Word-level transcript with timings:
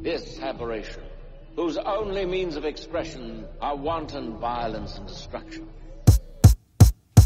This 0.00 0.38
aberration, 0.38 1.02
whose 1.56 1.76
only 1.76 2.24
means 2.24 2.54
of 2.54 2.64
expression 2.64 3.44
are 3.60 3.74
wanton 3.74 4.38
violence 4.38 4.96
and 4.96 5.08
destruction. 5.08 5.68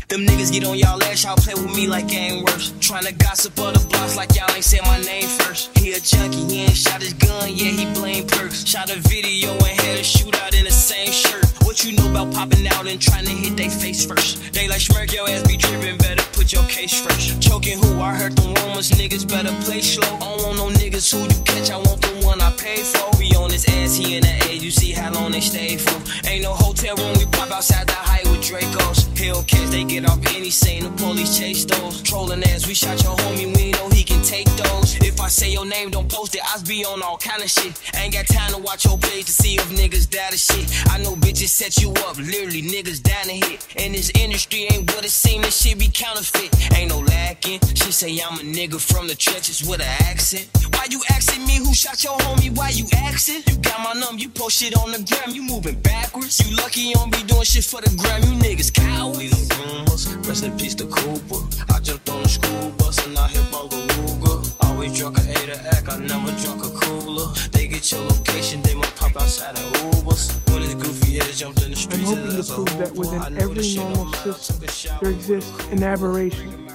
Them 0.08 0.26
niggas 0.26 0.50
get 0.52 0.64
on 0.66 0.78
y'all 0.78 1.02
ass, 1.04 1.24
y'all 1.24 1.36
play 1.36 1.52
with 1.52 1.76
me 1.76 1.86
like 1.86 2.08
game 2.08 2.44
worse. 2.44 2.70
Tryna 2.80 3.18
gossip 3.18 3.58
other 3.58 3.86
blocks 3.88 4.16
like 4.16 4.34
y'all 4.34 4.50
ain't 4.54 4.64
said 4.64 4.80
my 4.84 5.00
name 5.02 5.26
first. 5.26 5.76
He 5.78 5.92
a 5.92 6.00
junkie, 6.00 6.44
he 6.46 6.62
ain't 6.62 6.76
shot 6.76 7.02
his 7.02 7.12
gun, 7.12 7.50
yeah, 7.50 7.70
he 7.70 7.84
blame 7.92 8.26
perks. 8.26 8.64
Shot 8.64 8.90
a 8.90 8.98
video 9.00 9.50
and 9.52 9.80
had 9.80 9.98
a 9.98 10.02
shootout 10.02 10.58
in 10.58 10.64
the 10.64 10.70
same 10.70 11.12
shirt. 11.12 11.51
What 11.72 11.86
you 11.86 11.96
know 11.96 12.10
about 12.10 12.34
popping 12.34 12.68
out 12.68 12.86
and 12.86 13.00
trying 13.00 13.24
to 13.24 13.30
hit 13.30 13.56
they 13.56 13.70
face 13.70 14.04
first? 14.04 14.52
They 14.52 14.68
like 14.68 14.82
smirk 14.82 15.10
your 15.10 15.26
ass 15.26 15.40
be 15.48 15.56
dripping, 15.56 15.96
better 15.96 16.22
put 16.34 16.52
your 16.52 16.64
case 16.64 17.00
first. 17.00 17.40
Choking 17.40 17.78
who? 17.78 17.98
I 17.98 18.14
heard 18.14 18.36
the 18.36 18.42
rumors, 18.42 18.90
niggas 18.90 19.26
better 19.26 19.48
play 19.64 19.80
slow. 19.80 20.06
I 20.16 20.36
don't 20.36 20.42
want 20.42 20.56
no 20.58 20.68
niggas 20.68 21.10
who 21.10 21.22
you 21.22 21.42
catch, 21.44 21.70
I 21.70 21.78
want 21.78 22.02
the 22.02 22.26
one 22.26 22.42
I 22.42 22.52
pay 22.58 22.82
for. 22.82 23.16
Be 23.18 23.34
on 23.36 23.48
his 23.48 23.64
ass, 23.64 23.96
he 23.96 24.16
in 24.16 24.22
the 24.22 24.48
A, 24.50 24.52
you 24.52 24.70
see 24.70 24.92
how 24.92 25.14
long 25.14 25.32
they 25.32 25.40
stay 25.40 25.78
for. 25.78 25.96
Ain't 26.28 26.42
no 26.42 26.52
hotel 26.52 26.94
room, 26.96 27.16
we 27.16 27.24
pop 27.24 27.50
outside 27.50 27.86
the 27.86 27.94
height 27.94 28.28
with 28.28 28.42
Dracos. 28.42 29.08
Hellcats, 29.16 29.70
they 29.70 29.84
get 29.84 30.04
off 30.04 30.20
any 30.36 30.50
scene, 30.50 30.84
the 30.84 30.90
police 30.90 31.38
chase 31.38 31.64
those. 31.64 32.02
Trolling 32.02 32.44
ass, 32.44 32.66
we 32.66 32.74
shot 32.74 33.02
your 33.02 33.16
homie, 33.16 33.48
we 33.56 33.70
know 33.70 33.88
he 33.88 34.04
can 34.04 34.22
take 34.22 34.48
those. 34.56 34.96
If 34.96 35.18
I 35.22 35.28
say 35.28 35.50
your 35.52 35.64
name, 35.64 35.88
don't 35.88 36.10
post 36.10 36.34
it, 36.34 36.42
I 36.44 36.60
be 36.68 36.84
on 36.84 37.02
all 37.02 37.16
kind 37.16 37.42
of 37.42 37.48
shit. 37.48 37.72
Ain't 37.96 38.12
got 38.12 38.26
time 38.26 38.52
to 38.52 38.58
watch 38.58 38.84
your 38.84 38.98
page 38.98 39.24
to 39.24 39.32
see 39.32 39.54
if 39.54 39.68
niggas 39.70 40.10
die 40.10 40.28
to 40.30 40.36
shit. 40.36 40.68
I 40.92 40.98
know 40.98 41.14
bitches 41.16 41.48
set 41.62 41.80
you 41.80 41.90
up, 42.08 42.16
literally 42.16 42.60
niggas 42.60 43.00
down 43.00 43.24
to 43.26 43.36
hit. 43.46 43.66
And 43.76 43.94
this 43.94 44.10
industry 44.18 44.66
ain't 44.72 44.90
what 44.90 45.04
it 45.04 45.10
seem, 45.10 45.42
this 45.42 45.62
shit 45.62 45.78
be 45.78 45.88
counterfeit. 45.94 46.50
Ain't 46.76 46.90
no 46.90 46.98
lacking. 46.98 47.60
She 47.74 47.92
say 47.92 48.10
I'm 48.18 48.34
a 48.40 48.42
nigga 48.42 48.80
from 48.80 49.06
the 49.06 49.14
trenches 49.14 49.62
with 49.62 49.80
an 49.80 49.94
accent. 50.10 50.48
Why 50.74 50.86
you 50.90 51.00
asking 51.10 51.46
me 51.46 51.58
who 51.58 51.72
shot 51.72 52.02
your 52.02 52.18
homie? 52.18 52.50
Why 52.56 52.70
you 52.70 52.86
asking? 52.96 53.42
You 53.46 53.56
got 53.62 53.78
my 53.78 53.92
number, 53.92 54.20
you 54.20 54.28
post 54.30 54.58
shit 54.58 54.76
on 54.76 54.90
the 54.90 55.06
gram, 55.06 55.30
you 55.36 55.42
moving 55.44 55.78
backwards. 55.82 56.34
You 56.42 56.56
lucky 56.56 56.80
you 56.80 56.94
don't 56.94 57.12
be 57.12 57.22
doing 57.22 57.44
shit 57.44 57.64
for 57.64 57.80
the 57.80 57.94
gram, 57.94 58.22
you 58.26 58.34
niggas 58.42 58.74
cowards. 58.74 59.22
Rumors, 59.58 60.16
rest 60.26 60.42
in 60.44 60.58
peace 60.58 60.74
to 60.76 60.86
Cooper. 60.86 61.46
I 61.72 61.78
jumped 61.78 62.08
on 62.10 62.24
the 62.24 62.28
school 62.28 62.70
bus 62.78 63.06
and 63.06 63.16
I 63.16 63.28
hit 63.28 63.46
Bungalooga. 63.52 64.66
Always 64.66 64.98
drunk 64.98 65.18
a 65.18 65.22
to 65.22 65.56
act, 65.76 65.88
I 65.88 65.98
never 65.98 66.32
drunk 66.42 66.64
a 66.66 66.71
cooler. 67.00 67.32
They 67.52 67.66
get 67.66 67.90
your 67.92 68.00
location, 68.02 68.62
they 68.62 68.74
might 68.74 68.94
pop 68.96 69.16
outside 69.16 69.56
of 69.56 69.72
Ubers. 69.92 70.32
When 70.52 70.62
it's 70.62 70.74
goofy, 70.74 71.12
yeah, 71.12 71.24
jumped 71.32 71.62
in 71.62 71.70
the 71.72 71.76
I'm 71.76 71.76
streets. 71.76 72.02
hoping 72.04 72.22
and 72.22 72.30
to 72.30 72.36
that's 72.36 72.50
a 72.50 72.54
prove 72.54 72.78
that 72.78 72.92
within 72.92 73.38
every 73.38 73.74
normal 73.76 74.12
system, 74.14 74.58
Took 74.60 74.68
a 74.68 74.72
shower 74.72 74.98
there 75.02 75.12
exists 75.12 75.66
an 75.68 75.82
aberration, 75.82 76.68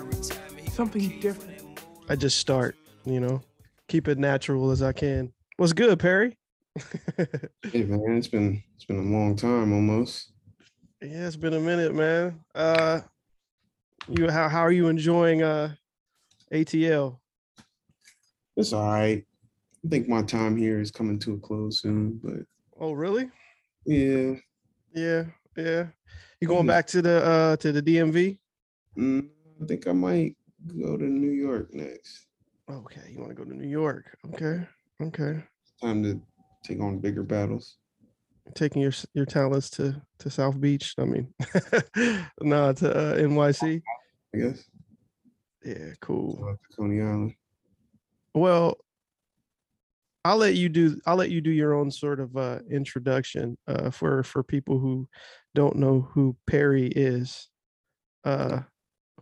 something 0.72 1.20
different. 1.20 1.62
I 2.10 2.16
just 2.16 2.38
start, 2.38 2.76
you 3.06 3.20
know, 3.20 3.42
keep 3.88 4.08
it 4.08 4.18
natural 4.18 4.72
as 4.72 4.82
I 4.82 4.94
can. 4.94 5.34
What's 5.58 5.74
good, 5.74 6.00
Perry? 6.00 6.38
Hey 7.72 7.84
man, 7.84 8.16
it's 8.16 8.28
been 8.28 8.64
it's 8.76 8.86
been 8.86 9.00
a 9.00 9.02
long 9.02 9.36
time 9.36 9.74
almost. 9.74 10.32
Yeah, 11.02 11.26
it's 11.28 11.36
been 11.36 11.54
a 11.54 11.60
minute, 11.60 11.94
man. 11.94 12.40
Uh 12.56 13.02
you 14.08 14.30
how 14.30 14.48
how 14.48 14.62
are 14.62 14.72
you 14.72 14.88
enjoying 14.88 15.42
uh 15.42 15.74
ATL? 16.54 17.18
It's 18.56 18.72
all 18.74 18.88
right. 18.88 19.26
I 19.88 19.90
think 19.90 20.10
my 20.10 20.22
time 20.22 20.58
here 20.58 20.82
is 20.82 20.92
coming 20.92 21.18
to 21.20 21.36
a 21.36 21.38
close 21.38 21.82
soon, 21.82 22.20
but 22.22 22.42
Oh, 22.78 22.92
really? 22.92 23.32
yeah, 23.86 24.34
Yeah, 24.94 25.24
yeah. 25.56 25.88
You 26.42 26.48
going 26.50 26.68
back 26.68 26.88
to 26.88 27.02
the 27.02 27.24
uh 27.24 27.56
to 27.56 27.72
the 27.72 27.82
DMV? 27.82 28.38
mm, 28.98 29.30
I 29.62 29.66
think 29.66 29.88
I 29.88 29.94
might 29.94 30.36
go 30.78 30.98
to 30.98 31.06
New 31.06 31.32
York 31.32 31.74
next. 31.74 32.28
Okay, 32.70 33.12
you 33.14 33.20
want 33.20 33.30
to 33.30 33.36
go 33.36 33.46
to 33.46 33.56
New 33.56 33.70
York. 33.70 34.14
Okay. 34.34 34.68
Okay. 35.02 35.42
Time 35.82 36.04
to 36.04 36.22
take 36.66 36.82
on 36.82 37.00
bigger 37.00 37.24
battles. 37.24 37.78
Taking 38.56 38.82
your 38.82 38.94
your 39.14 39.26
talents 39.26 39.70
to 39.72 40.02
to 40.20 40.30
South 40.30 40.60
Beach. 40.60 40.96
I 40.98 41.06
mean, 41.06 41.34
no, 42.42 42.74
to 42.74 42.92
uh, 42.94 43.16
NYC. 43.16 43.82
I 44.36 44.38
guess. 44.38 44.66
Yeah, 45.64 45.94
cool. 46.02 46.58
Coney 46.78 47.02
Island. 47.02 47.36
Well, 48.36 48.78
I'll 50.28 50.38
let 50.38 50.56
you 50.56 50.68
do 50.68 51.00
I'll 51.06 51.16
let 51.16 51.30
you 51.30 51.40
do 51.40 51.52
your 51.52 51.74
own 51.74 51.90
sort 51.90 52.20
of 52.20 52.36
uh 52.36 52.60
introduction 52.70 53.58
uh 53.66 53.92
for 53.92 54.24
for 54.24 54.44
people 54.44 54.78
who 54.78 55.08
don't 55.56 55.78
know 55.78 56.10
who 56.12 56.36
Perry 56.46 56.88
is. 56.88 57.48
Uh 58.26 58.60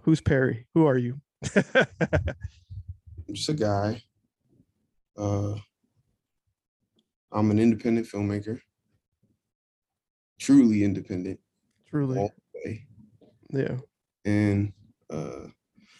who's 0.01 0.19
Perry? 0.19 0.65
Who 0.73 0.87
are 0.87 0.97
you? 0.97 1.21
I'm 1.55 3.33
just 3.33 3.49
a 3.49 3.53
guy. 3.53 4.01
Uh, 5.15 5.55
I'm 7.31 7.51
an 7.51 7.59
independent 7.59 8.07
filmmaker. 8.07 8.59
Truly 10.39 10.83
independent. 10.83 11.39
Truly. 11.87 12.17
all 12.17 12.31
the 12.53 12.59
way. 12.65 12.87
Yeah. 13.51 13.77
and 14.25 14.73
uh, 15.11 15.47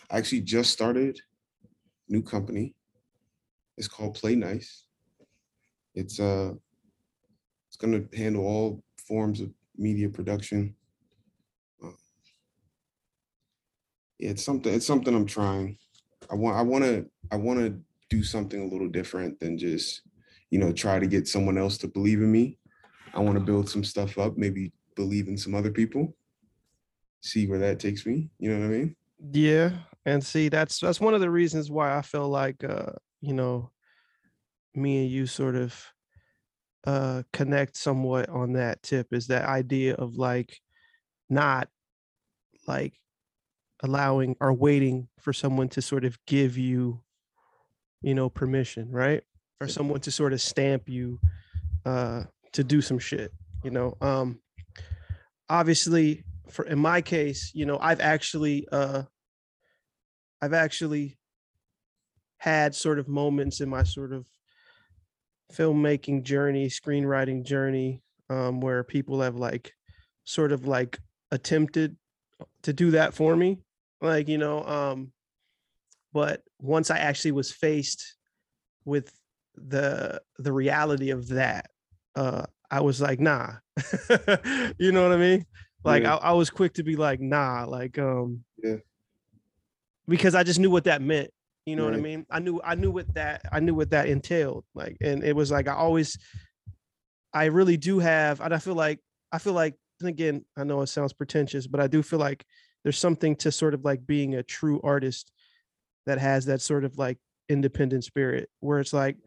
I 0.10 0.18
actually 0.18 0.42
just 0.42 0.72
started 0.72 1.20
a 2.10 2.12
new 2.12 2.24
company. 2.24 2.74
It's 3.78 3.88
called 3.88 4.16
Play 4.16 4.36
Nice. 4.36 4.84
It's 5.95 6.19
uh, 6.19 6.53
it's 7.67 7.78
gonna 7.78 8.03
handle 8.16 8.45
all 8.45 8.83
forms 9.07 9.41
of 9.41 9.50
media 9.78 10.09
production. 10.09 10.75
Uh, 11.83 11.89
it's 14.19 14.44
something. 14.44 14.73
It's 14.73 14.85
something 14.85 15.16
I'm 15.16 15.25
trying. 15.25 15.78
I 16.29 16.35
want. 16.35 16.57
I 16.57 16.61
want 16.61 16.83
to. 16.83 17.06
I 17.31 17.38
want 17.38 17.59
to 17.59 17.79
do 18.09 18.23
something 18.23 18.61
a 18.61 18.72
little 18.72 18.88
different 18.88 19.39
than 19.39 19.57
just, 19.57 20.01
you 20.51 20.59
know, 20.59 20.72
try 20.72 21.00
to 21.00 21.07
get 21.07 21.28
someone 21.28 21.57
else 21.57 21.78
to 21.79 21.88
believe 21.88 22.19
in 22.19 22.31
me. 22.31 22.59
I 23.16 23.19
want 23.19 23.35
to 23.39 23.44
build 23.44 23.67
some 23.67 23.83
stuff 23.83 24.19
up. 24.19 24.38
Maybe 24.38 24.72
believe 24.95 25.27
in 25.27 25.38
some 25.38 25.56
other 25.56 25.72
people 25.72 26.16
see 27.25 27.47
where 27.47 27.59
that 27.59 27.79
takes 27.79 28.06
me. 28.06 28.29
You 28.39 28.51
know 28.51 28.59
what 28.59 28.73
I 28.73 28.77
mean? 28.77 28.95
Yeah. 29.31 29.72
And 30.06 30.23
see, 30.23 30.50
that's 30.50 30.79
that's 30.79 31.01
one 31.01 31.13
of 31.13 31.22
the 31.22 31.29
reasons 31.29 31.72
why 31.72 31.97
I 31.97 32.01
feel 32.01 32.29
like 32.29 32.63
uh, 32.63 32.91
you 33.22 33.33
know, 33.33 33.72
me 34.75 35.03
and 35.03 35.12
you 35.12 35.25
sort 35.28 35.56
of 35.56 35.94
uh 36.86 37.24
connect 37.34 37.75
somewhat 37.75 38.30
on 38.30 38.53
that 38.53 38.81
tip 38.84 39.08
is 39.12 39.28
that 39.28 39.47
idea 39.47 39.96
of 39.96 40.16
like 40.16 40.59
not 41.30 41.68
like 42.68 42.94
allowing 43.84 44.36
or 44.40 44.53
waiting 44.53 45.08
for 45.19 45.34
someone 45.34 45.68
to 45.69 45.81
sort 45.81 46.06
of 46.06 46.18
give 46.25 46.58
you 46.58 47.02
you 48.02 48.13
know 48.13 48.30
permission 48.30 48.91
right? 48.91 49.24
For 49.59 49.68
someone 49.68 50.02
to 50.02 50.12
sort 50.12 50.34
of 50.34 50.41
stamp 50.41 50.90
you 50.90 51.19
uh 51.86 52.24
to 52.53 52.63
do 52.63 52.81
some 52.81 53.00
shit 53.00 53.31
you 53.63 53.72
know? 53.72 53.97
Um 54.02 54.40
obviously 55.50 56.24
for 56.50 56.66
in 56.66 56.80
my 56.80 57.02
case 57.02 57.52
you 57.53 57.66
know 57.66 57.78
i've 57.80 58.00
actually 58.00 58.68
uh 58.72 59.03
i've 60.42 60.53
actually 60.53 61.18
had 62.38 62.75
sort 62.75 63.00
of 63.00 63.07
moments 63.07 63.62
in 63.62 63.69
my 63.69 63.84
sort 63.84 64.13
of 64.13 64.28
filmmaking 65.53 66.23
journey 66.23 66.67
screenwriting 66.67 67.44
journey 67.44 68.01
um 68.29 68.59
where 68.61 68.83
people 68.83 69.22
have 69.22 69.35
like 69.35 69.73
sort 70.23 70.51
of 70.51 70.67
like 70.67 71.00
attempted 71.31 71.95
to 72.63 72.73
do 72.73 72.91
that 72.91 73.13
for 73.13 73.35
me 73.35 73.59
like 74.01 74.28
you 74.28 74.38
know 74.38 74.63
um 74.66 75.11
but 76.13 76.41
once 76.59 76.89
i 76.89 76.97
actually 76.97 77.31
was 77.31 77.51
faced 77.51 78.16
with 78.85 79.11
the 79.56 80.19
the 80.39 80.51
reality 80.51 81.11
of 81.11 81.28
that 81.28 81.69
uh 82.16 82.44
i 82.72 82.81
was 82.81 83.00
like 83.00 83.19
nah 83.19 83.51
you 84.79 84.91
know 84.91 85.03
what 85.03 85.12
i 85.12 85.17
mean 85.17 85.45
like 85.83 86.03
Yeah. 86.03 86.16
I, 86.16 86.29
I 86.29 86.31
was 86.33 86.50
quick 86.50 86.73
to 86.73 86.83
be 86.83 86.95
like 86.95 87.19
nah 87.22 87.66
like 87.67 87.97
um 88.00 88.44
Yeah. 88.63 88.77
because 90.07 90.35
i 90.35 90.44
just 90.44 90.59
knew 90.59 90.72
what 90.72 90.85
that 90.85 91.01
meant 91.01 91.31
you 91.66 91.76
know 91.76 91.86
what 91.86 91.94
i 91.94 91.98
mean? 91.98 92.26
I 92.30 92.40
knew 92.40 92.62
i 92.64 92.76
knew 92.76 92.92
what 92.92 93.14
that 93.16 93.42
i 93.52 93.59
knew 93.59 93.74
what 93.74 93.90
that 93.92 94.08
entailed 94.08 94.66
like 94.74 94.98
and 95.02 95.24
it 95.24 95.36
was 95.36 95.52
like 95.52 95.68
i 95.68 95.74
always 95.74 96.18
i 97.34 97.45
really 97.45 97.78
do 97.78 98.00
have 98.00 98.39
and 98.42 98.54
i 98.54 98.60
feel 98.60 98.75
like 98.75 99.00
i 99.31 99.38
feel 99.38 99.54
like 99.54 99.75
and 100.00 100.10
again 100.10 100.45
i 100.57 100.63
know 100.63 100.81
it 100.81 100.88
sounds 100.88 101.13
pretentious 101.13 101.68
but 101.68 101.80
i 101.80 101.88
do 101.88 102.04
feel 102.04 102.19
like 102.19 102.45
there's 102.84 103.00
something 103.00 103.36
to 103.38 103.51
sort 103.51 103.74
of 103.74 103.84
like 103.84 104.06
being 104.06 104.36
a 104.36 104.44
true 104.44 104.80
artist 104.84 105.31
that 106.06 106.19
has 106.19 106.45
that 106.45 106.62
sort 106.62 106.86
of 106.86 106.98
like 106.98 107.18
independent 107.50 108.04
spirit 108.04 108.50
where 108.60 108.80
it's 108.80 108.94
like 108.94 109.18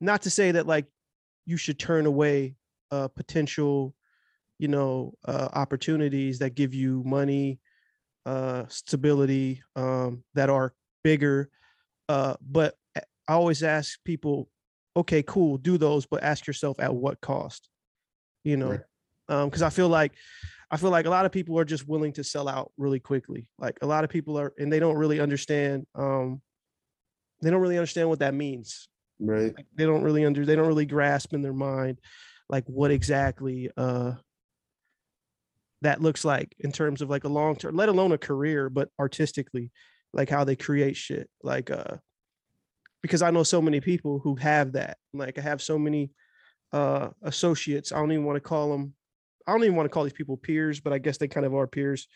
not 0.00 0.22
to 0.22 0.30
say 0.30 0.52
that 0.52 0.66
like 0.66 0.86
you 1.46 1.56
should 1.56 1.78
turn 1.78 2.06
away 2.06 2.56
uh 2.90 3.08
potential 3.08 3.94
you 4.58 4.68
know 4.68 5.12
uh 5.24 5.48
opportunities 5.54 6.38
that 6.38 6.54
give 6.54 6.72
you 6.72 7.02
money 7.04 7.58
uh 8.26 8.64
stability 8.68 9.62
um 9.76 10.22
that 10.34 10.48
are 10.48 10.72
bigger 11.04 11.48
uh 12.08 12.34
but 12.40 12.74
I 12.96 13.34
always 13.34 13.62
ask 13.62 13.98
people 14.04 14.48
okay 14.96 15.22
cool 15.22 15.58
do 15.58 15.78
those 15.78 16.06
but 16.06 16.22
ask 16.24 16.46
yourself 16.46 16.80
at 16.80 16.92
what 16.94 17.20
cost 17.20 17.68
you 18.42 18.56
know 18.56 18.70
Right. 18.70 18.80
um 19.28 19.48
because 19.48 19.62
i 19.62 19.70
feel 19.70 19.88
like 19.88 20.12
i 20.70 20.76
feel 20.76 20.90
like 20.90 21.06
a 21.06 21.10
lot 21.10 21.26
of 21.26 21.32
people 21.32 21.58
are 21.58 21.64
just 21.64 21.88
willing 21.88 22.12
to 22.14 22.24
sell 22.24 22.48
out 22.48 22.72
really 22.76 23.00
quickly 23.00 23.46
like 23.58 23.78
a 23.82 23.86
lot 23.86 24.04
of 24.04 24.10
people 24.10 24.38
are 24.38 24.52
and 24.58 24.72
they 24.72 24.80
don't 24.80 24.96
really 24.96 25.20
understand 25.20 25.86
um 25.94 26.40
they 27.42 27.50
don't 27.50 27.60
really 27.60 27.78
understand 27.78 28.08
what 28.08 28.18
that 28.20 28.34
means 28.34 28.88
Right. 29.20 29.54
Like, 29.56 29.66
they 29.74 29.84
don't 29.86 30.02
really 30.02 30.24
under 30.24 30.44
they 30.44 30.56
don't 30.56 30.66
really 30.66 30.86
grasp 30.86 31.32
in 31.34 31.42
their 31.42 31.52
mind 31.52 32.00
like 32.48 32.64
what 32.66 32.90
exactly 32.90 33.70
uh 33.76 34.12
that 35.82 36.00
looks 36.00 36.24
like 36.24 36.54
in 36.58 36.72
terms 36.72 37.02
of 37.02 37.10
like 37.10 37.24
a 37.24 37.28
long 37.28 37.56
term, 37.56 37.76
let 37.76 37.88
alone 37.90 38.12
a 38.12 38.18
career, 38.18 38.70
but 38.70 38.88
artistically, 38.98 39.70
like 40.14 40.30
how 40.30 40.44
they 40.44 40.56
create 40.56 40.96
shit. 40.96 41.28
Like 41.42 41.70
uh 41.70 41.96
because 43.02 43.20
I 43.20 43.30
know 43.30 43.42
so 43.42 43.60
many 43.60 43.80
people 43.80 44.18
who 44.18 44.34
have 44.36 44.72
that. 44.72 44.96
Like 45.12 45.38
I 45.38 45.42
have 45.42 45.60
so 45.60 45.78
many 45.78 46.10
uh 46.72 47.10
associates. 47.22 47.92
I 47.92 47.96
don't 47.96 48.12
even 48.12 48.24
want 48.24 48.36
to 48.36 48.48
call 48.48 48.70
them 48.70 48.94
I 49.46 49.52
don't 49.52 49.64
even 49.64 49.76
want 49.76 49.84
to 49.84 49.90
call 49.90 50.04
these 50.04 50.14
people 50.14 50.38
peers, 50.38 50.80
but 50.80 50.92
I 50.92 50.98
guess 50.98 51.18
they 51.18 51.28
kind 51.28 51.44
of 51.44 51.54
are 51.54 51.66
peers. 51.66 52.08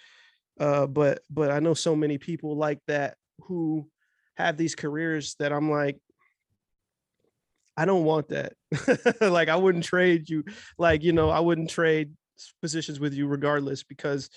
Uh 0.59 0.87
but 0.87 1.21
but 1.29 1.51
I 1.51 1.59
know 1.59 1.75
so 1.75 1.95
many 1.95 2.19
people 2.19 2.57
like 2.57 2.81
that 2.87 3.17
who 3.43 3.89
have 4.37 4.57
these 4.57 4.75
careers 4.75 5.35
that 5.41 5.53
I'm 5.53 5.71
like 5.71 5.99
I 7.77 7.85
don't 7.85 8.05
want 8.05 8.29
that. 8.31 8.55
like 9.21 9.49
I 9.49 9.55
wouldn't 9.55 9.85
trade 9.85 10.29
you 10.29 10.45
like 10.79 11.03
you 11.03 11.13
know, 11.13 11.31
I 11.31 11.41
wouldn't 11.41 11.71
trade 11.71 12.13
positions 12.63 13.01
with 13.01 13.15
you 13.15 13.27
regardless 13.27 13.83
because 13.83 14.31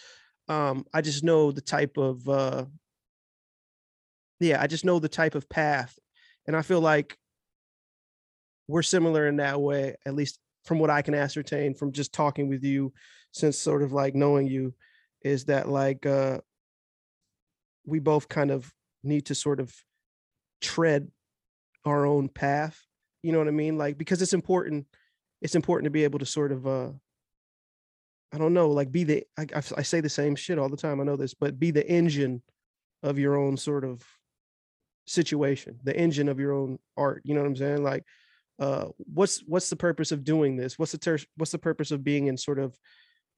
um 0.48 0.86
I 0.94 1.02
just 1.02 1.24
know 1.24 1.52
the 1.52 1.62
type 1.62 1.98
of 1.98 2.28
uh 2.28 2.66
yeah, 4.42 4.62
I 4.62 4.68
just 4.68 4.86
know 4.86 5.00
the 5.00 5.10
type 5.10 5.36
of 5.36 5.50
path 5.50 5.98
and 6.48 6.56
I 6.56 6.62
feel 6.62 6.82
like 6.82 7.18
we're 8.68 8.82
similar 8.82 9.28
in 9.28 9.38
that 9.38 9.60
way 9.60 9.96
at 10.06 10.16
least 10.16 10.40
from 10.66 10.80
what 10.80 10.90
I 10.90 11.02
can 11.02 11.14
ascertain 11.14 11.74
from 11.74 11.92
just 11.92 12.14
talking 12.14 12.48
with 12.48 12.64
you 12.64 12.94
since 13.32 13.58
sort 13.58 13.84
of 13.84 13.92
like 13.92 14.16
knowing 14.16 14.48
you 14.48 14.74
is 15.24 15.46
that 15.46 15.68
like 15.68 16.06
uh 16.06 16.40
we 17.86 18.00
both 18.00 18.30
kind 18.30 18.52
of 18.52 18.72
need 19.04 19.26
to 19.26 19.36
sort 19.36 19.60
of 19.60 19.74
tread 20.62 21.10
our 21.86 22.06
own 22.06 22.30
path 22.30 22.80
you 23.24 23.32
know 23.32 23.38
what 23.38 23.48
i 23.48 23.52
mean? 23.52 23.78
Like 23.78 23.98
because 23.98 24.22
it's 24.22 24.34
important 24.34 24.86
it's 25.42 25.56
important 25.56 25.86
to 25.86 25.92
be 25.92 26.04
able 26.04 26.20
to 26.20 26.26
sort 26.26 26.52
of 26.52 26.68
uh 26.68 26.90
i 28.34 28.38
don't 28.38 28.54
know 28.54 28.70
like 28.70 28.92
be 28.92 29.04
the 29.04 29.24
I, 29.38 29.48
I 29.56 29.82
say 29.82 30.02
the 30.02 30.10
same 30.10 30.36
shit 30.36 30.60
all 30.60 30.70
the 30.70 30.78
time 30.78 31.02
i 31.02 31.04
know 31.04 31.16
this 31.16 31.34
but 31.34 31.60
be 31.60 31.72
the 31.72 31.88
engine 31.88 32.42
of 33.04 33.18
your 33.18 33.36
own 33.36 33.58
sort 33.58 33.84
of 33.84 34.04
situation 35.06 35.80
the 35.84 35.96
engine 35.96 36.30
of 36.30 36.40
your 36.40 36.54
own 36.54 36.78
art 36.98 37.22
you 37.26 37.34
know 37.34 37.42
what 37.42 37.48
i'm 37.48 37.56
saying 37.56 37.84
like 37.84 38.04
uh 38.60 38.86
what's 38.98 39.42
what's 39.48 39.70
the 39.70 39.76
purpose 39.76 40.12
of 40.12 40.24
doing 40.24 40.56
this 40.56 40.78
what's 40.78 40.92
the 40.92 40.98
ter- 40.98 41.18
what's 41.38 41.52
the 41.52 41.58
purpose 41.58 41.92
of 41.92 42.04
being 42.04 42.28
in 42.28 42.38
sort 42.38 42.60
of 42.60 42.78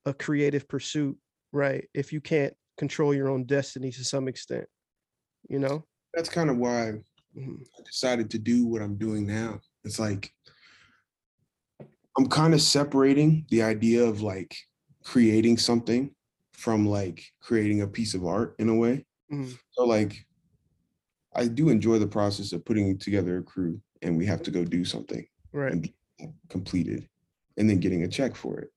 a 0.05 0.13
creative 0.13 0.67
pursuit 0.67 1.17
right 1.51 1.87
if 1.93 2.11
you 2.11 2.19
can't 2.19 2.53
control 2.77 3.13
your 3.13 3.29
own 3.29 3.45
destiny 3.45 3.91
to 3.91 4.03
some 4.03 4.27
extent 4.27 4.65
you 5.47 5.59
know 5.59 5.85
That's 6.13 6.29
kind 6.29 6.49
of 6.49 6.57
why 6.57 6.93
Mhm. 7.35 7.65
I 7.79 7.81
decided 7.83 8.29
to 8.31 8.37
do 8.37 8.67
what 8.67 8.83
I'm 8.83 8.95
doing 8.95 9.25
now. 9.25 9.59
It's 9.83 9.97
like 9.97 10.31
I'm 12.15 12.27
kind 12.27 12.53
of 12.53 12.61
separating 12.61 13.47
the 13.49 13.63
idea 13.63 14.03
of 14.03 14.21
like 14.21 14.55
creating 15.03 15.57
something 15.57 16.13
from 16.51 16.85
like 16.85 17.23
creating 17.41 17.81
a 17.81 17.87
piece 17.87 18.13
of 18.13 18.23
art 18.23 18.55
in 18.59 18.69
a 18.69 18.75
way. 18.75 19.05
Mhm. 19.31 19.57
So 19.71 19.85
like 19.85 20.27
I 21.35 21.47
do 21.47 21.69
enjoy 21.69 21.99
the 21.99 22.07
process 22.07 22.51
of 22.53 22.65
putting 22.65 22.97
together 22.97 23.37
a 23.37 23.43
crew 23.43 23.79
and 24.01 24.17
we 24.17 24.25
have 24.25 24.43
to 24.43 24.51
go 24.51 24.63
do 24.63 24.85
something 24.85 25.25
right 25.51 25.71
and 25.71 25.83
that 25.83 25.93
uh, 26.23 26.27
completed 26.49 27.07
and 27.57 27.69
then 27.69 27.79
getting 27.79 28.03
a 28.03 28.07
check 28.07 28.35
for 28.35 28.59
it. 28.59 28.71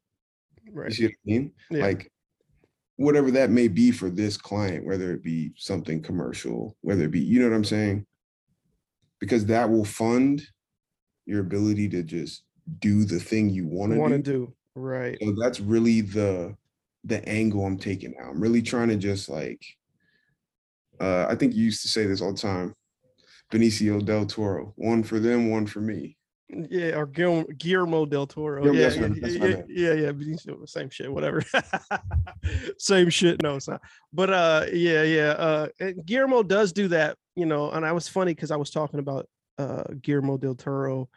You 0.64 0.72
right 0.72 0.92
see 0.92 1.04
what 1.04 1.12
I 1.12 1.16
mean? 1.24 1.52
Yeah. 1.70 1.82
Like 1.82 2.12
whatever 2.96 3.30
that 3.32 3.50
may 3.50 3.68
be 3.68 3.90
for 3.90 4.10
this 4.10 4.36
client, 4.36 4.84
whether 4.84 5.12
it 5.12 5.22
be 5.22 5.52
something 5.56 6.02
commercial, 6.02 6.76
whether 6.80 7.04
it 7.04 7.10
be, 7.10 7.20
you 7.20 7.40
know 7.40 7.48
what 7.48 7.56
I'm 7.56 7.64
saying? 7.64 8.06
Because 9.20 9.46
that 9.46 9.68
will 9.68 9.84
fund 9.84 10.42
your 11.26 11.40
ability 11.40 11.88
to 11.90 12.02
just 12.02 12.44
do 12.78 13.04
the 13.04 13.20
thing 13.20 13.50
you 13.50 13.66
want 13.66 13.94
want 13.94 14.12
to 14.12 14.18
to 14.18 14.22
do. 14.22 14.32
do 14.32 14.54
right 14.74 15.18
So 15.22 15.34
that's 15.40 15.60
really 15.60 16.00
the 16.00 16.56
the 17.04 17.26
angle 17.28 17.64
I'm 17.64 17.78
taking 17.78 18.14
now. 18.18 18.30
I'm 18.30 18.40
really 18.40 18.62
trying 18.62 18.88
to 18.88 18.96
just 18.96 19.28
like 19.28 19.64
uh 21.00 21.26
I 21.28 21.34
think 21.34 21.54
you 21.54 21.64
used 21.64 21.82
to 21.82 21.88
say 21.88 22.06
this 22.06 22.20
all 22.20 22.32
the 22.32 22.38
time. 22.38 22.74
Benicio 23.52 24.04
del 24.04 24.26
Toro, 24.26 24.72
one 24.76 25.02
for 25.02 25.20
them, 25.20 25.50
one 25.50 25.66
for 25.66 25.80
me. 25.80 26.16
Yeah, 26.48 26.96
or 26.96 27.06
Guillermo, 27.06 27.46
Guillermo 27.58 28.06
del 28.06 28.26
Toro. 28.26 28.62
Guillermo, 28.62 28.78
yeah, 28.80 29.14
yeah, 29.14 29.20
that's 29.20 29.34
yeah, 29.34 29.62
yeah, 29.68 29.92
yeah, 29.94 30.12
Benicio, 30.12 30.68
Same 30.68 30.90
shit, 30.90 31.12
whatever. 31.12 31.42
Same 32.78 33.10
shit. 33.10 33.42
No, 33.42 33.56
it's 33.56 33.66
not. 33.66 33.80
But 34.12 34.30
uh, 34.30 34.66
yeah, 34.72 35.02
yeah. 35.02 35.30
Uh, 35.30 35.68
and 35.80 36.06
Guillermo 36.06 36.44
does 36.44 36.72
do 36.72 36.88
that, 36.88 37.16
you 37.34 37.46
know. 37.46 37.70
And 37.70 37.84
I 37.84 37.92
was 37.92 38.08
funny 38.08 38.32
because 38.32 38.52
I 38.52 38.56
was 38.56 38.70
talking 38.70 39.00
about 39.00 39.28
uh 39.58 39.84
Guillermo 40.02 40.36
del 40.36 40.54
Toro 40.54 41.08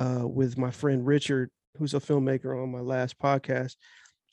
uh 0.00 0.26
with 0.26 0.56
my 0.56 0.70
friend 0.70 1.06
Richard, 1.06 1.50
who's 1.78 1.94
a 1.94 2.00
filmmaker 2.00 2.62
on 2.62 2.70
my 2.70 2.80
last 2.80 3.18
podcast, 3.18 3.76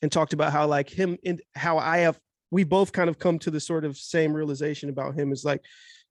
and 0.02 0.12
talked 0.12 0.34
about 0.34 0.54
how 0.54 0.68
like 0.68 0.90
him 0.90 1.18
and 1.26 1.42
how 1.54 1.80
I 1.80 2.00
have 2.00 2.18
we 2.52 2.64
both 2.64 2.92
kind 2.92 3.10
of 3.10 3.20
come 3.20 3.40
to 3.40 3.52
the 3.52 3.60
sort 3.60 3.86
of 3.86 3.98
same 3.98 4.34
realization 4.34 4.90
about 4.90 5.16
him 5.16 5.32
is 5.32 5.46
like 5.46 5.64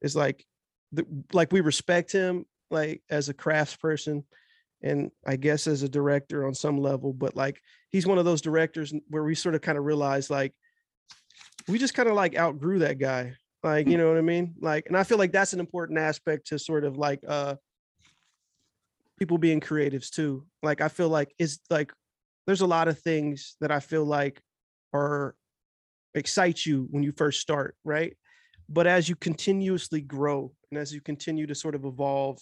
is 0.03 0.15
like 0.15 0.45
the, 0.93 1.05
like 1.33 1.53
we 1.53 1.61
respect 1.61 2.13
him 2.13 2.45
like 2.71 3.03
as 3.11 3.29
a 3.29 3.35
craftsperson 3.35 4.25
and 4.83 5.11
I 5.27 5.37
guess 5.37 5.67
as 5.67 5.83
a 5.83 5.89
director 5.89 6.47
on 6.47 6.55
some 6.55 6.79
level, 6.79 7.13
but 7.13 7.35
like 7.35 7.61
he's 7.91 8.07
one 8.07 8.19
of 8.19 8.25
those 8.25 8.41
directors 8.41 8.95
where 9.09 9.25
we 9.25 9.35
sort 9.35 9.55
of 9.55 9.61
kind 9.61 9.77
of 9.77 9.85
realize 9.85 10.31
like 10.31 10.55
we 11.67 11.79
just 11.79 11.95
kind 11.95 12.09
of 12.09 12.15
like 12.15 12.37
outgrew 12.37 12.79
that 12.81 12.99
guy. 12.99 13.35
Like, 13.65 13.89
you 13.89 13.99
know 13.99 14.09
what 14.09 14.19
I 14.19 14.23
mean? 14.23 14.55
Like, 14.61 14.87
and 14.87 14.97
I 14.97 15.03
feel 15.03 15.19
like 15.19 15.33
that's 15.33 15.53
an 15.53 15.59
important 15.59 15.99
aspect 15.99 16.47
to 16.49 16.59
sort 16.59 16.85
of 16.85 16.97
like 16.97 17.21
uh 17.27 17.57
people 19.19 19.39
being 19.39 19.61
creatives 19.61 20.11
too. 20.11 20.47
Like 20.63 20.81
I 20.81 20.89
feel 20.89 21.09
like 21.09 21.35
it's 21.39 21.59
like 21.71 21.93
there's 22.47 22.61
a 22.61 22.67
lot 22.67 22.89
of 22.89 22.99
things 23.01 23.57
that 23.61 23.73
I 23.73 23.81
feel 23.81 24.05
like 24.05 24.41
are 24.95 25.35
excite 26.19 26.65
you 26.67 26.87
when 26.91 27.03
you 27.03 27.13
first 27.13 27.41
start, 27.41 27.77
right? 27.85 28.17
But 28.69 28.87
as 28.87 29.09
you 29.09 29.17
continuously 29.17 30.01
grow 30.01 30.53
and 30.71 30.79
as 30.79 30.93
you 30.93 31.01
continue 31.01 31.47
to 31.47 31.55
sort 31.55 31.75
of 31.75 31.85
evolve, 31.85 32.39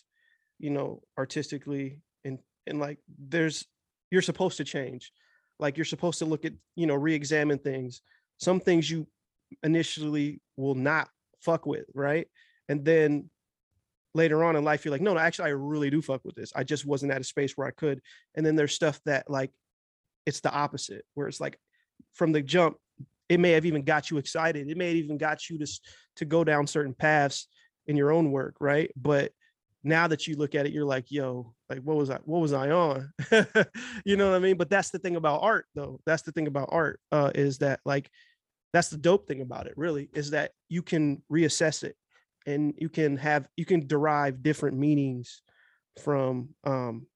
you 0.58 0.70
know, 0.70 1.02
artistically 1.18 2.00
and 2.24 2.38
and 2.66 2.80
like 2.80 2.98
there's 3.18 3.64
you're 4.10 4.22
supposed 4.22 4.56
to 4.58 4.64
change. 4.64 5.12
Like 5.58 5.76
you're 5.76 5.84
supposed 5.84 6.18
to 6.18 6.26
look 6.26 6.44
at, 6.44 6.52
you 6.74 6.86
know, 6.86 6.94
re-examine 6.94 7.58
things. 7.58 8.02
Some 8.38 8.60
things 8.60 8.90
you 8.90 9.06
initially 9.62 10.40
will 10.56 10.74
not 10.74 11.08
fuck 11.40 11.64
with, 11.66 11.86
right? 11.94 12.26
And 12.68 12.84
then 12.84 13.30
later 14.14 14.44
on 14.44 14.56
in 14.56 14.64
life, 14.64 14.84
you're 14.84 14.92
like, 14.92 15.00
no, 15.00 15.14
no, 15.14 15.20
actually, 15.20 15.46
I 15.46 15.52
really 15.52 15.90
do 15.90 16.02
fuck 16.02 16.24
with 16.24 16.34
this. 16.34 16.52
I 16.54 16.64
just 16.64 16.84
wasn't 16.84 17.12
at 17.12 17.20
a 17.20 17.24
space 17.24 17.56
where 17.56 17.66
I 17.66 17.70
could. 17.70 18.00
And 18.34 18.44
then 18.44 18.56
there's 18.56 18.74
stuff 18.74 19.00
that 19.06 19.30
like 19.30 19.50
it's 20.26 20.40
the 20.40 20.52
opposite, 20.52 21.04
where 21.14 21.28
it's 21.28 21.40
like 21.40 21.58
from 22.14 22.32
the 22.32 22.42
jump, 22.42 22.76
it 23.28 23.40
may 23.40 23.52
have 23.52 23.66
even 23.66 23.82
got 23.82 24.10
you 24.10 24.18
excited. 24.18 24.68
It 24.68 24.76
may 24.76 24.88
have 24.88 24.96
even 24.96 25.18
got 25.18 25.48
you 25.48 25.58
to 25.58 25.80
to 26.16 26.24
go 26.24 26.44
down 26.44 26.66
certain 26.66 26.94
paths 26.94 27.48
in 27.86 27.96
your 27.96 28.12
own 28.12 28.30
work, 28.30 28.56
right? 28.60 28.90
But 28.96 29.32
now 29.84 30.08
that 30.08 30.26
you 30.26 30.36
look 30.36 30.54
at 30.54 30.66
it, 30.66 30.72
you're 30.72 30.84
like, 30.84 31.10
yo, 31.10 31.54
like 31.68 31.80
what 31.80 31.96
was 31.96 32.10
I 32.10 32.18
what 32.24 32.40
was 32.40 32.52
I 32.52 32.70
on? 32.70 33.10
you 34.04 34.16
know 34.16 34.30
what 34.30 34.36
I 34.36 34.40
mean? 34.40 34.56
But 34.56 34.70
that's 34.70 34.90
the 34.90 34.98
thing 34.98 35.16
about 35.16 35.42
art, 35.42 35.66
though. 35.74 36.00
That's 36.06 36.22
the 36.22 36.32
thing 36.32 36.46
about 36.46 36.70
art, 36.72 37.00
uh, 37.12 37.30
is 37.34 37.58
that 37.58 37.80
like 37.84 38.10
that's 38.72 38.88
the 38.88 38.98
dope 38.98 39.26
thing 39.26 39.40
about 39.40 39.66
it, 39.66 39.74
really, 39.76 40.08
is 40.14 40.30
that 40.30 40.52
you 40.68 40.82
can 40.82 41.22
reassess 41.32 41.82
it 41.82 41.96
and 42.46 42.74
you 42.78 42.88
can 42.88 43.16
have 43.16 43.48
you 43.56 43.64
can 43.64 43.86
derive 43.86 44.42
different 44.42 44.76
meanings 44.76 45.42
from 46.02 46.50
um 46.64 47.06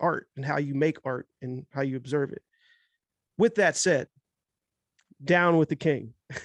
art 0.00 0.26
and 0.36 0.44
how 0.44 0.58
you 0.58 0.74
make 0.74 0.98
art 1.04 1.26
and 1.42 1.66
how 1.70 1.82
you 1.82 1.96
observe 1.96 2.32
it. 2.32 2.42
With 3.38 3.56
that 3.56 3.76
said, 3.76 4.08
down 5.24 5.56
with 5.56 5.68
the 5.68 5.76
king. 5.76 6.14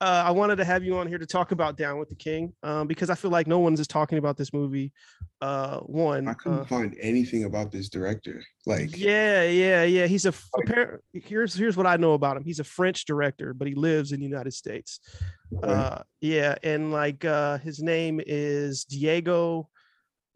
uh, 0.00 0.22
I 0.26 0.30
wanted 0.30 0.56
to 0.56 0.64
have 0.64 0.84
you 0.84 0.98
on 0.98 1.06
here 1.06 1.16
to 1.16 1.26
talk 1.26 1.52
about 1.52 1.78
Down 1.78 1.98
with 1.98 2.10
the 2.10 2.14
King 2.14 2.52
um, 2.62 2.86
because 2.86 3.08
I 3.08 3.14
feel 3.14 3.30
like 3.30 3.46
no 3.46 3.58
one's 3.58 3.80
just 3.80 3.90
talking 3.90 4.18
about 4.18 4.36
this 4.36 4.52
movie. 4.52 4.92
Uh, 5.40 5.78
one, 5.80 6.28
I 6.28 6.34
couldn't 6.34 6.60
uh, 6.60 6.64
find 6.64 6.94
anything 7.00 7.44
about 7.44 7.72
this 7.72 7.88
director. 7.88 8.42
Like 8.66 8.96
yeah, 8.96 9.44
yeah, 9.44 9.84
yeah. 9.84 10.06
He's 10.06 10.26
a 10.26 10.32
appar- 10.32 10.98
here's 11.12 11.54
here's 11.54 11.76
what 11.76 11.86
I 11.86 11.96
know 11.96 12.12
about 12.12 12.36
him. 12.36 12.44
He's 12.44 12.60
a 12.60 12.64
French 12.64 13.06
director, 13.06 13.54
but 13.54 13.68
he 13.68 13.74
lives 13.74 14.12
in 14.12 14.20
the 14.20 14.26
United 14.26 14.52
States. 14.52 15.00
Okay. 15.56 15.72
Uh, 15.72 15.98
yeah, 16.20 16.56
and 16.62 16.92
like 16.92 17.24
uh, 17.24 17.58
his 17.58 17.82
name 17.82 18.20
is 18.26 18.84
Diego. 18.84 19.68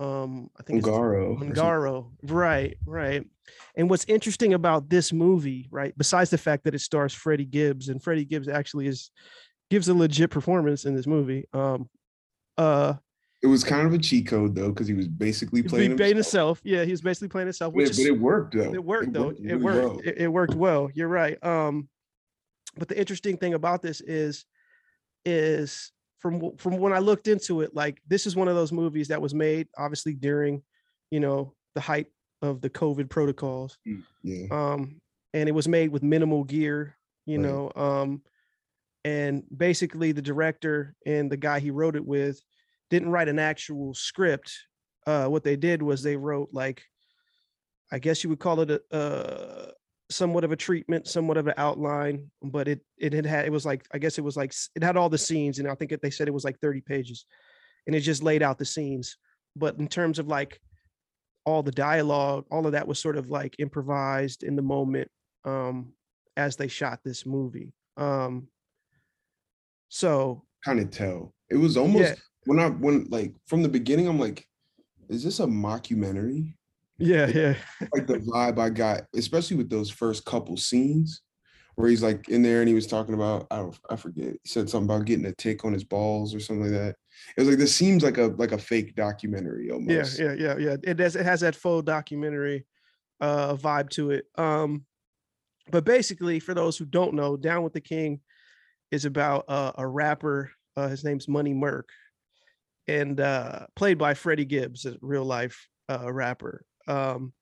Um, 0.00 0.50
I 0.59 0.62
think 0.62 0.78
it's 0.78 0.88
Ongaro. 0.88 1.38
Ongaro. 1.38 2.11
Right, 2.23 2.76
right. 2.87 3.25
And 3.76 3.90
what's 3.90 4.07
interesting 4.07 4.54
about 4.54 4.88
this 4.88 5.12
movie, 5.12 5.69
right, 5.71 5.92
besides 5.99 6.30
the 6.30 6.38
fact 6.38 6.64
that 6.64 6.75
it 6.75 6.78
stars 6.80 7.12
Freddie 7.12 7.45
Gibbs, 7.45 7.88
and 7.90 8.02
Freddie 8.02 8.25
Gibbs 8.25 8.49
actually 8.49 8.87
is 8.87 9.11
gives 9.69 9.88
a 9.88 9.95
legit 9.95 10.30
performance 10.30 10.85
in 10.87 10.97
this 10.97 11.07
movie. 11.07 11.45
Um, 11.52 11.88
uh, 12.59 12.95
It 13.42 13.47
was 13.47 13.62
kind 13.62 13.87
of 13.87 13.92
a 13.92 13.99
cheat 13.99 14.26
code 14.26 14.54
though, 14.54 14.71
because 14.71 14.88
he 14.88 14.95
was 14.95 15.07
basically 15.07 15.62
playing 15.62 15.97
playing 15.97 16.16
himself. 16.16 16.59
himself. 16.59 16.61
Yeah, 16.64 16.85
he 16.85 16.90
was 16.92 17.02
basically 17.02 17.28
playing 17.28 17.47
himself, 17.49 17.75
But 17.75 17.76
which 17.83 17.87
it, 17.90 17.90
is 17.92 17.99
but 17.99 18.07
it 18.07 18.19
worked 18.21 18.54
though. 18.57 18.73
it 18.75 18.83
worked 18.85 19.12
though. 19.12 19.30
It 19.30 19.38
really 19.42 19.62
worked. 19.62 19.76
well. 19.85 20.00
It, 20.04 20.19
it 20.19 20.28
worked 20.28 20.54
well. 20.54 20.90
You're 20.95 21.09
right. 21.09 21.45
Um, 21.45 21.88
but 22.76 22.88
the 22.88 22.99
interesting 22.99 23.37
thing 23.37 23.52
about 23.54 23.83
this 23.83 24.00
is, 24.00 24.45
is 25.25 25.92
from 26.21 26.57
from 26.57 26.77
when 26.79 26.93
I 26.93 26.99
looked 26.99 27.29
into 27.29 27.62
it, 27.62 27.75
like 27.75 28.00
this 28.07 28.27
is 28.27 28.37
one 28.37 28.49
of 28.49 28.55
those 28.55 28.73
movies 28.73 29.09
that 29.09 29.21
was 29.21 29.35
made 29.35 29.69
obviously 29.77 30.15
during, 30.15 30.62
you 31.11 31.21
know, 31.21 31.55
the 31.75 31.81
height 31.81 32.07
of 32.43 32.61
the 32.61 32.71
COVID 32.71 33.09
protocols. 33.09 33.79
Yeah. 34.23 34.47
Um, 34.50 35.00
and 35.35 35.49
it 35.49 35.53
was 35.53 35.69
made 35.69 35.91
with 35.91 36.03
minimal 36.03 36.45
gear, 36.45 36.97
you 37.27 37.39
Right. 37.39 37.47
know. 37.49 37.73
Um, 37.75 38.23
and 39.05 39.45
basically 39.57 40.12
the 40.12 40.23
director 40.23 40.95
and 41.07 41.31
the 41.31 41.37
guy 41.37 41.59
he 41.61 41.71
wrote 41.71 41.97
it 41.97 42.05
with 42.07 42.41
didn't 42.91 43.11
write 43.11 43.29
an 43.29 43.39
actual 43.39 43.95
script. 43.95 44.53
Uh, 45.07 45.27
what 45.27 45.43
they 45.45 45.57
did 45.57 45.83
was 45.83 46.03
they 46.03 46.17
wrote 46.17 46.50
like, 46.53 46.83
I 47.91 47.99
guess 47.99 48.23
you 48.23 48.31
would 48.31 48.41
call 48.41 48.61
it 48.61 48.71
a, 48.71 48.95
uh, 48.95 49.71
somewhat 50.11 50.45
of 50.45 50.52
a 50.52 50.57
treatment, 50.57 51.07
somewhat 51.09 51.37
of 51.37 51.47
an 51.47 51.55
outline, 51.57 52.31
but 52.43 52.69
it 52.69 52.81
it 52.99 53.12
had 53.12 53.25
had 53.25 53.47
it 53.47 53.52
was 53.52 53.64
like 53.64 53.87
I 53.93 53.99
guess 53.99 54.19
it 54.19 54.25
was 54.25 54.37
like 54.37 54.52
it 54.75 54.83
had 54.83 54.97
all 54.97 55.09
the 55.09 55.19
scenes, 55.19 55.59
and 55.59 55.69
I 55.69 55.75
think 55.75 55.93
it, 55.93 56.02
they 56.02 56.11
said 56.11 56.29
it 56.29 56.35
was 56.35 56.45
like 56.45 56.59
thirty 56.61 56.81
pages, 56.81 57.25
and 57.87 57.95
it 57.97 58.00
just 58.00 58.23
laid 58.23 58.43
out 58.43 58.59
the 58.59 58.64
scenes. 58.64 59.17
But 59.57 59.79
in 59.79 59.88
terms 59.88 60.19
of 60.19 60.29
like 60.29 60.61
all 61.47 61.62
the 61.62 61.73
dialogue, 61.73 62.45
all 62.50 62.67
of 62.67 62.73
that 62.73 62.87
was 62.87 62.99
sort 62.99 63.17
of 63.17 63.31
like 63.31 63.57
improvised 63.59 64.43
in 64.43 64.57
the 64.57 64.62
moment 64.62 65.09
um, 65.45 65.93
as 66.37 66.57
they 66.57 66.69
shot 66.69 67.00
this 67.05 67.25
movie. 67.25 67.73
Um, 67.97 68.49
so 69.88 70.45
Kind 70.64 70.81
of 70.81 70.90
tell. 70.90 71.35
It 71.49 71.57
was 71.57 71.76
almost 71.76 72.05
Yeah. 72.05 72.14
when 72.45 72.59
I 72.61 72.69
when 72.69 73.07
like 73.11 73.35
from 73.47 73.62
the 73.62 73.69
beginning, 73.69 74.07
I'm 74.07 74.19
like, 74.21 74.47
is 75.09 75.25
this 75.25 75.40
a 75.40 75.47
mockumentary? 75.47 76.55
Yeah, 77.00 77.26
yeah, 77.26 77.54
like 77.95 78.07
the 78.07 78.19
vibe 78.19 78.59
I 78.59 78.71
got, 78.71 79.02
especially 79.14 79.57
with 79.57 79.71
those 79.71 79.90
first 79.90 80.25
couple 80.25 80.57
scenes 80.57 81.23
where 81.76 81.88
he's 81.88 82.02
like 82.02 82.28
in 82.28 82.42
there 82.42 82.61
and 82.61 82.69
he 82.69 82.75
was 82.75 82.87
talking 82.87 83.14
about 83.14 83.47
I 83.50 83.57
don't 83.57 83.78
I 83.88 83.97
forget. 83.97 84.33
He 84.42 84.49
said 84.49 84.69
something 84.69 84.95
about 84.95 85.07
getting 85.07 85.26
a 85.26 85.33
tick 85.33 85.64
on 85.64 85.73
his 85.73 85.85
balls 85.85 86.35
or 86.35 86.40
something 86.40 86.64
like 86.64 86.73
that. 86.73 86.97
It 87.37 87.40
was 87.40 87.49
like 87.49 87.59
this 87.59 87.75
seems 87.75 88.02
like 88.02 88.19
a 88.19 88.35
like 88.37 88.52
a 88.52 88.59
fake 88.59 88.95
documentary 88.95 89.71
almost. 89.71 90.19
yeah, 90.19 90.33
yeah, 90.33 90.35
yeah. 90.35 90.59
Yeah. 90.59 90.76
It 90.83 90.95
does. 90.95 91.16
It 91.16 91.25
has 91.25 91.40
that 91.40 91.57
full 91.57 91.83
documentary 91.83 92.66
uh, 93.21 93.54
vibe 93.57 93.90
to 93.90 94.11
it. 94.11 94.26
Um, 94.37 94.85
but 95.71 95.85
basically, 95.85 96.40
for 96.40 96.54
those 96.54 96.76
who 96.76 96.85
don't 96.85 97.14
know, 97.14 97.37
Down 97.37 97.62
with 97.62 97.73
the 97.73 97.80
King 97.80 98.21
is 98.90 99.04
about 99.04 99.45
uh, 99.49 99.73
a 99.76 99.87
rapper. 99.87 100.50
Uh, 100.76 100.88
his 100.88 101.04
name's 101.04 101.28
Money 101.28 101.54
Merc, 101.54 101.88
and 102.88 103.21
uh, 103.21 103.66
played 103.76 103.99
by 103.99 104.14
Freddie 104.14 104.45
Gibbs, 104.45 104.87
a 104.87 104.97
real 105.00 105.25
life 105.25 105.69
uh, 105.88 106.11
rapper, 106.12 106.64
um, 106.90 107.32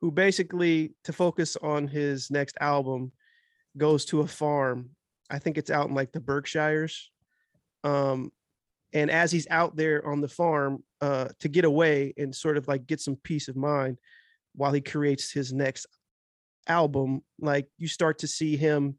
who 0.00 0.12
basically, 0.12 0.94
to 1.04 1.12
focus 1.12 1.56
on 1.56 1.88
his 1.88 2.30
next 2.30 2.56
album, 2.60 3.10
goes 3.76 4.04
to 4.06 4.20
a 4.20 4.26
farm. 4.26 4.90
I 5.30 5.38
think 5.38 5.56
it's 5.58 5.70
out 5.70 5.88
in 5.88 5.94
like 5.94 6.12
the 6.12 6.20
Berkshires. 6.20 7.10
Um, 7.84 8.30
and 8.92 9.10
as 9.10 9.32
he's 9.32 9.46
out 9.50 9.76
there 9.76 10.06
on 10.06 10.20
the 10.20 10.28
farm 10.28 10.84
uh, 11.00 11.28
to 11.40 11.48
get 11.48 11.64
away 11.64 12.12
and 12.16 12.34
sort 12.34 12.56
of 12.56 12.68
like 12.68 12.86
get 12.86 13.00
some 13.00 13.16
peace 13.16 13.48
of 13.48 13.56
mind 13.56 13.98
while 14.54 14.72
he 14.72 14.80
creates 14.80 15.32
his 15.32 15.52
next 15.52 15.86
album, 16.66 17.22
like 17.40 17.66
you 17.78 17.88
start 17.88 18.18
to 18.18 18.26
see 18.26 18.56
him 18.56 18.96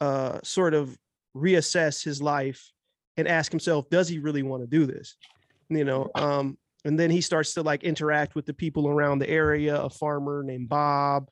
uh, 0.00 0.38
sort 0.44 0.74
of 0.74 0.96
reassess 1.36 2.02
his 2.02 2.22
life 2.22 2.72
and 3.16 3.28
ask 3.28 3.50
himself, 3.52 3.88
does 3.90 4.08
he 4.08 4.18
really 4.18 4.42
want 4.42 4.62
to 4.62 4.66
do 4.66 4.86
this? 4.86 5.16
You 5.68 5.84
know, 5.84 6.10
um, 6.14 6.58
and 6.86 6.98
then 6.98 7.10
he 7.10 7.20
starts 7.20 7.54
to 7.54 7.62
like 7.62 7.82
interact 7.82 8.36
with 8.36 8.46
the 8.46 8.54
people 8.54 8.88
around 8.88 9.18
the 9.18 9.28
area, 9.28 9.76
a 9.76 9.90
farmer 9.90 10.44
named 10.44 10.68
Bob. 10.68 11.28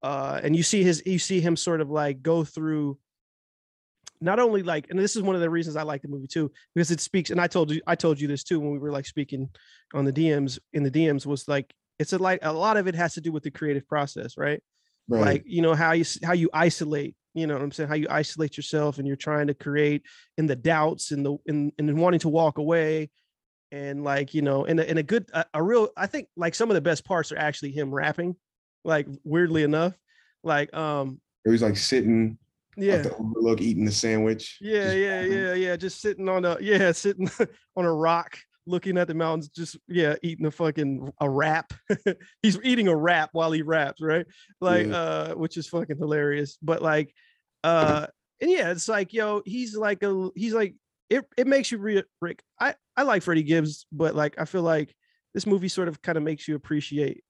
Uh, 0.00 0.40
and 0.42 0.54
you 0.54 0.62
see 0.62 0.84
his, 0.84 1.02
you 1.04 1.18
see 1.18 1.40
him 1.40 1.56
sort 1.56 1.80
of 1.80 1.90
like 1.90 2.22
go 2.22 2.44
through 2.44 2.96
not 4.20 4.38
only 4.38 4.62
like, 4.62 4.86
and 4.90 4.98
this 4.98 5.16
is 5.16 5.22
one 5.22 5.34
of 5.34 5.40
the 5.40 5.50
reasons 5.50 5.74
I 5.74 5.82
like 5.82 6.02
the 6.02 6.08
movie 6.08 6.28
too, 6.28 6.52
because 6.72 6.92
it 6.92 7.00
speaks. 7.00 7.30
And 7.30 7.40
I 7.40 7.48
told 7.48 7.72
you, 7.72 7.82
I 7.84 7.96
told 7.96 8.20
you 8.20 8.28
this 8.28 8.44
too 8.44 8.60
when 8.60 8.70
we 8.70 8.78
were 8.78 8.92
like 8.92 9.06
speaking 9.06 9.50
on 9.92 10.04
the 10.04 10.12
DMs 10.12 10.60
in 10.72 10.84
the 10.84 10.90
DMs 10.90 11.26
was 11.26 11.48
like, 11.48 11.74
it's 11.98 12.12
a 12.12 12.18
like 12.18 12.38
a 12.42 12.52
lot 12.52 12.76
of 12.76 12.86
it 12.86 12.94
has 12.94 13.14
to 13.14 13.20
do 13.20 13.32
with 13.32 13.42
the 13.42 13.50
creative 13.50 13.86
process, 13.88 14.36
right? 14.36 14.62
Right. 15.08 15.20
like 15.20 15.42
you 15.46 15.62
know 15.62 15.74
how 15.74 15.92
you 15.92 16.04
how 16.22 16.32
you 16.32 16.48
isolate 16.54 17.16
you 17.34 17.48
know 17.48 17.54
what 17.54 17.62
i'm 17.62 17.72
saying 17.72 17.88
how 17.88 17.96
you 17.96 18.06
isolate 18.08 18.56
yourself 18.56 18.98
and 18.98 19.06
you're 19.06 19.16
trying 19.16 19.48
to 19.48 19.54
create 19.54 20.02
in 20.38 20.46
the 20.46 20.54
doubts 20.54 21.10
and 21.10 21.26
the 21.26 21.36
in 21.46 21.72
and 21.76 21.98
wanting 21.98 22.20
to 22.20 22.28
walk 22.28 22.58
away 22.58 23.10
and 23.72 24.04
like 24.04 24.34
you 24.34 24.42
know 24.42 24.64
in 24.64 24.78
a, 24.78 24.82
in 24.82 24.98
a 24.98 25.02
good 25.02 25.28
a, 25.32 25.44
a 25.54 25.62
real 25.62 25.88
i 25.96 26.06
think 26.06 26.28
like 26.36 26.54
some 26.54 26.70
of 26.70 26.74
the 26.74 26.80
best 26.80 27.04
parts 27.04 27.32
are 27.32 27.38
actually 27.38 27.72
him 27.72 27.92
rapping 27.92 28.36
like 28.84 29.06
weirdly 29.24 29.62
enough 29.64 29.94
like 30.44 30.72
um 30.74 31.20
It 31.44 31.50
was 31.50 31.62
like 31.62 31.76
sitting 31.76 32.38
yeah 32.76 32.94
at 32.94 33.02
the 33.04 33.14
overlook 33.16 33.60
eating 33.60 33.84
the 33.84 33.92
sandwich. 33.92 34.58
yeah 34.60 34.84
just 34.84 34.96
yeah 34.98 35.20
yeah 35.22 35.54
yeah 35.54 35.76
just 35.76 36.00
sitting 36.00 36.28
on 36.28 36.44
a 36.44 36.56
yeah 36.60 36.92
sitting 37.04 37.28
on 37.76 37.84
a 37.84 37.92
rock 37.92 38.38
looking 38.66 38.96
at 38.96 39.08
the 39.08 39.14
mountains 39.14 39.48
just 39.48 39.76
yeah 39.88 40.14
eating 40.22 40.46
a 40.46 40.50
fucking 40.50 41.10
a 41.20 41.28
wrap 41.28 41.72
he's 42.42 42.58
eating 42.62 42.86
a 42.88 42.96
wrap 42.96 43.30
while 43.32 43.50
he 43.50 43.62
raps 43.62 44.00
right 44.00 44.26
like 44.60 44.86
Yeah. 44.86 44.94
uh 44.96 45.34
which 45.34 45.56
is 45.56 45.66
fucking 45.66 45.96
hilarious 45.98 46.58
but 46.62 46.80
like 46.82 47.12
uh 47.64 48.06
and 48.40 48.50
yeah 48.50 48.70
it's 48.70 48.88
like 48.88 49.12
yo 49.12 49.42
he's 49.46 49.76
like 49.76 50.02
a 50.04 50.28
he's 50.36 50.54
like 50.54 50.74
it, 51.12 51.24
it 51.36 51.46
makes 51.46 51.70
you 51.70 51.78
re- 51.78 52.04
rick 52.20 52.42
i 52.60 52.74
i 52.96 53.02
like 53.02 53.22
freddie 53.22 53.42
gibbs 53.42 53.86
but 53.92 54.14
like 54.14 54.34
i 54.38 54.44
feel 54.44 54.62
like 54.62 54.94
this 55.34 55.46
movie 55.46 55.68
sort 55.68 55.88
of 55.88 56.02
kind 56.02 56.18
of 56.18 56.24
makes 56.24 56.46
you 56.46 56.54
appreciate 56.54 57.22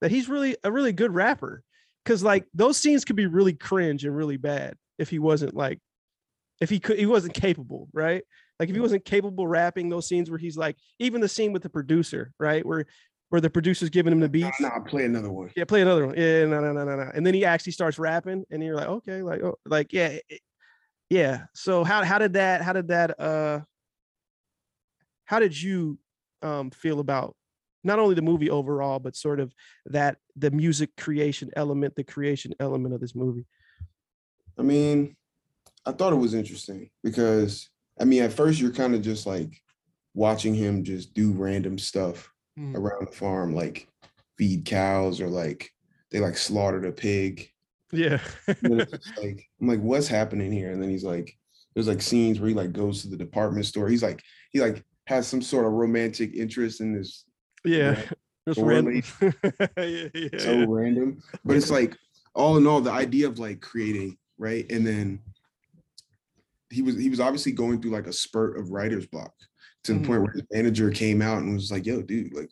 that 0.00 0.10
he's 0.10 0.28
really 0.28 0.56
a 0.64 0.72
really 0.72 0.92
good 0.92 1.14
rapper 1.14 1.62
because 2.04 2.22
like 2.22 2.46
those 2.54 2.76
scenes 2.76 3.04
could 3.04 3.16
be 3.16 3.26
really 3.26 3.52
cringe 3.52 4.04
and 4.04 4.16
really 4.16 4.36
bad 4.36 4.74
if 4.98 5.08
he 5.10 5.18
wasn't 5.18 5.54
like 5.54 5.78
if 6.60 6.70
he 6.70 6.78
could 6.78 6.98
he 6.98 7.06
wasn't 7.06 7.34
capable 7.34 7.88
right? 7.92 8.22
Like 8.58 8.68
if 8.68 8.74
he 8.74 8.76
mm-hmm. 8.76 8.82
wasn't 8.82 9.04
capable 9.06 9.46
rapping 9.46 9.88
those 9.88 10.06
scenes 10.06 10.28
where 10.28 10.38
he's 10.38 10.56
like 10.56 10.76
even 10.98 11.20
the 11.20 11.28
scene 11.28 11.52
with 11.52 11.62
the 11.62 11.70
producer 11.70 12.32
right 12.38 12.64
where 12.64 12.84
where 13.30 13.40
the 13.40 13.48
producer's 13.48 13.90
giving 13.90 14.12
him 14.12 14.20
the 14.20 14.28
beats. 14.28 14.60
nah, 14.60 14.80
play 14.80 15.04
another 15.04 15.30
one. 15.30 15.50
yeah 15.56 15.64
play 15.64 15.82
another 15.82 16.06
one. 16.06 16.16
Yeah 16.16 16.44
no 16.46 16.60
no 16.60 16.72
no 16.72 16.84
no 16.84 16.96
no 16.96 17.10
and 17.14 17.26
then 17.26 17.34
he 17.34 17.44
actually 17.44 17.72
starts 17.72 17.98
rapping 17.98 18.44
and 18.50 18.62
you're 18.62 18.76
like 18.76 18.88
okay 18.88 19.22
like 19.22 19.42
oh 19.42 19.56
like 19.66 19.92
yeah 19.92 20.18
it- 20.28 20.40
yeah 21.10 21.44
so 21.54 21.84
how 21.84 22.02
how 22.04 22.18
did 22.18 22.32
that 22.34 22.62
how 22.62 22.72
did 22.72 22.88
that 22.88 23.18
uh 23.20 23.60
how 25.24 25.38
did 25.38 25.60
you 25.60 25.98
um 26.42 26.70
feel 26.70 27.00
about 27.00 27.36
not 27.84 27.98
only 27.98 28.14
the 28.14 28.22
movie 28.22 28.50
overall 28.50 28.98
but 28.98 29.16
sort 29.16 29.40
of 29.40 29.52
that 29.86 30.16
the 30.36 30.50
music 30.50 30.90
creation 30.96 31.50
element 31.56 31.94
the 31.96 32.04
creation 32.04 32.54
element 32.60 32.94
of 32.94 33.00
this 33.00 33.14
movie 33.14 33.46
I 34.58 34.62
mean, 34.62 35.16
I 35.86 35.92
thought 35.92 36.12
it 36.12 36.16
was 36.16 36.34
interesting 36.34 36.90
because 37.02 37.70
I 37.98 38.04
mean, 38.04 38.22
at 38.22 38.32
first 38.32 38.60
you're 38.60 38.72
kind 38.72 38.94
of 38.94 39.00
just 39.00 39.24
like 39.26 39.58
watching 40.12 40.54
him 40.54 40.84
just 40.84 41.14
do 41.14 41.32
random 41.32 41.78
stuff 41.78 42.30
Mm. 42.58 42.74
around 42.74 43.06
the 43.06 43.12
farm, 43.12 43.54
like 43.54 43.88
feed 44.36 44.66
cows 44.66 45.20
or 45.20 45.28
like 45.28 45.70
they 46.10 46.18
like 46.20 46.36
slaughtered 46.36 46.84
a 46.84 46.92
pig. 46.92 47.48
Yeah 47.92 48.20
it's 48.48 49.12
like 49.22 49.48
I'm 49.60 49.66
like, 49.68 49.80
what's 49.80 50.08
happening 50.08 50.52
here? 50.52 50.70
And 50.72 50.82
then 50.82 50.90
he's 50.90 51.04
like, 51.04 51.36
there's 51.74 51.88
like 51.88 52.02
scenes 52.02 52.40
where 52.40 52.48
he 52.48 52.54
like 52.54 52.72
goes 52.72 53.02
to 53.02 53.08
the 53.08 53.16
department 53.16 53.66
store. 53.66 53.88
He's 53.88 54.02
like, 54.02 54.22
he 54.52 54.60
like 54.60 54.84
has 55.06 55.26
some 55.26 55.42
sort 55.42 55.66
of 55.66 55.72
romantic 55.72 56.34
interest 56.34 56.80
in 56.80 56.94
this 56.94 57.24
yeah 57.64 57.90
Right. 57.90 58.08
Just 58.48 58.60
random. 58.60 59.02
yeah, 59.76 60.08
yeah, 60.14 60.28
so 60.38 60.58
yeah. 60.60 60.64
random. 60.66 61.22
But 61.44 61.56
it's 61.56 61.70
like 61.70 61.94
all 62.34 62.56
in 62.56 62.66
all, 62.66 62.80
the 62.80 62.90
idea 62.90 63.26
of 63.28 63.38
like 63.38 63.60
creating, 63.60 64.16
right? 64.38 64.64
And 64.72 64.86
then 64.86 65.20
he 66.70 66.80
was 66.82 66.96
he 66.96 67.10
was 67.10 67.20
obviously 67.20 67.52
going 67.52 67.80
through 67.82 67.90
like 67.90 68.06
a 68.06 68.12
spurt 68.12 68.58
of 68.58 68.70
writer's 68.70 69.06
block 69.06 69.34
to 69.84 69.92
the 69.92 69.98
Mhm. 70.00 70.06
point 70.06 70.22
where 70.22 70.32
his 70.32 70.42
manager 70.50 70.90
came 70.90 71.20
out 71.20 71.42
and 71.42 71.52
was 71.54 71.70
like, 71.70 71.84
yo, 71.84 72.00
dude, 72.00 72.32
like 72.32 72.48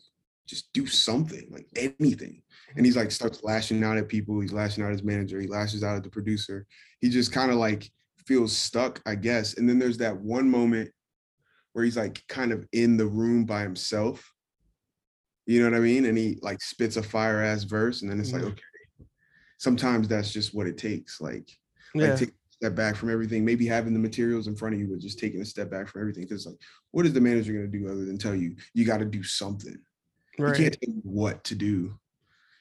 just 0.47 0.71
do 0.73 0.85
something, 0.85 1.47
like 1.49 1.67
anything. 1.75 2.43
And 2.75 2.85
he's 2.85 2.95
like 2.95 3.11
starts 3.11 3.43
lashing 3.43 3.83
out 3.83 3.97
at 3.97 4.07
people. 4.07 4.39
He's 4.39 4.53
lashing 4.53 4.83
out 4.83 4.87
at 4.87 4.93
his 4.93 5.03
manager. 5.03 5.39
He 5.39 5.47
lashes 5.47 5.83
out 5.83 5.95
at 5.97 6.03
the 6.03 6.09
producer. 6.09 6.65
He 7.01 7.09
just 7.09 7.31
kind 7.31 7.51
of 7.51 7.57
like 7.57 7.89
feels 8.25 8.55
stuck, 8.55 9.01
I 9.05 9.15
guess. 9.15 9.55
And 9.55 9.67
then 9.67 9.79
there's 9.79 9.97
that 9.97 10.15
one 10.17 10.49
moment 10.49 10.91
where 11.73 11.85
he's 11.85 11.97
like 11.97 12.23
kind 12.27 12.51
of 12.51 12.67
in 12.71 12.97
the 12.97 13.07
room 13.07 13.45
by 13.45 13.61
himself. 13.61 14.33
You 15.45 15.63
know 15.63 15.69
what 15.71 15.77
I 15.77 15.81
mean? 15.81 16.05
And 16.05 16.17
he 16.17 16.37
like 16.41 16.61
spits 16.61 16.97
a 16.97 17.03
fire 17.03 17.41
ass 17.41 17.63
verse, 17.63 18.01
and 18.03 18.11
then 18.11 18.19
it's 18.19 18.31
like, 18.33 18.43
Mhm. 18.43 18.51
okay, 18.51 18.61
sometimes 19.57 20.07
that's 20.07 20.31
just 20.31 20.53
what 20.53 20.67
it 20.67 20.77
takes. 20.77 21.19
Like, 21.19 21.49
yeah. 21.95 22.09
like 22.09 22.19
take 22.19 22.29
a 22.29 22.33
step 22.51 22.75
back 22.75 22.95
from 22.95 23.09
everything, 23.09 23.43
maybe 23.43 23.65
having 23.65 23.93
the 23.93 23.99
materials 23.99 24.47
in 24.47 24.55
front 24.55 24.75
of 24.75 24.81
you, 24.81 24.87
but 24.87 24.99
just 24.99 25.17
taking 25.17 25.41
a 25.41 25.45
step 25.45 25.71
back 25.71 25.87
from 25.87 26.01
everything. 26.01 26.23
Because 26.23 26.45
like, 26.45 26.57
what 26.91 27.05
is 27.07 27.13
the 27.13 27.21
manager 27.21 27.53
gonna 27.53 27.67
do 27.67 27.87
other 27.87 28.05
than 28.05 28.17
tell 28.19 28.35
you 28.35 28.55
you 28.75 28.85
got 28.85 28.99
to 28.99 29.05
do 29.05 29.23
something? 29.23 29.77
right. 30.37 30.55
He 30.55 30.63
can't 30.63 30.77
tell 30.79 30.93
you 30.93 31.01
what 31.03 31.43
to 31.45 31.55
do. 31.55 31.99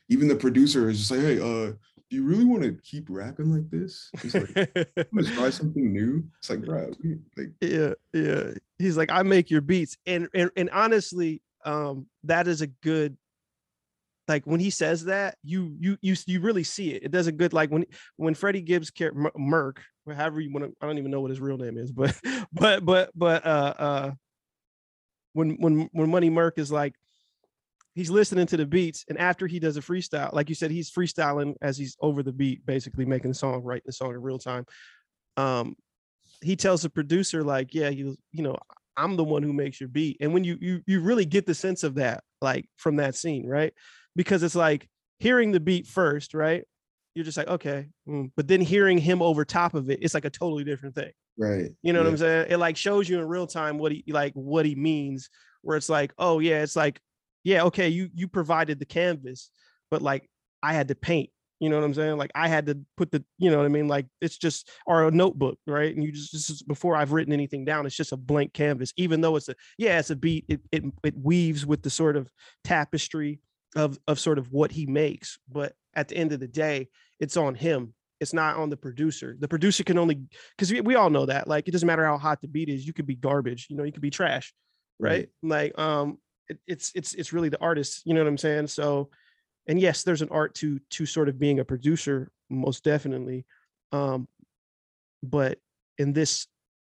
Even 0.09 0.29
the 0.29 0.37
producer 0.37 0.88
is 0.88 0.99
just 0.99 1.11
like, 1.11 1.21
hey, 1.21 1.38
uh, 1.38 1.73
do 2.11 2.17
you 2.17 2.25
really 2.25 2.45
want 2.45 2.62
to 2.62 2.73
keep 2.83 3.07
rapping 3.11 3.53
like 3.53 3.69
this? 3.71 4.11
He's 4.23 4.35
like, 4.35 4.50
let's 5.12 5.31
try 5.31 5.50
something 5.50 5.93
new. 5.93 6.25
It's 6.38 6.49
like, 6.49 6.65
bro, 6.65 6.91
like, 7.37 7.50
yeah 7.61 7.93
yeah 8.12 8.50
he's 8.79 8.97
like 8.97 9.11
i 9.11 9.23
make 9.23 9.50
your 9.50 9.61
beats 9.61 9.97
and 10.07 10.29
and, 10.33 10.49
and 10.57 10.71
honestly 10.71 11.43
um 11.65 12.07
that 12.23 12.47
is 12.47 12.62
a 12.62 12.69
good 12.69 13.17
like 14.29 14.47
when 14.47 14.61
he 14.61 14.71
says 14.71 15.07
that, 15.07 15.37
you 15.43 15.75
you 15.81 15.97
you 16.03 16.15
you 16.27 16.41
really 16.41 16.62
see 16.62 16.93
it. 16.93 17.03
It 17.03 17.11
does 17.11 17.27
a 17.27 17.33
good 17.33 17.55
like 17.55 17.71
when 17.71 17.87
when 18.17 18.35
Freddie 18.35 18.61
Gibbs 18.61 18.93
char- 18.93 19.15
Mer- 19.15 19.33
Merc, 19.37 19.83
or 20.07 20.12
however 20.12 20.41
you 20.41 20.53
want 20.53 20.67
to. 20.67 20.77
I 20.81 20.87
don't 20.87 20.99
even 20.99 21.11
know 21.11 21.23
what 21.23 21.31
his 21.31 21.41
real 21.41 21.57
name 21.57 21.79
is, 21.79 21.91
but 21.91 22.15
but 22.53 22.85
but 22.85 23.11
but 23.15 23.47
uh 23.47 23.75
uh 23.79 24.11
when 25.33 25.57
when 25.61 25.88
when 25.93 26.11
Money 26.11 26.29
Merc 26.29 26.59
is 26.59 26.71
like 26.71 26.95
he's 27.99 28.11
listening 28.11 28.47
to 28.47 28.57
the 28.57 28.64
beats, 28.64 29.05
and 29.09 29.19
after 29.19 29.49
he 29.49 29.59
does 29.59 29.76
a 29.76 29.81
freestyle, 29.81 30.33
like 30.33 30.49
you 30.49 30.55
said, 30.55 30.71
he's 30.71 30.88
freestyling 30.90 31.55
as 31.61 31.76
he's 31.76 31.97
over 32.00 32.23
the 32.23 32.33
beat, 32.33 32.64
basically 32.64 33.05
making 33.05 33.31
the 33.31 33.35
song, 33.35 33.62
writing 33.64 33.83
the 33.87 33.93
song 33.93 34.11
in 34.11 34.23
real 34.23 34.38
time. 34.38 34.64
Um, 35.37 35.75
he 36.40 36.55
tells 36.55 36.83
the 36.83 36.90
producer 36.90 37.43
like, 37.43 37.75
yeah, 37.75 37.88
you 37.88 38.17
you 38.33 38.45
know, 38.45 38.57
I'm 38.97 39.17
the 39.17 39.25
one 39.25 39.43
who 39.43 39.52
makes 39.52 39.81
your 39.81 39.88
beat, 39.88 40.19
and 40.21 40.33
when 40.33 40.45
you 40.45 40.57
you 40.61 40.81
you 40.87 41.00
really 41.00 41.26
get 41.26 41.45
the 41.45 41.55
sense 41.55 41.83
of 41.83 41.97
that, 41.97 42.23
like 42.40 42.67
from 42.76 42.97
that 42.97 43.17
scene, 43.17 43.47
right? 43.47 43.75
Because 44.14 44.45
it's 44.45 44.55
like 44.55 44.88
hearing 45.19 45.50
the 45.50 45.61
beat 45.61 45.87
first, 45.88 46.35
right? 46.35 46.64
You're 47.14 47.25
just 47.25 47.37
like, 47.37 47.49
okay, 47.49 47.88
mm, 48.09 48.31
but 48.37 48.47
then 48.47 48.61
hearing 48.61 48.99
him 48.99 49.23
over 49.23 49.45
top 49.45 49.75
of 49.75 49.90
it, 49.90 49.99
it's 50.02 50.14
like 50.14 50.25
a 50.25 50.31
totally 50.31 50.62
different 50.62 50.95
thing. 50.95 51.11
Right. 51.37 51.71
You 51.83 51.93
know 51.93 51.99
what 51.99 52.09
I'm 52.09 52.17
saying? 52.17 52.47
It 52.49 52.59
like 52.59 52.76
shows 52.76 53.09
you 53.09 53.19
in 53.19 53.26
real 53.26 53.49
time 53.49 53.76
what 53.76 53.90
he 53.90 54.05
like 54.09 54.35
what 54.35 54.64
he 54.64 54.76
means. 54.76 55.28
Where 55.62 55.76
it's 55.76 55.88
like, 55.88 56.12
oh 56.17 56.38
yeah, 56.38 56.62
it's 56.62 56.76
like, 56.76 57.00
yeah, 57.45 57.64
okay, 57.64 57.88
you 57.88 58.11
you 58.14 58.28
provided 58.28 58.78
the 58.78 58.85
canvas, 58.85 59.50
but 59.90 60.02
like 60.02 60.28
I 60.62 60.73
had 60.73 60.88
to 60.88 60.95
paint. 60.95 61.30
You 61.61 61.68
know 61.68 61.76
what 61.76 61.85
I'm 61.85 61.95
saying? 61.95 62.16
Like 62.18 62.30
I 62.37 62.47
had 62.47 62.66
to 62.66 62.78
put 62.97 63.11
the, 63.11 63.25
you 63.38 63.50
know 63.50 63.57
what 63.57 63.66
I 63.66 63.68
mean? 63.68 63.88
Like 63.88 64.07
it's 64.21 64.38
just 64.38 64.71
or 64.87 65.09
a 65.09 65.11
notebook, 65.11 65.59
right? 65.66 65.92
And 65.92 66.04
you 66.04 66.12
just 66.12 66.33
this 66.33 66.50
is 66.50 66.62
before 66.62 66.95
I've 66.95 67.12
written 67.12 67.33
anything 67.33 67.64
down, 67.64 67.85
it's 67.85 67.97
just 67.97 68.12
a 68.12 68.16
blank 68.16 68.52
canvas. 68.52 68.92
Even 68.97 69.21
though 69.21 69.35
it's 69.35 69.49
a 69.49 69.57
yeah, 69.76 69.99
it's 69.99 70.11
a 70.11 70.16
beat. 70.16 70.45
It 70.49 70.61
it 70.71 70.85
it 71.02 71.14
weaves 71.16 71.66
with 71.66 71.83
the 71.83 71.90
sort 71.90 72.16
of 72.16 72.30
tapestry 72.62 73.40
of 73.75 73.99
of 74.07 74.21
sort 74.21 74.38
of 74.38 74.52
what 74.52 74.71
he 74.71 74.87
makes. 74.87 75.38
But 75.50 75.75
at 75.95 76.09
the 76.09 76.16
end 76.16 76.33
of 76.33 76.38
the 76.38 76.49
day, 76.49 76.88
it's 77.18 77.37
on 77.37 77.57
him. 77.57 77.95
It's 78.21 78.33
not 78.33 78.57
on 78.57 78.71
the 78.71 78.76
producer. 78.76 79.37
The 79.38 79.49
producer 79.49 79.83
can 79.83 79.99
only 79.99 80.21
because 80.57 80.73
we, 80.73 80.80
we 80.80 80.95
all 80.95 81.11
know 81.11 81.26
that. 81.26 81.49
Like 81.49 81.66
it 81.66 81.73
doesn't 81.73 81.87
matter 81.87 82.04
how 82.04 82.18
hot 82.18 82.40
the 82.40 82.49
beat 82.49 82.68
is, 82.68 82.87
you 82.87 82.92
could 82.92 83.07
be 83.07 83.16
garbage. 83.16 83.66
You 83.68 83.76
know, 83.76 83.85
you 83.85 83.92
could 83.92 84.02
be 84.02 84.11
trash, 84.11 84.54
right? 85.00 85.28
Like 85.42 85.76
um, 85.76 86.18
it, 86.49 86.59
it's 86.67 86.93
it's 86.95 87.14
it's 87.14 87.33
really 87.33 87.49
the 87.49 87.61
artist. 87.61 88.02
You 88.05 88.14
know 88.14 88.21
what 88.21 88.28
I'm 88.28 88.38
saying? 88.38 88.69
So, 88.69 89.11
and 89.67 89.81
yes, 89.81 90.02
there's 90.02 90.23
an 90.23 90.28
art 90.31 90.55
to 90.57 90.78
to 90.90 91.07
sort 91.07 91.28
of 91.28 91.38
being 91.38 91.61
a 91.61 91.64
producer, 91.64 92.31
most 92.50 92.85
definitely. 92.85 93.45
Um, 93.93 94.28
but 95.23 95.59
in 95.99 96.12
this 96.12 96.47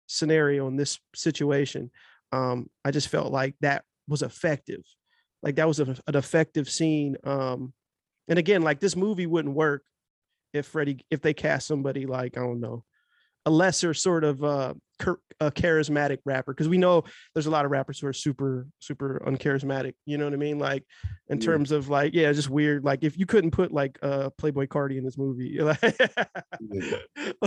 scenario, 0.07 0.67
in 0.69 0.77
this 0.77 0.99
situation, 1.15 1.91
um, 2.33 2.69
I 2.85 2.91
just 2.91 3.09
felt 3.09 3.33
like 3.33 3.55
that 3.61 3.85
was 4.07 4.23
effective. 4.23 4.83
Like 5.43 5.57
that 5.57 5.69
was 5.69 5.81
a, 5.81 5.97
an 6.07 6.17
effective 6.17 6.69
scene. 6.69 7.17
Um, 7.25 7.73
and 8.29 8.39
again, 8.39 8.63
like 8.63 8.81
this 8.81 8.97
movie 8.97 9.27
wouldn't 9.27 9.55
work 9.55 9.83
if 10.53 10.67
Freddie 10.67 11.05
if 11.11 11.21
they 11.21 11.35
cast 11.35 11.67
somebody 11.67 12.07
like 12.07 12.37
I 12.37 12.41
don't 12.41 12.61
know 12.61 12.85
a 13.47 13.51
lesser 13.51 13.95
sort 13.95 14.25
of 14.25 14.43
uh 14.45 14.75
a 15.41 15.51
charismatic 15.53 16.19
rapper 16.25 16.53
because 16.53 16.69
we 16.69 16.79
know 16.79 17.05
there's 17.35 17.47
a 17.47 17.51
lot 17.51 17.65
of 17.65 17.71
rappers 17.71 18.01
who 18.01 18.07
are 18.09 18.13
super 18.13 18.67
super 18.81 19.23
uncharismatic 19.27 19.95
you 20.05 20.19
know 20.19 20.25
what 20.25 20.33
I 20.33 20.37
mean 20.37 20.59
like 20.59 20.85
in 21.29 21.39
Yeah. 21.39 21.45
terms 21.45 21.71
of 21.71 21.89
like 21.89 22.13
yeah 22.15 22.33
just 22.33 22.51
weird 22.51 22.85
like 22.85 23.05
if 23.05 23.17
you 23.17 23.25
couldn't 23.27 23.53
put 23.53 23.71
like 23.73 23.99
uh 24.03 24.31
Playboi 24.41 24.67
Carti 24.67 24.99
in 24.99 25.05
this 25.05 25.17
movie 25.17 25.59
like, 25.61 25.79
Yeah. 26.61 26.97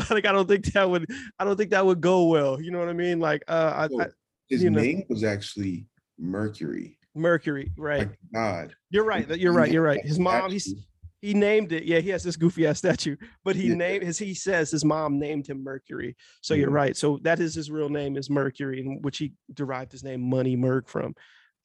like 0.09 0.25
I 0.25 0.31
don't 0.31 0.47
think 0.47 0.65
that 0.73 0.89
would 0.89 1.05
I 1.37 1.43
don't 1.43 1.57
think 1.57 1.71
that 1.71 1.85
would 1.85 1.99
go 2.01 2.25
well 2.27 2.61
you 2.61 2.71
know 2.71 2.79
what 2.79 2.89
I 2.89 2.93
mean 2.93 3.19
like 3.19 3.43
uh 3.47 3.87
So, 3.89 4.01
I, 4.01 4.07
His 4.49 4.63
you 4.63 4.69
know. 4.69 4.81
name 4.81 5.03
was 5.09 5.23
actually 5.23 5.87
Mercury. 6.17 6.97
Mercury 7.13 7.71
right 7.77 7.99
Like 8.07 8.17
God. 8.33 8.73
you're 8.89 9.03
right 9.03 9.27
you're 9.37 9.51
right 9.53 9.71
you're 9.71 9.83
right 9.83 9.99
his 10.05 10.17
mom 10.17 10.49
he's 10.51 10.73
he 11.21 11.33
named 11.35 11.71
it. 11.71 11.83
Yeah, 11.83 11.99
he 11.99 12.09
has 12.09 12.23
this 12.23 12.35
goofy 12.35 12.65
ass 12.65 12.79
statue, 12.79 13.15
but 13.43 13.55
he 13.55 13.67
Yeah. 13.69 13.75
named 13.75 14.03
as 14.03 14.17
he 14.17 14.33
says 14.33 14.71
his 14.71 14.83
mom 14.83 15.19
named 15.19 15.47
him 15.47 15.63
Mercury. 15.63 16.15
So 16.41 16.53
you're 16.55 16.71
right. 16.71 16.97
So 16.97 17.19
that 17.21 17.39
is 17.39 17.53
his 17.55 17.69
real 17.69 17.89
name 17.89 18.17
is 18.17 18.29
Mercury, 18.29 18.81
in 18.85 19.01
which 19.01 19.19
he 19.19 19.33
derived 19.53 19.91
his 19.91 20.03
name 20.03 20.21
Money 20.29 20.55
Merc 20.55 20.87
from. 20.89 21.15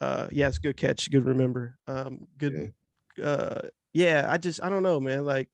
Uh, 0.01 0.29
yes, 0.31 0.59
good 0.59 0.77
catch, 0.77 1.11
good 1.11 1.25
remember. 1.25 1.79
Um, 1.87 2.27
good. 2.37 2.75
Uh, 3.23 3.63
yeah, 3.95 4.27
I 4.29 4.37
just 4.37 4.63
I 4.63 4.69
don't 4.69 4.83
know, 4.83 5.01
man. 5.01 5.25
Like, 5.25 5.49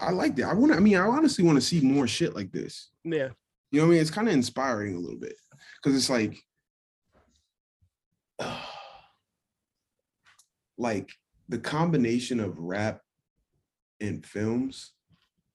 I 0.00 0.10
like 0.12 0.34
that. 0.36 0.46
I 0.48 0.54
want 0.54 0.72
to. 0.72 0.76
I 0.78 0.80
mean, 0.80 0.96
I 0.96 1.00
honestly 1.06 1.44
want 1.44 1.56
to 1.58 1.60
see 1.60 1.80
more 1.82 2.06
shit 2.06 2.34
like 2.34 2.52
this. 2.52 2.88
yeah, 3.04 3.28
You 3.70 3.80
know 3.80 3.86
what 3.86 3.90
I 3.92 3.94
mean? 3.94 4.00
It's 4.00 4.10
kind 4.10 4.28
of 4.28 4.32
inspiring 4.34 4.94
a 4.94 4.98
little 4.98 5.18
bit 5.18 5.34
because 5.82 5.94
it's 5.94 6.08
like, 6.08 6.38
like 10.78 11.10
the 11.50 11.58
combination 11.58 12.40
of 12.40 12.56
rap 12.58 13.00
and 14.00 14.24
films 14.24 14.92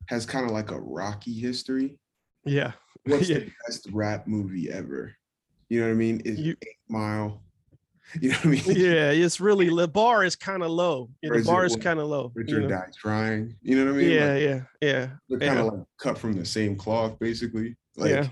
has 0.08 0.25
kind 0.25 0.45
of 0.45 0.51
like 0.51 0.69
a 0.71 0.79
rocky 0.79 1.34
history. 1.34 1.97
yeah, 2.43 2.73
What's 3.05 3.29
Yeah. 3.29 3.39
the 3.39 3.51
best 3.67 3.88
rap 3.91 4.27
movie 4.27 4.69
ever? 4.71 5.15
You 5.69 5.79
know 5.79 5.88
what 5.88 5.93
I 5.93 5.95
mean? 5.95 6.19
Is 6.25 6.39
You- 6.39 6.58
Eight 6.62 6.77
Mile? 6.89 7.41
You 8.21 8.29
know 8.29 8.36
what 8.36 8.45
I 8.45 8.49
mean? 8.49 8.63
yeah. 8.67 9.10
It's 9.10 9.39
really 9.39 9.67
the 9.75 9.88
bar 9.88 10.23
is 10.23 10.36
kind 10.36 10.62
of 10.62 10.69
low. 10.69 11.10
Yeah, 11.23 11.31
the 11.38 11.43
bar 11.43 11.65
is 11.65 11.75
kind 11.75 11.99
of 11.99 12.08
low. 12.08 12.31
you 12.36 12.41
Richard 12.43 12.62
know? 12.63 12.69
died 12.69 12.93
trying. 12.95 13.55
You 13.63 13.77
know 13.77 13.86
what 13.91 13.95
I 13.95 13.97
mean? 14.03 14.12
Yeah, 14.12 14.34
Like, 14.34 14.43
yeah, 14.43 14.62
yeah, 14.81 15.10
they're 15.27 15.39
kind 15.49 15.60
of 15.60 15.65
like 15.73 15.84
cut 15.97 16.17
from 16.19 16.34
the 16.34 16.45
same 16.45 16.75
cloth, 16.77 17.17
basically. 17.19 17.75
Like, 17.97 18.12
yeah, 18.12 18.27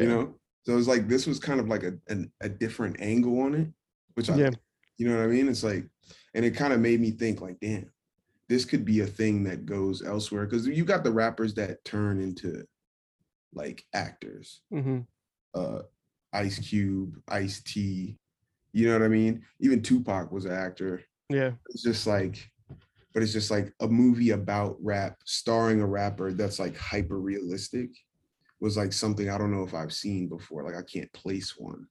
you 0.00 0.06
know 0.08 0.34
so 0.64 0.76
it's 0.78 0.86
like 0.88 1.08
this 1.08 1.26
was 1.26 1.38
kind 1.40 1.58
of 1.60 1.66
like 1.68 1.82
a 1.84 1.94
an, 2.08 2.30
a 2.42 2.48
different 2.48 2.96
angle 3.00 3.40
on 3.40 3.54
it 3.54 3.68
which 4.14 4.28
i 4.28 4.36
Yeah. 4.36 4.50
you 4.98 5.08
know 5.08 5.16
what 5.16 5.24
i 5.24 5.26
mean 5.28 5.48
it's 5.48 5.62
like 5.64 5.86
and 6.36 6.44
it 6.44 6.52
kind 6.52 6.72
of 6.72 6.78
made 6.78 7.00
me 7.00 7.10
think 7.10 7.40
like 7.40 7.58
damn 7.60 7.90
this 8.48 8.64
could 8.64 8.84
be 8.84 9.00
a 9.00 9.06
thing 9.06 9.42
that 9.42 9.66
goes 9.66 10.06
elsewhere. 10.06 10.46
Because 10.46 10.68
you 10.68 10.84
got 10.84 11.02
the 11.02 11.10
rappers 11.10 11.52
that 11.54 11.84
turn 11.84 12.20
into 12.20 12.64
like 13.52 13.84
actors. 13.92 14.62
Hmm 14.70 15.00
uh 15.56 15.80
ice 16.32 16.58
cube 16.58 17.16
ice 17.28 17.62
t 17.62 18.18
you 18.72 18.86
know 18.86 18.92
what 18.92 19.04
i 19.04 19.08
mean? 19.08 19.42
Even 19.58 19.80
tupac 19.82 20.30
was 20.30 20.44
an 20.44 20.52
actor. 20.52 21.02
Yeah, 21.30 21.52
it's 21.70 21.82
just 21.82 22.06
like 22.06 22.50
but 23.14 23.22
it's 23.22 23.32
just 23.32 23.50
like 23.50 23.72
a 23.80 23.88
movie 23.88 24.30
about 24.30 24.76
rap 24.82 25.16
starring 25.24 25.80
a 25.80 25.86
rapper 25.86 26.32
that's 26.32 26.58
like 26.58 26.76
hyper 26.76 27.18
realistic 27.18 27.88
was 28.60 28.76
like 28.76 28.92
something 28.92 29.30
I 29.30 29.38
don't 29.38 29.50
know 29.50 29.64
if 29.64 29.72
I've 29.72 29.94
seen 29.94 30.28
before. 30.28 30.62
Like 30.62 30.76
I 30.76 30.82
can't 30.82 31.12
place 31.14 31.56
one. 31.56 31.86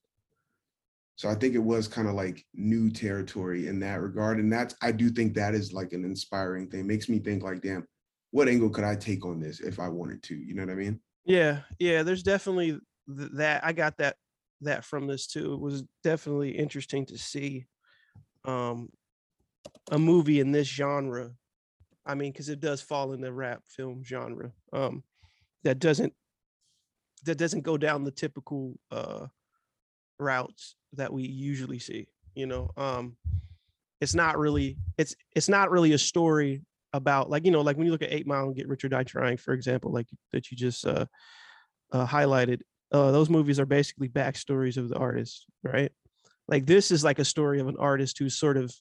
So 1.16 1.30
I 1.30 1.36
think 1.36 1.56
it 1.56 1.60
was 1.60 1.88
kind 1.88 2.08
of 2.08 2.14
like 2.14 2.46
new 2.54 2.90
territory 2.90 3.68
in 3.68 3.80
that 3.80 4.02
regard. 4.02 4.40
And 4.40 4.52
that's 4.52 4.76
I 4.82 4.92
do 4.92 5.10
think 5.10 5.34
that 5.36 5.56
is 5.56 5.72
like 5.72 5.94
an 5.94 6.04
inspiring 6.04 6.70
thing. 6.70 6.86
makes 6.88 7.08
me 7.08 7.20
think 7.20 7.44
like, 7.44 7.62
damn, 7.62 7.88
what 8.32 8.50
angle 8.50 8.70
could 8.70 8.84
I 8.84 8.96
take 8.96 9.26
on 9.26 9.40
this 9.40 9.62
if 9.62 9.80
I 9.80 9.88
wanted 9.88 10.22
to? 10.24 10.36
You 10.36 10.56
know 10.56 10.64
what 10.64 10.74
I 10.74 10.76
mean? 10.76 11.00
Yeah, 11.26 11.62
yeah, 11.80 12.04
there's 12.04 12.24
definitely 12.24 12.80
th- 13.18 13.32
that. 13.34 13.66
I 13.66 13.74
got 13.74 13.98
that 13.98 14.18
that 14.62 14.84
from 14.84 15.08
this 15.08 15.28
too. 15.28 15.54
It 15.54 15.60
was 15.60 15.84
definitely 16.04 16.52
interesting 16.58 17.06
to 17.08 17.18
see 17.18 17.66
um 18.44 18.90
a 19.92 19.98
movie 20.00 20.40
in 20.40 20.52
this 20.52 20.68
genre. 20.68 21.32
I 22.06 22.16
mean, 22.16 22.32
because 22.32 22.50
it 22.50 22.60
does 22.60 22.82
fall 22.82 23.14
in 23.14 23.22
the 23.22 23.34
rap 23.34 23.64
film 23.68 24.04
genre. 24.04 24.52
Um 24.74 25.04
that 25.64 25.80
doesn't 25.80 26.14
that 27.24 27.38
doesn't 27.38 27.62
go 27.62 27.78
down 27.78 28.04
the 28.04 28.12
typical 28.12 28.80
uh 28.92 29.28
routes 30.20 30.76
that 30.94 31.12
we 31.12 31.24
usually 31.24 31.80
see, 31.80 32.08
you 32.34 32.46
know. 32.46 32.72
Um 32.78 33.18
it's 34.02 34.16
not 34.16 34.38
really 34.38 34.78
it's 34.98 35.16
it's 35.36 35.50
not 35.50 35.72
really 35.72 35.94
a 35.94 35.98
story 35.98 36.62
about 36.94 37.30
like 37.30 37.46
you 37.46 37.52
know 37.52 37.62
like 37.62 37.78
when 37.78 37.86
you 37.86 37.92
look 37.92 38.02
at 38.02 38.12
Eight 38.12 38.28
Mile 38.28 38.46
and 38.46 38.56
Get 38.56 38.68
Rich 38.68 38.86
or 38.86 38.90
Die 38.90 39.04
Tryin', 39.04 39.38
for 39.38 39.54
example, 39.54 39.92
like 39.92 40.08
that 40.32 40.50
you 40.50 40.58
just 40.58 40.86
uh, 40.86 41.06
uh, 41.92 42.08
highlighted. 42.08 42.62
Uh, 42.92 43.12
those 43.12 43.30
movies 43.30 43.60
are 43.60 43.66
basically 43.66 44.08
backstories 44.08 44.78
of 44.78 44.90
the 44.90 44.98
artist, 44.98 45.46
right? 45.64 45.92
Like 46.48 46.66
this 46.66 46.92
is 46.92 47.04
like 47.04 47.20
a 47.20 47.26
story 47.26 47.60
of 47.60 47.68
an 47.68 47.76
artist 47.78 48.18
who's 48.20 48.36
sort 48.36 48.58
of 48.58 48.74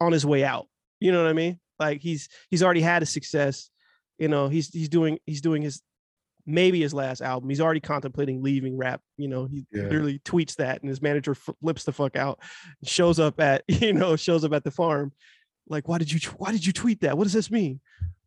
on 0.00 0.12
his 0.12 0.24
way 0.24 0.44
out. 0.44 0.66
You 1.00 1.12
know 1.12 1.22
what 1.22 1.30
I 1.30 1.34
mean? 1.34 1.58
Like 1.78 2.00
he's 2.00 2.28
he's 2.50 2.62
already 2.62 2.80
had 2.80 3.02
a 3.02 3.06
success. 3.06 3.70
You 4.18 4.28
know, 4.28 4.48
he's 4.48 4.68
he's 4.68 4.88
doing 4.88 5.18
he's 5.26 5.40
doing 5.40 5.62
his 5.62 5.82
maybe 6.46 6.80
his 6.80 6.92
last 6.94 7.20
album. 7.20 7.48
He's 7.48 7.60
already 7.60 7.80
contemplating 7.80 8.42
leaving 8.42 8.76
rap. 8.76 9.00
You 9.16 9.28
know, 9.28 9.46
he 9.46 9.64
Yeah. 9.72 9.82
literally 9.84 10.18
tweets 10.24 10.56
that, 10.56 10.80
and 10.82 10.88
his 10.88 11.00
manager 11.02 11.34
flips 11.34 11.84
the 11.84 11.92
fuck 11.92 12.16
out. 12.16 12.40
Shows 12.84 13.18
up 13.20 13.40
at 13.40 13.62
you 13.68 13.92
know 13.92 14.16
shows 14.16 14.44
up 14.44 14.52
at 14.52 14.64
the 14.64 14.70
farm, 14.70 15.12
like 15.68 15.88
why 15.88 15.98
did 15.98 16.10
you 16.12 16.18
why 16.38 16.52
did 16.52 16.66
you 16.66 16.72
tweet 16.72 17.00
that? 17.02 17.16
What 17.16 17.24
does 17.24 17.32
this 17.32 17.50
mean? 17.50 17.80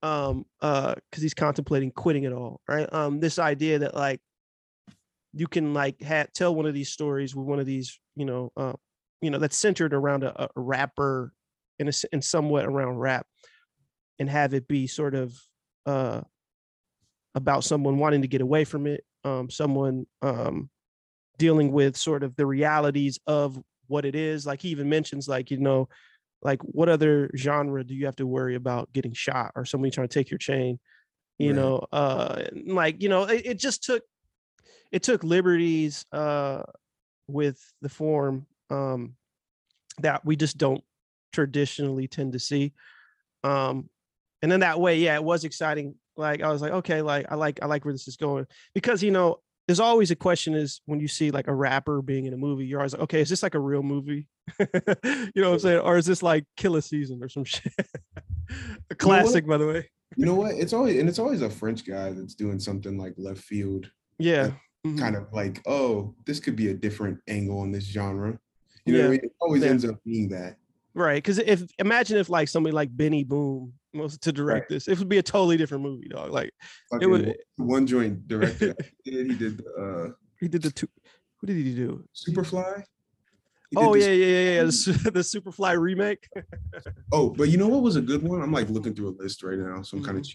Um, 0.04 0.46
uh, 0.62 0.96
because 1.10 1.24
he's 1.24 1.34
contemplating 1.34 1.92
quitting 1.92 2.24
it 2.26 2.34
all, 2.34 2.62
right? 2.68 2.92
Um, 2.94 3.20
this 3.20 3.40
idea 3.40 3.80
that 3.80 3.96
like 3.96 4.22
you 5.34 5.48
can 5.48 5.74
like 5.74 6.02
ha- 6.02 6.28
tell 6.34 6.56
one 6.56 6.66
of 6.66 6.74
these 6.74 6.90
stories 6.90 7.36
with 7.36 7.46
one 7.46 7.60
of 7.60 7.66
these, 7.66 8.00
you 8.16 8.26
know, 8.26 8.52
uh, 8.56 8.74
you 9.22 9.30
know, 9.30 9.40
that's 9.40 9.58
centered 9.58 9.94
around 9.94 10.24
a, 10.24 10.44
a 10.44 10.50
rapper 10.56 11.34
in 11.80 11.88
a 11.88 11.90
s- 11.90 12.06
and 12.14 12.24
somewhat 12.24 12.66
around 12.66 12.98
rap, 13.00 13.26
and 14.20 14.30
have 14.30 14.54
it 14.54 14.68
be 14.68 14.88
sort 14.88 15.16
of 15.16 15.34
uh 15.86 16.22
about 17.36 17.64
someone 17.64 17.98
wanting 17.98 18.22
to 18.22 18.28
get 18.28 18.42
away 18.42 18.64
from 18.64 18.88
it, 18.88 19.04
um, 19.24 19.50
someone 19.50 20.06
um 20.22 20.70
dealing 21.38 21.72
with 21.72 21.98
sort 21.98 22.24
of 22.24 22.36
the 22.38 22.46
realities 22.46 23.20
of 23.28 23.62
what 23.88 24.06
it 24.06 24.16
is. 24.16 24.46
Like 24.46 24.62
he 24.62 24.70
even 24.70 24.90
mentions 24.90 25.28
like, 25.28 25.52
you 25.52 25.58
know, 25.58 25.90
like 26.42 26.62
what 26.62 26.90
other 26.90 27.30
genre 27.36 27.84
do 27.84 27.94
you 27.94 28.06
have 28.06 28.16
to 28.18 28.26
worry 28.28 28.56
about 28.56 28.92
getting 28.94 29.14
shot 29.14 29.52
or 29.56 29.66
somebody 29.66 29.92
trying 29.92 30.08
to 30.08 30.14
take 30.14 30.32
your 30.32 30.38
chain? 30.38 30.80
You 31.38 31.50
Right. 31.50 31.56
know, 31.56 31.86
uh 31.92 32.44
like, 32.66 33.02
you 33.04 33.10
know, 33.10 33.24
it, 33.26 33.46
it 33.46 33.60
just 33.60 33.84
took 33.84 34.04
it 34.92 35.04
took 35.04 35.24
liberties 35.24 36.06
uh 36.14 36.64
with 37.28 37.60
the 37.82 37.90
form 37.90 38.46
um 38.70 39.16
that 40.00 40.24
we 40.26 40.36
just 40.36 40.58
don't 40.58 40.84
traditionally 41.34 42.08
tend 42.08 42.34
to 42.34 42.40
see. 42.40 42.74
Um 43.44 43.90
and 44.42 44.52
then 44.52 44.62
that 44.62 44.80
way, 44.80 45.00
yeah, 45.00 45.16
it 45.16 45.24
was 45.24 45.44
exciting. 45.44 45.96
Like 46.18 46.42
I 46.42 46.52
was 46.52 46.62
like, 46.62 46.72
okay, 46.72 47.02
like 47.02 47.26
I 47.30 47.36
like 47.36 47.60
I 47.62 47.66
like 47.66 47.86
where 47.86 47.94
this 47.94 48.08
is 48.08 48.18
going 48.18 48.46
because 48.74 49.04
you 49.04 49.12
know 49.12 49.40
there's 49.68 49.80
always 49.80 50.12
a 50.12 50.16
question 50.16 50.54
is 50.54 50.82
when 50.86 51.00
you 51.00 51.08
see 51.08 51.32
like 51.32 51.48
a 51.48 51.54
rapper 51.54 52.02
being 52.02 52.26
in 52.26 52.34
a 52.34 52.38
movie, 52.38 52.66
you're 52.68 52.80
always 52.80 52.94
like, 52.94 53.02
okay, 53.04 53.22
is 53.22 53.30
this 53.30 53.42
like 53.44 53.56
a 53.56 53.60
real 53.60 53.82
movie? 53.82 54.28
you 54.60 54.66
know 55.36 55.50
what 55.50 55.54
I'm 55.54 55.60
saying? 55.60 55.80
Or 55.80 55.98
is 55.98 56.06
this 56.06 56.22
like 56.22 56.46
Killa 56.56 56.82
Season 56.82 57.20
or 57.24 57.30
some 57.30 57.44
shit? 57.46 57.74
a 58.92 58.96
classic, 58.96 59.48
by 59.48 59.58
the 59.58 59.68
way. 59.68 59.90
You 60.18 60.26
know 60.26 60.36
what? 60.36 60.54
It's 60.56 60.72
always 60.74 61.00
and 61.00 61.10
it's 61.10 61.20
always 61.20 61.42
a 61.42 61.50
French 61.50 61.86
guy 61.86 62.12
that's 62.12 62.36
doing 62.36 62.60
something 62.60 62.98
like 62.98 63.14
left 63.18 63.42
field, 63.42 63.90
Yeah. 64.20 64.52
Mhm. 64.86 65.00
kind 65.00 65.16
of 65.16 65.34
like, 65.34 65.62
oh, 65.66 66.14
this 66.28 66.40
could 66.40 66.56
be 66.56 66.70
a 66.70 66.74
different 66.76 67.18
angle 67.28 67.64
in 67.64 67.72
this 67.72 67.86
genre. 67.86 68.38
You 68.86 68.94
know 68.94 69.00
what 69.00 69.06
I 69.08 69.10
mean? 69.10 69.20
It 69.24 69.32
always 69.42 69.64
Yeah. 69.64 69.70
ends 69.70 69.84
up 69.86 69.96
being 70.06 70.30
that. 70.30 70.58
Right. 70.94 71.16
Because 71.16 71.40
if 71.40 71.64
imagine 71.80 72.18
if 72.18 72.30
like 72.30 72.48
somebody 72.50 72.74
like 72.74 72.96
Benny 72.96 73.24
Boom 73.24 73.74
was 74.00 74.18
to 74.20 74.32
direct 74.32 74.70
this, 74.70 74.88
it 74.88 74.98
would 75.00 75.10
be 75.10 75.18
a 75.18 75.24
totally 75.24 75.58
different 75.58 75.84
movie, 75.84 76.08
dog. 76.08 76.32
Like 76.32 76.52
Fucking 76.92 77.10
would- 77.10 77.36
one- 77.58 77.88
joint 77.88 78.28
director 78.28 78.76
he 79.04 79.34
did, 79.36 79.64
uh 79.80 80.08
he 80.40 80.48
did 80.48 80.62
the 80.62 80.72
two. 80.72 80.88
Who 81.40 81.48
did 81.48 81.58
he 81.58 81.76
do? 81.76 82.04
Superfly. 82.16 82.84
He 83.72 83.78
Oh 83.78 83.96
yeah, 83.96 84.08
yeah, 84.08 84.26
yeah, 84.26 84.52
yeah. 84.58 84.64
The, 84.64 85.12
the 85.14 85.20
Superfly 85.22 85.78
remake. 85.80 86.28
Oh, 87.12 87.30
but 87.38 87.50
you 87.50 87.58
know 87.58 87.68
what 87.68 87.82
was 87.82 87.96
a 87.96 88.02
good 88.02 88.22
one? 88.24 88.42
I'm 88.42 88.52
like 88.52 88.70
looking 88.70 88.94
through 88.94 89.10
a 89.10 89.16
list 89.22 89.44
right 89.44 89.58
now, 89.58 89.82
so 89.82 89.98
I'm 89.98 90.04
kind 90.04 90.18
of 90.18 90.26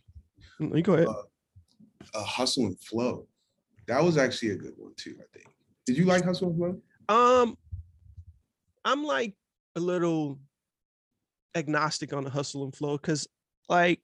Mm, 0.61 0.77
You 0.77 0.83
go 0.83 0.93
ahead. 0.95 1.09
uh, 1.09 2.23
Hustle 2.25 2.67
and 2.67 2.79
Flow. 2.81 3.27
That 3.87 4.03
was 4.05 4.19
actually 4.19 4.51
a 4.51 4.57
good 4.57 4.75
one 4.77 4.93
too. 4.97 5.17
I 5.19 5.25
think. 5.33 5.47
Did 5.87 5.97
you 5.97 6.05
like 6.05 6.23
Hustle 6.25 6.49
and 6.49 6.57
Flow? 6.59 6.83
Um, 7.43 7.57
I'm 8.85 9.03
like 9.05 9.35
a 9.77 9.81
little 9.81 10.39
agnostic 11.55 12.13
on 12.13 12.25
the 12.25 12.31
hustle 12.31 12.65
and 12.65 12.75
flow 12.75 12.97
because, 12.97 13.27
like, 13.71 14.01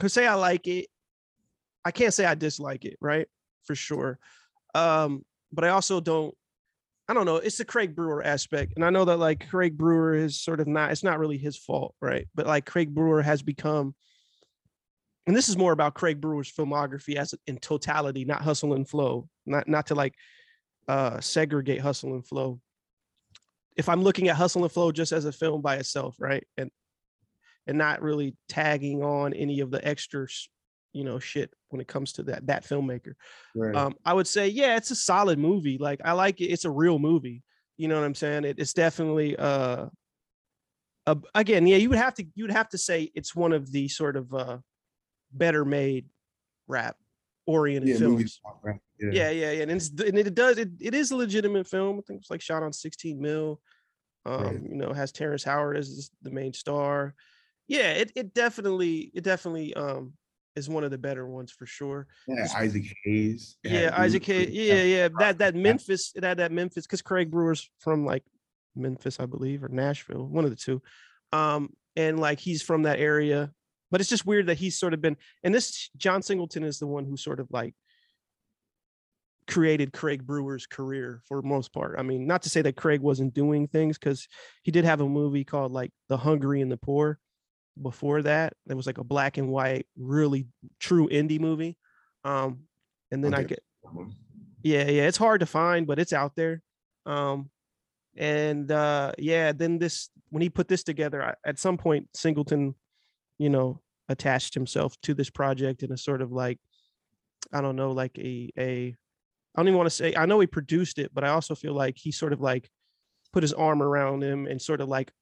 could 0.00 0.12
say 0.12 0.26
I 0.26 0.34
like 0.34 0.66
it. 0.66 0.86
I 1.84 1.90
can't 1.90 2.14
say 2.14 2.24
I 2.24 2.34
dislike 2.34 2.84
it, 2.84 2.96
right? 3.00 3.26
For 3.64 3.74
sure. 3.74 4.18
Um, 4.74 5.24
but 5.52 5.64
I 5.64 5.68
also 5.68 6.00
don't. 6.00 6.34
I 7.06 7.12
don't 7.12 7.26
know. 7.26 7.36
It's 7.36 7.58
the 7.58 7.66
Craig 7.66 7.94
Brewer 7.94 8.24
aspect, 8.24 8.72
and 8.76 8.84
I 8.84 8.88
know 8.88 9.04
that 9.04 9.18
like 9.18 9.50
Craig 9.50 9.76
Brewer 9.76 10.14
is 10.14 10.40
sort 10.40 10.60
of 10.60 10.66
not. 10.66 10.90
It's 10.90 11.04
not 11.04 11.18
really 11.18 11.36
his 11.36 11.58
fault, 11.58 11.94
right? 12.00 12.26
But 12.34 12.46
like 12.46 12.64
Craig 12.64 12.94
Brewer 12.94 13.20
has 13.20 13.42
become. 13.42 13.94
And 15.26 15.36
this 15.36 15.48
is 15.48 15.56
more 15.56 15.72
about 15.72 15.94
Craig 15.94 16.20
Brewer's 16.20 16.52
filmography 16.52 17.16
as 17.16 17.34
in 17.46 17.58
totality, 17.58 18.24
not 18.24 18.42
hustle 18.42 18.74
and 18.74 18.88
flow, 18.88 19.28
not 19.44 19.68
not 19.68 19.88
to 19.88 19.94
like 19.94 20.14
uh 20.88 21.20
segregate 21.20 21.80
hustle 21.80 22.14
and 22.14 22.26
flow 22.26 22.60
if 23.76 23.88
i'm 23.88 24.02
looking 24.02 24.28
at 24.28 24.36
hustle 24.36 24.62
and 24.62 24.72
flow 24.72 24.92
just 24.92 25.12
as 25.12 25.24
a 25.24 25.32
film 25.32 25.62
by 25.62 25.76
itself 25.76 26.16
right 26.18 26.46
and 26.56 26.70
and 27.66 27.78
not 27.78 28.02
really 28.02 28.36
tagging 28.48 29.02
on 29.02 29.32
any 29.32 29.60
of 29.60 29.70
the 29.70 29.86
extra 29.86 30.26
you 30.92 31.04
know 31.04 31.18
shit 31.18 31.52
when 31.70 31.80
it 31.80 31.88
comes 31.88 32.12
to 32.12 32.22
that 32.22 32.46
that 32.46 32.64
filmmaker 32.64 33.14
Right. 33.54 33.74
um 33.74 33.94
i 34.04 34.12
would 34.12 34.26
say 34.26 34.48
yeah 34.48 34.76
it's 34.76 34.90
a 34.90 34.96
solid 34.96 35.38
movie 35.38 35.78
like 35.78 36.00
i 36.04 36.12
like 36.12 36.40
it 36.40 36.46
it's 36.46 36.64
a 36.64 36.70
real 36.70 36.98
movie 36.98 37.42
you 37.76 37.88
know 37.88 37.96
what 37.96 38.04
i'm 38.04 38.14
saying 38.14 38.44
it, 38.44 38.58
it's 38.58 38.72
definitely 38.72 39.36
uh 39.36 39.86
a, 41.06 41.16
again 41.34 41.66
yeah 41.66 41.76
you 41.76 41.88
would 41.88 41.98
have 41.98 42.14
to 42.14 42.26
you 42.34 42.44
would 42.44 42.50
have 42.52 42.68
to 42.68 42.78
say 42.78 43.10
it's 43.14 43.34
one 43.34 43.52
of 43.52 43.72
the 43.72 43.88
sort 43.88 44.16
of 44.16 44.32
uh 44.32 44.58
better 45.32 45.64
made 45.64 46.06
rap 46.68 46.96
oriented 47.46 47.90
yeah, 47.90 47.98
films. 47.98 48.40
Right. 48.62 48.80
Yeah. 48.98 49.10
yeah, 49.12 49.30
yeah, 49.30 49.50
yeah. 49.50 49.62
And, 49.62 49.72
it's, 49.72 49.88
and 49.88 50.18
it 50.18 50.34
does 50.34 50.58
it, 50.58 50.70
it 50.80 50.94
is 50.94 51.10
a 51.10 51.16
legitimate 51.16 51.66
film. 51.66 51.98
I 51.98 52.02
think 52.06 52.20
it's 52.20 52.30
like 52.30 52.40
shot 52.40 52.62
on 52.62 52.72
16 52.72 53.20
mil. 53.20 53.60
Um, 54.24 54.42
Right. 54.42 54.62
you 54.62 54.76
know, 54.76 54.92
has 54.92 55.12
Terrence 55.12 55.44
Howard 55.44 55.76
as 55.76 56.10
the 56.22 56.30
main 56.30 56.54
star. 56.54 57.14
Yeah, 57.68 57.92
it 57.92 58.12
it 58.14 58.34
definitely 58.34 59.10
it 59.14 59.24
definitely 59.24 59.74
um 59.74 60.12
is 60.56 60.68
one 60.68 60.84
of 60.84 60.90
the 60.90 60.98
better 60.98 61.26
ones 61.26 61.50
for 61.50 61.66
sure. 61.66 62.06
Yeah, 62.28 62.46
Isaac 62.56 62.84
Hayes. 63.04 63.56
Yeah, 63.64 63.94
Isaac 63.96 64.24
Hayes. 64.24 64.50
Yeah, 64.50 64.82
yeah. 64.82 65.08
That 65.18 65.38
that 65.38 65.54
Memphis, 65.54 66.12
it 66.14 66.22
had 66.22 66.38
that 66.38 66.52
Memphis, 66.52 66.86
because 66.86 67.02
Craig 67.02 67.30
Brewer's 67.30 67.68
from 67.80 68.04
like 68.04 68.22
Memphis, 68.76 69.18
I 69.18 69.26
believe, 69.26 69.64
or 69.64 69.68
Nashville, 69.68 70.26
one 70.26 70.44
of 70.44 70.50
the 70.50 70.56
two. 70.56 70.82
Um, 71.32 71.70
and 71.96 72.20
like 72.20 72.38
he's 72.38 72.62
from 72.62 72.82
that 72.82 73.00
area, 73.00 73.52
but 73.90 74.00
it's 74.00 74.10
just 74.10 74.26
weird 74.26 74.46
that 74.46 74.58
he's 74.58 74.78
sort 74.78 74.94
of 74.94 75.00
been 75.00 75.16
and 75.42 75.54
this 75.54 75.90
John 75.96 76.22
Singleton 76.22 76.64
is 76.64 76.78
the 76.78 76.86
one 76.86 77.04
who 77.04 77.16
sort 77.16 77.40
of 77.40 77.48
like 77.50 77.74
created 79.46 79.92
Craig 79.92 80.26
Brewer's 80.26 80.66
career 80.66 81.20
for 81.26 81.42
most 81.42 81.72
part. 81.72 81.96
I 81.98 82.02
mean, 82.02 82.26
not 82.26 82.42
to 82.42 82.50
say 82.50 82.62
that 82.62 82.76
Craig 82.76 83.00
wasn't 83.00 83.34
doing 83.34 83.66
things 83.68 83.98
because 83.98 84.28
he 84.62 84.70
did 84.70 84.84
have 84.84 85.00
a 85.00 85.08
movie 85.08 85.44
called 85.44 85.72
like 85.72 85.92
The 86.08 86.16
Hungry 86.16 86.60
and 86.60 86.70
the 86.70 86.76
Poor 86.76 87.18
before 87.80 88.22
that. 88.22 88.54
It 88.68 88.74
was 88.74 88.86
like 88.86 88.98
a 88.98 89.04
black 89.04 89.36
and 89.36 89.48
white, 89.48 89.86
really 89.96 90.46
true 90.80 91.08
indie 91.08 91.40
movie. 91.40 91.76
Um, 92.24 92.64
and 93.10 93.22
then 93.24 93.34
I 93.34 93.40
Okay. 93.40 93.46
get 93.48 93.62
yeah, 94.62 94.88
yeah, 94.88 95.06
it's 95.06 95.18
hard 95.18 95.40
to 95.40 95.46
find, 95.46 95.86
but 95.86 95.98
it's 95.98 96.12
out 96.14 96.34
there. 96.36 96.62
Um, 97.04 97.50
and 98.16 98.70
uh, 98.70 99.12
yeah, 99.18 99.52
then 99.52 99.78
this 99.78 100.08
when 100.30 100.40
he 100.42 100.48
put 100.48 100.68
this 100.68 100.82
together, 100.82 101.22
I, 101.22 101.34
at 101.44 101.58
some 101.58 101.76
point, 101.76 102.08
Singleton, 102.14 102.74
you 103.38 103.50
know, 103.50 103.82
attached 104.08 104.54
himself 104.54 104.98
to 105.02 105.12
this 105.14 105.30
project 105.30 105.82
in 105.82 105.92
a 105.92 105.96
sort 105.96 106.22
of 106.22 106.32
like, 106.32 106.58
I 107.52 107.60
don't 107.60 107.76
know, 107.76 107.92
like 107.92 108.16
a 108.18 108.50
a, 108.58 108.96
I 109.54 109.60
don't 109.60 109.68
even 109.68 109.76
want 109.76 109.86
to 109.88 109.94
say. 109.94 110.14
I 110.14 110.26
know 110.26 110.40
he 110.40 110.46
produced 110.46 110.98
it, 110.98 111.12
but 111.12 111.24
I 111.24 111.28
also 111.28 111.54
feel 111.54 111.74
like 111.74 111.96
he 111.98 112.10
sort 112.10 112.32
of 112.32 112.40
like 112.40 112.70
put 113.32 113.42
his 113.42 113.52
arm 113.52 113.82
around 113.82 114.22
him 114.22 114.46
and 114.46 114.62
sort 114.62 114.80
of 114.80 114.88
like 114.88 115.12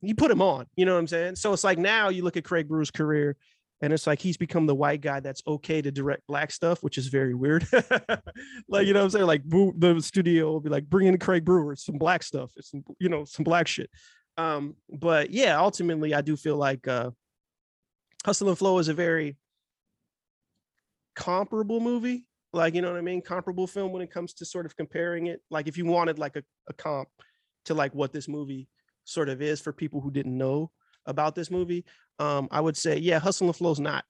you 0.00 0.14
put 0.14 0.30
him 0.30 0.42
on. 0.42 0.66
You 0.76 0.84
know 0.84 0.94
what 0.94 1.00
I'm 1.00 1.06
saying? 1.06 1.36
So 1.36 1.52
it's 1.52 1.64
like 1.64 1.78
now 1.78 2.08
you 2.08 2.22
look 2.22 2.36
at 2.36 2.44
Craig 2.44 2.68
Brewer's 2.68 2.90
career, 2.90 3.36
and 3.82 3.92
it's 3.92 4.06
like 4.06 4.20
he's 4.20 4.36
become 4.36 4.66
the 4.66 4.74
white 4.74 5.00
guy 5.00 5.20
that's 5.20 5.42
okay 5.46 5.82
to 5.82 5.90
direct 5.90 6.26
black 6.26 6.50
stuff, 6.50 6.82
which 6.82 6.98
is 6.98 7.08
very 7.08 7.34
weird. 7.34 7.66
like 8.68 8.86
you 8.86 8.92
know 8.92 9.00
what 9.00 9.04
I'm 9.04 9.10
saying? 9.10 9.26
Like 9.26 9.42
the 9.48 10.00
studio 10.00 10.52
will 10.52 10.60
be 10.60 10.70
like, 10.70 10.84
bring 10.84 11.06
in 11.06 11.18
Craig 11.18 11.44
Brewer, 11.44 11.76
some 11.76 11.98
black 11.98 12.22
stuff, 12.22 12.50
it's 12.56 12.70
some 12.70 12.84
you 12.98 13.08
know 13.08 13.24
some 13.24 13.44
black 13.44 13.66
shit. 13.66 13.90
Um, 14.38 14.76
but 14.90 15.30
yeah, 15.30 15.58
ultimately, 15.58 16.14
I 16.14 16.20
do 16.20 16.36
feel 16.36 16.56
like 16.56 16.86
uh, 16.86 17.10
Hustle 18.24 18.48
and 18.48 18.58
Flow 18.58 18.78
is 18.78 18.88
a 18.88 18.94
very 18.94 19.36
comparable 21.14 21.80
movie. 21.80 22.28
Like 22.52 22.74
you 22.74 22.82
know 22.82 22.90
what 22.90 22.98
I 22.98 23.02
mean? 23.02 23.22
Comparable 23.22 23.66
film 23.66 23.92
when 23.92 24.02
it 24.02 24.10
comes 24.10 24.34
to 24.34 24.44
sort 24.44 24.66
of 24.66 24.76
comparing 24.76 25.26
it. 25.26 25.40
Like 25.50 25.68
if 25.68 25.76
you 25.76 25.84
wanted 25.86 26.18
like 26.18 26.36
a, 26.36 26.42
a 26.68 26.72
comp 26.72 27.08
to 27.66 27.74
like 27.74 27.94
what 27.94 28.12
this 28.12 28.28
movie 28.28 28.68
sort 29.06 29.28
of 29.28 29.40
is 29.40 29.60
for 29.60 29.72
people 29.72 30.00
who 30.00 30.10
didn't 30.10 30.36
know 30.36 30.70
about 31.06 31.34
this 31.34 31.50
movie 31.50 31.84
um 32.18 32.48
i 32.50 32.60
would 32.60 32.76
say 32.76 32.98
yeah 32.98 33.18
hustle 33.18 33.46
and 33.46 33.56
flow's 33.56 33.80
not 33.80 34.04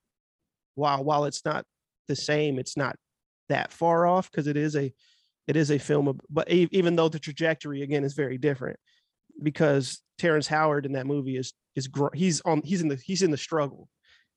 while 0.75 1.05
while 1.05 1.25
it's 1.25 1.45
not 1.45 1.65
the 2.09 2.17
same 2.17 2.59
it's 2.59 2.77
not 2.77 2.97
that 3.49 3.73
far 3.73 4.07
off 4.07 4.31
because 4.31 4.47
it 4.47 4.57
is 4.57 4.75
a 4.77 4.93
it 5.47 5.57
is 5.57 5.71
a 5.71 5.79
film 5.79 6.09
of, 6.09 6.21
but 6.29 6.51
even 6.51 6.97
though 6.97 7.09
the 7.09 7.19
trajectory 7.19 7.83
again 7.83 8.05
is 8.05 8.15
very 8.15 8.39
different 8.39 8.79
because 9.43 10.01
terrence 10.19 10.47
howard 10.47 10.87
in 10.87 10.93
that 10.93 11.07
movie 11.07 11.37
is 11.37 11.53
is 11.75 11.87
gr- 11.89 12.15
he's 12.15 12.41
on 12.43 12.63
he's 12.63 12.81
in 12.83 12.89
the 12.89 12.97
he's 12.97 13.23
in 13.23 13.31
the 13.31 13.37
struggle. 13.37 13.89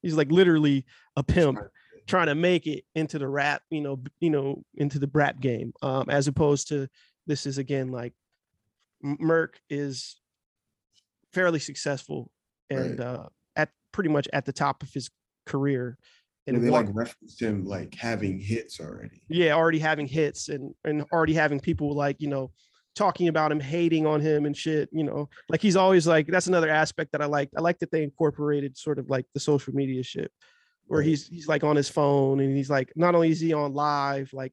He's 0.02 0.16
like 0.16 0.32
literally 0.32 0.86
a 1.16 1.24
pimp 1.24 1.60
trying 2.08 2.28
to 2.28 2.36
make 2.36 2.68
it 2.68 2.84
into 2.96 3.20
the 3.20 3.28
rap 3.28 3.62
you 3.70 3.82
know 3.82 4.00
you 4.20 4.30
know 4.30 4.64
into 4.76 5.00
the 5.00 5.10
rap 5.14 5.40
game 5.40 5.74
um 5.82 6.06
as 6.10 6.28
opposed 6.28 6.70
to 6.70 6.88
this 7.28 7.46
is 7.46 7.58
again 7.58 7.92
like 7.92 8.14
M- 9.04 9.18
merc 9.20 9.60
is 9.70 10.20
fairly 11.34 11.60
successful 11.60 12.32
and 12.70 13.00
Right. 13.00 13.08
uh 13.08 13.28
at 13.56 13.70
pretty 13.92 14.10
much 14.10 14.28
at 14.34 14.46
the 14.46 14.54
top 14.54 14.84
of 14.84 14.92
his 14.94 15.10
career 15.46 15.98
And 16.48 16.58
and 16.58 16.66
they 16.66 16.70
like 16.70 16.88
referenced 16.92 17.42
him 17.42 17.66
like 17.66 17.94
having 17.96 18.40
hits 18.40 18.80
already. 18.80 19.22
yeah 19.30 19.54
already 19.54 19.80
having 19.80 20.08
hits 20.08 20.50
and 20.50 20.74
and 20.84 21.04
already 21.12 21.34
having 21.34 21.60
people 21.60 21.94
like 21.96 22.18
you 22.20 22.28
know 22.30 22.52
talking 22.96 23.28
about 23.28 23.52
him 23.52 23.60
hating 23.60 24.06
on 24.06 24.20
him 24.20 24.46
and 24.46 24.58
shit 24.58 24.90
you 24.92 25.04
know 25.04 25.30
like 25.50 25.62
he's 25.62 25.76
always 25.76 26.06
like 26.08 26.28
that's 26.28 26.48
another 26.48 26.70
aspect 26.70 27.12
that 27.12 27.22
i 27.22 27.26
like 27.26 27.50
i 27.58 27.62
like 27.62 27.78
that 27.80 27.92
they 27.92 28.04
incorporated 28.04 28.78
sort 28.78 29.00
of 29.00 29.10
like 29.10 29.26
the 29.34 29.40
social 29.40 29.74
media 29.74 30.04
shit 30.04 30.32
where 30.88 31.00
Right. 31.00 31.08
he's 31.08 31.28
he's 31.28 31.48
like 31.48 31.64
on 31.64 31.76
his 31.76 31.88
phone 31.88 32.40
and 32.40 32.56
he's 32.58 32.70
like 32.70 32.92
not 32.96 33.14
only 33.16 33.30
is 33.30 33.40
he 33.40 33.54
on 33.54 33.74
live 33.74 34.32
like 34.34 34.52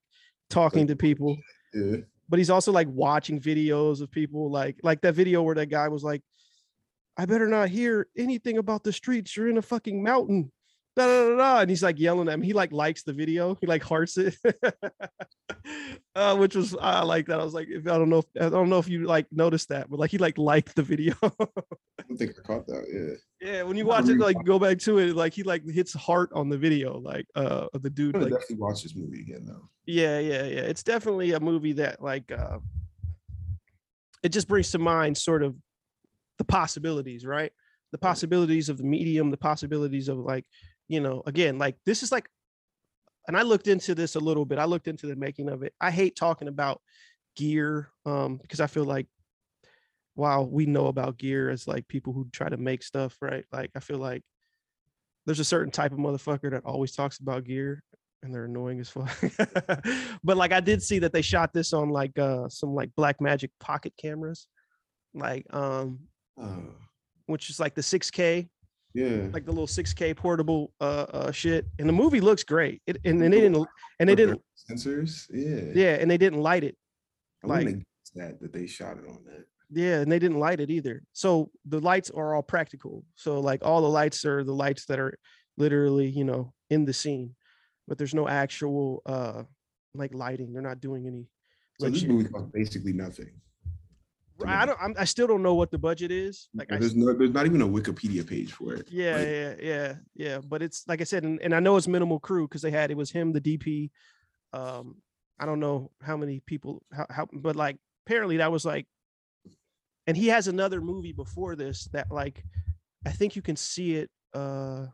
talking 0.50 0.86
to 0.88 0.96
people 0.96 1.36
Yeah. 1.74 1.96
but 2.28 2.38
he's 2.38 2.50
also 2.50 2.70
like 2.72 2.88
watching 2.90 3.40
videos 3.40 4.00
of 4.00 4.10
people 4.10 4.50
like 4.50 4.76
like 4.82 5.00
that 5.00 5.14
video 5.14 5.42
where 5.42 5.54
that 5.56 5.66
guy 5.70 5.88
was 5.88 6.04
like 6.04 6.22
i 7.16 7.24
better 7.26 7.48
not 7.48 7.68
hear 7.68 8.08
anything 8.16 8.58
about 8.58 8.84
the 8.84 8.92
streets 8.92 9.36
you're 9.36 9.48
in 9.48 9.58
a 9.58 9.62
fucking 9.62 10.02
mountain 10.02 10.50
da, 10.96 11.06
da, 11.06 11.28
da, 11.28 11.36
da, 11.36 11.60
and 11.60 11.70
he's 11.70 11.82
like 11.82 11.98
yelling 11.98 12.28
at 12.28 12.34
him. 12.34 12.42
He 12.42 12.52
like 12.52 12.72
likes 12.72 13.02
the 13.02 13.12
video. 13.12 13.56
He 13.60 13.66
like 13.66 13.82
hearts 13.82 14.16
it, 14.16 14.34
uh, 16.14 16.36
which 16.36 16.54
was 16.54 16.74
I 16.80 17.02
like 17.02 17.26
that. 17.26 17.38
I 17.38 17.44
was 17.44 17.54
like, 17.54 17.68
if 17.68 17.86
I 17.86 17.98
don't 17.98 18.08
know, 18.08 18.18
if, 18.18 18.26
I 18.40 18.48
don't 18.48 18.70
know 18.70 18.78
if 18.78 18.88
you 18.88 19.04
like 19.04 19.26
noticed 19.30 19.68
that, 19.68 19.90
but 19.90 20.00
like 20.00 20.10
he 20.10 20.18
like 20.18 20.38
liked 20.38 20.74
the 20.74 20.82
video. 20.82 21.14
I 21.22 21.30
don't 22.08 22.16
think 22.16 22.32
I 22.38 22.42
caught 22.46 22.66
that. 22.68 23.18
Yeah. 23.40 23.50
yeah, 23.52 23.62
when 23.62 23.76
you 23.76 23.84
I 23.84 24.00
watch 24.00 24.08
it, 24.08 24.18
like 24.18 24.42
go 24.44 24.58
back 24.58 24.78
to 24.80 24.98
it, 24.98 25.14
like 25.14 25.34
he 25.34 25.42
like 25.42 25.68
hits 25.68 25.92
heart 25.92 26.30
on 26.32 26.48
the 26.48 26.58
video, 26.58 26.98
like 26.98 27.26
uh 27.34 27.66
of 27.74 27.82
the 27.82 27.90
dude. 27.90 28.16
I'm 28.16 28.22
Like, 28.22 28.32
definitely 28.32 28.56
watch 28.56 28.82
this 28.82 28.96
movie 28.96 29.20
again 29.20 29.44
though. 29.46 29.68
yeah, 29.86 30.18
yeah, 30.18 30.44
yeah. 30.44 30.62
It's 30.62 30.82
definitely 30.82 31.32
a 31.32 31.40
movie 31.40 31.74
that 31.74 32.02
like 32.02 32.32
uh 32.32 32.58
it 34.22 34.30
just 34.30 34.48
brings 34.48 34.70
to 34.70 34.78
mind 34.78 35.18
sort 35.18 35.42
of 35.42 35.54
the 36.38 36.44
possibilities, 36.44 37.24
right? 37.24 37.52
The 37.92 37.98
possibilities 37.98 38.68
of 38.68 38.78
the 38.78 38.84
medium, 38.84 39.30
the 39.30 39.36
possibilities 39.36 40.08
of 40.08 40.18
like, 40.18 40.44
you 40.88 41.00
know, 41.00 41.22
again, 41.26 41.58
like 41.58 41.76
this 41.84 42.02
is 42.02 42.12
like 42.12 42.28
and 43.28 43.36
I 43.36 43.42
looked 43.42 43.66
into 43.66 43.94
this 43.94 44.14
a 44.14 44.20
little 44.20 44.44
bit. 44.44 44.58
I 44.58 44.64
looked 44.64 44.88
into 44.88 45.06
the 45.06 45.16
making 45.16 45.48
of 45.48 45.62
it. 45.62 45.74
I 45.80 45.90
hate 45.90 46.16
talking 46.16 46.48
about 46.48 46.80
gear 47.36 47.90
um 48.06 48.38
because 48.38 48.60
I 48.60 48.66
feel 48.66 48.84
like 48.84 49.06
while 50.14 50.48
we 50.48 50.64
know 50.64 50.86
about 50.86 51.18
gear 51.18 51.50
as 51.50 51.68
like 51.68 51.86
people 51.86 52.14
who 52.14 52.26
try 52.32 52.48
to 52.48 52.56
make 52.56 52.82
stuff, 52.82 53.16
right? 53.20 53.44
Like 53.52 53.70
I 53.74 53.80
feel 53.80 53.98
like 53.98 54.22
there's 55.26 55.40
a 55.40 55.44
certain 55.44 55.70
type 55.70 55.92
of 55.92 55.98
motherfucker 55.98 56.50
that 56.52 56.64
always 56.64 56.92
talks 56.92 57.18
about 57.18 57.44
gear 57.44 57.82
and 58.22 58.34
they're 58.34 58.46
annoying 58.46 58.80
as 58.80 58.88
fuck. 58.90 59.10
but 60.24 60.36
like 60.36 60.52
I 60.52 60.60
did 60.60 60.82
see 60.82 61.00
that 61.00 61.12
they 61.12 61.22
shot 61.22 61.52
this 61.52 61.72
on 61.72 61.90
like 61.90 62.18
uh 62.18 62.48
some 62.48 62.74
like 62.74 62.90
Blackmagic 62.98 63.50
pocket 63.60 63.92
cameras. 64.00 64.46
Like 65.14 65.46
um 65.50 66.00
Oh, 66.38 66.62
which 67.26 67.50
is 67.50 67.58
like 67.58 67.74
the 67.74 67.80
6K, 67.82 68.48
yeah. 68.94 69.28
like 69.32 69.44
the 69.44 69.52
little 69.52 69.66
6K 69.66 70.16
portable 70.16 70.72
uh 70.80 71.06
uh 71.12 71.32
shit. 71.32 71.66
And 71.78 71.88
the 71.88 71.92
movie 71.92 72.20
looks 72.20 72.44
great. 72.44 72.82
It, 72.86 72.98
and, 73.04 73.22
and 73.22 73.32
they 73.32 73.40
didn't 73.40 73.66
and 74.00 74.08
they 74.08 74.14
didn't 74.14 74.40
sensors. 74.70 75.26
Yeah. 75.32 75.72
yeah, 75.74 75.94
and 76.00 76.10
they 76.10 76.18
didn't 76.18 76.40
light 76.40 76.64
it. 76.64 76.76
I 77.44 77.46
like- 77.46 77.82
that 78.14 78.40
that 78.40 78.52
they 78.52 78.66
shot 78.66 78.96
it 78.96 79.04
on 79.08 79.18
that. 79.26 79.44
Yeah, 79.70 80.00
and 80.00 80.10
they 80.10 80.18
didn't 80.18 80.38
light 80.38 80.60
it 80.60 80.70
either. 80.70 81.02
So 81.12 81.50
the 81.66 81.80
lights 81.80 82.10
are 82.10 82.34
all 82.34 82.42
practical. 82.42 83.04
So 83.16 83.40
like 83.40 83.64
all 83.64 83.82
the 83.82 83.88
lights 83.88 84.24
are 84.24 84.44
the 84.44 84.54
lights 84.54 84.86
that 84.86 84.98
are 85.00 85.18
literally, 85.58 86.08
you 86.08 86.24
know, 86.24 86.52
in 86.70 86.84
the 86.84 86.92
scene. 86.92 87.34
But 87.88 87.98
there's 87.98 88.14
no 88.14 88.28
actual 88.28 89.02
uh 89.06 89.42
like 89.94 90.14
lighting. 90.14 90.52
They're 90.52 90.62
not 90.62 90.80
doing 90.80 91.06
any 91.06 91.26
So 91.80 91.90
this 91.90 92.04
movie 92.04 92.28
cost 92.28 92.52
basically 92.52 92.92
nothing. 92.92 93.30
I 94.44 94.66
don't 94.66 94.78
I'm, 94.80 94.94
I 94.98 95.04
still 95.04 95.26
don't 95.26 95.42
know 95.42 95.54
what 95.54 95.70
the 95.70 95.78
budget 95.78 96.10
is. 96.10 96.48
Like 96.54 96.72
I 96.72 96.76
there's 96.78 96.94
no, 96.94 97.12
there's 97.12 97.30
not 97.32 97.46
even 97.46 97.62
a 97.62 97.66
Wikipedia 97.66 98.26
page 98.28 98.52
for 98.52 98.74
it. 98.74 98.88
yeah, 98.90 99.16
Like, 99.16 99.26
yeah, 99.28 99.54
yeah, 99.62 99.94
yeah. 100.14 100.38
But 100.38 100.62
it's 100.62 100.84
like 100.86 101.00
I 101.00 101.04
said, 101.04 101.24
and, 101.24 101.40
and 101.40 101.54
I 101.54 101.60
know 101.60 101.76
it's 101.76 101.88
minimal 101.88 102.20
crew 102.20 102.46
because 102.46 102.62
they 102.62 102.70
had 102.70 102.90
it 102.90 102.96
was 102.96 103.10
him, 103.10 103.32
the 103.32 103.40
DP. 103.40 103.90
Um, 104.52 104.96
I 105.38 105.46
don't 105.46 105.60
know 105.60 105.90
how 106.02 106.16
many 106.16 106.40
people, 106.46 106.82
how, 106.92 107.06
how, 107.10 107.28
but 107.32 107.56
like 107.56 107.78
apparently 108.06 108.38
that 108.38 108.50
was 108.52 108.64
like, 108.64 108.86
and 110.06 110.16
he 110.16 110.28
has 110.28 110.48
another 110.48 110.80
movie 110.80 111.12
before 111.12 111.56
this 111.56 111.84
that 111.92 112.10
like, 112.10 112.42
I 113.04 113.10
think 113.10 113.36
you 113.36 113.42
can 113.42 113.56
see 113.56 113.96
it. 113.96 114.10
Uh, 114.34 114.86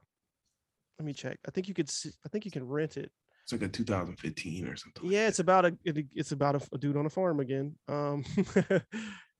let 0.99 1.07
me 1.07 1.13
check. 1.13 1.39
I 1.47 1.51
think 1.51 1.69
you 1.69 1.75
could 1.75 1.91
see. 1.91 2.11
I 2.25 2.29
think 2.29 2.45
you 2.45 2.51
can 2.51 2.67
rent 2.67 2.97
it. 2.97 3.11
It's 3.45 3.53
like 3.53 3.63
a 3.63 3.69
2015 3.69 4.69
or 4.69 4.77
something. 4.77 5.11
Yeah, 5.11 5.23
that. 5.23 5.29
it's 5.29 5.39
about 5.41 5.65
a. 5.65 5.77
it- 5.85 6.07
it's 6.15 6.31
about 6.33 6.55
a, 6.55 6.61
a 6.73 6.79
dude 6.79 6.97
on 6.97 7.07
a 7.07 7.11
farm 7.11 7.41
again. 7.41 7.75
Um, 7.89 8.25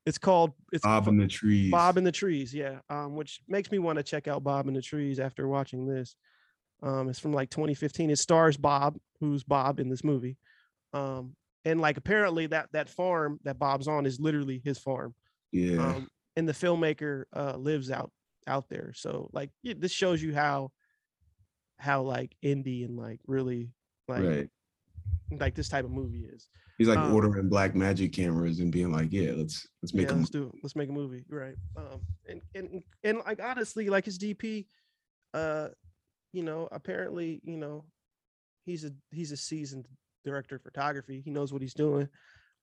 it's 0.05 0.17
called. 0.17 0.53
It's 0.71 0.83
Bob 0.83 1.07
in 1.07 1.17
the 1.17 1.27
trees. 1.27 1.71
Bob 1.71 1.97
in 1.97 2.03
the 2.03 2.11
Trees, 2.11 2.53
yeah. 2.53 2.79
Um, 2.89 3.15
which 3.15 3.41
makes 3.47 3.71
me 3.71 3.79
want 3.79 3.97
to 3.97 4.03
check 4.03 4.27
out 4.27 4.43
Bob 4.43 4.67
in 4.67 4.73
the 4.73 4.81
Trees 4.81 5.19
after 5.19 5.47
watching 5.47 5.85
this. 5.85 6.15
Um, 6.81 7.09
it's 7.09 7.19
from 7.19 7.31
like 7.31 7.49
2015. 7.49 8.09
It 8.09 8.17
stars 8.17 8.57
Bob, 8.57 8.97
who's 9.19 9.43
Bob 9.43 9.79
in 9.79 9.89
this 9.89 10.03
movie. 10.03 10.37
Um, 10.93 11.35
and 11.65 11.79
like 11.79 11.97
apparently 11.97 12.47
that 12.47 12.67
that 12.73 12.89
farm 12.89 13.39
that 13.43 13.57
Bob's 13.57 13.87
on 13.87 14.05
is 14.05 14.19
literally 14.19 14.61
his 14.63 14.77
farm. 14.77 15.15
Yeah. 15.51 15.81
Um, 15.81 16.07
and 16.35 16.47
the 16.47 16.53
filmmaker 16.53 17.23
uh 17.35 17.55
lives 17.55 17.89
out 17.89 18.11
out 18.47 18.67
there. 18.69 18.91
So 18.93 19.29
like 19.31 19.51
yeah, 19.61 19.75
this 19.77 19.91
shows 19.91 20.21
you 20.21 20.33
how 20.33 20.71
how 21.77 22.01
like 22.01 22.35
indie 22.43 22.85
and 22.85 22.97
like 22.97 23.19
really 23.25 23.69
like 24.07 24.23
right. 24.23 24.49
Like 25.31 25.55
this 25.55 25.69
type 25.69 25.85
of 25.85 25.91
movie 25.91 26.25
is. 26.25 26.47
He's 26.77 26.87
like 26.87 26.99
um, 26.99 27.13
ordering 27.13 27.49
Blackmagic 27.49 28.13
cameras 28.13 28.59
and 28.59 28.71
being 28.71 28.91
like, 28.91 29.11
yeah, 29.11 29.31
let's 29.35 29.67
let's 29.81 29.93
make 29.93 30.03
yeah, 30.05 30.09
them. 30.09 30.19
let's 30.19 30.29
do 30.29 30.47
it. 30.47 30.53
Let's 30.63 30.75
make 30.75 30.89
a 30.89 30.93
movie, 30.93 31.23
right? 31.29 31.55
Um, 31.75 32.01
and 32.27 32.41
and 32.55 32.83
and 33.03 33.19
like 33.25 33.41
honestly, 33.41 33.89
like 33.89 34.05
his 34.05 34.17
DP, 34.17 34.65
uh, 35.33 35.69
you 36.33 36.43
know, 36.43 36.67
apparently, 36.71 37.41
you 37.43 37.57
know, 37.57 37.85
he's 38.65 38.83
a 38.85 38.91
he's 39.11 39.31
a 39.31 39.37
seasoned 39.37 39.87
director 40.25 40.55
of 40.55 40.63
photography. 40.63 41.21
He 41.23 41.31
knows 41.31 41.53
what 41.53 41.61
he's 41.61 41.73
doing. 41.73 42.09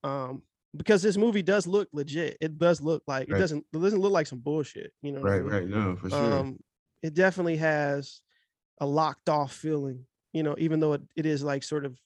Um, 0.02 0.42
because 0.76 1.02
this 1.02 1.16
movie 1.16 1.42
does 1.42 1.66
look 1.66 1.88
legit. 1.92 2.36
It 2.40 2.58
does 2.58 2.80
look 2.80 3.02
like 3.06 3.28
it 3.28 3.32
doesn't 3.32 3.64
it 3.72 3.80
doesn't 3.80 4.00
look 4.00 4.12
like 4.12 4.26
some 4.26 4.38
bullshit. 4.38 4.92
You 5.02 5.12
know, 5.12 5.20
what 5.20 5.30
I 5.32 5.38
Right, 5.38 5.42
mean? 5.42 5.52
right. 5.52 5.68
No, 5.68 5.96
for 5.96 6.10
sure. 6.10 6.20
um 6.20 6.58
it 7.02 7.14
definitely 7.14 7.56
has 7.56 8.20
a 8.80 8.86
locked 8.86 9.28
off 9.28 9.52
feeling 9.52 10.04
you 10.32 10.42
know 10.42 10.54
even 10.58 10.80
though 10.80 10.92
it, 10.94 11.02
it 11.16 11.26
is 11.26 11.42
like 11.42 11.62
sort 11.62 11.84
of 11.84 11.98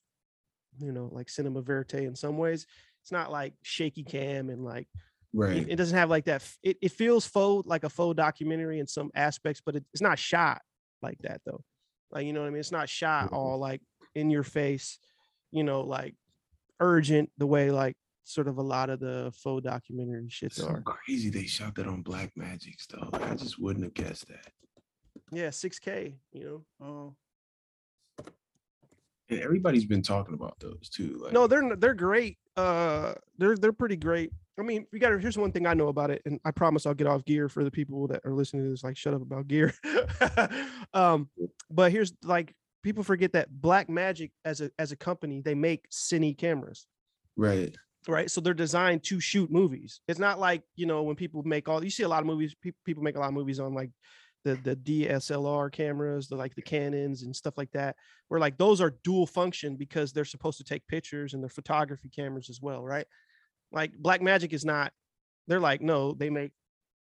you 0.78 0.92
know 0.92 1.08
like 1.12 1.28
cinema 1.28 1.62
verite 1.62 1.94
in 1.94 2.14
some 2.14 2.38
ways. 2.38 2.66
It's 3.02 3.12
not 3.12 3.30
like 3.30 3.54
shaky 3.62 4.02
cam 4.02 4.48
and 4.48 4.64
like 4.64 4.88
right. 5.34 5.68
it, 5.68 5.76
doesn't 5.76 5.96
have 5.96 6.08
like 6.08 6.24
that 6.24 6.42
it, 6.62 6.78
it 6.80 6.92
feels 6.92 7.26
faux 7.26 7.68
like 7.68 7.84
a 7.84 7.90
faux 7.90 8.16
documentary 8.16 8.78
in 8.78 8.87
some 8.87 9.10
aspects 9.14 9.60
but 9.64 9.76
it, 9.76 9.84
it's 9.92 10.00
not 10.00 10.18
shot 10.18 10.62
like 11.02 11.18
that 11.20 11.40
though. 11.44 11.62
Like 12.10 12.26
you 12.26 12.32
know 12.32 12.40
what 12.40 12.46
i 12.46 12.50
mean? 12.50 12.60
It's 12.60 12.72
not 12.72 12.88
shot 12.88 13.32
all 13.32 13.58
like 13.58 13.82
in 14.14 14.30
your 14.30 14.44
face 14.44 14.98
you 15.50 15.64
know 15.64 15.80
like 15.82 16.14
urgent 16.80 17.30
the 17.38 17.46
way 17.46 17.70
like 17.70 17.96
sort 18.24 18.48
of 18.48 18.58
a 18.58 18.62
lot 18.62 18.90
of 18.90 19.00
the 19.00 19.32
faux 19.37 19.62
documentary 19.62 20.26
shits 20.28 20.54
so 20.54 20.66
are. 20.66 20.82
crazy 20.82 21.30
they 21.30 21.44
shot 21.44 21.74
that 21.74 21.87
on 21.87 22.02
Blackmagic 22.02 22.80
stuff. 22.80 23.08
Like, 23.12 23.30
I 23.30 23.34
just 23.34 23.60
wouldn't 23.60 23.84
have 23.84 23.94
guessed 23.94 24.28
that. 24.28 24.48
yeah 25.30 25.48
6k 25.48 26.14
you 26.32 26.64
know? 26.80 26.87
Um, 26.87 27.16
And 29.30 29.40
everybody's 29.40 29.87
been 29.87 30.02
talking 30.02 30.34
about 30.34 30.58
those 30.60 30.88
too. 30.88 31.18
Like, 31.22 31.32
no 31.32 31.46
they're 31.46 31.76
they're 31.76 31.94
great 31.94 32.38
uh 32.56 33.14
they're 33.38 33.56
they're 33.56 33.72
pretty 33.72 33.96
great 33.96 34.30
i 34.58 34.62
mean 34.62 34.87
we 34.92 34.98
got 34.98 35.10
to 35.10 35.18
here's 35.18 35.37
one 35.37 35.50
thing 35.50 35.66
i 35.66 35.74
know 35.74 35.88
about 35.88 36.10
it 36.10 36.22
and 36.24 36.38
i 36.44 36.50
promise 36.50 36.87
i'll 36.87 36.94
get 36.94 37.06
off 37.06 37.24
gear 37.24 37.48
for 37.48 37.64
the 37.64 37.70
people 37.70 38.06
that 38.06 38.20
are 38.24 38.32
listening 38.32 38.62
to 38.62 38.70
this 38.70 38.84
like 38.84 38.96
shut 38.96 39.14
up 39.14 39.22
about 39.22 39.48
gear 39.48 39.74
um 40.94 41.28
but 41.70 41.90
here's 41.90 42.12
like 42.22 42.54
people 42.82 43.02
forget 43.02 43.32
that 43.32 43.48
Blackmagic 43.60 44.30
as 44.44 44.60
a 44.60 44.70
as 44.78 44.92
a 44.92 44.96
company 44.96 45.40
they 45.40 45.54
make 45.54 45.88
cine 45.90 46.37
cameras 46.38 46.87
right. 47.37 47.74
right 48.06 48.30
so 48.30 48.40
they're 48.40 48.54
designed 48.54 49.02
to 49.02 49.18
shoot 49.18 49.50
movies 49.50 50.00
it's 50.06 50.20
not 50.20 50.38
like 50.38 50.62
you 50.76 50.87
know 50.87 51.02
when 51.02 51.16
people 51.16 51.42
make 51.44 51.68
all 51.68 51.82
you 51.82 51.90
see 51.90 52.04
a 52.04 52.08
lot 52.08 52.20
of 52.20 52.26
movies 52.26 52.54
people 52.62 52.78
people 52.84 53.02
make 53.02 53.16
a 53.16 53.20
lot 53.20 53.28
of 53.28 53.34
movies 53.34 53.58
on 53.58 53.74
like 53.74 53.90
the 54.44 54.57
the 54.57 54.76
DSLR 54.76 55.72
cameras 55.72 56.28
the 56.28 56.37
like 56.37 56.54
the 56.54 56.62
Canons 56.62 57.22
and 57.22 57.35
stuff 57.35 57.57
like 57.57 57.70
that 57.72 57.96
where 58.28 58.38
like 58.38 58.59
those 58.59 58.80
are 58.80 58.96
dual 59.02 59.26
function 59.26 59.74
because 59.74 60.12
they're 60.12 60.24
supposed 60.24 60.59
to 60.59 60.64
take 60.64 60.87
pictures 60.87 61.35
and 61.35 61.42
they're 61.42 61.50
photography 61.50 62.09
cameras 62.09 62.50
as 62.50 62.61
well 62.61 62.85
right? 62.85 63.07
Like 63.72 63.92
Blackmagic 64.00 64.52
is 64.52 64.64
not 64.64 64.92
they're 65.48 65.61
like 65.61 65.80
no 65.80 66.12
they 66.12 66.30
make 66.30 66.52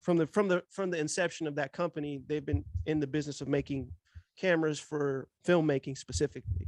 from 0.01 0.17
the 0.17 0.27
from 0.29 0.49
the 0.49 0.63
from 0.71 0.91
the 0.91 0.99
inception 0.99 1.47
of 1.47 1.57
that 1.57 1.73
company 1.73 2.21
they've 2.27 2.47
been 2.47 2.65
in 2.87 3.01
the 3.01 3.07
business 3.07 3.41
of 3.41 3.49
making 3.49 3.91
cameras 4.39 4.79
for 4.79 5.29
filmmaking 5.47 5.99
specifically. 5.99 6.67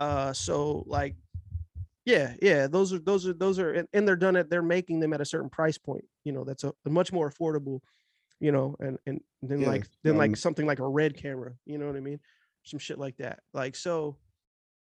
Uh 0.00 0.32
so 0.32 0.84
like 0.86 1.16
yeah 2.04 2.34
yeah 2.40 2.66
those 2.66 2.92
are 2.92 2.98
those 2.98 3.26
are 3.26 3.32
those 3.32 3.58
are 3.58 3.72
and, 3.92 4.08
they're 4.08 4.16
done 4.16 4.36
at 4.36 4.50
they're 4.50 4.62
making 4.62 5.00
them 5.00 5.12
at 5.12 5.20
a 5.20 5.24
certain 5.24 5.48
price 5.48 5.78
point 5.78 6.04
you 6.24 6.32
know 6.32 6.44
that's 6.44 6.64
a, 6.64 6.72
a 6.84 6.90
much 6.90 7.12
more 7.12 7.30
affordable 7.30 7.80
you 8.40 8.52
know 8.52 8.76
and 8.80 8.98
and 9.06 9.20
then 9.42 9.60
Yeah, 9.60 9.66
like 9.68 9.86
then 10.02 10.16
like 10.16 10.30
um, 10.30 10.36
something 10.36 10.66
like 10.66 10.78
a 10.80 10.86
red 10.88 11.16
camera 11.16 11.54
you 11.66 11.78
know 11.78 11.86
what 11.86 11.96
i 11.96 12.00
mean 12.00 12.20
some 12.62 12.78
shit 12.78 12.98
like 12.98 13.16
that 13.18 13.40
like 13.52 13.76
so 13.76 14.16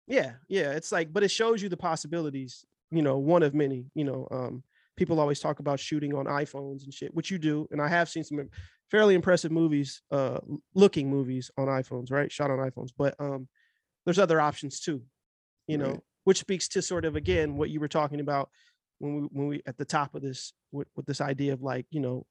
yeah 0.08 0.34
yeah 0.48 0.72
it's 0.72 0.92
like 0.92 1.12
but 1.12 1.24
it 1.24 1.30
shows 1.32 1.62
you 1.62 1.70
the 1.70 1.78
possibilities 1.78 2.66
you 2.92 3.02
know 3.02 3.18
one 3.18 3.44
of 3.44 3.54
many 3.54 3.86
you 3.96 4.04
know 4.04 4.28
um 4.32 4.64
people 4.98 5.20
always 5.20 5.40
talk 5.40 5.60
about 5.60 5.80
shooting 5.80 6.14
on 6.14 6.26
iphones 6.26 6.84
and 6.84 6.94
shit 6.94 7.14
which 7.14 7.32
you 7.32 7.38
do 7.38 7.68
and 7.72 7.82
i 7.82 7.88
have 7.88 8.10
seen 8.10 8.24
some 8.24 8.50
fairly 8.92 9.16
impressive 9.16 9.52
movies 9.52 10.02
uh 10.12 10.40
looking 10.74 11.10
movies 11.10 11.50
on 11.58 11.68
iphones 11.68 12.12
right 12.12 12.32
shot 12.32 12.52
on 12.52 12.60
iphones 12.60 12.92
but 12.98 13.16
um 13.20 13.48
there's 14.06 14.20
other 14.20 14.40
options 14.40 14.80
too 14.80 15.04
you 15.68 15.78
know 15.78 15.90
Right. 15.92 16.00
which 16.26 16.40
speaks 16.40 16.68
to 16.70 16.82
sort 16.82 17.06
of 17.06 17.16
again 17.16 17.56
what 17.58 17.70
you 17.70 17.80
were 17.80 17.88
talking 17.88 18.20
about 18.20 18.50
when 19.00 19.16
we 19.16 19.22
when 19.32 19.48
we 19.48 19.62
at 19.66 19.78
the 19.78 19.86
top 19.86 20.16
of 20.16 20.22
this 20.22 20.54
with, 20.72 20.88
with 20.96 21.06
this 21.06 21.22
idea 21.22 21.54
of 21.54 21.62
like 21.62 21.86
you 21.90 22.00
know 22.00 22.26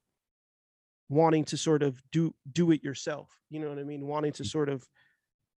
wanting 1.09 1.43
to 1.43 1.57
sort 1.57 1.83
of 1.83 2.01
do 2.11 2.33
do 2.51 2.71
it 2.71 2.83
yourself 2.83 3.29
you 3.49 3.59
know 3.59 3.69
what 3.69 3.79
i 3.79 3.83
mean 3.83 4.07
wanting 4.07 4.31
to 4.31 4.43
sort 4.43 4.69
of 4.69 4.83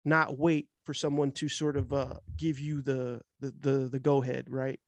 not 0.04 0.38
wait 0.38 0.68
for 0.86 0.94
someone 0.94 1.32
to 1.32 1.48
sort 1.48 1.78
of 1.78 1.94
uh 1.94 2.16
give 2.38 2.60
you 2.60 2.82
the 2.82 3.22
the 3.40 3.54
the, 3.60 3.90
the 3.90 4.00
go 4.00 4.24
ahead 4.24 4.46
right 4.50 4.80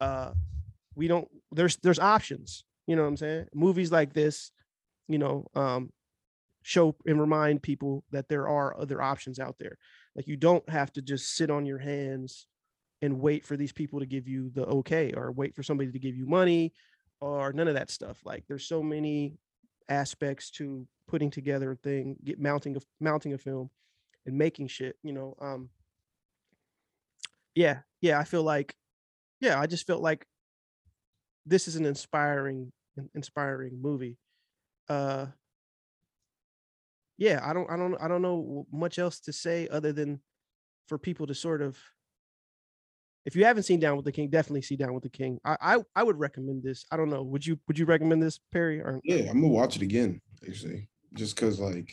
uh 0.00 0.32
we 0.94 1.06
don't 1.06 1.28
there's 1.52 1.76
there's 1.78 1.98
options 1.98 2.64
you 2.86 2.96
know 2.96 3.02
what 3.02 3.08
i'm 3.08 3.16
saying 3.16 3.46
movies 3.54 3.92
like 3.92 4.12
this 4.12 4.50
you 5.08 5.18
know 5.18 5.46
um 5.54 5.90
show 6.62 6.94
and 7.06 7.20
remind 7.20 7.62
people 7.62 8.04
that 8.10 8.28
there 8.28 8.48
are 8.48 8.78
other 8.78 9.00
options 9.00 9.38
out 9.38 9.56
there. 9.58 9.78
Like 10.14 10.26
you 10.26 10.36
don't 10.36 10.68
have 10.68 10.92
to 10.92 11.02
just 11.02 11.34
sit 11.36 11.50
on 11.50 11.66
your 11.66 11.78
hands 11.78 12.46
and 13.02 13.20
wait 13.20 13.44
for 13.44 13.56
these 13.56 13.72
people 13.72 14.00
to 14.00 14.06
give 14.06 14.28
you 14.28 14.50
the 14.50 14.66
okay 14.66 15.12
or 15.16 15.32
wait 15.32 15.54
for 15.54 15.62
somebody 15.62 15.90
to 15.90 15.98
give 15.98 16.16
you 16.16 16.26
money 16.26 16.72
or 17.20 17.52
none 17.52 17.68
of 17.68 17.74
that 17.74 17.90
stuff. 17.90 18.20
Like 18.24 18.44
there's 18.46 18.66
so 18.66 18.82
many 18.82 19.38
aspects 19.90 20.50
to 20.52 20.86
putting 21.06 21.30
together 21.30 21.72
a 21.72 21.76
thing, 21.76 22.16
get 22.24 22.40
mounting 22.40 22.76
a 22.76 22.80
mounting 23.00 23.34
a 23.34 23.38
film 23.38 23.70
and 24.24 24.38
making 24.38 24.68
shit, 24.68 24.96
you 25.02 25.12
know. 25.12 25.36
Um 25.40 25.70
yeah, 27.54 27.80
yeah, 28.00 28.18
I 28.18 28.24
feel 28.24 28.42
like 28.42 28.74
yeah, 29.40 29.60
I 29.60 29.66
just 29.66 29.86
felt 29.86 30.02
like 30.02 30.26
this 31.44 31.68
is 31.68 31.76
an 31.76 31.84
inspiring 31.84 32.72
inspiring 33.14 33.80
movie. 33.82 34.16
Uh 34.88 35.26
yeah, 37.18 37.40
I 37.42 37.52
don't 37.52 37.70
I 37.70 37.76
don't 37.76 37.96
I 38.00 38.08
don't 38.08 38.22
know 38.22 38.66
much 38.72 38.98
else 38.98 39.20
to 39.20 39.32
say 39.32 39.68
other 39.68 39.92
than 39.92 40.20
for 40.86 40.96
people 40.96 41.26
to 41.26 41.34
sort 41.34 41.60
of 41.60 41.78
if 43.26 43.36
you 43.36 43.44
haven't 43.44 43.64
seen 43.64 43.80
Down 43.80 43.96
with 43.96 44.04
the 44.04 44.12
King, 44.12 44.28
definitely 44.30 44.62
see 44.62 44.76
Down 44.76 44.94
with 44.94 45.02
the 45.02 45.08
King. 45.10 45.38
I 45.44 45.56
I, 45.60 45.76
I 45.96 46.02
would 46.02 46.18
recommend 46.18 46.62
this. 46.62 46.86
I 46.90 46.96
don't 46.96 47.10
know. 47.10 47.22
Would 47.22 47.46
you 47.46 47.58
would 47.68 47.78
you 47.78 47.84
recommend 47.86 48.22
this, 48.22 48.38
Perry? 48.52 48.80
Or 48.80 49.00
Yeah, 49.04 49.28
I'm 49.30 49.40
gonna 49.40 49.48
watch 49.48 49.76
it 49.76 49.82
again, 49.82 50.20
actually. 50.46 50.88
Just 51.14 51.36
cause 51.36 51.58
like 51.60 51.92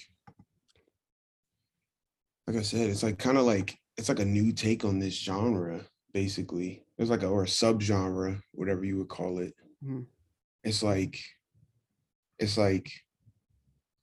like 2.48 2.56
I 2.58 2.62
said, 2.62 2.90
it's 2.90 3.04
like 3.04 3.18
kind 3.18 3.38
of 3.38 3.46
like 3.46 3.78
it's 3.98 4.10
like 4.10 4.20
a 4.20 4.26
new 4.26 4.52
take 4.52 4.86
on 4.86 5.00
this 5.00 5.14
genre, 5.20 5.82
basically. 6.14 6.84
It's 6.98 7.10
like 7.10 7.24
a 7.24 7.28
or 7.28 7.44
a 7.44 7.48
subgenre, 7.48 8.42
whatever 8.54 8.86
you 8.86 8.98
would 8.98 9.10
call 9.10 9.40
it. 9.40 9.54
Mhm. 9.84 10.06
It's 10.64 10.82
like 10.84 11.20
it's 12.40 12.58
like 12.58 12.90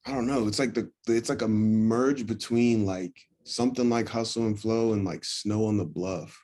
I 0.07 0.13
don't 0.13 0.27
know. 0.27 0.47
It's 0.47 0.59
like 0.59 0.75
the- 0.75 0.91
it's 1.09 1.31
like 1.31 1.41
a 1.43 1.49
merge 1.49 2.27
between 2.27 2.85
like 2.85 3.17
something 3.45 3.89
like 3.89 4.09
Hustle 4.09 4.47
and 4.47 4.59
Flow 4.61 4.93
and 4.93 5.05
like 5.05 5.25
Snow 5.25 5.65
on 5.67 5.79
the 5.79 5.85
Bluff, 5.85 6.44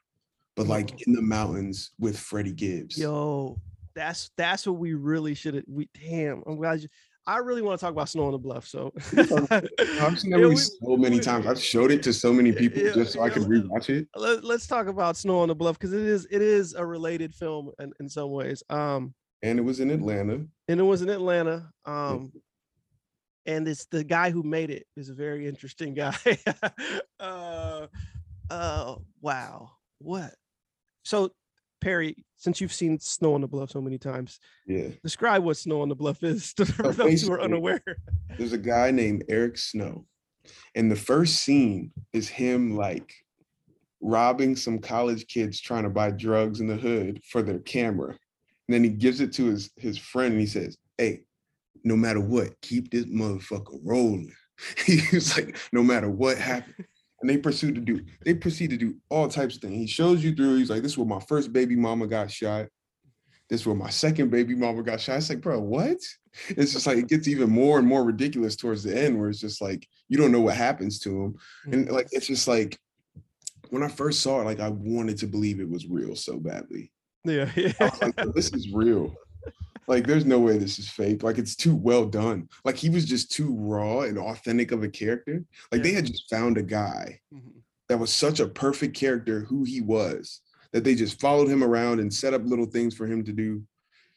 but 0.56 0.66
like 0.66 1.06
in 1.06 1.12
the 1.14 1.22
mountains 1.22 1.90
with 1.98 2.18
Freddie 2.18 2.52
Gibbs. 2.52 2.98
Yo, 2.98 3.58
that's 3.94 4.30
that's 4.36 4.66
what 4.66 4.78
we 4.78 4.94
really 4.94 5.34
should 5.34 5.54
have. 5.54 5.64
We 5.66 5.88
damn, 5.94 6.42
I'm 6.46 6.56
glad 6.56 6.82
you. 6.82 6.88
I 7.26 7.36
really 7.36 7.60
want 7.62 7.78
to 7.78 7.84
talk 7.84 7.92
about 7.92 8.08
Snow 8.08 8.24
on 8.26 8.32
the 8.32 8.38
Bluff. 8.38 8.66
So 8.66 8.92
I've 9.16 10.18
seen 10.18 10.30
that 10.32 10.38
movie 10.40 10.56
so 10.56 10.96
many 10.96 11.16
we- 11.16 11.22
times. 11.22 11.46
I've 11.46 11.60
showed 11.62 11.90
it 11.92 12.02
to 12.04 12.12
so 12.12 12.32
many 12.32 12.50
people 12.50 12.82
Yeah, 12.82 12.92
just 12.94 13.12
so 13.12 13.20
I 13.20 13.26
yeah, 13.28 13.34
could 13.34 13.42
let- 13.42 13.50
rewatch 13.64 13.90
it. 13.90 14.08
let, 14.16 14.42
let's 14.42 14.66
talk 14.66 14.86
about 14.88 15.16
Snow 15.16 15.40
on 15.40 15.48
the 15.48 15.54
Bluff 15.54 15.78
because 15.78 15.92
it 15.92 16.00
is 16.02 16.26
it 16.30 16.42
is 16.42 16.74
a 16.74 16.84
related 16.84 17.34
film 17.34 17.70
in, 17.78 17.92
in 18.00 18.08
some 18.08 18.30
ways. 18.30 18.62
Um, 18.70 19.14
And 19.42 19.58
it 19.58 19.62
was 19.62 19.80
in 19.80 19.90
Atlanta. 19.90 20.44
and 20.68 20.80
it 20.80 20.82
was 20.82 21.02
in 21.02 21.08
Atlanta. 21.10 21.70
Um, 21.84 22.32
and 23.46 23.68
it's 23.68 23.84
the 23.86 24.02
guy 24.02 24.30
who 24.30 24.42
made 24.42 24.70
it 24.70 24.86
is 24.96 25.08
a 25.10 25.14
very 25.14 25.46
interesting 25.46 25.94
guy. 25.94 26.16
uh, 27.20 27.86
uh, 28.50 28.94
wow, 29.20 29.70
what? 30.00 30.34
So, 31.04 31.30
Perry, 31.80 32.16
since 32.36 32.60
you've 32.60 32.72
seen 32.72 32.98
Snow 32.98 33.34
on 33.34 33.40
the 33.40 33.48
Bluff 33.48 33.70
so 33.70 33.80
many 33.80 33.98
times, 33.98 34.38
Yeah. 34.66 34.88
describe 35.02 35.44
what 35.44 35.56
Snow 35.56 35.80
on 35.82 35.88
the 35.88 35.94
Bluff 35.94 36.22
is 36.22 36.52
to 36.54 36.66
So 36.66 36.92
those 36.92 37.22
who 37.22 37.32
are 37.32 37.40
unaware. 37.40 37.82
There's 38.36 38.52
a 38.52 38.58
guy 38.58 38.90
named 38.90 39.24
Eric 39.28 39.56
Snow. 39.58 40.06
And 40.74 40.90
the 40.90 40.96
first 40.96 41.36
scene 41.36 41.92
is 42.12 42.28
him 42.28 42.76
like 42.76 43.12
robbing 44.00 44.56
some 44.56 44.78
college 44.78 45.26
kids 45.26 45.60
trying 45.60 45.82
to 45.84 45.90
buy 45.90 46.10
drugs 46.10 46.60
in 46.60 46.66
the 46.66 46.76
hood 46.76 47.20
for 47.30 47.42
their 47.42 47.58
camera. 47.60 48.08
And 48.10 48.74
then 48.74 48.84
he 48.84 48.90
gives 48.90 49.20
it 49.20 49.32
to 49.34 49.46
his, 49.46 49.70
his 49.76 49.98
friend 49.98 50.32
and 50.32 50.40
he 50.40 50.46
says, 50.46 50.76
Hey, 50.96 51.22
no 51.84 51.96
matter 51.96 52.20
what, 52.20 52.60
keep 52.62 52.90
this 52.90 53.06
motherfucker 53.06 53.78
rolling. 53.82 54.32
he 54.86 55.00
was 55.12 55.36
like, 55.36 55.56
no 55.72 55.82
matter 55.82 56.10
what 56.10 56.36
happened. 56.38 56.86
And 57.20 57.28
they 57.28 57.36
pursue 57.36 57.72
to 57.72 57.80
do, 57.80 58.04
they 58.24 58.34
proceed 58.34 58.70
to 58.70 58.76
do 58.76 58.96
all 59.10 59.28
types 59.28 59.56
of 59.56 59.62
things. 59.62 59.76
He 59.76 59.86
shows 59.86 60.24
you 60.24 60.34
through, 60.34 60.56
he's 60.56 60.70
like, 60.70 60.82
this 60.82 60.92
is 60.92 60.98
where 60.98 61.06
my 61.06 61.20
first 61.20 61.52
baby 61.52 61.76
mama 61.76 62.06
got 62.06 62.30
shot. 62.30 62.66
This 63.50 63.62
is 63.62 63.66
where 63.66 63.76
my 63.76 63.90
second 63.90 64.30
baby 64.30 64.54
mama 64.54 64.82
got 64.82 65.00
shot. 65.00 65.18
It's 65.18 65.28
like, 65.28 65.40
bro, 65.40 65.60
what? 65.60 65.98
It's 66.48 66.72
just 66.72 66.86
like 66.86 66.98
it 66.98 67.08
gets 67.08 67.26
even 67.26 67.50
more 67.50 67.78
and 67.78 67.86
more 67.86 68.04
ridiculous 68.04 68.54
towards 68.54 68.84
the 68.84 68.96
end, 68.96 69.18
where 69.18 69.28
it's 69.28 69.40
just 69.40 69.60
like 69.60 69.86
you 70.08 70.16
don't 70.16 70.30
know 70.30 70.40
what 70.40 70.54
happens 70.54 71.00
to 71.00 71.10
him. 71.10 71.38
Mm. 71.66 71.72
And 71.72 71.90
like 71.90 72.08
it's 72.12 72.28
just 72.28 72.46
like 72.46 72.78
when 73.70 73.82
I 73.82 73.88
first 73.88 74.22
saw 74.22 74.40
it, 74.40 74.44
like 74.44 74.60
I 74.60 74.68
wanted 74.68 75.18
to 75.18 75.26
believe 75.26 75.60
it 75.60 75.68
was 75.68 75.88
real 75.88 76.14
so 76.14 76.38
badly. 76.38 76.92
Yeah, 77.24 77.50
yeah. 77.56 77.72
Like, 77.80 78.34
this 78.34 78.52
is 78.52 78.70
real. 78.72 79.14
Like, 79.90 80.06
there's 80.06 80.24
no 80.24 80.38
way 80.38 80.56
this 80.56 80.78
is 80.78 80.88
fake. 80.88 81.24
Like, 81.24 81.36
it's 81.36 81.56
too 81.56 81.74
well 81.74 82.06
done. 82.06 82.48
Like, 82.64 82.76
he 82.76 82.88
was 82.88 83.04
just 83.04 83.32
too 83.32 83.52
raw 83.58 84.02
and 84.02 84.18
authentic 84.18 84.70
of 84.70 84.84
a 84.84 84.88
character. 84.88 85.44
Like, 85.72 85.82
they 85.82 85.90
had 85.92 86.06
just 86.06 86.30
found 86.30 86.56
a 86.58 86.62
guy 86.62 87.20
Mhm. 87.34 87.62
that 87.88 87.98
was 87.98 88.12
such 88.12 88.38
a 88.38 88.46
perfect 88.46 88.94
character 88.96 89.40
who 89.40 89.64
he 89.64 89.80
was 89.80 90.42
that 90.70 90.84
they 90.84 90.94
just 90.94 91.18
followed 91.20 91.48
him 91.48 91.64
around 91.64 91.98
and 91.98 92.14
set 92.14 92.32
up 92.34 92.42
little 92.44 92.66
things 92.66 92.94
for 92.94 93.08
him 93.08 93.24
to 93.24 93.32
do 93.32 93.66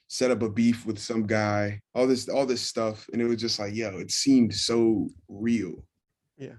set 0.07 0.29
up 0.29 0.43
a 0.43 0.49
beef 0.49 0.85
with 0.85 0.99
some 0.99 1.25
guy 1.25 1.81
all 1.95 2.05
this 2.05 2.29
all 2.29 2.45
this 2.45 2.61
stuff 2.61 3.09
and 3.11 3.19
it 3.21 3.25
was 3.25 3.37
just 3.41 3.57
like 3.57 3.73
yo 3.73 3.97
it 3.97 4.11
seemed 4.11 4.53
so 4.53 5.09
real 5.27 5.83
Yeah. 6.37 6.57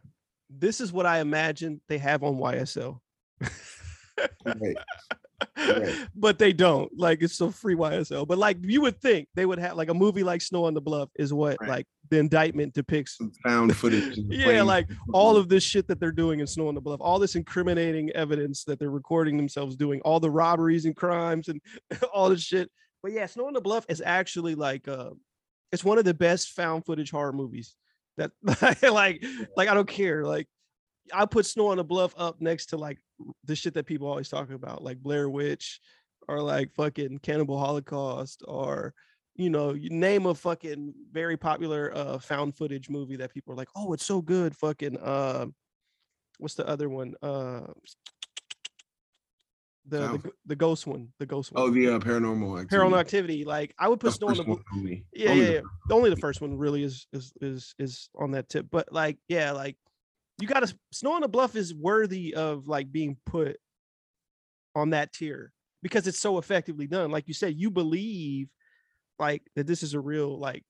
This 0.50 0.81
is 0.81 0.92
what 0.92 1.07
I 1.07 1.20
imagine 1.20 1.81
they 1.87 1.98
have 1.98 2.24
on 2.24 2.37
YSL. 2.38 3.00
Right. 3.40 4.77
Right. 5.57 6.07
but 6.14 6.38
they 6.38 6.53
don't. 6.53 6.90
Like 6.97 7.23
it's 7.23 7.35
so 7.37 7.51
free 7.51 7.75
YSL. 7.75 8.27
But 8.27 8.38
like 8.38 8.59
you 8.62 8.81
would 8.83 9.01
think 9.01 9.29
they 9.35 9.47
would 9.47 9.59
have 9.59 9.77
like 9.77 9.88
a 9.88 9.94
movie 9.94 10.23
like 10.23 10.42
Snow 10.42 10.64
on 10.64 10.75
the 10.75 10.81
Bluff 10.81 11.11
is 11.16 11.33
what 11.33 11.57
Right. 11.61 11.68
like 11.70 11.87
the 12.11 12.18
indictment 12.18 12.75
depicts. 12.75 13.18
found 13.42 13.75
footage 13.77 14.16
Yeah, 14.29 14.44
playing- 14.44 14.66
like 14.66 14.88
all 15.12 15.37
of 15.37 15.49
this 15.49 15.62
shit 15.64 15.88
that 15.88 15.99
they're 16.01 16.12
doing 16.12 16.40
in 16.40 16.47
Snow 16.47 16.68
on 16.68 16.75
the 16.75 16.81
Bluff, 16.81 17.01
all 17.01 17.18
this 17.18 17.35
incriminating 17.35 18.11
evidence 18.11 18.64
that 18.64 18.79
they're 18.79 18.90
recording 18.90 19.37
themselves 19.37 19.77
doing, 19.77 20.01
all 20.03 20.20
the 20.20 20.31
robberies 20.31 20.85
and 20.87 20.94
crimes 20.97 21.49
and 21.49 21.61
all 22.12 22.29
this 22.31 22.42
shit. 22.42 22.70
But 23.03 23.12
yeah, 23.12 23.27
Snow 23.27 23.47
on 23.47 23.53
the 23.55 23.61
Bluff 23.61 23.85
is 23.88 24.03
actually 24.05 24.55
like 24.55 24.87
uh 24.88 25.11
it's 25.73 25.85
one 25.85 25.99
of 25.99 26.05
the 26.05 26.14
best 26.14 26.51
found 26.51 26.85
footage 26.87 27.11
horror 27.11 27.33
movies. 27.33 27.75
That 28.16 28.31
like 28.83 29.25
like 29.57 29.68
I 29.68 29.75
don't 29.75 29.88
care. 29.88 30.25
Like 30.25 30.47
I 31.12 31.27
put 31.27 31.44
Snow 31.47 31.66
on 31.68 31.77
the 31.79 31.85
Bluff 31.85 32.14
up 32.16 32.40
next 32.40 32.66
to 32.66 32.77
like 32.77 32.99
the 33.44 33.57
shit 33.57 33.74
that 33.74 33.87
people 33.87 34.09
always 34.09 34.29
talk 34.29 34.50
about, 34.50 34.83
like 34.83 34.98
Blair 34.98 35.29
Witch 35.29 35.81
or 36.29 36.40
like 36.40 36.72
fucking 36.74 37.18
Cannibal 37.18 37.59
Holocaust 37.59 38.42
or 38.46 38.94
you 39.37 39.50
know, 39.50 39.72
you 39.72 39.90
name 39.90 40.27
a 40.27 40.35
fucking 40.35 40.94
very 41.11 41.37
popular 41.37 41.92
uh 41.94 42.18
found 42.18 42.57
footage 42.57 42.88
movie 42.88 43.16
that 43.16 43.35
people 43.35 43.53
are 43.53 43.57
like, 43.57 43.68
oh, 43.77 43.92
it's 43.92 44.07
so 44.07 44.22
good. 44.22 44.57
Fucking 44.57 44.96
uh 44.98 45.46
what's 46.38 46.55
the 46.55 46.66
other 46.68 46.88
one? 46.88 47.14
Uh 47.22 47.62
the 49.87 49.98
the, 49.98 50.33
the 50.46 50.57
ghost 50.57 50.87
one, 50.87 51.09
the 51.18 51.27
ghost 51.27 51.53
one. 51.53 51.62
oh 51.62 51.70
the 51.70 51.88
uh, 51.88 51.98
paranormal 51.98 52.61
activity. 52.61 52.77
Paranormal 52.77 53.00
activity. 53.00 53.44
Like 53.44 53.74
I 53.79 53.88
would 53.88 54.00
The 54.00 54.07
put 54.07 54.14
Snow 54.14 54.29
on 54.29 54.37
the 54.37 54.42
one 54.44 54.64
only. 54.72 55.05
Yeah, 55.12 55.31
Only 55.31 55.42
yeah, 55.42 55.48
the 55.48 55.55
yeah. 55.55 55.96
Only 55.96 56.11
the 56.11 56.16
first 56.16 56.40
one 56.40 56.57
really 56.57 56.85
is 56.85 57.07
is 57.12 57.33
is 57.40 57.74
is 57.79 58.09
on 58.18 58.31
that 58.33 58.48
tip. 58.48 58.66
But 58.70 58.92
like, 58.92 59.18
yeah, 59.29 59.53
like 59.53 59.77
you 60.40 60.49
gotta 60.49 60.75
Snow 60.92 61.12
on 61.12 61.20
the 61.23 61.29
Bluff 61.29 61.57
is 61.57 61.75
worthy 61.75 62.35
of 62.35 62.66
like 62.68 62.90
being 62.90 63.16
put 63.27 63.57
on 64.75 64.90
that 64.90 65.12
tier 65.12 65.53
because 65.83 66.07
it's 66.07 66.18
so 66.20 66.38
effectively 66.38 66.87
done. 66.87 67.11
Like 67.11 67.29
you 67.29 67.35
said, 67.35 67.55
you 67.57 67.70
believe 67.70 68.49
like 69.18 69.42
that 69.55 69.66
this 69.66 69.83
is 69.83 69.94
a 69.94 70.01
real 70.01 70.38
like 70.38 70.64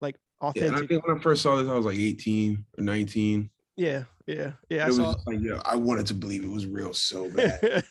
like 0.00 0.16
Yeah, 0.40 0.46
I 0.46 0.50
authentic. 0.50 0.88
think 0.88 1.06
when 1.06 1.16
I 1.18 1.20
first 1.20 1.42
saw 1.42 1.56
this, 1.56 1.68
I 1.68 1.74
was 1.74 1.86
like 1.86 1.96
18 1.98 2.64
or 2.78 2.84
19. 2.84 3.50
Yeah, 3.76 4.04
yeah, 4.28 4.52
yeah. 4.68 4.84
I 4.84 4.86
was 4.86 4.96
saw. 4.96 5.16
like, 5.26 5.40
yeah, 5.40 5.60
I 5.64 5.74
wanted 5.74 6.06
to 6.06 6.14
believe 6.14 6.44
it 6.44 6.50
was 6.50 6.66
real 6.66 6.92
so 6.94 7.28
bad. 7.34 7.82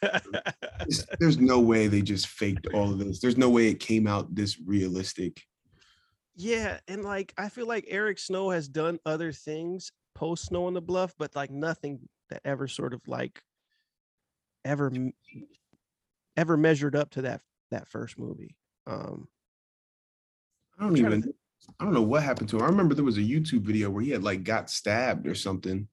There's 1.20 1.38
no 1.38 1.60
way 1.60 1.88
they 1.88 2.02
just 2.02 2.28
faked 2.28 2.68
all 2.74 2.90
of 2.92 3.00
this. 3.00 3.20
There's 3.20 3.36
no 3.38 3.50
way 3.50 3.68
it 3.68 3.82
came 3.82 4.08
out 4.08 4.34
this 4.34 4.58
realistic. 4.66 5.42
yeah, 6.36 6.80
and 6.88 7.04
like 7.04 7.34
I 7.38 7.50
feel 7.50 7.68
like 7.68 7.84
Eric 7.90 8.20
Snow 8.20 8.50
has 8.52 8.70
done 8.70 8.98
other 9.06 9.34
things 9.34 9.92
post 10.16 10.46
Snow 10.46 10.66
on 10.66 10.74
the 10.74 10.82
Bluff, 10.82 11.14
but 11.18 11.36
like 11.36 11.52
nothing 11.52 12.00
that 12.30 12.42
ever 12.46 12.68
sort 12.68 12.94
of 12.94 13.02
like 13.08 13.42
ever 14.66 14.92
ever 16.38 16.58
measured 16.58 16.96
up 16.96 17.12
to 17.12 17.24
that 17.24 17.42
that 17.72 17.88
first 17.88 18.18
movie. 18.18 18.56
Um 18.88 19.28
I 20.80 20.84
don't 20.84 20.96
trying 20.96 21.12
to 21.12 21.18
even. 21.18 21.34
I 21.80 21.86
don't 21.86 21.94
know 21.94 22.02
what 22.02 22.24
happened 22.24 22.50
to 22.50 22.58
him. 22.58 22.64
I 22.64 22.68
remember 22.68 22.94
there 22.94 23.06
was 23.06 23.18
a 23.18 23.22
YouTube 23.22 23.62
video 23.62 23.90
where 23.90 24.04
he 24.04 24.10
had 24.10 24.24
like 24.24 24.44
got 24.44 24.70
stabbed 24.70 25.28
or 25.28 25.36
something, 25.36 25.88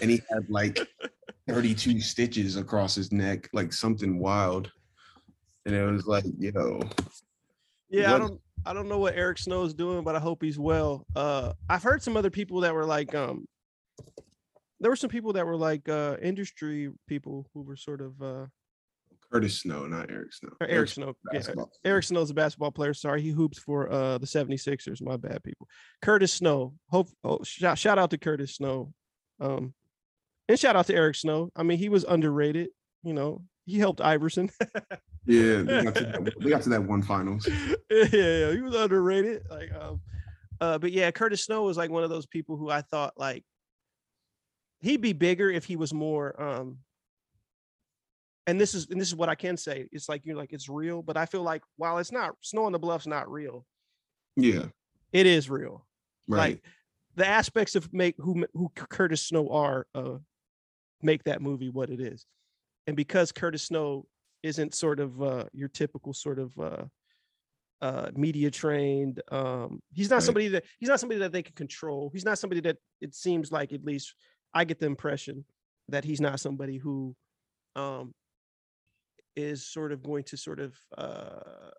and 0.00 0.10
he 0.10 0.20
had 0.30 0.48
like 0.48 0.78
32 1.48 2.00
stitches 2.00 2.56
across 2.56 2.94
his 2.94 3.12
neck, 3.12 3.48
like 3.52 3.72
something 3.72 4.18
wild. 4.18 4.72
And 5.66 5.74
it 5.74 5.84
was 5.84 6.06
like, 6.06 6.24
yo, 6.38 6.80
yeah, 7.88 8.14
I 8.14 8.18
don't 8.18 8.40
I 8.64 8.72
don't 8.72 8.88
know 8.88 8.98
what 8.98 9.14
Eric 9.16 9.38
Snow 9.38 9.64
is 9.64 9.74
doing, 9.74 10.04
but 10.04 10.14
I 10.14 10.20
hope 10.20 10.42
he's 10.42 10.58
well. 10.58 11.04
Uh 11.16 11.52
I've 11.68 11.82
heard 11.82 12.02
some 12.02 12.16
other 12.16 12.30
people 12.30 12.60
that 12.60 12.74
were 12.74 12.84
like 12.84 13.14
um 13.14 13.46
there 14.80 14.90
were 14.90 14.96
some 14.96 15.10
people 15.10 15.32
that 15.34 15.46
were 15.46 15.56
like 15.56 15.88
uh 15.88 16.16
industry 16.22 16.90
people 17.08 17.46
who 17.54 17.62
were 17.62 17.76
sort 17.76 18.00
of 18.00 18.20
uh 18.22 18.46
Curtis 19.32 19.60
Snow, 19.60 19.86
not 19.86 20.10
Eric 20.10 20.34
Snow. 20.34 20.50
Or 20.60 20.66
Eric 20.66 20.90
Snow. 20.90 21.14
Yeah. 21.32 21.40
Eric 21.86 22.04
Snow's 22.04 22.30
a 22.30 22.34
basketball 22.34 22.70
player. 22.70 22.92
Sorry, 22.92 23.22
he 23.22 23.30
hoops 23.30 23.58
for 23.58 23.90
uh 23.90 24.18
the 24.18 24.26
76ers. 24.26 25.02
My 25.02 25.16
bad, 25.16 25.42
people. 25.42 25.66
Curtis 26.02 26.32
Snow. 26.32 26.74
Hope 26.90 27.08
oh, 27.24 27.38
shout, 27.42 27.78
shout 27.78 27.98
out 27.98 28.10
to 28.10 28.18
Curtis 28.18 28.56
Snow. 28.56 28.92
Um 29.40 29.74
and 30.48 30.58
shout 30.58 30.76
out 30.76 30.86
to 30.86 30.94
Eric 30.94 31.16
Snow. 31.16 31.50
I 31.56 31.62
mean, 31.62 31.78
he 31.78 31.88
was 31.88 32.04
underrated, 32.04 32.68
you 33.02 33.14
know. 33.14 33.42
He 33.64 33.78
helped 33.78 34.00
Iverson. 34.00 34.50
Yeah, 35.24 35.58
we 35.62 35.64
got, 35.84 35.94
to 35.94 36.00
that, 36.24 36.34
they 36.40 36.50
got 36.50 36.62
to 36.62 36.68
that 36.70 36.82
one 36.84 37.02
finals. 37.02 37.46
yeah, 37.90 38.06
yeah, 38.12 38.52
he 38.52 38.60
was 38.60 38.74
underrated. 38.74 39.42
Like, 39.48 39.70
um, 39.72 40.00
uh, 40.60 40.78
but 40.78 40.90
yeah, 40.92 41.10
Curtis 41.12 41.44
Snow 41.44 41.62
was 41.62 41.76
like 41.76 41.90
one 41.90 42.02
of 42.04 42.10
those 42.10 42.26
people 42.26 42.56
who 42.56 42.70
I 42.70 42.80
thought 42.82 43.14
like 43.16 43.44
he'd 44.80 45.00
be 45.00 45.12
bigger 45.12 45.48
if 45.50 45.64
he 45.64 45.76
was 45.76 45.94
more. 45.94 46.40
Um, 46.42 46.78
and 48.48 48.60
this 48.60 48.74
is 48.74 48.88
and 48.90 49.00
this 49.00 49.06
is 49.08 49.14
what 49.14 49.28
I 49.28 49.36
can 49.36 49.56
say. 49.56 49.88
It's 49.92 50.08
like 50.08 50.22
you're 50.24 50.36
like 50.36 50.52
it's 50.52 50.68
real, 50.68 51.02
but 51.02 51.16
I 51.16 51.26
feel 51.26 51.42
like 51.42 51.62
while 51.76 51.98
it's 51.98 52.10
not 52.12 52.34
Snow 52.40 52.64
on 52.64 52.72
the 52.72 52.78
Bluff's 52.80 53.06
not 53.06 53.30
real, 53.30 53.64
Yeah, 54.36 54.64
it 55.12 55.26
is 55.26 55.48
real. 55.48 55.86
right. 56.26 56.38
Like 56.54 56.64
the 57.14 57.26
aspects 57.28 57.76
of 57.76 57.92
make 57.92 58.16
who 58.18 58.44
who 58.54 58.70
Curtis 58.74 59.22
Snow 59.22 59.48
are 59.50 59.86
uh 59.94 60.16
make 61.00 61.22
that 61.24 61.40
movie 61.42 61.68
what 61.68 61.90
it 61.90 62.00
is. 62.00 62.26
And 62.86 62.96
because 62.96 63.32
Curtis 63.32 63.64
Snow 63.64 64.06
isn't 64.42 64.74
sort 64.74 64.98
of 65.00 65.22
uh 65.22 65.44
your 65.52 65.68
typical 65.68 66.12
sort 66.12 66.38
of 66.38 66.58
uh 66.58 66.84
uh 67.80 68.10
media 68.14 68.50
trained 68.50 69.20
um 69.30 69.80
he's 69.92 70.10
not 70.10 70.16
Right. 70.16 70.22
somebody 70.24 70.48
that 70.48 70.64
he's 70.78 70.88
not 70.88 71.00
somebody 71.00 71.20
that 71.20 71.32
they 71.32 71.42
can 71.42 71.54
control. 71.54 72.10
He's 72.12 72.24
not 72.24 72.38
somebody 72.38 72.60
that 72.62 72.78
it 73.00 73.14
seems 73.14 73.52
like 73.52 73.72
at 73.72 73.84
least 73.84 74.14
i 74.54 74.64
get 74.64 74.78
the 74.78 74.86
impression 74.86 75.44
that 75.88 76.04
he's 76.04 76.20
not 76.20 76.40
somebody 76.40 76.76
who 76.76 77.14
um 77.76 78.12
is 79.34 79.66
sort 79.66 79.92
of 79.92 80.02
going 80.02 80.24
to 80.24 80.36
sort 80.36 80.60
of 80.60 80.74
uh 80.98 81.70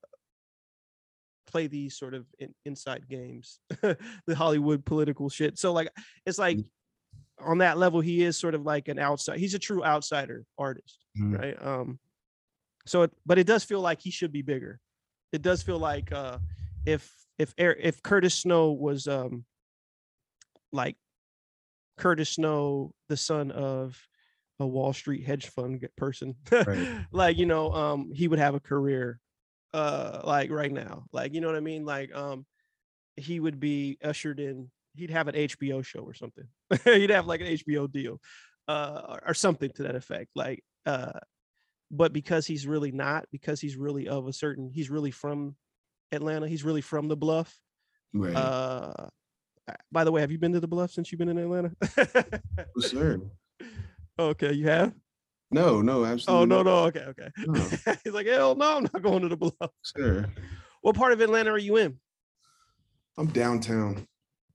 play 1.47 1.67
these 1.67 1.95
sort 1.97 2.13
of 2.15 2.25
in, 2.39 2.53
inside 2.65 3.07
games 3.07 3.59
the 3.81 4.35
hollywood 4.35 4.83
political 4.85 5.29
shit. 5.29 5.59
So 5.59 5.71
like 5.73 5.89
it's 6.25 6.39
like 6.39 6.57
on 7.43 7.59
that 7.59 7.77
level 7.77 8.01
he 8.01 8.21
is 8.21 8.37
sort 8.37 8.55
of 8.55 8.63
like 8.63 8.87
an 8.87 8.99
outside 8.99 9.39
he's 9.39 9.53
a 9.53 9.59
true 9.59 9.83
outsider 9.83 10.45
artist 10.57 11.05
Mhm. 11.17 11.39
right 11.39 11.61
um 11.65 11.99
so 12.85 13.03
it, 13.03 13.11
but 13.25 13.37
it 13.39 13.47
does 13.47 13.63
feel 13.63 13.81
like 13.81 14.01
he 14.01 14.11
should 14.11 14.31
be 14.31 14.41
bigger 14.41 14.79
it 15.31 15.41
does 15.41 15.61
feel 15.63 15.79
like 15.79 16.11
uh 16.11 16.37
if 16.85 17.11
if 17.37 17.53
if 17.57 18.01
curtis 18.03 18.35
snow 18.35 18.71
was 18.71 19.07
um 19.07 19.45
like 20.71 20.97
curtis 21.97 22.29
snow 22.31 22.93
the 23.09 23.17
son 23.17 23.51
of 23.51 24.07
a 24.59 24.67
wall 24.67 24.93
street 24.93 25.23
hedge 25.23 25.47
fund 25.47 25.85
person 25.97 26.35
Right. 26.65 26.87
like 27.11 27.37
you 27.37 27.45
know 27.45 27.71
um 27.73 28.11
he 28.13 28.27
would 28.27 28.39
have 28.39 28.55
a 28.55 28.59
career 28.59 29.19
uh 29.73 30.21
like 30.23 30.49
right 30.51 30.71
now 30.71 31.05
like 31.11 31.33
you 31.33 31.41
know 31.41 31.47
what 31.47 31.55
i 31.55 31.61
mean 31.61 31.85
like 31.85 32.13
um 32.15 32.45
he 33.15 33.39
would 33.39 33.59
be 33.59 33.97
ushered 34.03 34.39
in 34.39 34.71
he'd 34.95 35.09
have 35.09 35.27
an 35.27 35.35
hbo 35.35 35.83
show 35.83 35.99
or 36.01 36.13
something 36.13 36.45
he'd 36.85 37.09
have 37.09 37.25
like 37.27 37.41
an 37.41 37.47
hbo 37.47 37.91
deal 37.91 38.19
uh 38.67 39.01
or, 39.09 39.21
or 39.29 39.33
something 39.33 39.69
to 39.71 39.83
that 39.83 39.95
effect 39.95 40.29
like 40.35 40.63
uh 40.85 41.11
but 41.91 42.13
because 42.13 42.45
he's 42.47 42.65
really 42.65 42.91
not 42.91 43.25
because 43.31 43.59
he's 43.61 43.75
really 43.75 44.07
of 44.07 44.27
a 44.27 44.33
certain 44.33 44.69
he's 44.73 44.89
really 44.89 45.11
from 45.11 45.55
atlanta 46.11 46.47
he's 46.47 46.63
really 46.63 46.81
from 46.81 47.07
the 47.07 47.15
bluff 47.17 47.57
right. 48.13 48.35
uh 48.35 49.07
by 49.91 50.03
the 50.03 50.11
way 50.11 50.21
have 50.21 50.31
you 50.31 50.37
been 50.37 50.53
to 50.53 50.59
the 50.59 50.67
bluff 50.67 50.91
since 50.91 51.11
you've 51.11 51.19
been 51.19 51.29
in 51.29 51.37
atlanta 51.37 51.71
Oh, 51.97 52.79
sir. 52.81 53.19
okay 54.19 54.53
you 54.53 54.67
have 54.67 54.93
No, 55.51 55.81
no, 55.81 56.05
absolutely. 56.05 56.41
oh 56.41 56.45
no 56.45 56.63
no 56.63 56.77
okay 56.85 57.05
okay 57.05 57.29
No, 57.47 57.53
he's 58.03 58.13
like 58.13 58.27
hell 58.27 58.55
no 58.55 58.77
i'm 58.77 58.83
not 58.83 59.01
going 59.01 59.21
to 59.23 59.29
the 59.29 59.37
bluff 59.37 59.71
sir. 59.81 60.25
what 60.81 60.95
part 60.95 61.13
of 61.13 61.21
atlanta 61.21 61.51
are 61.51 61.57
you 61.57 61.77
in 61.77 61.99
I'm 63.17 63.27
downtown. 63.27 64.07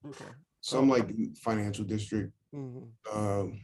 Okay 0.07 0.31
So 0.61 0.79
I'm 0.79 0.89
like 0.89 1.09
financial 1.37 1.85
district. 1.85 2.33
Mhm. 2.55 2.91
Um, 3.13 3.61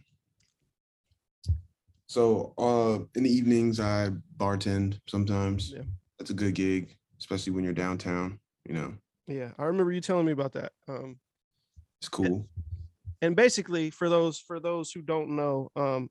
so 2.06 2.54
uh, 2.58 3.04
in 3.16 3.24
the 3.24 3.30
evenings, 3.30 3.80
I 3.80 4.10
bartend 4.36 5.00
sometimes. 5.08 5.72
Yeah. 5.74 5.82
That's 6.18 6.30
a 6.30 6.34
good 6.34 6.54
gig, 6.54 6.96
especially 7.18 7.52
when 7.52 7.64
you're 7.64 7.72
downtown. 7.72 8.38
You 8.66 8.74
know, 8.74 8.94
yeah 9.26 9.50
i 9.58 9.64
remember 9.64 9.92
you 9.92 10.00
telling 10.00 10.26
me 10.26 10.32
about 10.32 10.52
that 10.52 10.72
um 10.88 11.18
it's 12.00 12.08
cool. 12.08 12.46
and 13.22 13.34
basically 13.34 13.90
for 13.90 14.08
those 14.08 14.38
for 14.38 14.60
those 14.60 14.90
who 14.90 15.00
don't 15.02 15.30
know 15.30 15.70
um 15.76 16.10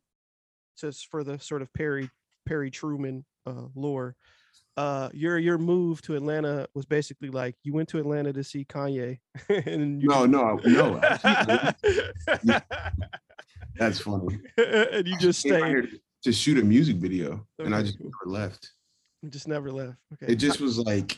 just 0.80 1.08
for 1.12 1.24
the 1.24 1.40
sort 1.40 1.62
of 1.62 1.72
perry 1.74 2.10
perry 2.46 2.72
truman 2.72 3.24
uh 3.46 3.68
lore 3.76 4.16
uh 4.78 5.10
your 5.14 5.38
your 5.38 5.58
move 5.60 6.02
to 6.02 6.16
atlanta 6.16 6.68
was 6.74 6.86
basically 6.86 7.30
like 7.30 7.56
you 7.64 7.74
went 7.74 7.88
to 7.88 8.00
atlanta 8.00 8.34
to 8.34 8.44
see 8.44 8.66
kanye 8.66 9.20
and 9.50 10.02
you 10.02 10.08
No, 10.10 10.26
no, 10.26 10.60
no. 10.66 11.00
That's 13.76 14.00
funny. 14.00 14.40
and 14.58 15.08
you 15.08 15.18
just 15.18 15.40
stayed 15.40 16.00
to 16.24 16.32
shoot 16.32 16.58
a 16.58 16.64
music 16.64 16.98
video, 16.98 17.46
and 17.60 17.76
I 17.76 17.82
just 17.82 18.00
never 18.00 18.14
left. 18.26 18.72
you 19.22 19.30
just 19.30 19.48
never 19.48 19.72
left 19.72 19.98
okay 20.14 20.32
It 20.32 20.36
just 20.36 20.62
was 20.62 20.78
like, 20.80 21.18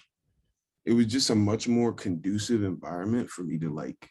it 0.86 0.93
was 0.93 1.06
just 1.08 1.30
a 1.30 1.36
much 1.36 1.68
more 1.68 1.91
conducive 1.93 2.64
environment 2.64 3.30
for 3.30 3.43
me 3.43 3.58
to 3.60 3.70
like 3.74 4.10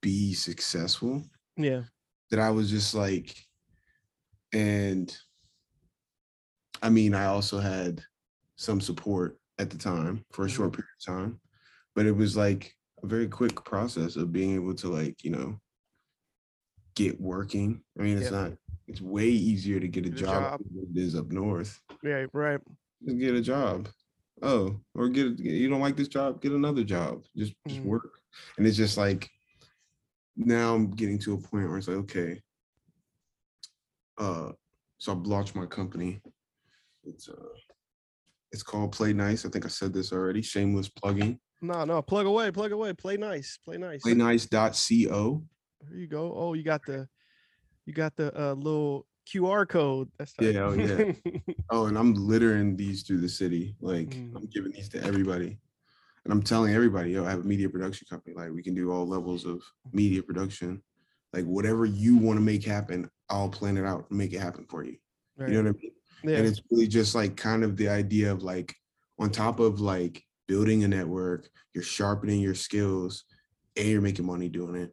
be 0.00 0.32
successful. 0.34 1.22
yeah 1.56 1.82
that 2.30 2.40
I 2.40 2.50
was 2.50 2.70
just 2.70 2.94
like, 2.94 3.34
and 4.54 5.14
I 6.82 6.90
mean, 6.90 7.14
I 7.14 7.26
also 7.26 7.58
had 7.58 8.02
some 8.56 8.80
support 8.80 9.38
at 9.58 9.70
the 9.70 9.78
time 9.78 10.24
for 10.32 10.44
a 10.44 10.48
Mm-hmm. 10.48 10.56
short 10.56 10.72
period 10.72 10.88
of 11.00 11.14
time, 11.14 11.40
but 11.94 12.06
it 12.06 12.12
was 12.12 12.36
like 12.36 12.74
a 13.02 13.06
very 13.06 13.28
quick 13.28 13.64
process 13.64 14.16
of 14.16 14.32
being 14.32 14.54
able 14.54 14.74
to 14.74 14.88
like, 14.88 15.22
you 15.24 15.30
know, 15.30 15.58
get 16.94 17.20
working. 17.20 17.82
I 17.98 18.02
mean, 18.02 18.18
it's 18.18 18.30
not, 18.30 18.52
it's 18.88 19.00
way 19.00 19.28
easier 19.28 19.80
to 19.80 19.88
get 19.88 20.06
a 20.06 20.10
Get 20.10 20.18
a 20.18 20.22
job 20.22 20.42
job. 20.42 20.60
than 20.74 20.88
it 20.94 21.00
is 21.00 21.14
up 21.14 21.30
north. 21.30 21.80
yeah 22.02 22.26
right 22.32 22.60
Just 23.04 23.18
get 23.18 23.34
a 23.34 23.40
job. 23.40 23.88
Oh, 24.42 24.80
or 24.94 25.08
get, 25.08 25.38
you 25.38 25.68
don't 25.68 25.80
like 25.80 25.96
this 25.96 26.08
job, 26.08 26.40
get 26.40 26.52
another 26.52 26.82
job. 26.82 27.22
Just, 27.36 27.54
just 27.68 27.80
Mhm. 27.80 27.86
work. 27.88 28.20
And 28.58 28.66
it's 28.66 28.76
just 28.76 28.96
like, 28.98 29.30
now 30.36 30.74
I'm 30.74 30.90
getting 30.90 31.18
to 31.20 31.34
a 31.34 31.38
point 31.38 31.68
where 31.68 31.78
it's 31.78 31.86
like, 31.88 31.98
okay, 31.98 32.40
uh, 34.18 34.52
so 34.98 35.12
I've 35.12 35.26
launched 35.26 35.54
my 35.54 35.66
company. 35.66 36.20
It's 37.04 37.28
uh, 37.28 37.34
it's 38.52 38.62
called 38.62 38.92
Play 38.92 39.12
Nice. 39.12 39.44
I 39.46 39.48
think 39.48 39.64
I 39.64 39.68
said 39.68 39.92
this 39.92 40.12
already. 40.12 40.42
Shameless 40.42 40.88
plugging. 40.88 41.38
no 41.60 41.84
no 41.84 42.02
plug 42.02 42.26
away 42.26 42.50
plug 42.50 42.72
away 42.72 42.92
play 42.92 43.16
nice 43.16 43.58
play 43.64 43.76
nice 43.78 44.02
Playnice.co. 44.02 45.42
there 45.88 45.98
you 45.98 46.06
go 46.08 46.32
oh 46.36 46.54
you 46.54 46.62
got 46.64 46.82
the 46.86 47.06
you 47.86 47.92
got 47.92 48.14
the 48.16 48.28
uh 48.40 48.54
little 48.54 49.06
qr 49.32 49.68
code 49.68 50.10
that's. 50.18 50.34
Yeah, 50.40 50.64
oh, 50.64 50.72
yeah. 50.72 51.12
Oh, 51.70 51.86
and 51.86 51.96
I'm 51.96 52.12
littering 52.14 52.76
these 52.76 53.02
through 53.04 53.20
the 53.20 53.28
city. 53.28 53.76
Like 53.80 54.10
Mm. 54.10 54.36
I'm 54.36 54.46
giving 54.52 54.72
these 54.72 54.88
to 54.90 55.02
everybody. 55.04 55.58
And 56.24 56.32
I'm 56.32 56.42
telling 56.42 56.72
everybody, 56.74 57.10
yo, 57.12 57.24
I 57.24 57.30
have 57.30 57.40
a 57.40 57.48
media 57.48 57.68
production 57.68 58.06
company. 58.10 58.34
Like 58.36 58.50
we 58.52 58.62
can 58.62 58.74
do 58.74 58.92
all 58.92 59.06
levels 59.06 59.44
of 59.46 59.60
media 59.92 60.22
production. 60.22 60.82
Like 61.32 61.44
whatever 61.46 61.84
you 61.86 62.16
want 62.16 62.36
to 62.38 62.42
make 62.42 62.64
happen, 62.64 63.08
I'll 63.30 63.48
plan 63.48 63.76
it 63.76 63.84
out 63.86 64.06
and 64.10 64.18
make 64.18 64.32
it 64.32 64.40
happen 64.40 64.66
for 64.68 64.84
you. 64.84 64.96
Right. 65.36 65.48
You 65.48 65.54
know 65.62 65.70
what 65.70 65.76
I 65.76 65.82
mean? 65.82 65.92
Yeah. 66.24 66.38
And 66.38 66.46
it's 66.46 66.60
really 66.70 66.86
just 66.86 67.14
like 67.14 67.36
kind 67.36 67.64
of 67.64 67.76
the 67.76 67.88
idea 67.88 68.30
of 68.30 68.42
like 68.42 68.74
on 69.18 69.30
top 69.30 69.60
of 69.60 69.80
like 69.80 70.22
building 70.48 70.84
a 70.84 70.88
network, 70.88 71.48
you're 71.74 71.84
sharpening 71.84 72.40
your 72.40 72.54
skills 72.54 73.24
and 73.76 73.88
you're 73.88 74.00
making 74.00 74.26
money 74.26 74.48
doing 74.48 74.76
it. 74.76 74.92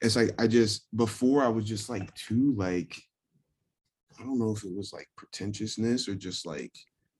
It's 0.00 0.16
like 0.16 0.30
I 0.38 0.46
just 0.46 0.86
before 0.96 1.42
I 1.42 1.48
was 1.48 1.64
just 1.64 1.88
like 1.88 2.12
too 2.14 2.54
like 2.56 2.96
I 4.18 4.22
don't 4.22 4.38
know 4.38 4.54
if 4.54 4.64
it 4.64 4.74
was 4.74 4.92
like 4.92 5.08
pretentiousness 5.16 6.08
or 6.08 6.14
just 6.14 6.46
like 6.46 6.72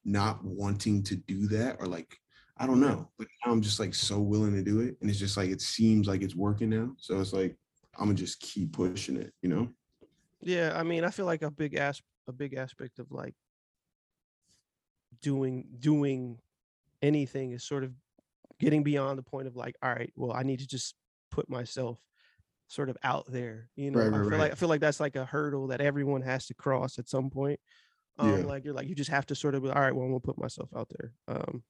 not 0.04 0.42
wanting 0.44 1.02
to 1.04 1.16
do 1.16 1.46
that 1.48 1.76
or 1.78 1.86
like 1.86 2.16
I 2.56 2.66
don't 2.66 2.80
know. 2.80 3.08
But 3.18 3.28
now 3.44 3.52
I'm 3.52 3.62
just 3.62 3.80
like 3.80 3.94
so 3.94 4.18
willing 4.18 4.54
to 4.54 4.62
do 4.62 4.80
it. 4.80 4.96
And 5.00 5.08
it's 5.08 5.18
just 5.18 5.36
like 5.36 5.50
it 5.50 5.62
seems 5.62 6.06
like 6.06 6.22
it's 6.22 6.36
working 6.36 6.70
now. 6.70 6.92
So 6.98 7.18
it's 7.20 7.32
like 7.32 7.56
I'm 7.98 8.06
gonna 8.06 8.14
just 8.14 8.40
keep 8.40 8.72
pushing 8.72 9.16
it, 9.16 9.32
you 9.42 9.48
know? 9.48 9.68
Yeah, 10.42 10.72
I 10.74 10.82
mean, 10.82 11.04
I 11.04 11.10
feel 11.10 11.26
like 11.26 11.42
a 11.42 11.50
big 11.50 11.74
as 11.74 12.00
a 12.28 12.32
big 12.32 12.54
aspect 12.54 12.98
of 12.98 13.10
like 13.10 13.34
doing 15.22 15.68
doing 15.78 16.40
anything 17.02 17.52
is 17.52 17.64
sort 17.64 17.84
of 17.84 17.94
getting 18.58 18.82
beyond 18.82 19.18
the 19.18 19.22
point 19.22 19.46
of 19.48 19.56
like, 19.56 19.76
all 19.82 19.92
right, 19.92 20.12
well, 20.16 20.32
I 20.32 20.42
need 20.42 20.60
to 20.60 20.66
just 20.66 20.94
put 21.30 21.48
myself 21.48 22.00
sort 22.68 22.88
of 22.90 22.96
out 23.02 23.26
there. 23.30 23.70
You 23.76 23.90
know, 23.90 24.00
Right, 24.00 24.08
I 24.08 24.10
right, 24.12 24.20
feel 24.20 24.30
right. 24.30 24.38
like 24.38 24.52
I 24.52 24.54
feel 24.56 24.68
like 24.68 24.80
that's 24.80 25.00
like 25.00 25.16
a 25.16 25.24
hurdle 25.24 25.68
that 25.68 25.80
everyone 25.80 26.22
has 26.22 26.46
to 26.48 26.54
cross 26.54 26.98
at 26.98 27.08
some 27.08 27.30
point. 27.30 27.60
Um, 28.18 28.42
Yeah. 28.42 28.46
like 28.46 28.64
you're 28.64 28.74
like 28.74 28.88
you 28.88 28.94
just 28.94 29.10
have 29.10 29.26
to 29.26 29.34
sort 29.34 29.54
of 29.54 29.62
be, 29.62 29.70
all 29.70 29.80
right, 29.82 29.94
well, 29.94 30.04
I'm 30.04 30.10
gonna 30.10 30.20
put 30.20 30.38
myself 30.38 30.70
out 30.76 30.90
there. 30.90 31.14
Um, 31.28 31.64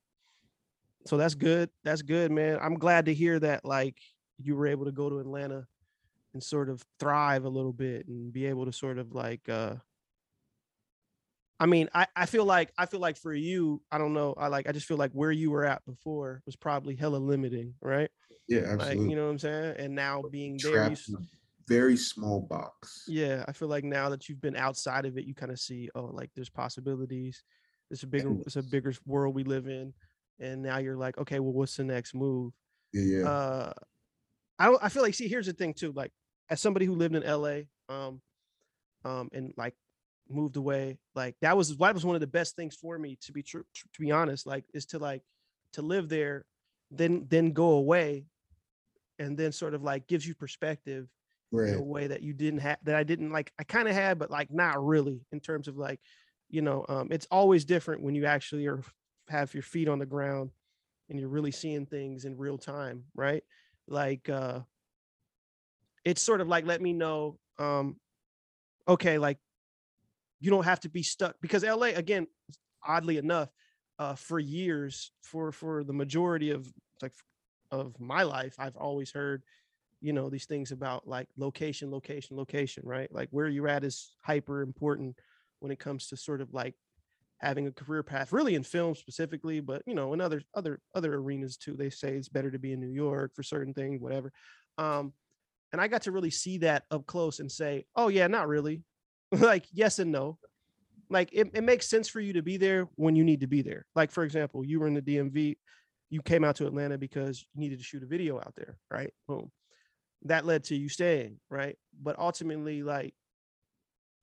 so 1.07 1.17
that's 1.17 1.35
good. 1.35 1.71
That's 1.83 2.03
good, 2.03 2.31
man. 2.31 2.59
I'm 2.61 2.75
glad 2.75 3.07
to 3.07 3.15
hear 3.15 3.39
that 3.41 3.65
like 3.65 3.99
you 4.39 4.55
were 4.55 4.67
able 4.67 4.85
to 4.85 4.93
go 4.93 5.09
to 5.09 5.19
Atlanta 5.19 5.67
and 6.35 6.43
sort 6.43 6.71
of 6.71 6.85
thrive 7.01 7.45
a 7.45 7.49
little 7.49 7.73
bit 7.73 8.07
and 8.09 8.33
be 8.33 8.47
able 8.47 8.67
to 8.67 8.73
sort 8.73 8.99
of 8.99 9.13
like 9.13 9.49
uh 9.49 9.77
I 11.61 11.67
mean, 11.67 11.91
I, 11.95 12.07
I 12.17 12.27
feel 12.27 12.47
like 12.47 12.73
I 12.79 12.87
feel 12.87 13.01
like 13.01 13.19
for 13.19 13.35
you, 13.35 13.83
I 13.93 13.99
don't 13.99 14.15
know. 14.15 14.35
I 14.35 14.49
like 14.49 14.69
I 14.69 14.73
just 14.73 14.87
feel 14.87 14.97
like 14.97 15.13
where 15.13 15.33
you 15.33 15.51
were 15.51 15.65
at 15.67 15.85
before 15.85 16.43
was 16.47 16.57
probably 16.57 16.97
hella 16.97 17.19
limiting, 17.19 17.75
right? 17.83 18.11
Yeah, 18.49 18.61
Like 18.61 18.75
absolutely. 18.75 19.11
you 19.11 19.17
know 19.17 19.27
what 19.27 19.33
I'm 19.33 19.39
saying? 19.39 19.77
And 19.79 19.95
now 19.95 20.23
being 20.23 20.61
there, 20.63 20.85
you, 20.87 20.97
in 21.09 21.15
a 21.17 21.19
very 21.69 21.97
small 21.97 22.41
box. 22.41 23.05
yeah, 23.07 23.45
I 23.49 23.53
feel 23.53 23.69
like 23.69 23.85
now 23.85 24.09
that 24.11 24.29
you've 24.29 24.41
been 24.41 24.57
outside 24.57 25.05
of 25.05 25.19
it, 25.19 25.25
you 25.25 25.35
kind 25.35 25.53
of 25.53 25.59
see, 25.59 25.91
oh, 25.95 26.05
like 26.07 26.31
there's 26.35 26.51
possibilities. 26.51 27.43
It's 27.91 28.03
a 28.05 28.07
bigger, 28.07 28.37
it's 28.47 28.57
a 28.57 28.63
bigger 28.63 28.93
world 29.05 29.35
we 29.35 29.45
live 29.45 29.67
in, 29.67 29.95
and 30.39 30.63
now 30.63 30.79
you're 30.79 30.97
like, 30.97 31.19
okay, 31.19 31.41
well, 31.41 31.53
what's 31.53 31.77
the 31.77 31.85
next 31.85 32.15
move? 32.15 32.53
Yeah, 32.93 33.03
yeah. 33.03 33.29
uh 33.29 33.73
I 34.59 34.67
don't- 34.67 34.83
I 34.85 34.89
feel 34.91 35.03
like 35.03 35.15
see 35.15 35.29
here's 35.29 35.47
the 35.47 35.53
thing 35.55 35.75
too 35.75 35.93
like 35.93 36.13
as 36.51 36.61
somebody 36.61 36.87
who 36.87 36.95
lived 36.95 37.15
in 37.17 37.23
LA 37.25 37.69
um 37.89 38.23
um 39.05 39.29
and 39.33 39.55
like 39.57 39.77
moved 40.31 40.57
away 40.57 40.99
like 41.15 41.35
that 41.41 41.57
was 41.57 41.77
that 41.77 41.95
was 41.95 42.05
one 42.05 42.15
of 42.15 42.21
the 42.21 42.27
best 42.27 42.57
things 42.57 42.75
for 42.75 42.99
me 42.99 43.19
to 43.21 43.33
be 43.33 43.43
true 43.43 43.65
to 43.75 44.01
be 44.01 44.11
honest 44.11 44.47
like 44.47 44.65
is 44.73 44.87
to 44.87 44.99
like 44.99 45.23
to 45.73 45.83
live 45.83 46.09
there 46.09 46.45
then 46.91 47.27
then 47.29 47.53
go 47.53 47.73
away 47.73 48.25
and 49.19 49.37
then 49.37 49.53
sort 49.53 49.75
of 49.75 49.83
like 49.83 50.07
gives 50.07 50.27
you 50.27 50.35
perspective 50.35 51.09
in 51.53 51.59
right. 51.59 51.77
a 51.77 51.83
way 51.83 52.07
that 52.07 52.23
you 52.23 52.33
didn't 52.33 52.61
have 52.61 52.79
that 52.83 52.95
I 52.95 53.03
didn't 53.03 53.33
like 53.33 53.53
I 53.59 53.65
kind 53.65 53.89
of 53.89 53.95
had 53.95 54.19
but 54.19 54.31
like 54.31 54.51
not 54.51 54.85
really 54.85 55.21
in 55.33 55.41
terms 55.41 55.69
of 55.69 55.77
like 55.77 56.01
you 56.49 56.63
know 56.63 56.85
um 56.89 57.09
it's 57.11 57.27
always 57.31 57.65
different 57.65 58.03
when 58.03 58.15
you 58.15 58.27
actually 58.27 58.67
are 58.67 58.83
have 59.29 59.53
your 59.55 59.63
feet 59.63 59.89
on 59.89 59.99
the 59.99 60.07
ground 60.07 60.51
and 61.09 61.19
you're 61.19 61.29
really 61.29 61.51
seeing 61.51 61.87
things 61.87 62.25
in 62.25 62.37
real 62.37 62.59
time 62.59 63.05
right 63.15 63.43
like 63.89 64.29
uh 64.29 64.61
it's 66.05 66.23
sort 66.23 66.41
of 66.41 66.49
like 66.49 66.65
let 66.67 66.81
me 66.81 66.93
know 66.93 67.39
um 67.59 67.97
okay 68.89 69.19
like 69.19 69.39
you 70.41 70.51
don't 70.51 70.65
have 70.65 70.81
to 70.81 70.89
be 70.89 71.03
stuck 71.03 71.37
because 71.41 71.63
LA 71.63 71.89
again 71.95 72.27
oddly 72.87 73.19
enough 73.19 73.51
uh 73.99 74.15
for 74.15 74.39
years 74.39 75.13
for 75.23 75.53
for 75.53 75.85
the 75.85 75.93
majority 75.93 76.51
of 76.51 76.67
like 77.03 77.13
of 77.71 77.99
my 78.01 78.23
life 78.23 78.57
I've 78.59 78.77
always 78.77 79.13
heard 79.13 79.43
you 80.01 80.13
know 80.13 80.31
these 80.31 80.47
things 80.47 80.73
about 80.73 81.07
like 81.07 81.29
location 81.37 81.91
location 81.91 82.37
location 82.37 82.83
right? 82.87 83.13
Like 83.13 83.29
where 83.31 83.49
you're 83.49 83.69
at 83.69 83.85
is 83.85 84.17
hyper 84.23 84.63
important 84.63 85.17
when 85.61 85.71
it 85.71 85.79
comes 85.79 86.09
to 86.09 86.17
sort 86.17 86.41
of 86.41 86.53
like 86.55 86.75
having 87.39 87.67
a 87.67 87.73
career 87.73 88.03
path 88.03 88.33
really 88.33 88.55
in 88.55 88.63
film 88.63 88.95
specifically 88.95 89.61
but 89.61 89.83
you 89.87 89.95
know 89.95 90.13
in 90.13 90.21
other 90.21 90.43
other 90.55 90.81
other 90.95 91.15
arenas 91.15 91.57
too. 91.57 91.77
They 91.77 91.91
say 91.91 92.15
it's 92.15 92.29
better 92.29 92.51
to 92.51 92.59
be 92.59 92.73
in 92.73 92.81
new 92.81 92.89
york 92.89 93.33
for 93.35 93.43
certain 93.43 93.75
things 93.75 94.01
whatever. 94.01 94.33
Um 94.79 95.13
and 95.73 95.81
i 95.81 95.87
got 95.87 96.03
to 96.03 96.13
really 96.13 96.31
see 96.31 96.59
that 96.59 96.85
up 96.91 97.07
close 97.07 97.39
and 97.39 97.51
say 97.51 97.85
oh 97.95 98.09
yeah 98.09 98.27
not 98.27 98.49
really 98.49 98.83
like 99.39 99.67
yes 99.73 99.99
and 99.99 100.13
no. 100.13 100.39
Like 101.09 101.31
it, 101.33 101.51
it 101.55 101.65
makes 101.65 101.89
sense 101.89 102.09
for 102.09 102.21
you 102.21 102.35
to 102.35 102.43
be 102.43 102.57
there 102.57 102.89
when 102.95 103.17
you 103.17 103.25
need 103.25 103.41
to 103.41 103.47
be 103.47 103.63
there. 103.63 103.87
Like 103.95 104.11
for 104.11 104.25
example 104.25 104.65
you 104.65 104.81
were 104.81 104.87
in 104.87 104.95
the 104.95 105.03
dmv 105.03 105.57
you 106.13 106.23
came 106.23 106.43
out 106.43 106.57
to 106.57 106.67
atlanta 106.67 106.99
because 106.99 107.47
you 107.55 107.61
needed 107.61 107.79
to 107.79 107.85
shoot 107.85 108.03
a 108.03 108.07
video 108.07 108.39
out 108.39 108.55
there 108.57 108.79
right? 108.91 109.13
Boom. 109.29 109.51
That 110.25 110.45
led 110.45 110.65
to 110.65 110.77
you 110.77 110.89
staying 110.89 111.39
right? 111.49 111.77
But 112.01 112.19
ultimately 112.19 112.83
like 112.83 113.15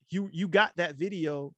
you 0.10 0.30
you 0.32 0.48
got 0.48 0.72
that 0.78 0.96
video 0.96 1.54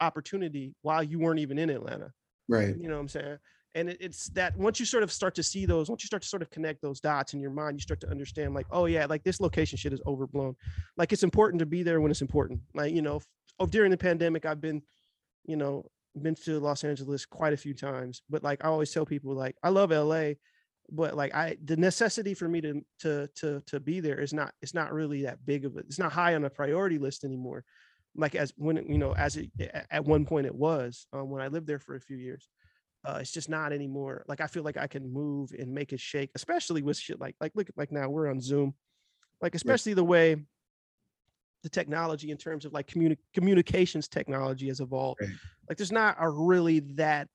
opportunity 0.00 0.74
while 0.82 1.02
you 1.02 1.18
weren't 1.18 1.40
even 1.40 1.58
in 1.58 1.70
atlanta. 1.70 2.12
Right. 2.48 2.76
you 2.76 2.86
know 2.86 2.94
what 2.94 3.00
i'm 3.00 3.08
saying 3.08 3.38
and 3.76 3.90
it, 3.90 3.98
it's 4.00 4.28
that 4.30 4.56
once 4.56 4.80
you 4.80 4.86
sort 4.86 5.04
of 5.04 5.12
start 5.12 5.34
to 5.36 5.42
see 5.42 5.66
those 5.66 5.88
once 5.88 6.02
you 6.02 6.08
start 6.08 6.22
to 6.22 6.28
sort 6.28 6.42
of 6.42 6.50
connect 6.50 6.82
those 6.82 6.98
dots 6.98 7.34
in 7.34 7.40
your 7.40 7.50
mind 7.50 7.76
you 7.76 7.80
start 7.80 8.00
to 8.00 8.10
understand 8.10 8.54
like 8.54 8.66
oh 8.72 8.86
yeah 8.86 9.06
like 9.06 9.22
this 9.22 9.40
location 9.40 9.78
shit 9.78 9.92
is 9.92 10.00
overblown. 10.06 10.56
Like 10.96 11.12
it's 11.12 11.22
important 11.22 11.60
to 11.60 11.66
be 11.66 11.82
there 11.84 12.00
when 12.00 12.10
it's 12.10 12.22
important. 12.22 12.60
Like 12.74 12.92
you 12.92 13.02
know 13.02 13.20
oh, 13.58 13.66
during 13.66 13.90
the 13.90 13.96
pandemic 13.96 14.44
i've 14.46 14.60
been 14.60 14.82
you 15.44 15.56
know 15.56 15.84
been 16.20 16.34
to 16.34 16.58
los 16.58 16.82
angeles 16.82 17.26
quite 17.26 17.52
a 17.52 17.56
few 17.56 17.74
times 17.74 18.22
but 18.30 18.42
like 18.42 18.64
i 18.64 18.68
always 18.68 18.90
tell 18.90 19.04
people 19.04 19.34
like 19.34 19.54
i 19.62 19.68
love 19.68 19.90
la 19.90 20.30
but 20.90 21.14
like 21.14 21.34
i 21.34 21.56
the 21.64 21.76
necessity 21.76 22.32
for 22.32 22.48
me 22.48 22.60
to 22.60 22.82
to 22.98 23.28
to 23.34 23.62
to 23.66 23.80
be 23.80 24.00
there 24.00 24.20
is 24.20 24.32
not 24.32 24.52
it's 24.62 24.74
not 24.74 24.92
really 24.92 25.22
that 25.22 25.44
big 25.44 25.64
of 25.64 25.76
a 25.76 25.80
it's 25.80 25.98
not 25.98 26.12
high 26.12 26.34
on 26.34 26.42
the 26.42 26.50
priority 26.50 26.98
list 26.98 27.24
anymore. 27.24 27.64
Like 28.14 28.34
as 28.34 28.52
when 28.56 28.76
you 28.88 28.96
know 28.96 29.14
as 29.14 29.36
it 29.36 29.50
at 29.90 30.04
one 30.04 30.24
point 30.24 30.46
it 30.46 30.54
was 30.54 31.06
um, 31.12 31.28
when 31.28 31.42
i 31.42 31.48
lived 31.48 31.66
there 31.66 31.78
for 31.78 31.96
a 31.96 32.00
few 32.00 32.16
years 32.16 32.48
uh, 33.06 33.18
it's 33.20 33.30
just 33.30 33.48
not 33.48 33.72
anymore. 33.72 34.24
Like 34.26 34.40
I 34.40 34.48
feel 34.48 34.64
like 34.64 34.76
I 34.76 34.88
can 34.88 35.12
move 35.12 35.52
and 35.56 35.72
make 35.72 35.92
it 35.92 36.00
shake, 36.00 36.30
especially 36.34 36.82
with 36.82 36.98
shit 36.98 37.20
like 37.20 37.36
like 37.40 37.52
look 37.54 37.68
like 37.76 37.92
now 37.92 38.08
we're 38.08 38.28
on 38.28 38.40
Zoom, 38.40 38.74
like 39.40 39.54
especially 39.54 39.94
the 39.94 40.04
way 40.04 40.36
the 41.62 41.68
technology 41.68 42.30
in 42.30 42.36
terms 42.36 42.64
of 42.64 42.72
like 42.72 42.88
communi- 42.88 43.18
communications 43.32 44.08
technology 44.08 44.66
has 44.68 44.80
evolved. 44.80 45.20
Right. 45.20 45.30
Like 45.68 45.78
there's 45.78 45.92
not 45.92 46.16
a 46.18 46.28
really 46.28 46.80
that 46.96 47.28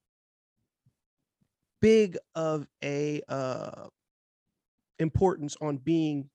big 1.82 2.18
of 2.36 2.68
a 2.84 3.22
uh, 3.30 3.88
importance 5.00 5.56
on 5.62 5.78
being 5.78 6.30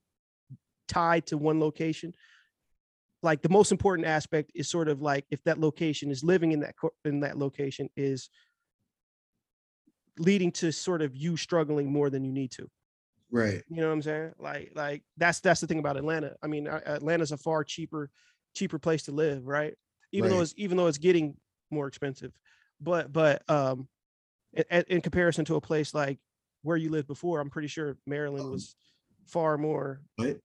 tied 0.89 1.27
to 1.27 1.37
one 1.37 1.61
location. 1.61 2.15
Like 3.23 3.43
the 3.43 3.49
most 3.49 3.71
important 3.71 4.09
aspect 4.09 4.51
is 4.55 4.69
sort 4.69 4.89
of 4.89 5.03
like 5.03 5.25
if 5.31 5.43
that 5.45 5.59
location 5.59 6.11
is 6.11 6.25
living 6.25 6.53
in 6.53 6.61
that 6.61 6.75
in 7.05 7.21
that 7.21 7.39
location 7.39 7.89
is 7.97 8.31
leading 10.19 10.53
to 10.53 10.73
sort 10.73 11.03
of 11.03 11.15
you 11.17 11.37
struggling 11.37 11.93
more 11.93 12.11
than 12.11 12.25
you 12.25 12.33
need 12.33 12.51
to. 12.53 12.69
Right. 13.31 13.63
You 13.69 13.81
know 13.81 13.89
what 13.89 13.95
I'm 13.95 14.03
saying? 14.03 14.33
Like, 14.39 14.73
like 14.75 15.03
that's 15.17 15.41
that's 15.41 15.61
the 15.61 15.67
thing 15.67 15.79
about 15.79 15.97
Atlanta. 15.97 16.37
I 16.43 16.47
mean, 16.47 16.67
Atlanta's 16.67 17.33
a 17.33 17.37
far 17.37 17.65
cheaper, 17.65 18.11
cheaper 18.55 18.79
place 18.79 19.05
to 19.05 19.13
live, 19.13 19.47
right? 19.47 19.75
Even 20.13 20.31
though 20.31 20.41
it's 20.41 20.55
even 20.57 20.77
though 20.77 20.87
it's 20.87 20.99
getting 20.99 21.37
more 21.71 21.89
expensive, 21.89 22.33
but 22.81 23.13
but 23.13 23.43
um, 23.51 23.89
in, 24.53 24.85
in 24.89 25.01
comparison 25.01 25.45
to 25.47 25.57
a 25.57 25.61
place 25.61 25.93
like 25.93 26.19
where 26.63 26.77
you 26.77 26.91
lived 26.91 27.09
before, 27.09 27.41
I'm 27.41 27.51
pretty 27.51 27.69
sure 27.69 27.97
Maryland 28.07 28.45
Um, 28.45 28.53
was 28.53 28.77
far 29.27 29.59
more. 29.59 30.01
But 30.17 30.39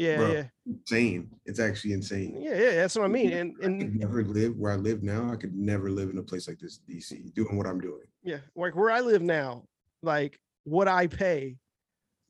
Yeah, 0.00 0.16
bro, 0.16 0.32
yeah, 0.32 0.44
insane. 0.66 1.30
It's 1.44 1.60
actually 1.60 1.92
insane. 1.92 2.40
yeah, 2.40 2.56
yeah. 2.56 2.70
That's 2.76 2.96
what 2.96 3.04
I 3.04 3.08
mean. 3.08 3.32
And 3.32 3.54
I 3.60 3.66
could 3.66 3.94
never 3.96 4.24
live 4.24 4.56
where 4.56 4.72
I 4.72 4.76
live 4.76 5.02
now. 5.02 5.30
I 5.30 5.36
could 5.36 5.54
never 5.54 5.90
live 5.90 6.08
in 6.08 6.16
a 6.16 6.22
place 6.22 6.48
like 6.48 6.58
this, 6.58 6.80
DC, 6.88 7.34
doing 7.34 7.58
what 7.58 7.66
I'm 7.66 7.80
doing. 7.80 8.06
yeah, 8.22 8.38
like 8.56 8.74
where 8.74 8.90
I 8.90 9.00
live 9.00 9.20
now, 9.20 9.64
like 10.02 10.40
what 10.64 10.88
I 10.88 11.06
pay 11.06 11.58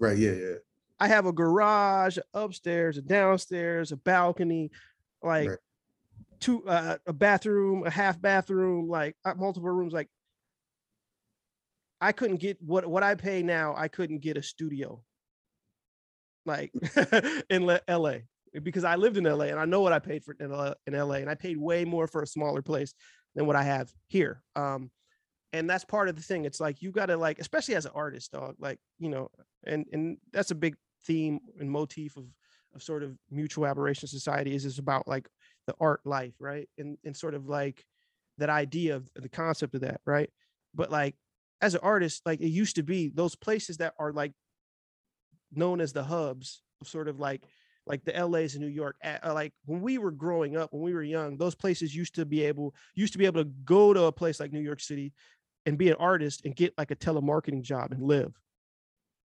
Right. 0.01 0.17
Yeah. 0.17 0.33
Yeah. 0.33 0.55
I 0.99 1.07
have 1.09 1.27
a 1.27 1.33
garage, 1.33 2.19
upstairs, 2.35 2.97
a 2.97 3.03
downstairs, 3.03 3.93
a 3.93 3.97
balcony, 3.97 4.71
like 5.23 5.51
Right. 5.51 5.59
two 6.41 6.67
uh, 6.67 6.97
a 7.07 7.13
bathroom, 7.13 7.87
a 7.87 7.91
half 7.91 8.21
bathroom, 8.21 8.89
like 8.89 9.15
uh, 9.25 9.35
multiple 9.37 9.71
rooms. 9.71 9.93
Like 9.93 10.09
I 12.01 12.13
couldn't 12.13 12.39
get 12.39 12.61
what 12.63 12.87
what 12.87 13.03
I 13.03 13.15
pay 13.15 13.43
now. 13.43 13.75
I 13.77 13.89
couldn't 13.89 14.21
get 14.21 14.37
a 14.39 14.43
studio, 14.43 15.03
like 16.47 16.73
in 17.51 17.79
L.A. 17.89 18.25
because 18.63 18.85
I 18.85 18.97
lived 18.97 19.17
in 19.17 19.27
L.A. 19.27 19.49
and 19.49 19.59
I 19.61 19.65
know 19.65 19.81
what 19.81 19.93
I 19.93 19.99
paid 19.99 20.25
for 20.25 20.37
in, 20.39 20.95
L.A. 20.95 21.21
and 21.21 21.31
I 21.31 21.35
paid 21.35 21.57
way 21.57 21.85
more 21.85 22.07
for 22.07 22.23
a 22.23 22.27
smaller 22.27 22.63
place 22.63 22.95
than 23.35 23.47
what 23.47 23.57
I 23.57 23.63
have 23.63 23.91
here. 24.09 24.43
Um, 24.57 24.91
and 25.53 25.69
that's 25.69 25.85
part 25.85 26.09
of 26.09 26.17
the 26.17 26.23
thing. 26.23 26.45
It's 26.45 26.61
like 26.61 26.81
you 26.81 26.93
got 26.93 27.07
to 27.07 27.17
like, 27.17 27.39
especially 27.39 27.75
as 27.75 27.85
an 27.85 27.93
artist, 27.95 28.33
dog. 28.33 28.55
Like 28.59 28.79
you 28.99 29.09
know, 29.09 29.31
and 29.67 29.87
and 29.93 30.19
that's 30.33 30.53
a 30.53 30.55
big 30.55 30.77
theme 31.05 31.41
and 31.59 31.71
motif 31.71 32.17
of 32.17 32.27
of 32.75 32.83
sort 32.83 33.03
of 33.03 33.17
mutual 33.31 33.67
aberration 33.67 34.09
society 34.09 34.55
is 34.55 34.65
is 34.65 34.79
about 34.79 35.09
like 35.09 35.29
the 35.67 35.75
art 35.81 36.01
life 36.05 36.35
right 36.39 36.69
and 36.79 36.97
and 37.05 37.17
sort 37.17 37.35
of 37.35 37.49
like 37.49 37.85
that 38.39 38.51
idea 38.51 38.97
of 38.97 39.09
the 39.15 39.29
concept 39.29 39.75
of 39.75 39.81
that 39.81 40.01
right 40.05 40.31
but 40.75 40.91
like 40.91 41.15
as 41.61 41.75
an 41.75 41.81
artist 41.83 42.23
like 42.25 42.41
it 42.41 42.49
used 42.49 42.77
to 42.77 42.83
be 42.83 43.09
those 43.09 43.35
places 43.35 43.79
that 43.79 43.95
are 43.99 44.13
like 44.13 44.33
known 45.53 45.81
as 45.81 45.93
the 45.93 46.05
hubs 46.05 46.63
of 46.81 46.89
sort 46.89 47.09
of 47.09 47.19
like 47.21 47.45
like 47.87 48.05
the 48.05 48.17
LA's 48.27 48.55
in 48.55 48.61
New 48.61 48.69
York 48.69 48.97
uh, 49.03 49.33
like 49.35 49.53
when 49.65 49.81
we 49.81 49.99
were 49.99 50.11
growing 50.13 50.57
up 50.57 50.73
when 50.73 50.83
we 50.83 50.95
were 50.95 51.03
young 51.03 51.37
those 51.39 51.55
places 51.55 51.95
used 51.95 52.15
to 52.17 52.27
be 52.27 52.43
able 52.43 52.75
used 52.95 53.13
to 53.13 53.19
be 53.19 53.27
able 53.27 53.43
to 53.43 53.51
go 53.65 53.93
to 53.93 54.05
a 54.05 54.13
place 54.13 54.41
like 54.41 54.53
New 54.53 54.61
York 54.61 54.81
City 54.81 55.13
and 55.67 55.79
be 55.79 55.91
an 55.91 55.97
artist 55.97 56.43
and 56.45 56.57
get 56.57 56.75
like 56.79 56.91
a 56.91 56.97
telemarketing 56.97 57.63
job 57.63 57.93
and 57.93 58.03
live 58.03 58.35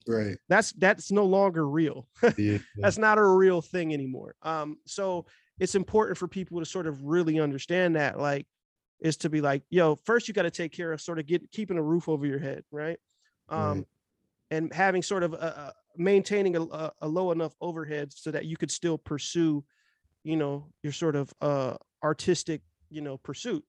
Right. 0.07 0.37
that's 0.47 0.71
that's 0.73 1.11
no 1.11 1.25
longer 1.25 1.67
real 1.67 2.07
Yeah. 2.37 2.59
that's 2.81 2.97
not 2.97 3.17
a 3.17 3.25
real 3.25 3.61
thing 3.61 3.93
anymore 3.93 4.35
um 4.41 4.77
so 4.85 5.25
it's 5.59 5.75
important 5.75 6.17
for 6.17 6.27
people 6.27 6.59
to 6.59 6.65
sort 6.65 6.87
of 6.87 7.03
really 7.03 7.39
understand 7.39 7.95
that 7.95 8.17
like 8.17 8.47
is 9.01 9.17
to 9.17 9.29
be 9.29 9.41
like 9.41 9.63
yo 9.69 9.95
first 9.95 10.27
you 10.27 10.33
got 10.33 10.43
to 10.43 10.51
take 10.51 10.71
care 10.71 10.93
of 10.93 11.01
sort 11.01 11.19
of 11.19 11.25
get 11.25 11.51
keeping 11.51 11.77
a 11.77 11.83
roof 11.83 12.07
over 12.07 12.25
your 12.25 12.39
head 12.39 12.63
right 12.71 12.99
um 13.49 13.79
Right. 13.79 13.87
and 14.51 14.73
having 14.73 15.03
sort 15.03 15.23
of 15.23 15.33
a, 15.33 15.37
a 15.37 15.73
maintaining 15.97 16.55
a, 16.55 16.91
a, 17.01 17.07
low 17.07 17.31
enough 17.31 17.53
overhead 17.61 18.11
so 18.13 18.31
that 18.31 18.45
you 18.45 18.57
could 18.57 18.71
still 18.71 18.97
pursue 18.97 19.63
you 20.23 20.35
know 20.35 20.67
your 20.83 20.93
sort 20.93 21.15
of 21.15 21.33
uh 21.41 21.75
artistic 22.03 22.61
you 22.89 23.01
know 23.01 23.17
pursuit 23.17 23.63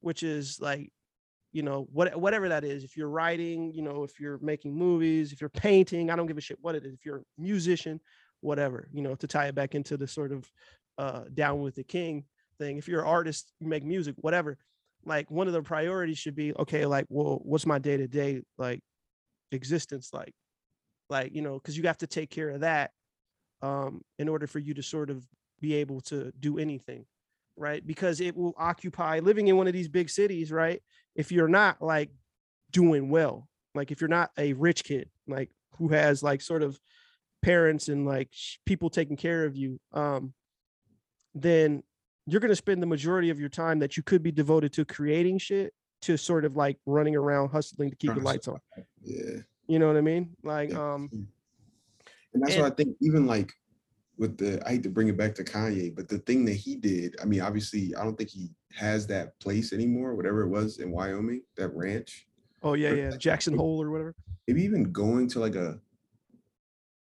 which 0.00 0.22
is 0.22 0.58
like 0.60 0.90
you 1.52 1.62
know 1.62 1.86
what 1.92 2.18
whatever 2.18 2.48
that 2.48 2.64
is 2.64 2.84
if 2.84 2.96
you're 2.96 3.08
writing 3.08 3.72
you 3.74 3.82
know 3.82 4.04
if 4.04 4.18
you're 4.20 4.38
making 4.38 4.74
movies 4.74 5.32
if 5.32 5.40
you're 5.40 5.50
painting 5.50 6.10
i 6.10 6.16
don't 6.16 6.26
give 6.26 6.38
a 6.38 6.40
shit 6.40 6.58
what 6.60 6.74
it 6.74 6.84
is 6.84 6.94
if 6.94 7.04
you're 7.04 7.18
a 7.18 7.24
musician 7.38 8.00
whatever 8.40 8.88
you 8.92 9.02
know 9.02 9.14
to 9.14 9.26
tie 9.26 9.46
it 9.46 9.54
back 9.54 9.74
into 9.74 9.96
the 9.96 10.06
sort 10.06 10.32
of 10.32 10.50
uh 10.98 11.22
down 11.34 11.60
with 11.60 11.74
the 11.74 11.84
king 11.84 12.24
thing. 12.60 12.76
If 12.76 12.86
you're 12.86 13.00
an 13.00 13.08
artist, 13.08 13.52
you 13.58 13.66
make 13.66 13.82
music, 13.84 14.14
whatever. 14.18 14.56
Like 15.04 15.28
one 15.30 15.48
of 15.48 15.52
the 15.52 15.62
priorities 15.62 16.18
should 16.18 16.36
be 16.36 16.52
okay. 16.54 16.86
Like, 16.86 17.06
well, 17.08 17.40
what's 17.42 17.66
my 17.66 17.80
day 17.80 17.96
to 17.96 18.06
day 18.06 18.42
like 18.58 18.80
existence 19.50 20.10
like? 20.12 20.32
Like 21.10 21.34
you 21.34 21.42
know, 21.42 21.54
because 21.54 21.76
you 21.76 21.84
have 21.84 21.98
to 21.98 22.06
take 22.06 22.30
care 22.30 22.50
of 22.50 22.60
that 22.60 22.92
um, 23.62 24.02
in 24.18 24.28
order 24.28 24.46
for 24.46 24.58
you 24.58 24.74
to 24.74 24.82
sort 24.82 25.10
of 25.10 25.26
be 25.60 25.74
able 25.74 26.00
to 26.02 26.32
do 26.40 26.58
anything, 26.58 27.04
right? 27.56 27.86
Because 27.86 28.20
it 28.20 28.36
will 28.36 28.54
occupy 28.56 29.18
living 29.18 29.48
in 29.48 29.56
one 29.56 29.66
of 29.66 29.72
these 29.72 29.88
big 29.88 30.08
cities, 30.08 30.50
right? 30.50 30.82
If 31.14 31.30
you're 31.32 31.48
not 31.48 31.82
like 31.82 32.10
doing 32.70 33.10
well, 33.10 33.48
like 33.74 33.90
if 33.90 34.00
you're 34.00 34.08
not 34.08 34.30
a 34.38 34.52
rich 34.54 34.84
kid, 34.84 35.10
like 35.26 35.50
who 35.76 35.88
has 35.88 36.22
like 36.22 36.40
sort 36.40 36.62
of 36.62 36.80
parents 37.42 37.88
and 37.88 38.06
like 38.06 38.30
people 38.66 38.90
taking 38.90 39.16
care 39.16 39.44
of 39.44 39.56
you, 39.56 39.80
um, 39.92 40.32
then 41.34 41.82
you're 42.26 42.40
going 42.40 42.50
to 42.50 42.56
spend 42.56 42.82
the 42.82 42.86
majority 42.86 43.30
of 43.30 43.40
your 43.40 43.48
time 43.48 43.78
that 43.80 43.96
you 43.96 44.02
could 44.02 44.22
be 44.22 44.32
devoted 44.32 44.72
to 44.74 44.84
creating 44.84 45.38
shit 45.38 45.72
to 46.02 46.16
sort 46.16 46.44
of 46.44 46.56
like 46.56 46.78
running 46.86 47.16
around 47.16 47.50
hustling 47.50 47.90
to 47.90 47.96
keep 47.96 48.14
the 48.14 48.20
lights 48.20 48.48
on. 48.48 48.58
Yeah. 49.02 49.40
You 49.70 49.78
know 49.78 49.86
what 49.86 49.96
I 49.96 50.00
mean? 50.00 50.34
Like, 50.42 50.74
um, 50.74 51.08
And 52.32 52.42
that's 52.42 52.54
And- 52.54 52.62
why 52.62 52.68
I 52.68 52.70
think 52.74 52.96
even 53.00 53.24
like 53.26 53.52
with 54.18 54.36
the 54.36 54.60
I 54.66 54.72
hate 54.72 54.82
to 54.82 54.88
bring 54.90 55.06
it 55.08 55.16
back 55.16 55.32
to 55.36 55.44
Kanye, 55.44 55.94
but 55.94 56.08
the 56.08 56.18
thing 56.18 56.44
that 56.46 56.54
he 56.54 56.74
did, 56.76 57.14
I 57.20 57.24
mean, 57.24 57.40
obviously, 57.40 57.94
I 57.94 58.02
don't 58.04 58.16
think 58.18 58.30
he 58.30 58.50
has 58.72 59.06
that 59.08 59.38
place 59.38 59.72
anymore, 59.72 60.14
whatever 60.16 60.42
it 60.42 60.48
was 60.48 60.78
in 60.78 60.90
Wyoming, 60.90 61.42
that 61.56 61.68
ranch. 61.74 62.26
oh 62.62 62.74
yeah, 62.74 62.90
Or 62.90 62.96
yeah, 62.96 63.10
like- 63.10 63.20
Jackson 63.20 63.56
Hole 63.56 63.80
or 63.82 63.90
whatever. 63.90 64.14
Maybe 64.48 64.62
even 64.64 64.90
going 64.92 65.28
to 65.28 65.38
like 65.40 65.54
a 65.54 65.80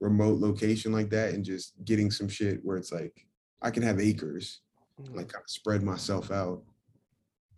remote 0.01 0.39
location 0.41 0.91
like 0.93 1.09
that 1.11 1.35
and 1.35 1.45
just 1.45 1.73
getting 1.85 2.11
some 2.11 2.29
shit 2.29 2.65
where 2.65 2.77
it's 2.77 2.91
like 2.93 3.27
I 3.63 3.71
can 3.71 3.83
have 3.85 4.01
acres, 4.01 4.61
Mm. 5.01 5.15
like 5.17 5.29
kind 5.29 5.43
of 5.45 5.49
spread 5.51 5.83
myself 5.85 6.31
out, 6.33 6.65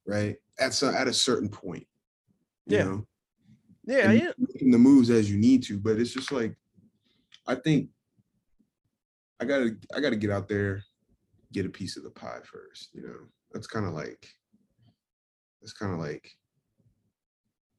right? 0.06 0.36
At 0.58 0.74
some 0.74 0.94
at 0.94 1.08
a 1.08 1.12
certain 1.14 1.48
point. 1.48 1.86
You 2.66 2.76
Yeah. 2.76 2.84
know? 2.84 3.06
Yeah, 3.88 4.12
yeah. 4.12 4.32
making 4.36 4.70
the 4.70 4.78
moves 4.78 5.08
as 5.08 5.30
you 5.30 5.38
need 5.38 5.62
to. 5.64 5.78
But 5.78 5.98
it's 5.98 6.12
just 6.12 6.30
like, 6.30 6.54
I 7.46 7.54
think 7.54 7.88
I 9.40 9.46
gotta 9.46 9.76
I 9.96 10.00
gotta 10.00 10.16
get 10.16 10.30
out 10.30 10.46
there, 10.48 10.84
get 11.52 11.64
a 11.64 11.70
piece 11.70 11.96
of 11.96 12.02
the 12.02 12.10
pie 12.10 12.40
first. 12.44 12.90
You 12.92 13.02
know, 13.02 13.16
that's 13.52 13.66
kind 13.66 13.86
of 13.86 13.94
like 13.94 14.28
that's 15.62 15.72
kind 15.72 15.94
of 15.94 15.98
like 16.00 16.30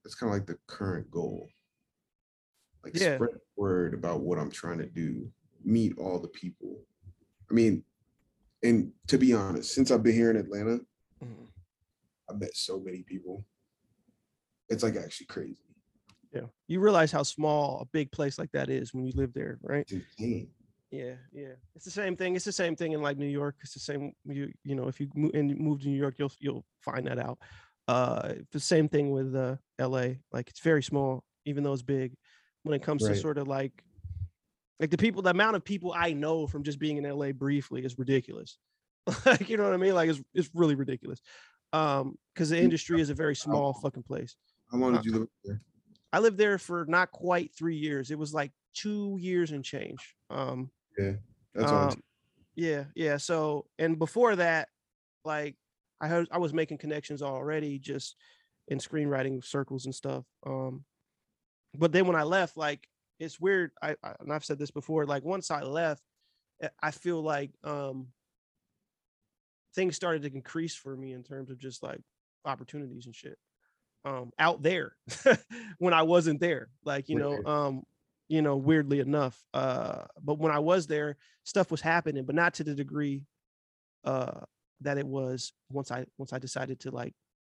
that's 0.03 0.15
kind 0.15 0.31
of 0.31 0.35
like 0.39 0.47
the 0.47 0.57
current 0.65 1.09
goal. 1.11 1.47
Like 2.83 2.95
Yeah. 2.95 3.15
spread 3.15 3.33
the 3.33 3.39
word 3.55 3.93
about 3.93 4.21
what 4.21 4.39
I'm 4.39 4.49
trying 4.49 4.79
to 4.79 4.87
do, 4.87 5.31
meet 5.63 5.95
all 5.99 6.17
the 6.19 6.29
people. 6.29 6.81
I 7.51 7.53
mean, 7.53 7.83
and 8.63 8.91
to 9.07 9.17
be 9.19 9.33
honest, 9.33 9.75
since 9.75 9.91
I've 9.91 10.01
been 10.03 10.15
here 10.15 10.31
in 10.31 10.37
Atlanta, 10.37 10.79
Mhm. 11.21 11.51
I 12.29 12.33
met 12.33 12.55
so 12.55 12.79
many 12.79 13.03
people. 13.03 13.45
It's 14.69 14.81
like 14.81 14.95
actually 14.95 15.27
crazy. 15.27 15.68
Yeah. 16.33 16.41
You 16.67 16.79
realize 16.79 17.11
how 17.11 17.23
small 17.23 17.81
a 17.81 17.85
big 17.85 18.11
place 18.11 18.37
like 18.37 18.51
that 18.51 18.69
is 18.69 18.93
when 18.93 19.05
you 19.05 19.13
live 19.15 19.33
there, 19.33 19.57
right? 19.61 19.81
It's 19.81 19.93
insane. 19.93 20.49
Yeah, 20.91 21.13
yeah. 21.31 21.53
It's 21.75 21.85
the 21.85 21.91
same 21.91 22.15
thing. 22.15 22.35
It's 22.35 22.45
the 22.45 22.51
same 22.51 22.75
thing 22.75 22.93
in 22.93 23.01
like 23.01 23.17
New 23.17 23.27
York. 23.27 23.55
It's 23.61 23.73
the 23.73 23.79
same. 23.79 24.13
You 24.25 24.51
you 24.63 24.75
know, 24.75 24.87
if 24.87 24.99
you 24.99 25.07
move 25.15 25.31
and 25.33 25.55
move 25.57 25.81
to 25.81 25.87
New 25.87 25.97
York, 25.97 26.15
you'll 26.17 26.31
you'll 26.39 26.65
find 26.81 27.05
that 27.07 27.19
out. 27.19 27.37
Uh, 27.87 28.33
the 28.51 28.59
same 28.59 28.87
thing 28.89 29.11
with 29.11 29.35
uh, 29.35 29.55
L.A. 29.79 30.19
Like 30.31 30.49
it's 30.49 30.59
very 30.61 30.83
small, 30.83 31.23
even 31.45 31.63
though 31.63 31.73
it's 31.73 31.81
big. 31.83 32.13
When 32.63 32.73
it 32.75 32.83
comes 32.83 33.03
Right. 33.03 33.15
to 33.15 33.19
sort 33.19 33.37
of 33.37 33.47
like, 33.47 33.83
like 34.79 34.89
the 34.89 34.97
people, 34.97 35.21
the 35.21 35.29
amount 35.29 35.55
of 35.55 35.63
people 35.63 35.93
I 35.95 36.13
know 36.13 36.45
from 36.45 36.63
just 36.63 36.77
being 36.77 36.97
in 36.97 37.05
L.A. 37.05 37.31
briefly 37.31 37.85
is 37.85 37.97
ridiculous. 37.97 38.57
like 39.25 39.49
you 39.49 39.57
know 39.57 39.63
what 39.63 39.73
I 39.73 39.77
mean? 39.77 39.93
Like 39.95 40.09
it's 40.09 40.21
it's 40.33 40.49
really 40.53 40.75
ridiculous. 40.75 41.19
Um, 41.71 42.15
because 42.33 42.49
the 42.49 42.59
industry 42.59 42.99
is 42.99 43.09
a 43.11 43.13
very 43.13 43.35
small 43.35 43.73
fucking 43.73 44.03
place. 44.03 44.35
How 44.71 44.77
long 44.77 44.93
did 44.93 45.05
you 45.05 45.13
live 45.13 45.27
there? 45.45 45.61
I 46.11 46.19
lived 46.19 46.37
there 46.37 46.57
for 46.57 46.85
not 46.87 47.11
quite 47.11 47.51
three 47.55 47.75
years. 47.75 48.11
It 48.11 48.17
was 48.17 48.33
like 48.33 48.51
two 48.73 49.17
years 49.19 49.51
and 49.51 49.63
change. 49.63 50.15
Um, 50.29 50.71
That's 51.53 51.71
um, 51.71 52.03
yeah, 52.55 52.85
yeah. 52.95 53.17
So, 53.17 53.65
and 53.77 53.99
before 53.99 54.35
that, 54.35 54.69
like 55.23 55.55
I 56.01 56.07
heard, 56.07 56.27
I 56.31 56.39
was 56.39 56.53
making 56.53 56.79
connections 56.79 57.21
already, 57.21 57.79
just 57.79 58.15
in 58.67 58.79
screenwriting 58.79 59.43
circles 59.43 59.85
and 59.85 59.93
stuff. 59.93 60.25
Um, 60.45 60.83
but 61.77 61.91
then 61.91 62.07
when 62.07 62.15
I 62.15 62.23
left, 62.23 62.57
like 62.57 62.87
it's 63.19 63.39
weird. 63.39 63.71
I, 63.81 63.95
I 64.03 64.13
and 64.19 64.33
I've 64.33 64.45
said 64.45 64.59
this 64.59 64.71
before. 64.71 65.05
Like 65.05 65.23
once 65.23 65.51
I 65.51 65.61
left, 65.61 66.01
eh, 66.61 66.69
I 66.81 66.91
feel 66.91 67.21
like 67.21 67.51
um 67.63 68.07
things 69.75 69.95
started 69.95 70.23
to 70.23 70.33
increase 70.33 70.75
for 70.75 70.95
me 70.97 71.13
in 71.13 71.23
terms 71.23 71.51
of 71.51 71.59
just 71.59 71.83
like 71.83 72.01
opportunities 72.45 73.05
and 73.05 73.15
shit 73.15 73.37
um 74.05 74.31
out 74.39 74.61
there 74.61 74.95
when 75.77 75.93
I 75.93 76.03
wasn't 76.03 76.39
there. 76.39 76.69
Like, 76.83 77.09
you 77.09 77.15
know, 77.15 77.43
um, 77.45 77.83
you 78.27 78.41
know, 78.41 78.55
weirdly 78.57 78.99
enough. 78.99 79.41
Uh, 79.53 80.05
but 80.21 80.39
when 80.39 80.51
I 80.51 80.59
was 80.59 80.87
there, 80.87 81.17
stuff 81.43 81.71
was 81.71 81.81
happening, 81.81 82.25
but 82.25 82.35
not 82.35 82.55
to 82.55 82.63
the 82.63 82.75
degree 82.75 83.23
uh 84.05 84.41
that 84.81 84.97
it 84.97 85.05
was 85.05 85.51
once 85.69 85.91
I 85.91 86.05
once 86.17 86.31
I 86.31 86.39
decided 86.39 86.79
to 86.81 86.91
like 86.91 87.13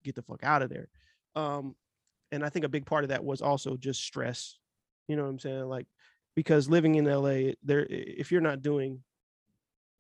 get 0.04 0.16
the 0.16 0.22
fuck 0.22 0.44
out 0.44 0.62
of 0.62 0.70
there. 0.70 0.88
Um, 1.36 1.76
and 2.32 2.46
I 2.46 2.50
think 2.50 2.66
a 2.66 2.70
big 2.70 2.86
part 2.86 3.04
of 3.04 3.10
that 3.10 3.24
was 3.24 3.42
also 3.42 3.76
just 3.76 4.02
stress. 4.02 4.58
You 5.08 5.16
know 5.16 5.24
what 5.24 5.30
I'm 5.30 5.40
saying? 5.40 5.68
Like 5.68 5.88
because 6.36 6.70
living 6.70 6.96
in 6.96 7.06
LA, 7.06 7.54
there 7.64 7.86
if 7.90 8.32
you're 8.32 8.42
not 8.42 8.62
doing 8.62 9.04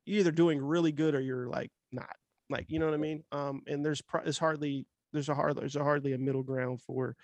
you're 0.05 0.19
either 0.19 0.31
doing 0.31 0.59
really 0.59 0.91
good 0.91 1.15
or 1.15 1.19
you're 1.19 1.47
like 1.47 1.71
not. 1.91 2.15
Like, 2.49 2.65
you 2.69 2.79
know 2.79 2.85
what 2.85 2.95
I 2.95 2.97
mean? 2.97 3.23
Um, 3.31 3.61
and 3.67 3.85
there's 3.85 4.01
pro- 4.01 4.23
there's 4.23 4.39
hardly 4.39 4.87
there's 5.13 5.29
a 5.29 5.35
hard 5.35 5.57
there's 5.57 5.75
a 5.75 5.83
hardly 5.83 6.13
a 6.13 6.17
middle 6.17 6.43
ground 6.43 6.81
for 6.81 7.15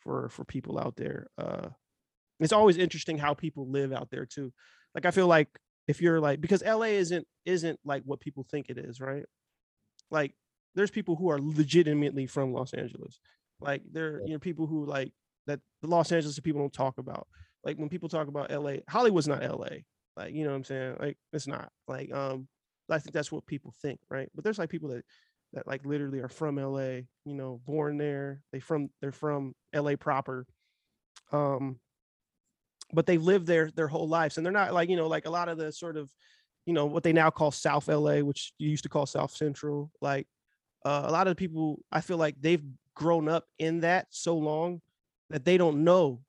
for 0.00 0.28
for 0.28 0.44
people 0.44 0.78
out 0.78 0.96
there. 0.96 1.28
Uh 1.38 1.68
it's 2.40 2.52
always 2.52 2.76
interesting 2.76 3.18
how 3.18 3.34
people 3.34 3.68
live 3.70 3.92
out 3.92 4.10
there 4.10 4.26
too. 4.26 4.52
Like 4.94 5.06
I 5.06 5.10
feel 5.10 5.26
like 5.26 5.48
if 5.88 6.02
you're 6.02 6.20
like 6.20 6.40
because 6.40 6.62
LA 6.64 6.86
isn't 6.86 7.26
isn't 7.44 7.78
like 7.84 8.02
what 8.04 8.20
people 8.20 8.44
think 8.50 8.68
it 8.68 8.78
is, 8.78 9.00
right? 9.00 9.24
Like 10.10 10.32
there's 10.74 10.90
people 10.90 11.16
who 11.16 11.30
are 11.30 11.40
legitimately 11.40 12.26
from 12.26 12.52
Los 12.52 12.74
Angeles. 12.74 13.20
Like 13.60 13.82
there 13.90 14.20
you 14.24 14.32
know 14.32 14.38
people 14.38 14.66
who 14.66 14.84
like 14.84 15.12
that 15.46 15.60
the 15.82 15.88
Los 15.88 16.12
Angeles 16.12 16.38
people 16.40 16.60
don't 16.60 16.72
talk 16.72 16.98
about. 16.98 17.26
Like 17.64 17.78
when 17.78 17.88
people 17.88 18.08
talk 18.08 18.28
about 18.28 18.50
LA, 18.50 18.76
Hollywood's 18.88 19.28
not 19.28 19.42
LA. 19.42 19.78
Like 20.16 20.34
you 20.34 20.44
know 20.44 20.50
what 20.50 20.56
I'm 20.56 20.64
saying? 20.64 20.96
Like 21.00 21.16
it's 21.32 21.46
not. 21.46 21.70
Like 21.88 22.12
um 22.12 22.48
I 22.90 22.98
think 22.98 23.14
that's 23.14 23.32
what 23.32 23.46
people 23.46 23.74
think, 23.82 23.98
right? 24.10 24.28
But 24.34 24.44
there's 24.44 24.58
like 24.58 24.70
people 24.70 24.90
that 24.90 25.04
that 25.56 25.66
like 25.66 25.84
literally 25.84 26.20
are 26.20 26.28
from 26.28 26.56
LA, 26.56 27.00
you 27.24 27.34
know, 27.34 27.60
born 27.66 27.96
there. 27.96 28.42
They 28.52 28.60
from 28.60 28.90
they're 29.00 29.10
from 29.10 29.54
LA 29.74 29.96
proper. 29.96 30.46
Um 31.32 31.80
but 32.92 33.06
they've 33.06 33.22
lived 33.22 33.48
there 33.48 33.70
their 33.74 33.88
whole 33.88 34.06
lives 34.06 34.36
and 34.36 34.46
they're 34.46 34.52
not 34.52 34.72
like, 34.72 34.88
you 34.88 34.96
know, 34.96 35.08
like 35.08 35.26
a 35.26 35.30
lot 35.30 35.48
of 35.48 35.58
the 35.58 35.72
sort 35.72 35.96
of, 35.96 36.08
you 36.66 36.72
know, 36.72 36.86
what 36.86 37.02
they 37.02 37.12
now 37.12 37.30
call 37.30 37.50
South 37.50 37.88
LA, 37.88 38.18
which 38.18 38.52
you 38.58 38.68
used 38.68 38.84
to 38.84 38.88
call 38.88 39.06
South 39.06 39.32
Central, 39.32 39.90
like 40.00 40.28
uh, 40.84 41.02
a 41.06 41.10
lot 41.10 41.26
of 41.26 41.36
people 41.36 41.80
I 41.90 42.00
feel 42.02 42.18
like 42.18 42.36
they've 42.38 42.62
grown 42.94 43.28
up 43.28 43.44
in 43.58 43.80
that 43.80 44.06
so 44.10 44.36
long 44.36 44.80
that 45.30 45.44
they 45.44 45.56
don't 45.56 45.84
know 45.84 46.20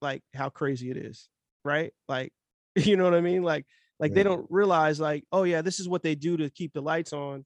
like 0.00 0.22
how 0.34 0.48
crazy 0.48 0.90
it 0.90 0.96
is, 0.96 1.28
right? 1.64 1.92
Like 2.08 2.32
you 2.76 2.96
know 2.96 3.04
what 3.04 3.14
I 3.14 3.20
mean? 3.20 3.42
Like 3.42 3.66
like 3.98 4.14
they 4.14 4.22
don't 4.22 4.46
realize 4.50 5.00
like 5.00 5.24
oh 5.32 5.44
yeah 5.44 5.62
this 5.62 5.80
is 5.80 5.88
what 5.88 6.02
they 6.02 6.14
do 6.14 6.36
to 6.36 6.50
keep 6.50 6.72
the 6.74 6.82
lights 6.82 7.12
on 7.12 7.44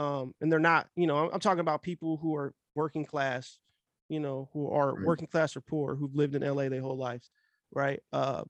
um 0.00 0.34
and 0.40 0.50
they're 0.50 0.58
not 0.58 0.88
you 0.96 1.06
know 1.06 1.16
i'm, 1.18 1.30
I'm 1.34 1.40
talking 1.40 1.60
about 1.60 1.82
people 1.82 2.16
who 2.16 2.34
are 2.34 2.52
working 2.74 3.04
class 3.04 3.58
you 4.08 4.18
know 4.20 4.48
who 4.52 4.70
are 4.70 4.94
Right. 4.94 5.06
working 5.06 5.26
class 5.28 5.56
or 5.56 5.60
poor 5.60 5.94
who've 5.94 6.14
lived 6.14 6.34
in 6.34 6.42
la 6.42 6.68
their 6.68 6.80
whole 6.80 6.96
lives 6.96 7.30
right 7.72 8.00
uh 8.12 8.42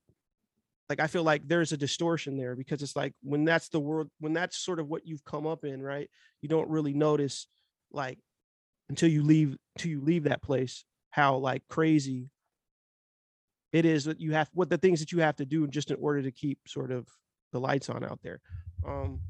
like 0.89 1.01
i 1.01 1.07
feel 1.07 1.23
like 1.23 1.47
there's 1.47 1.73
a 1.73 1.77
distortion 1.77 2.37
there 2.37 2.55
because 2.57 2.83
it's 2.83 2.97
like 2.97 3.15
when 3.23 3.45
that's 3.45 3.69
the 3.69 3.81
world 3.81 4.09
when 4.19 4.33
that's 4.33 4.57
sort 4.57 4.79
of 4.81 4.89
what 4.89 5.07
you've 5.07 5.25
come 5.25 5.47
up 5.47 5.65
in 5.65 5.83
right 5.83 6.09
you 6.41 6.49
don't 6.49 6.69
really 6.71 6.95
notice 6.95 7.47
like 7.93 8.19
until 8.89 9.09
you 9.09 9.23
leave 9.23 9.57
until 9.77 9.91
you 9.91 10.01
leave 10.01 10.25
that 10.25 10.43
place 10.43 10.85
how 11.11 11.37
like 11.37 11.63
crazy 11.69 12.31
it 13.73 13.85
is 13.85 14.05
that 14.05 14.21
you 14.21 14.33
have 14.33 14.51
what 14.53 14.69
the 14.71 14.79
things 14.79 15.01
that 15.01 15.13
you 15.13 15.21
have 15.21 15.37
to 15.37 15.45
do 15.47 15.67
just 15.67 15.91
in 15.91 15.97
order 16.01 16.23
to 16.23 16.31
keep 16.33 16.59
sort 16.67 16.91
of 16.91 17.09
the 17.53 17.61
lights 17.61 17.89
on 17.89 18.05
out 18.05 18.21
there 18.23 18.41
um 18.87 19.21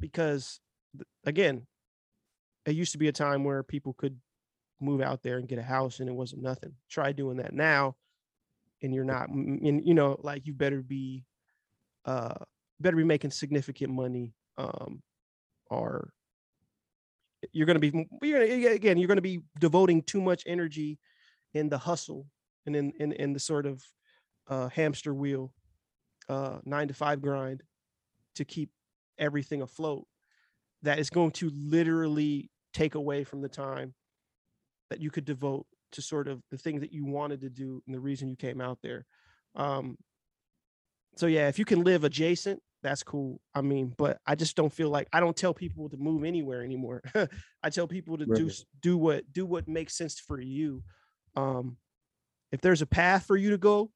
because 0.00 0.60
again 1.24 1.66
it 2.66 2.74
used 2.74 2.92
to 2.92 2.98
be 2.98 3.08
a 3.08 3.12
time 3.12 3.44
where 3.44 3.62
people 3.62 3.94
could 3.94 4.20
move 4.80 5.00
out 5.00 5.22
there 5.22 5.38
and 5.38 5.48
get 5.48 5.58
a 5.58 5.62
house 5.62 6.00
and 6.00 6.08
it 6.08 6.14
wasn't 6.14 6.42
nothing. 6.42 6.74
Try 6.88 7.12
doing 7.12 7.38
that 7.38 7.52
now 7.52 7.96
and 8.82 8.94
you're 8.94 9.04
not 9.04 9.28
and 9.28 9.86
you 9.86 9.94
know 9.94 10.18
like 10.22 10.46
you 10.46 10.54
better 10.54 10.82
be 10.82 11.24
uh 12.06 12.34
better 12.80 12.96
be 12.96 13.04
making 13.04 13.30
significant 13.30 13.92
money 13.92 14.32
um 14.56 15.02
or 15.70 16.12
you're 17.52 17.66
going 17.66 17.78
to 17.78 17.90
be 17.90 18.08
you're 18.22 18.46
gonna, 18.46 18.74
again 18.74 18.96
you're 18.96 19.06
going 19.06 19.16
to 19.16 19.22
be 19.22 19.40
devoting 19.58 20.02
too 20.02 20.20
much 20.20 20.42
energy 20.46 20.98
in 21.52 21.68
the 21.68 21.78
hustle 21.78 22.26
and 22.66 22.74
in 22.74 22.92
in, 22.98 23.12
in 23.12 23.32
the 23.32 23.40
sort 23.40 23.66
of 23.66 23.82
uh 24.48 24.68
hamster 24.68 25.12
wheel 25.12 25.52
uh 26.28 26.58
nine 26.64 26.88
to 26.88 26.94
five 26.94 27.20
grind 27.20 27.62
to 28.34 28.44
keep 28.44 28.70
everything 29.18 29.60
afloat 29.60 30.06
that 30.82 30.98
is 30.98 31.10
going 31.10 31.32
to 31.32 31.50
literally 31.50 32.50
take 32.72 32.94
away 32.94 33.24
from 33.24 33.42
the 33.42 33.48
time 33.48 33.94
that 34.90 35.00
you 35.00 35.10
could 35.10 35.24
devote 35.24 35.66
to 35.92 36.02
sort 36.02 36.28
of 36.28 36.42
the 36.50 36.58
things 36.58 36.80
that 36.80 36.92
you 36.92 37.04
wanted 37.04 37.40
to 37.40 37.50
do 37.50 37.82
and 37.86 37.94
the 37.94 38.00
reason 38.00 38.28
you 38.28 38.36
came 38.36 38.60
out 38.60 38.78
there. 38.82 39.06
Um, 39.54 39.96
so 41.16 41.26
yeah, 41.26 41.48
if 41.48 41.58
you 41.58 41.64
can 41.64 41.82
live 41.82 42.04
adjacent, 42.04 42.62
that's 42.82 43.02
cool. 43.02 43.40
I 43.54 43.60
mean, 43.60 43.94
but 43.98 44.18
I 44.26 44.34
just 44.34 44.56
don't 44.56 44.72
feel 44.72 44.88
like 44.88 45.08
I 45.12 45.20
don't 45.20 45.36
tell 45.36 45.52
people 45.52 45.88
to 45.90 45.96
move 45.96 46.24
anywhere 46.24 46.62
anymore. 46.62 47.02
I 47.62 47.70
tell 47.70 47.86
people 47.86 48.16
to 48.18 48.26
do 48.26 48.46
Right. 48.46 48.48
s- 48.48 48.64
do 48.80 48.96
what 48.96 49.30
do 49.32 49.44
what 49.44 49.68
makes 49.68 49.94
sense 49.94 50.18
for 50.18 50.40
you. 50.40 50.82
Um, 51.36 51.76
if 52.52 52.60
there's 52.62 52.82
a 52.82 52.86
path 52.86 53.26
for 53.26 53.36
you 53.36 53.50
to 53.50 53.58
go 53.58 53.92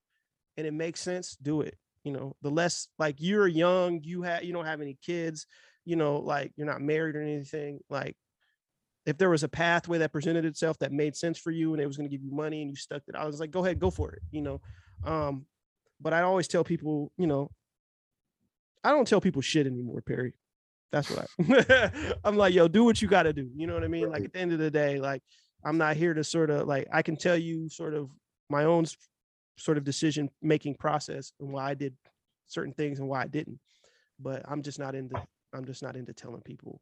and 0.57 0.67
it 0.67 0.75
makes 0.75 1.01
sense, 1.01 1.37
do 1.37 1.63
it. 1.63 1.79
You 2.05 2.13
know, 2.13 2.37
the 2.43 2.51
less 2.51 2.89
like 2.99 3.17
you're 3.21 3.49
young, 3.49 4.03
you 4.05 4.23
have 4.23 4.45
you 4.45 4.53
don't 4.53 4.67
have 4.67 4.81
any 4.83 4.99
kids, 5.03 5.47
you 5.85 5.97
know, 5.97 6.17
like 6.17 6.53
you're 6.57 6.67
not 6.67 6.81
married 6.81 7.17
or 7.17 7.23
anything. 7.23 7.81
Like 7.89 8.17
if 9.07 9.19
there 9.19 9.31
was 9.31 9.43
a 9.43 9.49
pathway 9.49 9.99
that 9.99 10.13
presented 10.13 10.45
itself 10.45 10.79
that 10.79 10.93
made 10.93 11.15
sense 11.17 11.39
for 11.39 11.51
you 11.51 11.73
and 11.73 11.83
it 11.83 11.87
was 11.87 11.97
going 11.97 12.09
to 12.09 12.15
give 12.15 12.25
you 12.25 12.33
money 12.33 12.63
and 12.63 12.71
you 12.71 12.77
stuck 12.77 13.03
it, 13.07 13.15
I 13.15 13.27
was 13.27 13.41
like, 13.41 13.51
go 13.51 13.65
ahead, 13.65 13.79
go 13.79 13.91
for 13.91 14.13
it, 14.13 14.23
you 14.31 14.41
know. 14.41 14.61
Um, 15.05 15.47
but 16.01 16.13
I 16.13 16.23
always 16.23 16.49
tell 16.49 16.65
people, 16.65 17.13
you 17.19 17.27
know, 17.27 17.51
I 18.83 18.91
don't 18.91 19.09
tell 19.09 19.21
people 19.21 19.43
shit 19.43 19.67
anymore, 19.67 20.03
Perry. 20.03 20.35
That's 20.93 21.11
what 21.11 21.27
I 21.41 21.91
I'm 22.25 22.37
like, 22.37 22.55
yo, 22.55 22.69
do 22.69 22.85
what 22.85 23.03
you 23.03 23.09
gotta 23.09 23.33
do. 23.33 23.51
You 23.57 23.67
know 23.67 23.75
what 23.75 23.85
I 23.85 23.89
mean? 23.89 24.11
Like 24.11 24.25
at 24.25 24.33
the 24.33 24.39
end 24.39 24.53
of 24.53 24.59
the 24.59 24.71
day, 24.71 25.01
like 25.01 25.23
I'm 25.65 25.79
not 25.79 25.97
here 25.97 26.15
to 26.15 26.23
sort 26.23 26.51
of 26.51 26.69
like 26.69 26.87
I 26.93 27.03
can 27.03 27.17
tell 27.17 27.37
you 27.37 27.69
sort 27.69 27.95
of 27.95 28.11
my 28.49 28.65
own 28.65 28.85
sort 29.57 29.79
of 29.79 29.85
decision 29.85 30.31
making 30.43 30.77
process 30.77 31.33
and 31.41 31.53
why 31.53 31.71
I 31.71 31.75
did 31.75 31.95
certain 32.47 32.75
things 32.75 33.01
and 33.01 33.09
why 33.09 33.23
I 33.23 33.27
didn't. 33.27 33.59
But 34.21 34.43
I'm 34.47 34.63
just 34.63 34.79
not 34.79 34.95
into 34.95 35.21
I'm 35.55 35.65
just 35.65 35.83
not 35.83 35.97
into 35.97 36.13
telling 36.13 36.43
people, 36.43 36.81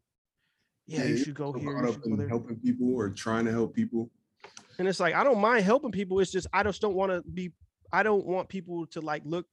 yeah, 0.86 1.02
you 1.04 1.10
you're 1.14 1.24
should 1.24 1.34
go 1.34 1.52
here, 1.52 1.70
you 1.86 1.92
should 1.92 2.02
go 2.02 2.16
there. 2.16 2.28
helping 2.28 2.56
people 2.56 2.94
or 2.94 3.10
trying 3.10 3.44
to 3.44 3.52
help 3.52 3.74
people. 3.74 4.10
and 4.78 4.88
it's 4.88 4.98
like 5.00 5.14
i 5.14 5.22
don't 5.22 5.38
mind 5.40 5.64
helping 5.64 5.92
people 5.92 6.18
it's 6.18 6.32
just 6.32 6.46
i 6.52 6.62
just 6.62 6.80
don't 6.80 6.94
want 6.94 7.12
to 7.12 7.22
be 7.30 7.52
i 7.92 8.02
don't 8.02 8.26
want 8.26 8.48
people 8.48 8.86
to 8.86 9.00
like 9.00 9.22
look 9.24 9.46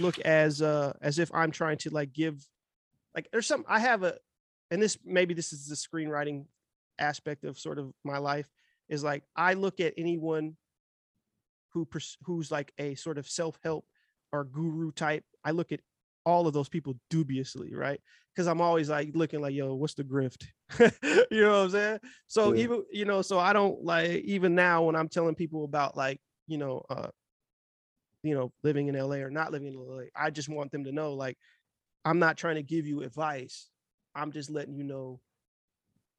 look 0.00 0.18
as 0.20 0.62
uh 0.62 0.92
as 1.02 1.18
if 1.18 1.30
i'm 1.34 1.50
trying 1.50 1.76
to 1.76 1.90
like 1.90 2.12
give 2.12 2.48
like 3.14 3.28
there's 3.32 3.46
some 3.46 3.64
i 3.68 3.78
have 3.78 4.02
a 4.02 4.16
and 4.70 4.80
this 4.82 4.96
maybe 5.04 5.34
this 5.34 5.52
is 5.52 5.68
the 5.68 5.74
screenwriting 5.76 6.46
aspect 6.98 7.44
of 7.44 7.58
sort 7.58 7.78
of 7.78 7.92
my 8.04 8.18
life 8.18 8.48
is 8.88 9.04
like 9.04 9.22
i 9.36 9.52
look 9.52 9.78
at 9.78 9.92
anyone 9.98 10.56
who 11.72 11.84
pers- 11.84 12.18
who's 12.24 12.50
like 12.50 12.72
a 12.78 12.94
sort 12.94 13.18
of 13.18 13.28
self-help 13.28 13.84
or 14.32 14.44
guru 14.44 14.90
type 14.92 15.24
i 15.44 15.50
look 15.50 15.70
at 15.72 15.80
all 16.24 16.46
of 16.46 16.52
those 16.54 16.68
people 16.68 16.94
dubiously 17.10 17.74
right? 17.74 18.00
Because 18.34 18.46
i'm 18.46 18.60
always 18.60 18.88
like 18.88 19.10
looking 19.14 19.40
like 19.40 19.54
yo 19.54 19.74
what's 19.74 19.94
the 19.94 20.04
grift? 20.04 20.46
You 21.30 21.42
know 21.42 21.50
what 21.50 21.64
i'm 21.64 21.70
saying? 21.70 21.98
So 22.26 22.54
Yeah. 22.54 22.62
even 22.62 22.84
you 22.90 23.04
know 23.04 23.22
so 23.22 23.38
i 23.38 23.52
don't 23.52 23.84
like 23.84 24.10
even 24.24 24.54
now 24.54 24.84
when 24.84 24.96
i'm 24.96 25.08
telling 25.08 25.34
people 25.34 25.64
about 25.64 25.96
like 25.96 26.20
you 26.46 26.58
know 26.58 26.82
uh 26.90 27.08
you 28.22 28.34
know 28.34 28.52
living 28.62 28.88
in 28.88 28.94
la 28.94 29.16
or 29.16 29.30
not 29.30 29.52
living 29.52 29.68
in 29.68 29.74
la 29.74 30.02
i 30.14 30.30
just 30.30 30.48
want 30.48 30.70
them 30.70 30.84
to 30.84 30.92
know 30.92 31.14
like 31.14 31.36
i'm 32.04 32.18
not 32.18 32.36
trying 32.36 32.56
to 32.56 32.62
give 32.62 32.86
you 32.86 33.02
advice. 33.02 33.68
I'm 34.14 34.30
just 34.30 34.50
letting 34.50 34.74
you 34.74 34.84
know 34.84 35.20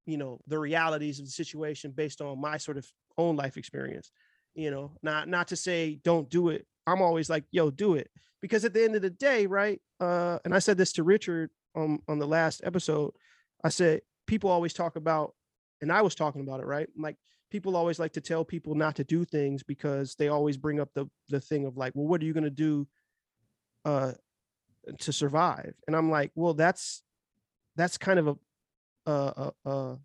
you 0.06 0.18
know 0.18 0.40
the 0.48 0.60
realities 0.60 1.20
of 1.20 1.26
the 1.26 1.32
situation 1.32 1.92
based 1.92 2.22
on 2.22 2.42
my 2.42 2.58
sort 2.58 2.78
of 2.78 2.86
own 3.18 3.36
life 3.36 3.58
experience 3.58 4.12
you 4.56 4.70
know? 4.70 4.92
Not 5.02 5.28
not 5.28 5.48
to 5.48 5.56
say 5.56 6.00
don't 6.04 6.30
do 6.30 6.50
it 6.50 6.66
i'm 6.88 7.02
always 7.02 7.30
like 7.30 7.46
yo 7.52 7.70
do 7.70 7.96
it. 7.96 8.10
Because 8.42 8.66
at 8.66 8.74
the 8.74 8.84
end 8.84 8.96
of 8.96 9.02
the 9.02 9.10
day 9.10 9.46
right 9.46 9.82
uh 10.00 10.40
and 10.44 10.54
i 10.54 10.60
said 10.60 10.78
this 10.78 10.94
to 10.94 11.04
richard 11.04 11.50
on 11.76 12.00
on 12.08 12.20
the 12.20 12.28
last 12.28 12.62
episode 12.64 13.14
i 13.64 13.70
said 13.70 14.02
people 14.28 14.50
always 14.50 14.74
talk 14.74 14.96
about 14.96 15.34
and 15.82 15.92
i 15.92 16.02
was 16.02 16.14
talking 16.14 16.42
about 16.42 16.60
it 16.60 16.66
right 16.66 16.90
like 16.98 17.16
people 17.54 17.76
always 17.76 18.00
like 18.00 18.14
to 18.14 18.20
tell 18.22 18.44
people 18.44 18.74
not 18.74 18.96
to 18.96 19.04
do 19.04 19.24
things 19.24 19.62
because 19.62 20.16
they 20.16 20.28
always 20.28 20.58
bring 20.58 20.80
up 20.80 20.90
the 20.96 21.06
the 21.30 21.40
thing 21.40 21.66
of 21.66 21.78
like 21.78 21.94
well 21.96 22.08
what 22.08 22.20
are 22.20 22.26
you 22.26 22.34
going 22.34 22.44
to 22.44 22.50
do 22.50 22.88
uh 23.86 24.12
to 25.00 25.14
survive? 25.14 25.76
And 25.88 25.96
i'm 25.96 26.10
like 26.10 26.32
well 26.36 26.56
that's 26.56 27.04
that's 27.76 27.98
kind 27.98 28.20
of 28.20 28.40
a 29.06 29.52
uh 29.66 29.96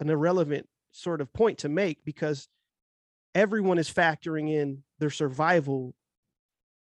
an 0.00 0.10
irrelevant 0.10 0.68
sort 0.90 1.20
of 1.20 1.32
point 1.32 1.58
to 1.58 1.68
make 1.68 2.04
because 2.04 2.48
everyone 3.34 3.78
is 3.78 3.88
factoring 3.88 4.50
in 4.50 4.82
their 5.02 5.10
survival 5.10 5.94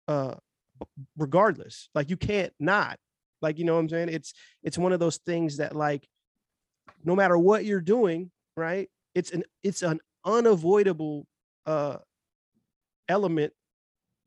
uh 0.06 0.34
regardless. 1.16 1.88
Like 1.94 2.10
you 2.10 2.16
can't 2.16 2.52
not. 2.60 2.98
Like 3.42 3.58
you 3.58 3.64
know 3.64 3.74
what 3.74 3.80
i'm 3.80 3.88
saying? 3.88 4.10
It's 4.10 4.34
it's 4.62 4.76
one 4.78 4.92
of 4.92 5.00
those 5.00 5.16
things 5.16 5.56
that 5.56 5.74
like 5.74 6.06
no 7.02 7.16
matter 7.16 7.38
what 7.38 7.64
you're 7.64 7.80
doing 7.80 8.30
right 8.56 8.90
it's 9.14 9.30
an 9.30 9.42
it's 9.62 9.82
an 9.82 10.00
unavoidable 10.24 11.26
uh 11.64 11.96
element 13.08 13.52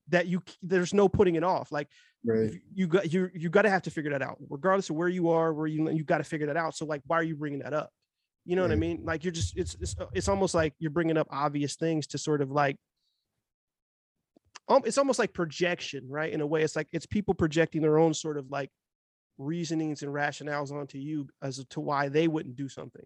that 0.07 0.25
you 0.27 0.41
there's 0.63 0.93
no 0.93 1.07
putting 1.07 1.35
it 1.35 1.43
off. 1.43 1.71
Like 1.71 1.87
Right. 2.25 2.53
you 2.73 2.87
got 2.87 3.11
you 3.13 3.29
you 3.33 3.49
got 3.49 3.63
to 3.63 3.69
have 3.69 3.81
to 3.83 3.91
figure 3.91 4.11
that 4.11 4.21
out. 4.21 4.37
Regardless 4.49 4.89
of 4.89 4.95
where 4.95 5.09
you 5.09 5.29
are 5.29 5.53
where 5.53 5.67
you 5.67 5.89
you 5.91 6.03
got 6.03 6.17
to 6.19 6.23
figure 6.23 6.47
that 6.47 6.57
out. 6.57 6.75
So 6.75 6.85
like 6.85 7.01
why 7.05 7.17
are 7.17 7.23
you 7.23 7.35
bringing 7.35 7.59
that 7.59 7.73
up? 7.73 7.91
You 8.45 8.55
know 8.55 8.61
what 8.63 8.71
i 8.71 8.75
mean? 8.75 9.01
Like 9.03 9.23
you're 9.23 9.31
just 9.31 9.55
it's, 9.57 9.75
it's 9.79 9.95
it's 10.13 10.27
almost 10.27 10.53
like 10.55 10.73
you're 10.79 10.91
bringing 10.91 11.17
up 11.17 11.27
obvious 11.29 11.75
things 11.75 12.07
to 12.07 12.17
sort 12.17 12.41
of 12.41 12.49
like 12.49 12.77
um, 14.69 14.81
it's 14.85 14.97
almost 14.97 15.19
like 15.19 15.33
projection 15.33 16.07
right 16.09 16.31
in 16.31 16.41
a 16.41 16.47
way 16.47 16.63
it's 16.63 16.75
like 16.75 16.87
it's 16.91 17.05
people 17.05 17.33
projecting 17.33 17.81
their 17.81 17.97
own 17.97 18.13
sort 18.13 18.37
of 18.37 18.49
like 18.49 18.69
reasonings 19.37 20.03
and 20.03 20.13
rationales 20.13 20.71
onto 20.71 20.97
you 20.97 21.27
as 21.41 21.63
to 21.69 21.79
why 21.79 22.07
they 22.09 22.27
wouldn't 22.27 22.55
do 22.55 22.69
something 22.69 23.05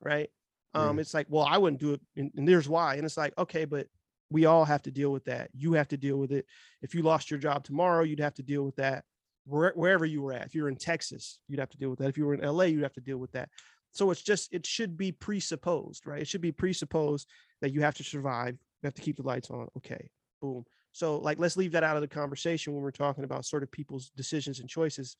right? 0.00 0.30
Um 0.74 0.98
Yeah. 0.98 1.02
it's 1.02 1.14
like 1.14 1.26
well 1.28 1.44
i 1.44 1.58
wouldn't 1.58 1.80
do 1.80 1.92
it 1.94 2.00
and, 2.16 2.30
and 2.36 2.48
there's 2.48 2.68
why 2.68 2.94
and 2.96 3.04
it's 3.04 3.16
like 3.16 3.34
okay 3.38 3.64
but 3.64 3.86
we 4.30 4.44
all 4.44 4.64
have 4.64 4.82
to 4.82 4.90
deal 4.90 5.12
with 5.12 5.24
that. 5.26 5.50
You 5.54 5.74
have 5.74 5.86
to 5.88 5.96
deal 5.96 6.16
with 6.16 6.32
it. 6.32 6.46
If 6.82 6.96
you 6.96 7.02
lost 7.02 7.30
your 7.30 7.38
job 7.38 7.62
tomorrow 7.64 8.02
you'd 8.04 8.20
have 8.20 8.34
to 8.34 8.42
deal 8.42 8.64
with 8.64 8.76
that. 8.76 9.04
Where, 9.44 9.72
wherever 9.76 10.04
you 10.04 10.22
were 10.22 10.32
at 10.32 10.46
if 10.46 10.56
you're 10.56 10.68
in 10.68 10.74
texas 10.74 11.38
you'd 11.46 11.60
have 11.60 11.70
to 11.70 11.78
deal 11.78 11.90
with 11.90 12.00
that. 12.00 12.08
If 12.08 12.18
you 12.18 12.26
were 12.26 12.34
in 12.34 12.40
la 12.40 12.64
you'd 12.64 12.82
have 12.82 12.92
to 12.94 13.00
deal 13.00 13.18
with 13.18 13.32
that. 13.32 13.48
So 13.92 14.10
it's 14.10 14.22
just 14.22 14.52
it 14.52 14.66
should 14.66 14.96
be 14.96 15.12
presupposed 15.12 16.06
right? 16.06 16.22
It 16.22 16.28
should 16.28 16.40
be 16.40 16.52
presupposed 16.52 17.28
that 17.60 17.72
you 17.72 17.82
have 17.82 17.94
to 17.94 18.04
survive 18.04 18.54
you 18.82 18.86
have 18.86 18.94
to 18.94 19.02
keep 19.02 19.16
the 19.16 19.22
lights 19.22 19.50
on 19.50 19.68
okay 19.76 20.10
boom 20.42 20.64
so 20.96 21.18
like 21.18 21.38
let's 21.38 21.58
leave 21.58 21.72
that 21.72 21.84
out 21.84 21.96
of 21.96 22.00
the 22.00 22.08
conversation 22.08 22.72
when 22.72 22.82
we're 22.82 22.90
talking 22.90 23.24
about 23.24 23.44
sort 23.44 23.62
of 23.62 23.70
people's 23.70 24.08
decisions 24.16 24.60
and 24.60 24.68
choices 24.68 25.18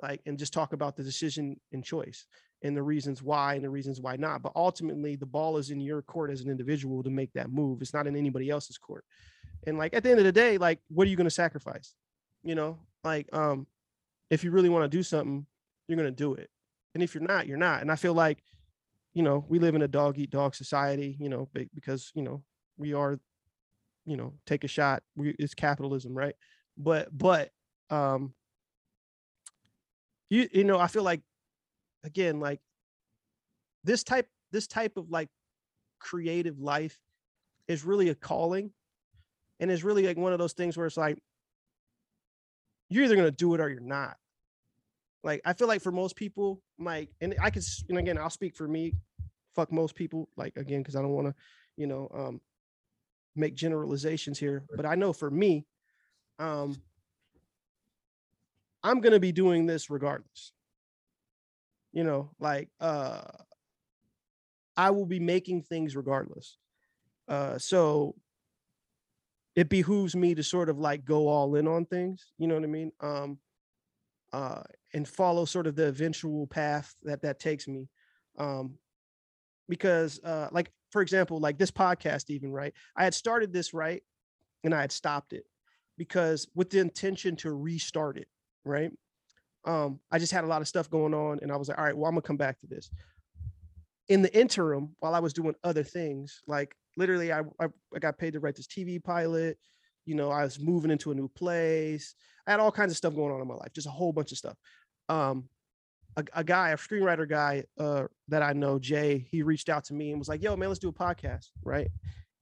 like 0.00 0.22
and 0.24 0.38
just 0.38 0.54
talk 0.54 0.72
about 0.72 0.96
the 0.96 1.02
decision 1.02 1.60
and 1.72 1.84
choice 1.84 2.24
and 2.62 2.74
the 2.74 2.82
reasons 2.82 3.22
why 3.22 3.52
and 3.52 3.62
the 3.62 3.68
reasons 3.68 4.00
why 4.00 4.16
not. 4.16 4.40
But 4.40 4.52
ultimately 4.56 5.16
the 5.16 5.26
ball 5.26 5.58
is 5.58 5.68
in 5.68 5.78
your 5.78 6.00
court 6.00 6.30
as 6.30 6.40
an 6.40 6.48
individual 6.50 7.02
to 7.02 7.10
make 7.10 7.34
that 7.34 7.50
move. 7.50 7.82
It's 7.82 7.92
not 7.92 8.06
in 8.06 8.16
anybody 8.16 8.48
else's 8.48 8.78
court. 8.78 9.04
And 9.66 9.76
like 9.76 9.92
at 9.92 10.02
the 10.02 10.10
end 10.10 10.20
of 10.20 10.24
the 10.24 10.32
day 10.32 10.56
like 10.56 10.80
what 10.88 11.06
are 11.06 11.10
you 11.10 11.16
going 11.16 11.26
to 11.26 11.30
sacrifice? 11.30 11.94
You 12.42 12.54
know 12.54 12.78
like 13.04 13.28
um 13.34 13.66
if 14.30 14.42
you 14.42 14.50
really 14.52 14.70
want 14.70 14.90
to 14.90 14.96
do 14.96 15.02
something 15.02 15.44
you're 15.86 15.98
going 15.98 16.08
to 16.08 16.16
do 16.16 16.32
it. 16.32 16.48
And 16.94 17.02
if 17.02 17.14
you're 17.14 17.22
not 17.22 17.46
you're 17.46 17.58
not. 17.58 17.82
And 17.82 17.92
i 17.92 17.96
feel 17.96 18.14
like 18.14 18.42
you 19.12 19.22
know 19.22 19.44
we 19.50 19.58
live 19.58 19.74
in 19.74 19.82
a 19.82 19.88
dog 19.88 20.16
eat 20.16 20.30
dog 20.30 20.54
society 20.54 21.18
you 21.20 21.28
know 21.28 21.46
because 21.74 22.10
you 22.14 22.22
know 22.22 22.42
we 22.78 22.94
are 22.94 23.20
you 24.10 24.16
know 24.16 24.34
take 24.44 24.64
a 24.64 24.68
shot 24.68 25.02
we 25.16 25.34
it's 25.38 25.54
capitalism 25.54 26.12
right? 26.12 26.34
But 26.76 27.16
but 27.16 27.50
um 27.90 28.34
you 30.30 30.48
you 30.52 30.64
know 30.64 30.78
i 30.78 30.86
feel 30.86 31.02
like 31.02 31.20
again 32.04 32.40
like 32.40 32.60
this 33.84 34.02
type 34.04 34.28
this 34.52 34.66
type 34.66 34.96
of 34.96 35.10
like 35.10 35.28
creative 35.98 36.58
life 36.58 36.98
is 37.68 37.84
really 37.84 38.08
a 38.08 38.14
calling 38.14 38.70
and 39.58 39.70
it's 39.70 39.84
really 39.84 40.06
like 40.06 40.16
one 40.16 40.32
of 40.32 40.38
those 40.38 40.54
things 40.54 40.76
where 40.76 40.86
it's 40.86 40.96
like 40.96 41.18
you're 42.88 43.04
either 43.04 43.16
going 43.16 43.28
to 43.28 43.36
do 43.36 43.54
it 43.54 43.60
or 43.60 43.68
you're 43.68 43.80
not. 43.80 44.16
Like 45.22 45.42
i 45.44 45.52
feel 45.52 45.68
like 45.68 45.82
for 45.82 45.92
most 45.92 46.16
people 46.16 46.62
like 46.78 47.10
and 47.20 47.34
i 47.42 47.50
could 47.50 47.62
and 47.90 47.98
again 47.98 48.16
i'll 48.16 48.30
speak 48.30 48.56
for 48.56 48.66
me 48.66 48.94
fuck 49.54 49.70
most 49.70 49.94
people 49.94 50.30
like 50.38 50.56
again 50.56 50.80
because 50.80 50.96
i 50.96 51.02
don't 51.02 51.10
want 51.10 51.26
to 51.26 51.34
you 51.76 51.86
know 51.86 52.08
um 52.14 52.40
make 53.36 53.54
generalizations 53.54 54.38
here 54.38 54.64
but 54.76 54.84
i 54.86 54.94
know 54.94 55.12
for 55.12 55.30
me 55.30 55.64
um 56.38 56.76
i'm 58.82 59.00
going 59.00 59.12
to 59.12 59.20
be 59.20 59.32
doing 59.32 59.66
this 59.66 59.90
regardless. 59.90 60.52
You 61.92 62.04
know 62.04 62.30
like 62.38 62.68
uh 62.80 63.22
i 64.76 64.90
will 64.90 65.06
be 65.06 65.20
making 65.20 65.62
things 65.62 65.96
regardless. 65.96 66.56
Uh 67.28 67.58
so 67.58 68.14
it 69.56 69.68
behooves 69.68 70.14
me 70.14 70.34
to 70.34 70.42
sort 70.42 70.68
of 70.68 70.78
like 70.78 71.04
go 71.04 71.28
all 71.28 71.56
in 71.56 71.66
on 71.66 71.84
things 71.84 72.32
you 72.38 72.46
know 72.46 72.54
what 72.54 72.64
i 72.64 72.68
mean? 72.68 72.92
Um 73.00 73.38
uh 74.32 74.62
and 74.94 75.06
follow 75.06 75.44
sort 75.44 75.66
of 75.66 75.74
the 75.76 75.86
eventual 75.86 76.46
path 76.46 76.94
that 77.02 77.22
that 77.22 77.40
takes 77.40 77.66
me. 77.66 77.88
Um 78.38 78.78
because 79.68 80.20
uh 80.22 80.48
like 80.52 80.70
for 80.90 81.02
example 81.02 81.38
like 81.38 81.58
this 81.58 81.70
podcast 81.70 82.30
even 82.30 82.52
right 82.52 82.74
i 82.96 83.04
had 83.04 83.14
started 83.14 83.52
this 83.52 83.72
right 83.72 84.02
and 84.64 84.74
i 84.74 84.80
had 84.80 84.92
stopped 84.92 85.32
it 85.32 85.44
because 85.96 86.48
with 86.54 86.70
the 86.70 86.78
intention 86.78 87.36
to 87.36 87.52
restart 87.52 88.16
it 88.16 88.28
right 88.64 88.92
Um, 89.66 90.00
I 90.10 90.18
just 90.18 90.32
had 90.32 90.44
a 90.44 90.46
lot 90.46 90.62
of 90.62 90.68
stuff 90.68 90.88
going 90.88 91.12
on, 91.12 91.40
and 91.42 91.52
I 91.52 91.56
was 91.56 91.68
like, 91.68 91.78
all 91.78 91.84
right, 91.84 91.94
well, 91.96 92.08
I'm 92.08 92.14
gonna 92.14 92.22
come 92.22 92.38
back 92.38 92.58
to 92.60 92.66
this. 92.66 92.90
In 94.08 94.22
the 94.22 94.32
interim, 94.34 94.96
while 95.00 95.14
I 95.14 95.20
was 95.20 95.34
doing 95.34 95.54
other 95.62 95.84
things, 95.84 96.40
like 96.46 96.74
literally, 96.96 97.30
I 97.30 97.40
I, 97.60 97.66
I 97.94 97.98
got 97.98 98.16
paid 98.16 98.32
to 98.32 98.40
write 98.40 98.56
this 98.56 98.66
TV 98.66 98.98
pilot. 99.02 99.58
You 100.06 100.14
know, 100.14 100.30
I 100.30 100.44
was 100.44 100.58
moving 100.58 100.90
into 100.90 101.10
a 101.12 101.14
new 101.14 101.28
place. 101.28 102.14
I 102.46 102.52
had 102.52 102.60
all 102.60 102.72
kinds 102.72 102.90
of 102.90 102.96
stuff 102.96 103.14
going 103.14 103.32
on 103.34 103.40
in 103.42 103.46
my 103.46 103.54
life, 103.54 103.72
just 103.74 103.86
a 103.86 103.90
whole 103.90 104.12
bunch 104.14 104.32
of 104.32 104.38
stuff. 104.38 104.56
Um, 105.10 105.48
a, 106.16 106.24
a 106.34 106.44
guy, 106.44 106.70
a 106.70 106.76
screenwriter 106.76 107.28
guy 107.28 107.64
uh, 107.78 108.04
that 108.28 108.42
I 108.42 108.52
know, 108.52 108.78
Jay, 108.78 109.26
he 109.30 109.42
reached 109.42 109.68
out 109.68 109.84
to 109.84 109.94
me 109.94 110.10
and 110.10 110.18
was 110.18 110.28
like, 110.28 110.42
"Yo, 110.42 110.56
man, 110.56 110.68
let's 110.68 110.78
do 110.78 110.88
a 110.88 110.92
podcast, 110.92 111.50
right?" 111.64 111.88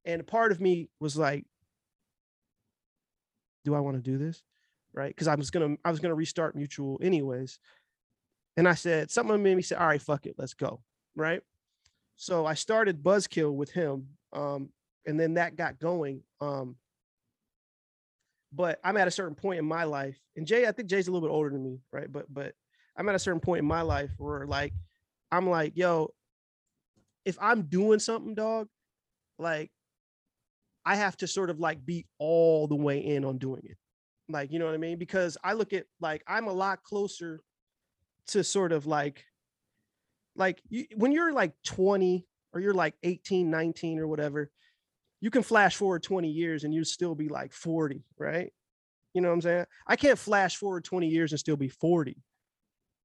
And 0.05 0.21
a 0.21 0.25
part 0.25 0.53
of 0.53 0.61
me 0.61 0.89
was 1.01 1.17
like, 1.17 1.45
"Do 3.65 3.75
I 3.75 3.81
want 3.81 3.97
to 3.97 4.03
do 4.03 4.19
this?" 4.19 4.43
Right? 4.93 5.11
Because 5.11 5.29
I 5.29 5.35
was 5.35 5.51
gonna, 5.51 5.77
I 5.85 5.91
was 5.91 6.01
gonna 6.01 6.15
restart 6.15 6.57
Mutual 6.57 6.99
anyways. 7.03 7.59
And 8.57 8.67
I 8.69 8.75
said, 8.75 9.11
something 9.11 9.43
made 9.43 9.57
me 9.57 9.63
say, 9.63 9.77
"All 9.77 9.87
right, 9.87 10.03
fuck 10.03 10.27
it, 10.27 10.35
let's 10.39 10.55
go." 10.55 10.83
Right? 11.15 11.43
So 12.17 12.47
I 12.47 12.55
started 12.55 13.03
Buzzkill 13.03 13.55
with 13.55 13.71
him, 13.71 14.09
um, 14.33 14.71
and 15.07 15.19
then 15.19 15.35
that 15.35 15.57
got 15.57 15.79
going. 15.79 16.23
Um, 16.41 16.77
but 18.53 18.81
I'm 18.83 18.97
at 18.97 19.09
a 19.09 19.13
certain 19.13 19.35
point 19.35 19.59
in 19.59 19.65
my 19.65 19.85
life, 19.85 20.19
and 20.37 20.47
Jay, 20.47 20.67
I 20.67 20.73
think 20.73 20.89
Jay's 20.89 21.07
a 21.07 21.13
little 21.13 21.29
bit 21.29 21.33
older 21.33 21.51
than 21.51 21.63
me, 21.63 21.81
right? 21.93 22.11
But 22.11 22.33
but 22.33 22.55
I'm 22.99 23.09
at 23.09 23.15
a 23.15 23.19
certain 23.19 23.41
point 23.41 23.61
in 23.61 23.65
my 23.65 23.83
life 23.83 24.11
where 24.19 24.47
like 24.47 24.75
I'm 25.31 25.49
like, 25.49 25.73
yo, 25.77 26.11
if 27.25 27.39
I'm 27.41 27.63
doing 27.63 28.01
something, 28.01 28.35
dog, 28.35 28.69
like 29.39 29.71
I 30.85 30.97
have 30.97 31.17
to 31.19 31.27
sort 31.27 31.51
of 31.51 31.61
like 31.61 31.85
be 31.85 32.07
all 32.19 32.67
the 32.67 32.77
way 32.77 32.99
in 32.99 33.25
on 33.25 33.39
doing 33.39 33.63
it. 33.65 33.77
Like, 34.29 34.53
you 34.53 34.59
know 34.59 34.67
what 34.67 34.75
I 34.75 34.79
mean? 34.79 34.99
Because 34.99 35.39
I 35.45 35.53
look 35.53 35.73
at 35.73 35.85
like 36.01 36.23
I'm 36.27 36.49
a 36.49 36.53
lot 36.53 36.83
closer 36.83 37.41
to 38.29 38.43
sort 38.43 38.73
of 38.73 38.87
like 38.87 39.25
like 40.35 40.61
you, 40.69 40.87
when 40.97 41.13
you're 41.13 41.33
like 41.33 41.53
20 41.65 42.27
or 42.53 42.61
you're 42.61 42.75
like 42.75 42.95
18, 43.03 43.51
19 43.51 43.99
or 43.99 44.07
whatever, 44.07 44.51
you 45.21 45.31
can 45.31 45.43
flash 45.43 45.77
forward 45.77 46.03
20 46.03 46.29
years 46.29 46.65
and 46.65 46.73
you 46.73 46.85
still 46.85 47.15
be 47.15 47.29
like 47.29 47.53
40, 47.53 48.05
right? 48.19 48.53
You 49.15 49.21
know 49.21 49.29
what 49.29 49.35
I'm 49.35 49.41
saying? 49.43 49.65
I 49.87 49.97
can't 49.97 50.19
flash 50.19 50.57
forward 50.57 50.85
20 50.85 51.09
years 51.09 51.33
and 51.33 51.41
still 51.41 51.57
be 51.57 51.69
40. 51.69 52.17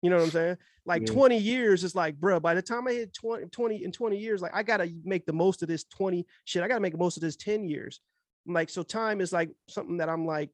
You 0.03 0.11
know 0.11 0.17
what 0.17 0.25
I'm 0.25 0.31
saying? 0.31 0.57
Like 0.85 1.03
Yeah. 1.03 1.13
20 1.13 1.37
years 1.39 1.83
is 1.85 1.95
like, 1.95 2.19
bro, 2.19 2.39
by 2.41 2.53
the 2.55 2.61
time 2.61 2.87
I 2.87 2.93
hit 2.93 3.13
20, 3.13 3.47
20 3.47 3.83
in 3.85 3.91
20 3.93 4.17
years, 4.17 4.41
like 4.41 4.53
I 4.53 4.63
gotta 4.63 4.93
make 5.05 5.25
the 5.25 5.33
most 5.33 5.63
of 5.63 5.69
this 5.69 5.85
20 5.85 6.27
shit. 6.45 6.61
I 6.63 6.67
gotta 6.67 6.81
make 6.81 6.93
the 6.93 6.99
most 6.99 7.17
of 7.17 7.21
this 7.21 7.37
10 7.37 7.65
years. 7.69 8.01
Like, 8.45 8.69
so 8.69 8.83
time 8.83 9.21
is 9.21 9.33
like 9.33 9.51
something 9.69 9.97
that 9.97 10.09
I'm 10.09 10.25
like, 10.27 10.51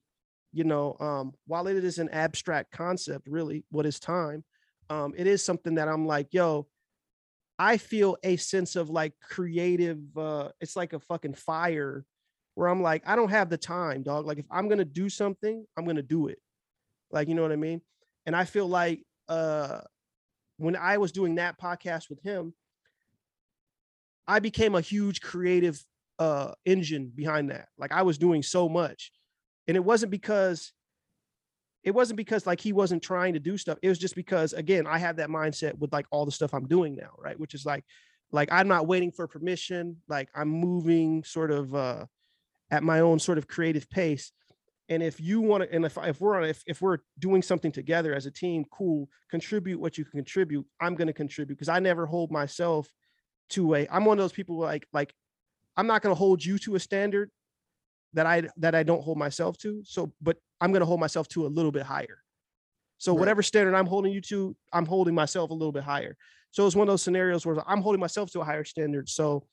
you 0.53 0.63
know, 0.63 0.95
um, 0.99 1.33
while 1.47 1.67
it 1.67 1.83
is 1.83 1.97
an 1.99 2.09
abstract 2.09 2.71
concept, 2.71 3.27
really, 3.27 3.65
what 3.71 3.87
is 3.87 3.99
time? 3.99 4.45
Um, 4.91 5.15
it 5.17 5.27
is 5.27 5.43
something 5.43 5.75
that 5.75 5.87
I'm 5.87 6.05
like, 6.07 6.33
yo, 6.33 6.67
I 7.57 7.77
feel 7.77 8.17
a 8.23 8.37
sense 8.37 8.75
of 8.75 8.89
like 8.89 9.13
creative, 9.21 9.99
uh, 10.17 10.49
it's 10.61 10.75
like 10.75 10.93
a 10.93 10.99
fucking 10.99 11.33
fire 11.35 12.05
where 12.55 12.67
I'm 12.69 12.81
like, 12.83 13.03
I 13.07 13.15
don't 13.17 13.29
have 13.31 13.49
the 13.49 13.57
time, 13.57 14.03
dog. 14.03 14.27
Like 14.27 14.37
if 14.39 14.45
I'm 14.51 14.69
gonna 14.69 14.85
do 14.85 15.09
something, 15.09 15.65
I'm 15.77 15.85
gonna 15.85 16.01
do 16.03 16.27
it. 16.27 16.39
Like, 17.11 17.27
you 17.29 17.35
know 17.35 17.43
what 17.43 17.51
I 17.53 17.57
mean? 17.57 17.81
And 18.25 18.35
I 18.35 18.45
feel 18.45 18.67
like 18.67 19.03
uh 19.29 19.81
when 20.57 20.75
I 20.75 20.97
was 20.97 21.13
doing 21.13 21.35
that 21.35 21.59
podcast 21.59 22.09
with 22.09 22.21
him, 22.21 22.53
I 24.27 24.39
became 24.39 24.75
a 24.75 24.81
huge 24.81 25.21
creative 25.21 25.81
uh 26.19 26.53
engine 26.65 27.11
behind 27.15 27.51
that. 27.51 27.69
Like 27.77 27.91
I 27.91 28.01
was 28.01 28.17
doing 28.17 28.43
so 28.43 28.67
much. 28.67 29.11
And 29.67 29.77
it 29.77 29.83
wasn't 29.83 30.11
because 30.11 30.73
it 31.83 31.91
wasn't 31.91 32.17
because 32.17 32.45
like 32.45 32.59
he 32.59 32.73
wasn't 32.73 33.01
trying 33.01 33.33
to 33.33 33.39
do 33.39 33.57
stuff. 33.57 33.77
It 33.81 33.89
was 33.89 33.99
just 33.99 34.15
because 34.15 34.53
again, 34.53 34.85
I 34.85 34.97
have 34.97 35.15
that 35.17 35.29
mindset 35.29 35.77
with 35.77 35.93
like 35.93 36.07
all 36.11 36.25
the 36.25 36.31
stuff 36.31 36.53
I'm 36.53 36.67
doing 36.67 36.95
now, 36.95 37.11
right? 37.17 37.39
Which 37.39 37.53
is 37.53 37.65
like 37.65 37.85
like 38.31 38.49
I'm 38.51 38.67
not 38.67 38.87
waiting 38.87 39.11
for 39.11 39.27
permission, 39.27 39.97
like 40.07 40.29
I'm 40.35 40.49
moving 40.49 41.23
sort 41.23 41.51
of 41.51 41.73
uh 41.73 42.05
at 42.71 42.83
my 42.83 42.99
own 42.99 43.19
sort 43.19 43.37
of 43.37 43.47
creative 43.47 43.89
pace. 43.89 44.31
And 44.89 45.03
if 45.03 45.19
you 45.19 45.39
want 45.39 45.63
to, 45.63 45.73
and 45.73 45.85
if, 45.85 45.97
if 45.97 46.19
we're 46.19 46.37
on, 46.37 46.49
if, 46.49 46.63
if 46.65 46.81
we're 46.81 46.97
doing 47.19 47.43
something 47.43 47.71
together 47.71 48.13
as 48.13 48.25
a 48.25 48.31
team, 48.31 48.65
cool, 48.71 49.07
contribute 49.29 49.79
what 49.79 49.97
you 49.97 50.03
can 50.03 50.17
contribute. 50.19 50.65
I'm 50.81 50.95
going 50.95 51.07
to 51.07 51.13
contribute 51.13 51.55
because 51.55 51.69
I 51.69 51.79
never 51.79 52.07
hold 52.07 52.31
myself 52.31 52.91
to 53.51 53.75
a, 53.75 53.87
I'm 53.91 54.03
one 54.05 54.17
of 54.17 54.23
those 54.23 54.33
people 54.33 54.57
like, 54.57 54.87
like, 54.91 55.13
I'm 55.77 55.85
not 55.87 56.01
going 56.01 56.13
to 56.13 56.17
hold 56.17 56.43
you 56.43 56.57
to 56.59 56.75
a 56.75 56.79
standard 56.79 57.29
that 58.13 58.25
I, 58.25 58.49
that 58.57 58.73
I 58.73 58.81
don't 58.81 59.03
hold 59.03 59.19
myself 59.19 59.57
to. 59.59 59.81
So, 59.85 60.11
but 60.21 60.37
I'm 60.59 60.71
going 60.71 60.81
to 60.81 60.87
hold 60.87 60.99
myself 60.99 61.27
to 61.29 61.45
a 61.45 61.47
little 61.47 61.71
bit 61.71 61.83
higher. 61.83 62.23
So 62.97 63.13
Right. 63.13 63.19
whatever 63.19 63.43
standard 63.43 63.75
I'm 63.75 63.85
holding 63.85 64.11
you 64.11 64.21
to, 64.21 64.55
I'm 64.73 64.85
holding 64.87 65.13
myself 65.13 65.51
a 65.51 65.53
little 65.53 65.71
bit 65.71 65.83
higher. 65.83 66.17
So 66.51 66.65
it's 66.65 66.75
one 66.75 66.87
of 66.87 66.91
those 66.91 67.03
scenarios 67.03 67.45
where 67.45 67.57
I'm 67.69 67.81
holding 67.81 67.99
myself 67.99 68.31
to 68.31 68.41
a 68.41 68.43
higher 68.43 68.63
standard. 68.63 69.07
So 69.07 69.45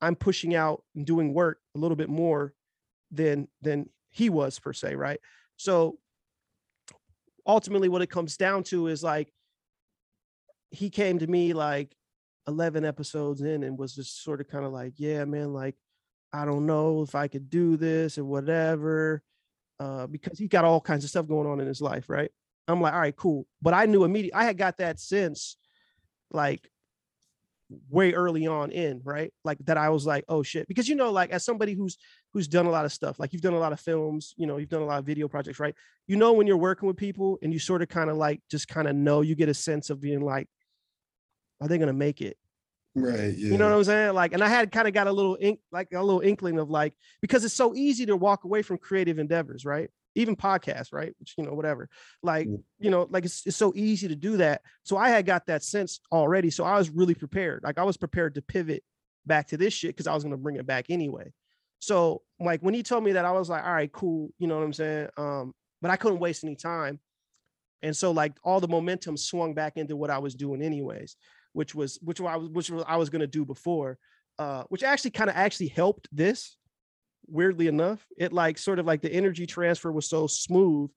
I'm 0.00 0.16
pushing 0.16 0.54
out 0.54 0.82
and 0.96 1.04
doing 1.04 1.34
work 1.34 1.58
a 1.76 1.78
little 1.78 1.96
bit 1.96 2.08
more 2.08 2.54
than 3.10 3.48
than 3.62 3.88
he 4.10 4.30
was 4.30 4.58
per 4.58 4.72
se, 4.72 4.94
right? 4.94 5.20
So 5.56 5.98
ultimately 7.46 7.88
what 7.88 8.02
it 8.02 8.10
comes 8.10 8.36
down 8.36 8.62
to 8.64 8.88
is 8.88 9.02
like 9.02 9.32
he 10.70 10.90
came 10.90 11.18
to 11.18 11.26
me 11.26 11.52
like 11.52 11.94
11 12.46 12.84
episodes 12.84 13.40
in 13.40 13.62
and 13.62 13.78
was 13.78 13.94
just 13.94 14.22
sort 14.22 14.40
of 14.40 14.48
kind 14.48 14.64
of 14.64 14.72
like, 14.72 14.94
yeah, 14.96 15.24
man, 15.24 15.52
like 15.52 15.76
I 16.32 16.44
don't 16.44 16.66
know 16.66 17.02
if 17.02 17.14
I 17.14 17.28
could 17.28 17.48
do 17.48 17.76
this 17.76 18.18
or 18.18 18.24
whatever. 18.24 19.22
Uh, 19.80 20.06
because 20.08 20.38
he 20.38 20.48
got 20.48 20.64
all 20.64 20.80
kinds 20.80 21.04
of 21.04 21.10
stuff 21.10 21.28
going 21.28 21.46
on 21.46 21.60
in 21.60 21.66
his 21.66 21.80
life, 21.80 22.08
right? 22.08 22.30
I'm 22.66 22.80
like, 22.80 22.92
all 22.92 23.00
right, 23.00 23.14
cool. 23.14 23.46
But 23.62 23.74
I 23.74 23.86
knew 23.86 24.04
immediately 24.04 24.34
I 24.34 24.44
had 24.44 24.58
got 24.58 24.78
that 24.78 24.98
sense 24.98 25.56
like 26.30 26.68
way 27.90 28.12
early 28.12 28.46
on 28.46 28.70
in, 28.70 29.00
right? 29.04 29.32
Like 29.44 29.58
that 29.66 29.76
I 29.76 29.90
was 29.90 30.06
like, 30.06 30.24
oh 30.28 30.42
shit. 30.42 30.66
Because 30.68 30.88
you 30.88 30.94
know, 30.94 31.10
like 31.10 31.30
as 31.30 31.44
somebody 31.44 31.74
who's 31.74 31.98
who's 32.32 32.48
done 32.48 32.66
a 32.66 32.70
lot 32.70 32.84
of 32.84 32.92
stuff, 32.92 33.18
like 33.18 33.32
you've 33.32 33.42
done 33.42 33.54
a 33.54 33.58
lot 33.58 33.72
of 33.72 33.80
films, 33.80 34.34
you 34.36 34.46
know, 34.46 34.56
you've 34.56 34.68
done 34.68 34.82
a 34.82 34.86
lot 34.86 34.98
of 34.98 35.04
video 35.04 35.28
projects, 35.28 35.60
right? 35.60 35.74
You 36.06 36.16
know 36.16 36.32
when 36.32 36.46
you're 36.46 36.56
working 36.56 36.86
with 36.86 36.96
people 36.96 37.38
and 37.42 37.52
you 37.52 37.58
sort 37.58 37.82
of 37.82 37.88
kind 37.88 38.10
of 38.10 38.16
like 38.16 38.40
just 38.50 38.68
kind 38.68 38.88
of 38.88 38.96
know 38.96 39.20
you 39.20 39.34
get 39.34 39.48
a 39.48 39.54
sense 39.54 39.90
of 39.90 40.00
being 40.00 40.20
like, 40.20 40.48
are 41.60 41.68
they 41.68 41.78
gonna 41.78 41.92
make 41.92 42.20
it? 42.20 42.36
Right. 42.94 43.34
Yeah. 43.36 43.52
You 43.52 43.58
know 43.58 43.68
what 43.68 43.76
I'm 43.76 43.84
saying? 43.84 44.14
Like, 44.14 44.32
and 44.32 44.42
I 44.42 44.48
had 44.48 44.72
kind 44.72 44.88
of 44.88 44.94
got 44.94 45.06
a 45.06 45.12
little 45.12 45.36
ink, 45.40 45.60
like 45.70 45.88
a 45.92 46.02
little 46.02 46.20
inkling 46.20 46.58
of 46.58 46.70
like, 46.70 46.94
because 47.20 47.44
it's 47.44 47.54
so 47.54 47.74
easy 47.74 48.06
to 48.06 48.16
walk 48.16 48.44
away 48.44 48.62
from 48.62 48.78
creative 48.78 49.18
endeavors, 49.18 49.64
right? 49.64 49.90
Even 50.14 50.36
podcasts, 50.36 50.92
right? 50.92 51.14
Which, 51.18 51.34
you 51.38 51.44
know, 51.44 51.54
whatever. 51.54 51.88
Like, 52.22 52.48
Mm. 52.48 52.62
you 52.78 52.90
know, 52.90 53.06
like 53.10 53.24
it's, 53.24 53.46
it's 53.46 53.56
so 53.56 53.72
easy 53.76 54.08
to 54.08 54.16
do 54.16 54.38
that. 54.38 54.62
So 54.82 54.96
I 54.96 55.10
had 55.10 55.26
got 55.26 55.46
that 55.46 55.62
sense 55.62 56.00
already. 56.10 56.50
So 56.50 56.64
I 56.64 56.76
was 56.76 56.90
really 56.90 57.14
prepared. 57.14 57.62
Like 57.62 57.78
I 57.78 57.84
was 57.84 57.96
prepared 57.96 58.34
to 58.34 58.42
pivot 58.42 58.82
back 59.26 59.48
to 59.48 59.56
this 59.56 59.72
shit 59.74 59.90
because 59.90 60.06
I 60.06 60.14
was 60.14 60.24
gonna 60.24 60.36
bring 60.36 60.56
it 60.56 60.66
back 60.66 60.86
anyway. 60.88 61.32
So 61.78 62.22
like 62.40 62.60
when 62.60 62.74
he 62.74 62.82
told 62.82 63.04
me 63.04 63.12
that, 63.12 63.24
I 63.24 63.32
was 63.32 63.48
like, 63.48 63.64
all 63.64 63.72
right, 63.72 63.92
cool. 63.92 64.30
You 64.38 64.48
know 64.48 64.56
what 64.56 64.64
I'm 64.64 64.72
saying? 64.72 65.08
Um, 65.16 65.54
but 65.80 65.90
I 65.90 65.96
couldn't 65.96 66.18
waste 66.18 66.42
any 66.44 66.56
time. 66.56 66.98
And 67.82 67.96
so 67.96 68.10
like 68.10 68.32
all 68.42 68.58
the 68.60 68.66
momentum 68.68 69.16
swung 69.16 69.54
back 69.54 69.76
into 69.76 69.94
what 69.96 70.10
I 70.10 70.18
was 70.18 70.34
doing 70.34 70.62
anyways 70.62 71.16
which 71.54 71.74
was 71.74 71.98
which 72.02 72.20
I 72.20 72.36
was 72.36 72.50
which 72.50 72.70
was 72.70 72.84
I 72.86 72.96
was 72.96 73.08
gonna 73.10 73.26
do 73.26 73.44
before, 73.44 73.98
uh, 74.38 74.64
which 74.68 74.82
actually 74.82 75.12
kind 75.12 75.30
of 75.30 75.34
actually 75.34 75.68
helped 75.68 76.06
this. 76.12 76.57
Weirdly 77.28 77.66
enough, 77.68 78.06
it 78.16 78.32
like 78.32 78.58
sort 78.58 78.78
of 78.78 78.86
like 78.86 79.02
the 79.02 79.12
energy 79.12 79.46
transfer 79.46 79.92
was 79.92 80.08
so 80.08 80.26
smooth 80.26 80.90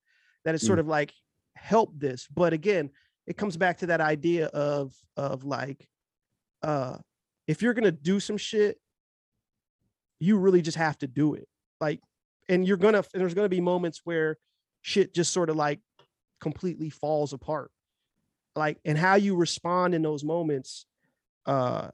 that 0.45 0.55
it 0.55 0.59
sort 0.59 0.77
Mm. 0.77 0.81
of 0.81 0.87
like 0.87 1.13
helped 1.55 1.99
this. 1.99 2.27
But 2.27 2.53
again, 2.53 2.89
it 3.27 3.37
comes 3.37 3.57
back 3.57 3.79
to 3.79 3.87
that 3.87 4.01
idea 4.01 4.47
of 4.47 4.93
of 5.17 5.43
like, 5.43 5.87
uh, 6.63 6.97
if 7.47 7.61
you're 7.61 7.73
gonna 7.73 7.91
do 7.91 8.19
some 8.19 8.37
shit, 8.37 8.79
you 10.19 10.37
really 10.37 10.61
just 10.61 10.77
have 10.77 10.97
to 10.99 11.07
do 11.07 11.33
it. 11.33 11.47
Like, 11.79 11.99
and 12.49 12.67
you're 12.67 12.77
gonna 12.77 13.03
and 13.13 13.21
there's 13.21 13.33
gonna 13.33 13.49
be 13.49 13.61
moments 13.61 14.01
where 14.03 14.37
shit 14.81 15.13
just 15.13 15.31
sort 15.33 15.49
of 15.49 15.55
like 15.55 15.79
completely 16.39 16.89
falls 16.89 17.33
apart 17.33 17.71
like 18.55 18.79
and 18.83 18.97
how 18.97 19.13
you 19.13 19.35
respond 19.35 19.93
in 19.93 20.01
those 20.01 20.23
moments 20.23 20.87
uh 21.45 21.87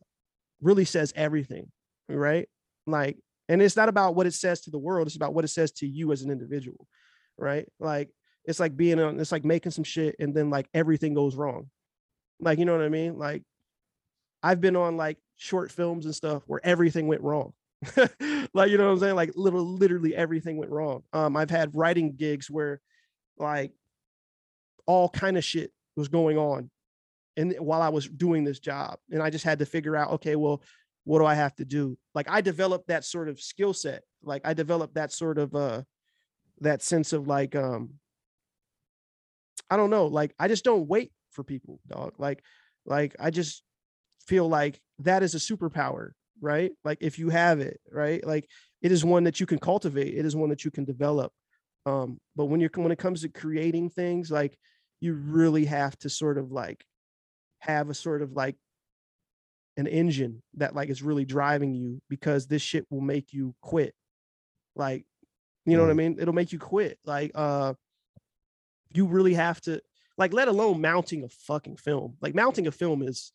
really 0.61 0.85
says 0.85 1.11
everything 1.17 1.69
right 2.07 2.47
like 2.87 3.17
and 3.49 3.61
it's 3.61 3.75
not 3.75 3.89
about 3.89 4.15
what 4.15 4.27
it 4.27 4.33
says 4.33 4.61
to 4.61 4.71
the 4.71 4.79
world 4.79 5.07
it's 5.07 5.15
about 5.15 5.33
what 5.33 5.45
it 5.45 5.49
says 5.49 5.71
to 5.71 5.87
you 5.87 6.11
as 6.11 6.21
an 6.21 6.31
individual 6.31 6.87
right? 7.37 7.67
Like 7.79 8.09
it's 8.45 8.59
like 8.59 8.75
being 8.75 8.99
on 8.99 9.19
it's 9.19 9.31
like 9.31 9.45
making 9.45 9.71
some 9.71 9.83
shit 9.83 10.15
and 10.19 10.33
then 10.33 10.49
like 10.49 10.67
everything 10.73 11.13
goes 11.13 11.35
wrong. 11.35 11.69
Like 12.39 12.59
you 12.59 12.65
know 12.65 12.73
what 12.73 12.85
i 12.85 12.89
mean? 12.89 13.17
Like 13.17 13.43
i've 14.43 14.61
been 14.61 14.75
on 14.75 14.97
like 14.97 15.17
short 15.35 15.71
films 15.71 16.05
and 16.05 16.15
stuff 16.15 16.43
where 16.47 16.61
everything 16.63 17.07
went 17.07 17.21
wrong. 17.21 17.53
Like 18.53 18.71
you 18.71 18.77
know 18.77 18.85
what 18.85 18.93
i'm 18.93 18.99
saying? 18.99 19.15
Like 19.15 19.33
little 19.35 19.63
literally 19.63 20.15
everything 20.15 20.57
went 20.57 20.71
wrong. 20.71 21.03
Um 21.13 21.37
i've 21.37 21.49
had 21.49 21.75
writing 21.75 22.15
gigs 22.15 22.49
where 22.49 22.81
like 23.37 23.71
all 24.85 25.09
kind 25.09 25.37
of 25.37 25.43
shit 25.43 25.71
was 25.95 26.07
going 26.07 26.37
on 26.37 26.71
and 27.35 27.53
while 27.59 27.81
I 27.81 27.89
was 27.89 28.07
doing 28.07 28.43
this 28.43 28.59
job. 28.59 28.97
And 29.11 29.21
I 29.21 29.29
just 29.29 29.45
had 29.45 29.59
to 29.59 29.65
figure 29.65 29.95
out 29.95 30.11
okay 30.11 30.35
well 30.35 30.61
what 31.07 31.19
do 31.19 31.25
I 31.25 31.35
have 31.35 31.55
to 31.55 31.65
do 31.65 31.97
like 32.13 32.29
I 32.29 32.41
developed 32.41 32.87
that 32.89 33.05
sort 33.05 33.29
of 33.29 33.39
skill 33.39 33.73
set 33.73 34.03
like 34.21 34.41
I 34.45 34.53
developed 34.53 34.95
that 34.95 35.11
sort 35.11 35.37
of 35.37 35.55
uh 35.55 35.81
that 36.61 36.81
sense 36.81 37.13
of 37.13 37.27
like 37.27 37.55
um 37.55 37.99
I 39.69 39.77
don't 39.77 39.89
know, 39.89 40.07
like 40.07 40.33
I 40.39 40.47
just 40.47 40.63
don't 40.63 40.87
wait 40.87 41.11
for 41.31 41.43
people, 41.43 41.79
dog. 41.87 42.13
Like, 42.17 42.43
like 42.85 43.15
I 43.19 43.29
just 43.29 43.63
feel 44.25 44.47
like 44.47 44.79
that 44.99 45.23
is 45.23 45.35
a 45.35 45.39
superpower, 45.39 46.11
right? 46.41 46.71
Like 46.83 46.99
if 47.01 47.19
you 47.19 47.29
have 47.29 47.59
it, 47.59 47.79
right? 47.91 48.25
Like 48.25 48.47
it 48.81 48.91
is 48.91 49.03
one 49.03 49.25
that 49.25 49.39
you 49.39 49.45
can 49.45 49.59
cultivate, 49.59 50.15
it 50.15 50.25
is 50.25 50.35
one 50.35 50.49
that 50.49 50.63
you 50.63 50.71
can 50.71 50.85
develop. 50.85 51.31
Um, 51.85 52.19
but 52.35 52.45
when 52.45 52.59
you're 52.59 52.69
when 52.75 52.91
it 52.91 52.99
comes 52.99 53.21
to 53.21 53.29
creating 53.29 53.89
things, 53.89 54.31
like 54.31 54.57
you 54.99 55.13
really 55.13 55.65
have 55.65 55.97
to 55.99 56.09
sort 56.09 56.37
of 56.37 56.51
like 56.51 56.83
have 57.59 57.89
a 57.89 57.93
sort 57.93 58.21
of 58.21 58.33
like 58.33 58.55
an 59.77 59.87
engine 59.87 60.41
that 60.55 60.75
like 60.75 60.89
is 60.89 61.01
really 61.01 61.25
driving 61.25 61.73
you 61.73 62.01
because 62.09 62.47
this 62.47 62.61
shit 62.61 62.85
will 62.89 63.01
make 63.01 63.31
you 63.31 63.55
quit. 63.61 63.93
Like, 64.75 65.05
you 65.65 65.77
know 65.77 65.83
what 65.83 65.91
I 65.91 65.95
mean? 65.95 66.17
It'll 66.19 66.33
make 66.33 66.51
you 66.51 66.59
quit. 66.59 66.97
Like, 67.05 67.31
uh, 67.35 67.73
you 68.91 69.05
really 69.05 69.33
have 69.33 69.61
to 69.61 69.81
like 70.17 70.33
let 70.33 70.47
alone 70.47 70.81
mounting 70.81 71.23
a 71.23 71.29
fucking 71.29 71.77
film. 71.77 72.17
Like 72.21 72.35
mounting 72.35 72.67
a 72.67 72.71
film 72.71 73.01
is 73.01 73.31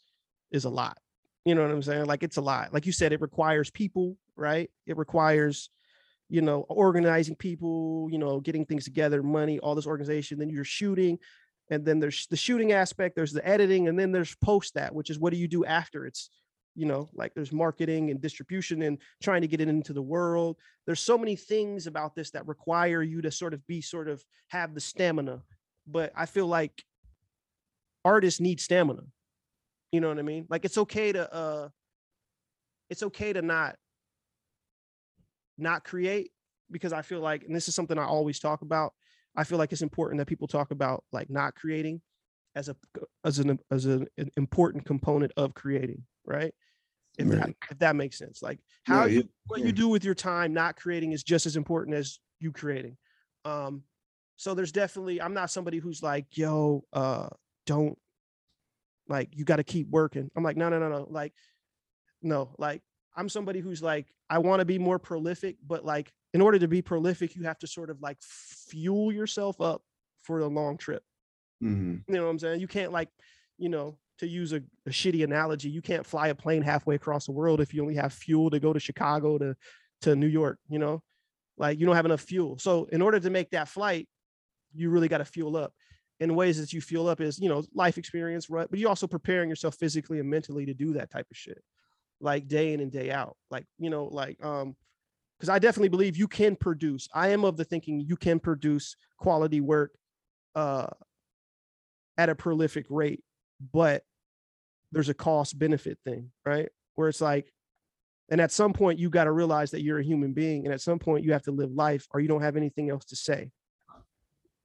is 0.51 0.65
a 0.65 0.71
lot. 0.71 0.99
You 1.45 1.55
know 1.55 1.63
what 1.63 1.71
I'm 1.71 1.83
saying? 1.83 2.07
Like 2.07 2.23
it's 2.23 2.37
a 2.37 2.43
lot. 2.43 2.73
Like 2.73 2.87
you 2.87 2.93
said, 2.93 3.13
it 3.13 3.21
requires 3.21 3.71
people, 3.71 4.17
right? 4.37 4.71
It 4.87 4.97
requires, 4.97 5.71
you 6.29 6.41
know, 6.41 6.61
organizing 6.69 7.37
people, 7.37 8.09
you 8.11 8.19
know, 8.19 8.41
getting 8.41 8.65
things 8.65 8.85
together, 8.85 9.23
money, 9.23 9.59
all 9.59 9.75
this 9.75 9.87
organization. 9.87 10.39
Then 10.39 10.51
you're 10.51 10.65
shooting, 10.65 11.19
and 11.73 11.85
then 11.85 12.01
there's 12.01 12.27
the 12.27 12.37
shooting 12.37 12.73
aspect, 12.73 13.17
there's 13.17 13.33
the 13.33 13.47
editing, 13.47 13.89
and 13.89 13.99
then 13.99 14.13
there's 14.13 14.35
post 14.37 14.75
that, 14.75 14.95
which 14.95 15.11
is 15.11 15.19
what 15.19 15.33
do 15.33 15.39
you 15.39 15.49
do 15.49 15.65
after? 15.65 16.07
It's 16.07 16.31
you 16.75 16.87
know 16.87 17.09
like 17.15 17.35
there's 17.35 17.53
marketing 17.53 18.11
and 18.11 18.21
distribution 18.21 18.83
and 18.83 18.99
trying 19.23 19.43
to 19.43 19.49
get 19.49 19.61
it 19.61 19.69
into 19.69 19.93
the 19.93 20.03
world. 20.03 20.57
There's 20.87 21.01
so 21.01 21.19
many 21.19 21.37
things 21.37 21.87
about 21.87 22.15
this 22.15 22.31
that 22.31 22.47
require 22.47 23.03
you 23.03 23.23
to 23.23 23.31
sort 23.31 23.55
of 23.55 23.67
be 23.67 23.81
sort 23.81 24.09
of 24.09 24.25
have 24.49 24.75
the 24.75 24.81
stamina 24.81 25.43
but 25.87 26.13
i 26.17 26.27
feel 26.27 26.47
like 26.47 26.85
artists 28.05 28.41
need 28.41 28.61
stamina. 28.61 29.03
You 29.91 30.01
know 30.01 30.09
what 30.09 30.19
i 30.19 30.23
mean? 30.23 30.47
Like 30.49 30.65
it's 30.65 30.79
okay 30.79 31.13
to 31.13 31.33
uh 31.33 31.69
it's 32.91 33.03
okay 33.03 33.33
to 33.33 33.43
not 33.43 33.77
not 35.59 35.85
create 35.85 36.31
because 36.71 36.93
i 36.93 37.03
feel 37.03 37.21
like 37.21 37.45
and 37.45 37.55
this 37.55 37.69
is 37.69 37.75
something 37.75 37.99
i 37.99 38.05
always 38.05 38.41
talk 38.41 38.63
about 38.63 38.95
i 39.37 39.45
feel 39.45 39.59
like 39.59 39.73
it's 39.73 39.83
important 39.83 40.19
that 40.19 40.27
people 40.27 40.47
talk 40.47 40.71
about 40.71 41.05
like 41.13 41.31
not 41.31 41.55
creating 41.55 42.01
as 42.55 42.69
a 42.69 42.77
as 43.25 43.39
an 43.39 43.59
as 43.71 43.87
an, 43.87 44.07
an 44.19 44.31
important 44.37 44.85
component 44.85 45.33
of 45.37 45.55
creating 45.55 46.05
right? 46.25 46.55
If, 47.19 47.29
that, 47.29 47.55
if 47.71 47.79
that 47.79 47.97
makes 47.97 48.17
sense. 48.17 48.43
Like 48.43 48.59
how 48.85 49.01
No, 49.01 49.07
you, 49.07 49.17
yeah, 49.19 49.23
what 49.47 49.61
yeah. 49.61 49.67
you 49.67 49.73
do 49.73 49.89
with 49.89 50.03
your 50.03 50.15
time 50.15 50.55
not 50.55 50.77
creating 50.77 51.13
is 51.13 51.23
just 51.23 51.45
as 51.45 51.57
important 51.57 51.97
as 51.97 52.19
you 52.41 52.53
creating. 52.53 52.97
Um 53.45 53.83
so 54.37 54.55
there's 54.55 54.73
definitely 54.73 55.21
i'm 55.21 55.35
not 55.35 55.51
somebody 55.51 55.79
who's 55.79 56.03
like 56.03 56.27
yo 56.33 56.85
uh 56.93 57.29
don't 57.67 57.99
like 59.09 59.29
you 59.33 59.45
got 59.45 59.57
to 59.57 59.65
keep 59.65 59.89
working. 59.91 60.31
I'm 60.35 60.43
like 60.43 60.57
no 60.57 60.69
no 60.69 60.79
no 60.79 60.89
no. 60.89 61.07
Like 61.11 61.35
no 62.23 62.55
like 62.57 62.83
i'm 63.17 63.29
somebody 63.29 63.59
who's 63.59 63.83
like 63.83 64.07
i 64.31 64.39
want 64.39 64.61
to 64.61 64.65
be 64.65 64.79
more 64.79 64.99
prolific 64.99 65.57
but 65.67 65.85
like 65.85 66.13
in 66.35 66.41
order 66.41 66.59
to 66.59 66.69
be 66.69 66.83
prolific 66.83 67.37
you 67.37 67.43
have 67.45 67.59
to 67.59 67.67
sort 67.67 67.91
of 67.91 68.01
like 68.01 68.19
fuel 68.23 69.13
yourself 69.13 69.61
up 69.61 69.83
for 70.23 70.41
the 70.41 70.49
long 70.49 70.77
trip. 70.77 71.03
Mhm. 71.63 72.03
you 72.09 72.15
know 72.15 72.25
what 72.25 72.31
i'm 72.31 72.39
saying? 72.39 72.61
You 72.61 72.69
can't 72.69 72.93
like 72.93 73.09
you 73.59 73.69
know 73.69 73.99
to 74.19 74.27
use 74.27 74.53
a, 74.53 74.63
a 74.87 74.91
shitty 74.91 75.25
analogy 75.25 75.69
you 75.69 75.83
can't 75.83 76.07
fly 76.07 76.29
a 76.29 76.35
plane 76.35 76.63
halfway 76.63 76.95
across 76.95 77.27
the 77.27 77.33
world 77.33 77.61
if 77.61 77.75
you 77.75 77.83
only 77.83 77.95
have 77.97 78.13
fuel 78.13 78.51
to 78.51 78.61
go 78.61 78.73
to 78.73 78.79
chicago 78.81 79.39
to 79.39 79.57
to 80.03 80.15
new 80.17 80.27
york 80.27 80.59
you 80.69 80.79
know? 80.79 81.03
Like 81.59 81.79
you 81.79 81.87
don't 81.87 81.97
have 81.97 82.07
enough 82.07 82.23
fuel. 82.23 82.59
So 82.59 82.87
in 82.87 83.03
order 83.03 83.21
to 83.21 83.31
make 83.31 83.51
that 83.51 83.69
flight 83.69 84.09
you 84.75 84.91
really 84.91 85.09
got 85.09 85.19
to 85.19 85.25
fuel 85.25 85.57
up. 85.57 85.73
And 86.19 86.35
ways 86.37 86.59
that 86.61 86.73
you 86.73 86.81
fuel 86.81 87.09
up 87.09 87.21
is 87.21 87.39
you 87.39 87.49
know 87.49 87.63
life 87.75 87.99
experience 87.99 88.49
right? 88.49 88.69
But 88.71 88.79
you're 88.79 88.89
also 88.89 89.07
preparing 89.07 89.49
yourself 89.51 89.75
physically 89.77 90.19
and 90.19 90.31
mentally 90.31 90.67
to 90.67 90.75
do 90.75 90.95
that 90.95 91.11
type 91.11 91.27
of 91.31 91.37
shit 91.37 91.63
like 92.21 92.49
day 92.49 92.73
in 92.73 92.81
and 92.81 92.91
day 92.91 93.11
out. 93.11 93.37
Like 93.51 93.67
you 93.79 93.91
know 93.91 94.05
like 94.07 94.43
um 94.45 94.77
because 95.43 95.49
i 95.49 95.59
definitely 95.59 95.89
believe 95.89 96.17
you 96.17 96.29
can 96.29 96.55
produce 96.55 97.09
i 97.13 97.31
am 97.31 97.45
of 97.45 97.57
the 97.57 97.65
thinking 97.65 98.01
you 98.01 98.17
can 98.17 98.39
produce 98.39 98.95
quality 99.19 99.61
work 99.61 99.93
uh 100.55 100.87
at 102.17 102.29
a 102.29 102.35
prolific 102.35 102.87
rate 102.89 103.25
but 103.73 104.05
there's 104.93 105.09
a 105.09 105.15
cost 105.15 105.59
benefit 105.59 105.99
thing 106.05 106.31
right? 106.47 106.69
Where 106.95 107.09
it's 107.09 107.21
like 107.21 107.53
and 108.29 108.41
at 108.41 108.53
some 108.53 108.73
point 108.73 109.01
you 109.01 109.11
got 109.11 109.25
to 109.25 109.33
realize 109.33 109.73
that 109.73 109.83
you're 109.83 109.99
a 109.99 110.05
human 110.05 110.33
being 110.33 110.65
and 110.65 110.73
at 110.73 110.81
some 110.81 111.01
point 111.01 111.25
you 111.25 111.33
have 111.33 111.43
to 111.43 111.51
live 111.51 111.73
life 111.73 112.07
or 112.13 112.21
you 112.21 112.29
don't 112.29 112.43
have 112.43 112.57
anything 112.57 112.89
else 112.89 113.05
to 113.07 113.17
say. 113.17 113.51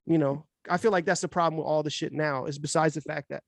You 0.05 0.19
know 0.19 0.45
i 0.69 0.77
feel 0.77 0.91
like 0.91 1.05
that's 1.05 1.21
the 1.21 1.27
problem 1.27 1.57
with 1.57 1.65
all 1.65 1.81
the 1.81 1.89
shit 1.89 2.13
now 2.13 2.45
is 2.45 2.59
besides 2.59 2.93
the 2.93 3.01
fact 3.01 3.29
that 3.29 3.41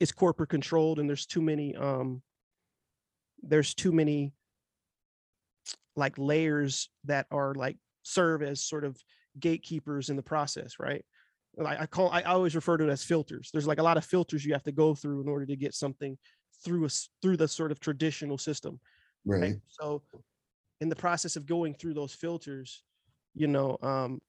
it's 0.00 0.12
corporate 0.12 0.48
controlled 0.48 0.98
and 0.98 1.08
there's 1.08 1.26
too 1.26 1.42
many 1.42 1.76
um 1.76 2.22
there's 3.42 3.74
too 3.74 3.92
many 3.92 4.32
like 5.96 6.18
layers 6.18 6.88
that 7.04 7.26
are 7.30 7.54
like 7.54 7.76
serve 8.02 8.42
as 8.42 8.62
sort 8.62 8.84
of 8.84 8.96
gatekeepers 9.38 10.10
in 10.10 10.16
the 10.16 10.22
process 10.22 10.78
right? 10.78 11.04
Like 11.56 11.80
i 11.80 11.86
call 11.86 12.10
i 12.10 12.22
always 12.22 12.54
refer 12.56 12.76
to 12.76 12.88
it 12.88 12.90
as 12.90 13.04
filters. 13.04 13.50
There's 13.52 13.66
like 13.66 13.78
a 13.78 13.82
lot 13.82 13.96
of 13.96 14.04
filters 14.04 14.44
you 14.44 14.52
have 14.54 14.64
to 14.64 14.72
go 14.72 14.94
through 14.94 15.20
in 15.22 15.28
order 15.28 15.46
to 15.46 15.56
get 15.56 15.74
something 15.74 16.18
through 16.64 16.86
us 16.86 17.10
through 17.22 17.36
the 17.36 17.48
sort 17.48 17.70
of 17.72 17.80
traditional 17.80 18.38
system 18.38 18.80
Right. 19.24 19.40
right. 19.40 19.56
So 19.68 20.02
in 20.80 20.88
the 20.88 20.96
process 20.96 21.36
of 21.36 21.46
going 21.46 21.74
through 21.74 21.94
those 21.94 22.12
filters 22.12 22.82
you 23.34 23.46
know 23.46 23.78
um 23.82 24.20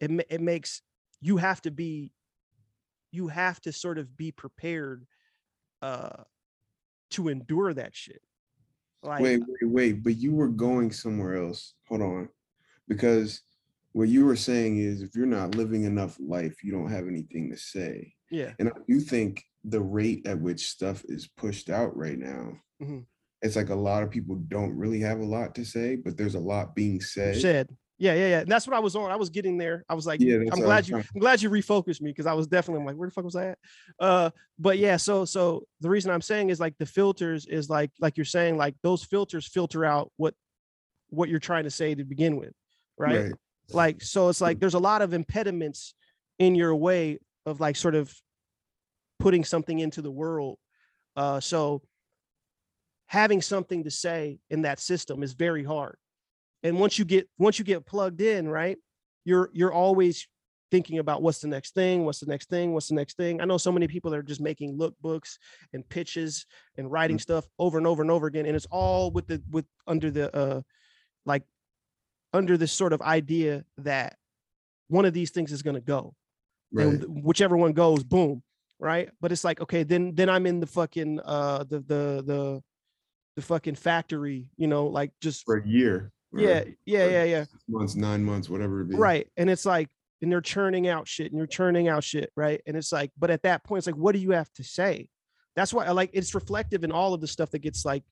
it, 0.00 0.10
it 0.30 0.40
makes 0.40 0.82
you 1.20 1.36
have 1.36 1.60
to 1.62 1.70
be 1.70 2.12
you 3.10 3.28
have 3.28 3.60
to 3.62 3.72
sort 3.72 3.98
of 3.98 4.16
be 4.16 4.32
prepared 4.32 5.06
uh 5.82 6.24
to 7.10 7.28
endure 7.28 7.72
that 7.72 7.94
shit 7.94 8.20
like 9.02 9.20
wait, 9.22 9.40
wait, 9.46 9.70
wait. 9.70 10.02
But 10.02 10.16
you 10.16 10.32
were 10.32 10.48
going 10.48 10.90
somewhere 10.92 11.42
else. 11.42 11.74
Hold 11.88 12.02
on. 12.02 12.28
Because 12.88 13.42
what 13.92 14.08
you 14.08 14.24
were 14.24 14.36
saying 14.36 14.78
is 14.78 15.02
if 15.02 15.14
you're 15.14 15.26
not 15.26 15.54
living 15.54 15.84
enough 15.84 16.16
life, 16.20 16.62
you 16.62 16.72
don't 16.72 16.90
have 16.90 17.06
anything 17.06 17.50
to 17.50 17.56
say. 17.56 18.12
yeah 18.30 18.52
And 18.58 18.68
I 18.68 18.72
do 18.88 19.00
think 19.00 19.42
the 19.64 19.80
rate 19.80 20.26
at 20.26 20.40
which 20.40 20.68
stuff 20.68 21.04
is 21.08 21.28
pushed 21.36 21.70
out 21.70 21.96
right 21.96 22.18
now, 22.18 22.52
Mhm. 22.82 23.06
it's 23.42 23.56
like 23.56 23.70
a 23.70 23.74
lot 23.74 24.02
of 24.02 24.10
people 24.10 24.36
don't 24.48 24.76
really 24.76 25.00
have 25.00 25.20
a 25.20 25.24
lot 25.24 25.54
to 25.56 25.64
say, 25.64 25.96
but 25.96 26.16
there's 26.16 26.34
a 26.36 26.40
lot 26.40 26.74
being 26.74 27.00
said. 27.00 27.36
said 27.40 27.76
yeah 27.98 28.14
yeah 28.14 28.28
yeah. 28.28 28.38
And 28.40 28.50
that's 28.50 28.66
what 28.66 28.76
i 28.76 28.78
was 28.78 28.94
on. 28.96 29.10
I 29.10 29.16
was 29.16 29.28
getting 29.30 29.58
there. 29.58 29.84
I 29.88 29.94
was 29.94 30.06
like 30.06 30.20
Yeah, 30.20 30.36
i'm 30.52 30.60
glad 30.60 30.88
you 30.88 30.96
i'm 30.96 31.20
glad 31.20 31.42
you 31.42 31.50
refocused 31.50 32.00
me 32.00 32.10
because 32.10 32.26
i 32.26 32.32
was 32.32 32.46
definitely 32.46 32.80
I'm 32.80 32.86
like 32.86 32.96
where 32.96 33.08
the 33.08 33.12
fuck 33.12 33.24
was 33.24 33.36
i 33.36 33.48
at? 33.48 33.58
Uh 33.98 34.30
but 34.58 34.78
yeah 34.78 34.96
so 34.96 35.24
so 35.24 35.64
the 35.80 35.88
reason 35.90 36.10
i'm 36.10 36.20
saying 36.20 36.50
is 36.50 36.60
like 36.60 36.76
the 36.78 36.86
filters 36.86 37.46
is 37.46 37.68
like 37.68 37.90
like 38.00 38.16
you're 38.16 38.24
saying 38.24 38.56
like 38.56 38.74
those 38.82 39.02
filters 39.04 39.46
filter 39.46 39.84
out 39.84 40.10
what 40.16 40.34
what 41.10 41.28
you're 41.28 41.38
trying 41.40 41.64
to 41.64 41.70
say 41.70 41.94
to 41.94 42.04
begin 42.04 42.36
with 42.36 42.52
right, 42.98 43.22
Right. 43.24 43.32
like 43.72 44.02
so 44.02 44.28
it's 44.28 44.40
like 44.40 44.60
there's 44.60 44.74
a 44.74 44.78
lot 44.78 45.02
of 45.02 45.12
impediments 45.14 45.94
in 46.38 46.54
your 46.54 46.74
way 46.76 47.18
of 47.46 47.60
like 47.60 47.76
sort 47.76 47.94
of 47.94 48.14
putting 49.18 49.42
something 49.44 49.78
into 49.80 50.02
the 50.02 50.10
world. 50.10 50.58
Uh 51.16 51.40
so 51.40 51.82
having 53.06 53.40
something 53.42 53.84
to 53.84 53.90
say 53.90 54.38
in 54.50 54.62
that 54.62 54.78
system 54.78 55.22
is 55.22 55.32
very 55.32 55.64
hard 55.64 55.96
and 56.62 56.78
once 56.78 56.98
you 56.98 57.04
get 57.04 57.28
once 57.38 57.58
you 57.58 57.64
get 57.64 57.86
plugged 57.86 58.20
in 58.20 58.48
right 58.48 58.78
you're 59.24 59.50
you're 59.52 59.72
always 59.72 60.26
thinking 60.70 60.98
about 60.98 61.22
what's 61.22 61.38
the 61.40 61.48
next 61.48 61.74
thing 61.74 62.04
what's 62.04 62.20
the 62.20 62.26
next 62.26 62.48
thing 62.50 62.74
what's 62.74 62.88
the 62.88 62.94
next 62.94 63.16
thing 63.16 63.40
i 63.40 63.44
know 63.44 63.56
so 63.56 63.72
many 63.72 63.88
people 63.88 64.10
that 64.10 64.18
are 64.18 64.22
just 64.22 64.40
making 64.40 64.76
lookbooks 64.78 65.38
and 65.72 65.88
pitches 65.88 66.46
and 66.76 66.90
writing 66.90 67.18
stuff 67.18 67.46
over 67.58 67.78
and 67.78 67.86
over 67.86 68.02
and 68.02 68.10
over 68.10 68.26
again 68.26 68.44
and 68.46 68.54
it's 68.54 68.66
all 68.70 69.10
with 69.10 69.26
the 69.26 69.42
with 69.50 69.64
under 69.86 70.10
the 70.10 70.34
uh 70.36 70.60
like 71.24 71.42
under 72.32 72.56
this 72.56 72.72
sort 72.72 72.92
of 72.92 73.00
idea 73.02 73.64
that 73.78 74.16
one 74.88 75.04
of 75.04 75.14
these 75.14 75.30
things 75.30 75.52
is 75.52 75.62
going 75.62 75.74
to 75.76 75.80
go 75.80 76.14
Right. 76.70 76.86
and 76.86 77.24
whichever 77.24 77.56
one 77.56 77.72
goes 77.72 78.04
boom 78.04 78.42
right 78.78 79.08
but 79.22 79.32
it's 79.32 79.42
like 79.42 79.58
okay 79.62 79.84
then 79.84 80.14
then 80.14 80.28
i'm 80.28 80.44
in 80.46 80.60
the 80.60 80.66
fucking 80.66 81.18
uh 81.24 81.64
the 81.64 81.80
the 81.80 82.22
the 82.26 82.62
the 83.36 83.42
fucking 83.42 83.74
factory 83.74 84.50
you 84.58 84.66
know 84.66 84.86
like 84.86 85.12
just 85.22 85.44
For 85.46 85.56
a 85.56 85.66
year. 85.66 86.12
Yeah 86.34 86.64
yeah 86.84 87.06
yeah 87.06 87.24
yeah. 87.24 87.44
Months, 87.68 87.94
nine 87.94 88.22
months, 88.22 88.48
whatever 88.48 88.82
it 88.82 88.90
be. 88.90 88.96
right 88.96 89.28
and 89.36 89.48
it's 89.48 89.64
like 89.64 89.88
and 90.20 90.32
they're 90.32 90.40
churning 90.40 90.88
out 90.88 91.06
shit 91.06 91.30
and 91.30 91.38
you're 91.38 91.46
churning 91.46 91.88
out 91.88 92.04
shit 92.04 92.30
right? 92.36 92.60
And 92.66 92.76
it's 92.76 92.92
like 92.92 93.10
but 93.18 93.30
at 93.30 93.42
that 93.42 93.64
point 93.64 93.78
it's 93.78 93.86
like 93.86 93.96
what 93.96 94.12
do 94.12 94.18
you 94.18 94.32
have 94.32 94.52
to 94.54 94.64
say? 94.64 95.08
That's 95.56 95.72
why 95.72 95.86
i 95.86 95.90
like 95.92 96.10
it's 96.12 96.34
reflective 96.34 96.84
in 96.84 96.92
all 96.92 97.14
of 97.14 97.20
the 97.20 97.26
stuff 97.26 97.50
that 97.50 97.60
gets 97.60 97.84
like 97.84 98.04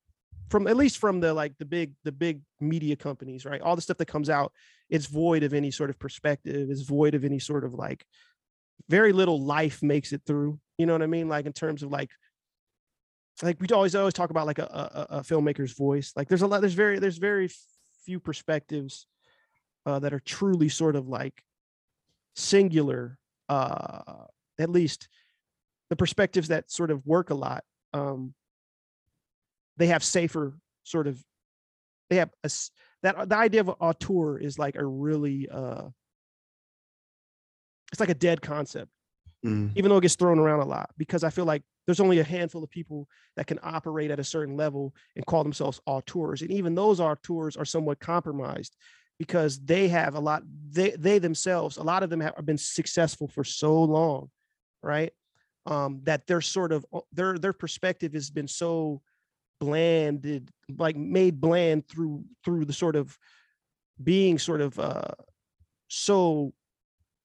from 0.48 0.66
at 0.66 0.76
least 0.76 0.98
from 0.98 1.20
the 1.20 1.34
like 1.34 1.52
the 1.58 1.64
big 1.64 1.92
the 2.04 2.12
big 2.12 2.40
media 2.60 2.96
companies 2.96 3.44
right? 3.44 3.60
All 3.60 3.76
the 3.76 3.82
stuff 3.82 3.98
that 3.98 4.06
comes 4.06 4.30
out 4.30 4.52
it's 4.88 5.06
void 5.06 5.42
of 5.42 5.52
any 5.52 5.70
sort 5.70 5.90
of 5.90 5.98
perspective 5.98 6.70
it's 6.70 6.82
void 6.82 7.14
of 7.14 7.24
any 7.24 7.38
sort 7.38 7.64
of 7.64 7.74
like 7.74 8.04
very 8.88 9.12
little 9.12 9.42
life 9.42 9.82
makes 9.82 10.12
it 10.12 10.22
through 10.26 10.58
you 10.78 10.86
know 10.86 10.92
what 10.92 11.02
i 11.02 11.06
mean? 11.06 11.28
Like 11.28 11.46
in 11.46 11.52
terms 11.52 11.82
of 11.82 11.90
like 11.90 12.10
like 13.42 13.60
we 13.60 13.66
always 13.68 13.94
always 13.94 14.14
talk 14.14 14.30
about 14.30 14.46
like 14.46 14.58
a, 14.58 15.06
a, 15.10 15.16
a 15.18 15.20
filmmaker's 15.20 15.72
voice. 15.72 16.12
Like 16.16 16.28
there's 16.28 16.42
a 16.42 16.46
lot 16.46 16.60
there's 16.60 16.74
very 16.74 16.98
there's 16.98 17.18
very 17.18 17.50
few 18.06 18.20
perspectives 18.20 19.06
uh, 19.84 19.98
that 19.98 20.14
are 20.14 20.20
truly 20.20 20.68
sort 20.68 20.96
of 20.96 21.08
like 21.08 21.42
singular 22.36 23.18
uh 23.48 24.24
at 24.58 24.70
least 24.70 25.08
the 25.90 25.96
perspectives 25.96 26.48
that 26.48 26.70
sort 26.70 26.90
of 26.90 27.04
work 27.06 27.30
a 27.30 27.34
lot 27.34 27.64
um 27.92 28.34
they 29.76 29.86
have 29.88 30.04
safer 30.04 30.56
sort 30.82 31.06
of 31.06 31.22
they 32.10 32.16
have 32.16 32.30
a 32.44 32.50
that 33.02 33.28
the 33.28 33.36
idea 33.36 33.60
of 33.60 33.68
auteur 33.80 34.38
is 34.38 34.58
like 34.58 34.76
a 34.76 34.84
really 34.84 35.48
uh 35.50 35.88
it's 37.92 38.00
like 38.00 38.08
a 38.08 38.14
dead 38.14 38.42
concept. 38.42 38.90
Mm, 39.44 39.70
even 39.76 39.90
though 39.90 39.98
it 39.98 40.02
gets 40.02 40.16
thrown 40.16 40.38
around 40.38 40.60
a 40.60 40.64
lot 40.64 40.90
because 40.96 41.22
i 41.22 41.30
feel 41.30 41.44
like 41.44 41.62
there's 41.86 42.00
only 42.00 42.18
a 42.18 42.24
handful 42.24 42.64
of 42.64 42.70
people 42.70 43.08
that 43.36 43.46
can 43.46 43.58
operate 43.62 44.10
at 44.10 44.20
a 44.20 44.24
certain 44.24 44.56
level 44.56 44.94
and 45.14 45.26
call 45.26 45.42
themselves 45.42 45.80
auteurs 45.86 46.42
and 46.42 46.50
even 46.50 46.74
those 46.74 47.00
auteurs 47.00 47.56
are 47.56 47.64
somewhat 47.64 48.00
compromised 48.00 48.76
because 49.18 49.58
they 49.60 49.88
have 49.88 50.14
a 50.14 50.20
lot 50.20 50.42
they 50.70 50.90
they 50.90 51.18
themselves 51.18 51.76
a 51.76 51.82
lot 51.82 52.02
of 52.02 52.10
them 52.10 52.20
have 52.20 52.44
been 52.44 52.58
successful 52.58 53.28
for 53.28 53.44
so 53.44 53.82
long 53.82 54.28
right? 54.86 55.12
Um 55.66 56.00
that 56.04 56.26
they're 56.26 56.40
sort 56.40 56.72
of 56.72 56.86
uh, 56.92 57.00
their 57.12 57.38
their 57.38 57.52
perspective 57.52 58.12
has 58.14 58.30
been 58.30 58.48
so 58.48 59.02
blanded 59.58 60.50
like 60.78 60.96
made 60.96 61.40
bland 61.40 61.88
through 61.88 62.24
through 62.44 62.64
the 62.64 62.72
sort 62.72 62.94
of 62.94 63.18
being 64.02 64.38
sort 64.38 64.60
of 64.60 64.78
uh 64.78 65.14
so 65.88 66.52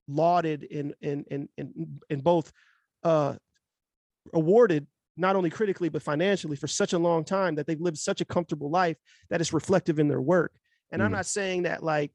lauded 0.07 0.63
in 0.63 0.93
in 1.01 1.23
in 1.29 1.49
in, 1.57 1.99
in 2.09 2.21
both 2.21 2.51
uh 3.03 3.35
awarded 4.33 4.87
not 5.17 5.35
only 5.35 5.49
critically 5.49 5.89
but 5.89 6.01
financially 6.01 6.55
for 6.55 6.67
such 6.67 6.93
a 6.93 6.97
long 6.99 7.23
time 7.23 7.55
that 7.55 7.67
they've 7.67 7.81
lived 7.81 7.97
such 7.97 8.21
a 8.21 8.25
comfortable 8.25 8.69
life 8.69 8.97
that 9.29 9.41
it's 9.41 9.53
reflective 9.53 9.99
in 9.99 10.07
their 10.07 10.21
work 10.21 10.53
and 10.91 11.01
i'm 11.03 11.09
Mm. 11.09 11.15
not 11.15 11.25
saying 11.25 11.63
that 11.63 11.83
like 11.83 12.11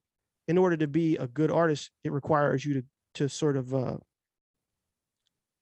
in 0.49 0.57
order 0.59 0.77
to 0.77 0.87
be 0.87 1.17
a 1.17 1.27
good 1.27 1.51
artist 1.51 1.91
it 2.05 2.13
requires 2.13 2.65
you 2.65 2.75
to 2.75 2.85
to 3.15 3.29
sort 3.29 3.57
of 3.57 3.75
uh 3.75 3.97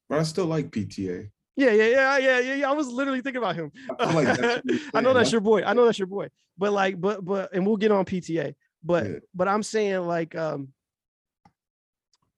but 0.09 0.19
I 0.21 0.23
still 0.23 0.47
like 0.47 0.71
PTA. 0.71 1.31
yeah 1.57 1.71
yeah 1.71 1.87
yeah 1.87 2.19
yeah 2.19 2.39
yeah, 2.41 2.55
yeah. 2.55 2.71
i 2.71 2.73
was 2.75 2.89
literally 2.89 3.21
thinking 3.21 3.43
about 3.43 3.57
him 3.57 3.73
I 3.99 4.13
like 4.13 4.27
that's 4.27 4.41
what 4.43 4.65
you're 4.67 4.81
I 4.95 5.01
know 5.01 5.15
that's 5.15 5.33
your 5.33 5.41
boy. 5.41 5.63
I 5.65 5.73
know 5.73 5.85
that's 5.87 5.99
your 5.99 6.07
boy. 6.09 6.29
But 6.57 6.73
like, 6.73 7.01
but 7.01 7.25
but 7.25 7.53
and 7.53 7.67
we'll 7.67 7.77
get 7.79 7.91
on 7.91 8.05
PTA. 8.05 8.55
But 8.85 9.07
Yeah. 9.07 9.19
but 9.35 9.49
I'm 9.49 9.63
saying 9.65 10.03
like 10.07 10.37
um 10.37 10.69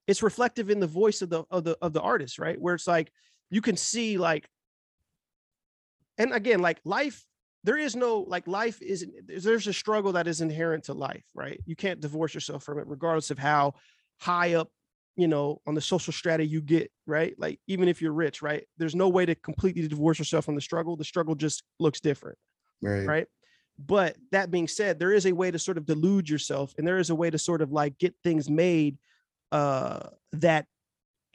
it's 0.06 0.22
reflective 0.22 0.70
in 0.70 0.80
the 0.80 0.86
voice 0.86 1.20
of 1.22 1.28
the 1.30 1.44
of 1.50 1.64
the 1.64 1.76
of 1.82 1.92
the 1.92 2.00
artist, 2.00 2.38
right? 2.38 2.58
Where 2.60 2.74
it's 2.74 2.86
like 2.86 3.10
you 3.50 3.60
can 3.60 3.76
see 3.76 4.18
like 4.18 4.48
and 6.18 6.32
again, 6.32 6.60
like 6.60 6.80
life, 6.84 7.24
there 7.64 7.76
is 7.76 7.94
no 7.96 8.20
like 8.20 8.46
life 8.46 8.80
isn't 8.80 9.12
there's 9.26 9.66
a 9.66 9.72
struggle 9.72 10.12
that 10.12 10.26
is 10.26 10.40
inherent 10.40 10.84
to 10.84 10.94
life, 10.94 11.24
right? 11.34 11.60
You 11.66 11.76
can't 11.76 12.00
divorce 12.00 12.32
yourself 12.32 12.62
from 12.62 12.78
it, 12.78 12.86
regardless 12.86 13.30
of 13.30 13.38
how 13.38 13.74
high 14.20 14.54
up 14.54 14.70
you 15.16 15.28
know 15.28 15.60
on 15.66 15.74
the 15.74 15.80
social 15.80 16.12
strata 16.12 16.44
you 16.44 16.60
get 16.60 16.90
right 17.06 17.34
like 17.38 17.58
even 17.66 17.88
if 17.88 18.00
you're 18.00 18.12
rich 18.12 18.42
right 18.42 18.64
there's 18.76 18.94
no 18.94 19.08
way 19.08 19.26
to 19.26 19.34
completely 19.34 19.86
divorce 19.88 20.18
yourself 20.18 20.44
from 20.44 20.54
the 20.54 20.60
struggle 20.60 20.96
the 20.96 21.04
struggle 21.04 21.34
just 21.34 21.62
looks 21.78 22.00
different 22.00 22.38
Right. 22.82 23.06
right 23.06 23.26
but 23.78 24.16
that 24.32 24.50
being 24.50 24.68
said 24.68 24.98
there 24.98 25.12
is 25.12 25.26
a 25.26 25.32
way 25.32 25.50
to 25.50 25.58
sort 25.58 25.78
of 25.78 25.86
delude 25.86 26.28
yourself 26.28 26.74
and 26.78 26.86
there 26.86 26.98
is 26.98 27.10
a 27.10 27.14
way 27.14 27.30
to 27.30 27.38
sort 27.38 27.62
of 27.62 27.72
like 27.72 27.98
get 27.98 28.14
things 28.22 28.48
made 28.50 28.98
uh 29.52 30.00
that 30.32 30.66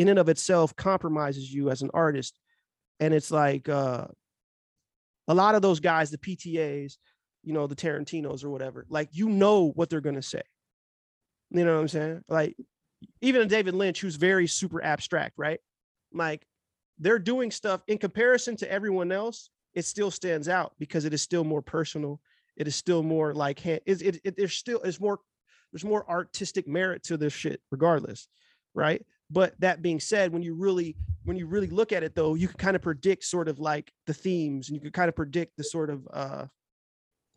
in 0.02 0.10
and 0.10 0.20
of 0.20 0.30
itself 0.30 0.76
compromises 0.76 1.54
you 1.54 1.70
as 1.70 1.82
an 1.82 1.92
artist. 1.94 2.40
And 3.00 3.14
it's 3.14 3.32
like 3.32 3.70
uh 3.70 4.08
a 5.28 5.34
lot 5.34 5.56
of 5.56 5.62
those 5.62 5.80
guys 5.80 6.10
the 6.10 6.18
ptas 6.18 6.98
you 7.44 7.54
know 7.54 7.68
the 7.68 7.76
tarantinos 7.76 8.44
or 8.44 8.50
whatever 8.50 8.86
like 8.90 9.10
you 9.12 9.30
know 9.30 9.72
what 9.76 9.90
they're 9.90 10.02
to 10.16 10.22
say. 10.22 10.42
You 11.52 11.66
know 11.66 11.76
what 11.76 11.82
i'm 11.82 11.88
saying? 11.88 12.24
Like 12.28 12.56
even 13.22 13.48
david 13.48 13.74
lynch 13.74 14.02
who's 14.02 14.16
very 14.16 14.48
super 14.48 14.84
abstract 14.84 15.34
right? 15.38 15.60
Like 16.14 16.46
they're 17.00 17.20
doing 17.20 17.52
stuff 17.52 17.82
in 17.88 17.98
comparison 17.98 18.56
to 18.58 18.72
everyone 18.72 19.12
else 19.12 19.50
it 19.74 19.86
still 19.86 20.12
stands 20.12 20.50
out 20.50 20.74
because 20.80 21.06
it 21.06 21.14
is 21.14 21.22
still 21.22 21.44
more 21.44 21.62
personal. 21.62 22.20
It 22.58 22.68
is 22.68 22.76
still 22.76 23.04
more 23.04 23.34
like 23.34 23.66
it, 23.66 23.84
it, 23.86 24.22
it 24.24 24.38
there's 24.38 24.54
still 24.54 24.82
it's 24.82 25.00
more 25.00 25.20
there's 25.72 25.86
more 25.86 26.10
artistic 26.10 26.68
merit 26.68 27.04
to 27.04 27.18
this 27.18 27.34
shit 27.34 27.62
regardless 27.72 28.28
right 28.74 29.06
but 29.32 29.54
that 29.60 29.82
being 29.82 30.00
said 30.00 30.32
when 30.34 30.42
you 30.44 30.54
really 30.54 30.96
when 31.24 31.38
you 31.38 31.46
really 31.48 31.68
look 31.68 31.92
at 31.92 32.04
it 32.04 32.14
though 32.16 32.34
you 32.36 32.48
can 32.48 32.58
kind 32.58 32.76
of 32.76 32.82
predict 32.82 33.24
sort 33.24 33.48
of 33.48 33.60
like 33.60 33.92
the 34.08 34.14
themes 34.14 34.68
and 34.70 34.76
you 34.76 34.82
can 34.82 34.92
kind 34.92 35.10
of 35.10 35.16
predict 35.16 35.56
the 35.58 35.64
sort 35.64 35.90
of 35.90 36.08
uh 36.14 36.46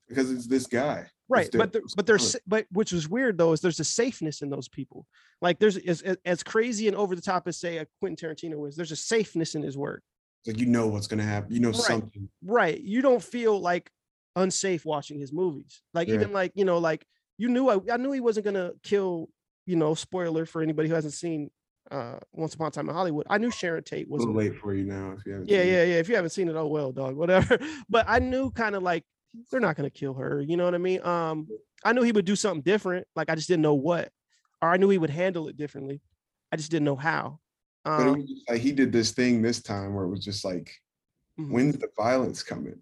Because 0.08 0.30
it's 0.30 0.46
this 0.46 0.66
guy. 0.66 1.06
right 1.28 1.48
but 1.52 1.72
there, 1.72 1.82
but 1.96 2.06
there's 2.06 2.36
but 2.46 2.66
which 2.72 2.92
was 2.92 3.08
weird 3.08 3.38
though 3.38 3.52
is 3.52 3.60
there's 3.60 3.80
a 3.80 3.84
safeness 3.84 4.42
in 4.42 4.50
those 4.50 4.68
people 4.68 5.06
like 5.40 5.58
there's 5.58 5.76
as, 5.76 6.02
as- 6.24 6.42
crazy 6.42 6.88
and 6.88 6.96
over 6.96 7.14
the 7.14 7.22
top 7.22 7.46
as 7.48 7.58
say 7.58 7.78
a 7.78 7.86
quentin 8.00 8.16
tarantino 8.28 8.68
is 8.68 8.76
there's 8.76 8.92
a 8.92 8.96
safeness 8.96 9.54
in 9.54 9.62
his 9.62 9.76
work 9.76 10.02
like 10.46 10.58
you 10.58 10.66
know 10.66 10.86
what's 10.88 11.06
gonna 11.06 11.22
happen. 11.22 11.52
You 11.54 11.60
know 11.60 11.70
Right. 11.70 11.80
something. 11.80 12.28
right 12.44 12.78
you 12.80 13.00
don't 13.02 13.22
feel 13.22 13.58
like 13.60 13.90
unsafe 14.36 14.84
watching 14.84 15.18
his 15.18 15.32
movies 15.32 15.82
like 15.94 16.08
Yeah. 16.08 16.14
even 16.14 16.32
like 16.32 16.52
you 16.54 16.64
know 16.64 16.78
like 16.78 17.06
you 17.38 17.48
knew 17.48 17.68
I, 17.68 17.78
I 17.92 17.96
knew 17.98 18.12
he 18.12 18.20
wasn't 18.20 18.44
gonna 18.46 18.72
kill 18.82 19.28
you 19.66 19.76
know 19.76 19.94
spoiler 19.94 20.44
for 20.44 20.60
anybody 20.62 20.88
who 20.88 20.94
hasn't 20.94 21.14
seen 21.14 21.50
uh 21.90 22.18
once 22.32 22.54
upon 22.54 22.68
a 22.68 22.70
time 22.70 22.88
in 22.88 22.94
hollywood 22.94 23.26
i 23.28 23.36
knew 23.38 23.50
sharon 23.50 23.82
tate 23.82 24.06
A 24.06 24.10
was 24.10 24.20
little 24.20 24.34
late 24.34 24.56
for 24.56 24.74
you 24.74 24.84
now 24.84 25.12
if 25.18 25.24
you 25.26 25.32
haven't. 25.32 25.48
yeah 25.50 25.58
it. 25.58 25.66
yeah 25.66 25.84
yeah 25.94 25.98
if 26.00 26.08
you 26.08 26.14
haven't 26.14 26.30
seen 26.30 26.48
it 26.48 26.56
oh 26.56 26.66
well 26.66 26.92
dog 26.92 27.14
whatever 27.16 27.58
but 27.88 28.04
i 28.08 28.18
knew 28.18 28.50
kind 28.50 28.74
of 28.74 28.82
like 28.82 29.04
they're 29.50 29.60
not 29.60 29.76
gonna 29.76 29.90
kill 29.90 30.14
her 30.14 30.40
you 30.40 30.56
know 30.56 30.64
what 30.64 30.74
i 30.74 30.78
mean 30.78 31.04
um 31.04 31.46
i 31.84 31.92
knew 31.92 32.02
he 32.02 32.12
would 32.12 32.24
do 32.24 32.36
something 32.36 32.62
different 32.62 33.06
like 33.16 33.28
i 33.28 33.34
just 33.34 33.48
didn't 33.48 33.62
know 33.62 33.74
what 33.74 34.08
or 34.62 34.70
i 34.70 34.76
knew 34.76 34.88
he 34.88 34.98
would 34.98 35.10
handle 35.10 35.48
it 35.48 35.56
differently 35.56 36.00
i 36.52 36.56
just 36.56 36.70
didn't 36.70 36.84
know 36.86 36.96
how 36.96 37.38
But 37.84 38.06
um 38.08 38.26
like 38.48 38.60
he 38.60 38.72
did 38.72 38.90
this 38.92 39.12
thing 39.12 39.42
this 39.42 39.60
time 39.62 39.94
where 39.94 40.04
it 40.04 40.08
was 40.10 40.24
just 40.24 40.44
like, 40.44 40.72
mhm. 41.38 41.50
when's 41.50 41.76
the 41.76 41.88
violence 41.96 42.42
coming? 42.42 42.78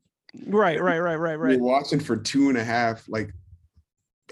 right 0.46 0.80
right 0.80 0.98
right 1.00 1.16
right 1.16 1.34
right 1.38 1.52
You're 1.52 1.60
watching 1.62 1.98
for 2.00 2.16
two 2.16 2.48
and 2.48 2.56
a 2.56 2.64
half, 2.64 3.04
like 3.08 3.32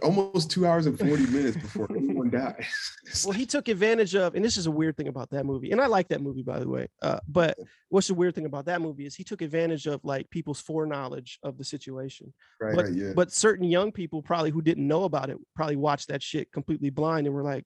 almost 0.02 0.50
two 0.50 0.66
hours 0.66 0.86
and 0.86 0.98
40 0.98 1.26
minutes 1.26 1.56
before 1.56 1.86
anyone 1.96 2.30
dies. 2.30 2.92
Well 3.24 3.32
he 3.32 3.44
took 3.44 3.68
advantage 3.68 4.14
of 4.14 4.34
and 4.34 4.44
this 4.44 4.56
is 4.56 4.66
a 4.66 4.70
weird 4.70 4.96
thing 4.96 5.08
about 5.08 5.30
that 5.30 5.44
movie 5.44 5.72
and 5.72 5.80
i 5.80 5.86
like 5.86 6.08
that 6.08 6.22
movie 6.22 6.42
by 6.42 6.58
the 6.58 6.68
way 6.68 6.88
uh, 7.02 7.18
but 7.28 7.58
what's 7.88 8.06
the 8.06 8.14
weird 8.14 8.34
thing 8.34 8.46
about 8.46 8.64
that 8.66 8.80
movie 8.80 9.04
is 9.04 9.14
he 9.14 9.24
took 9.24 9.42
advantage 9.42 9.86
of 9.86 10.00
like 10.04 10.30
people's 10.30 10.60
foreknowledge 10.60 11.38
of 11.42 11.58
the 11.58 11.64
situation 11.64 12.32
right, 12.60 12.74
but 12.74 12.84
right, 12.86 12.94
yeah. 12.94 13.12
but 13.14 13.32
certain 13.32 13.64
young 13.66 13.92
people 13.92 14.22
probably 14.22 14.50
who 14.50 14.62
didn't 14.62 14.86
know 14.86 15.04
about 15.04 15.28
it 15.28 15.36
probably 15.54 15.76
watched 15.76 16.08
that 16.08 16.22
shit 16.22 16.50
completely 16.52 16.88
blind 16.90 17.26
and 17.26 17.34
were 17.34 17.42
like 17.44 17.64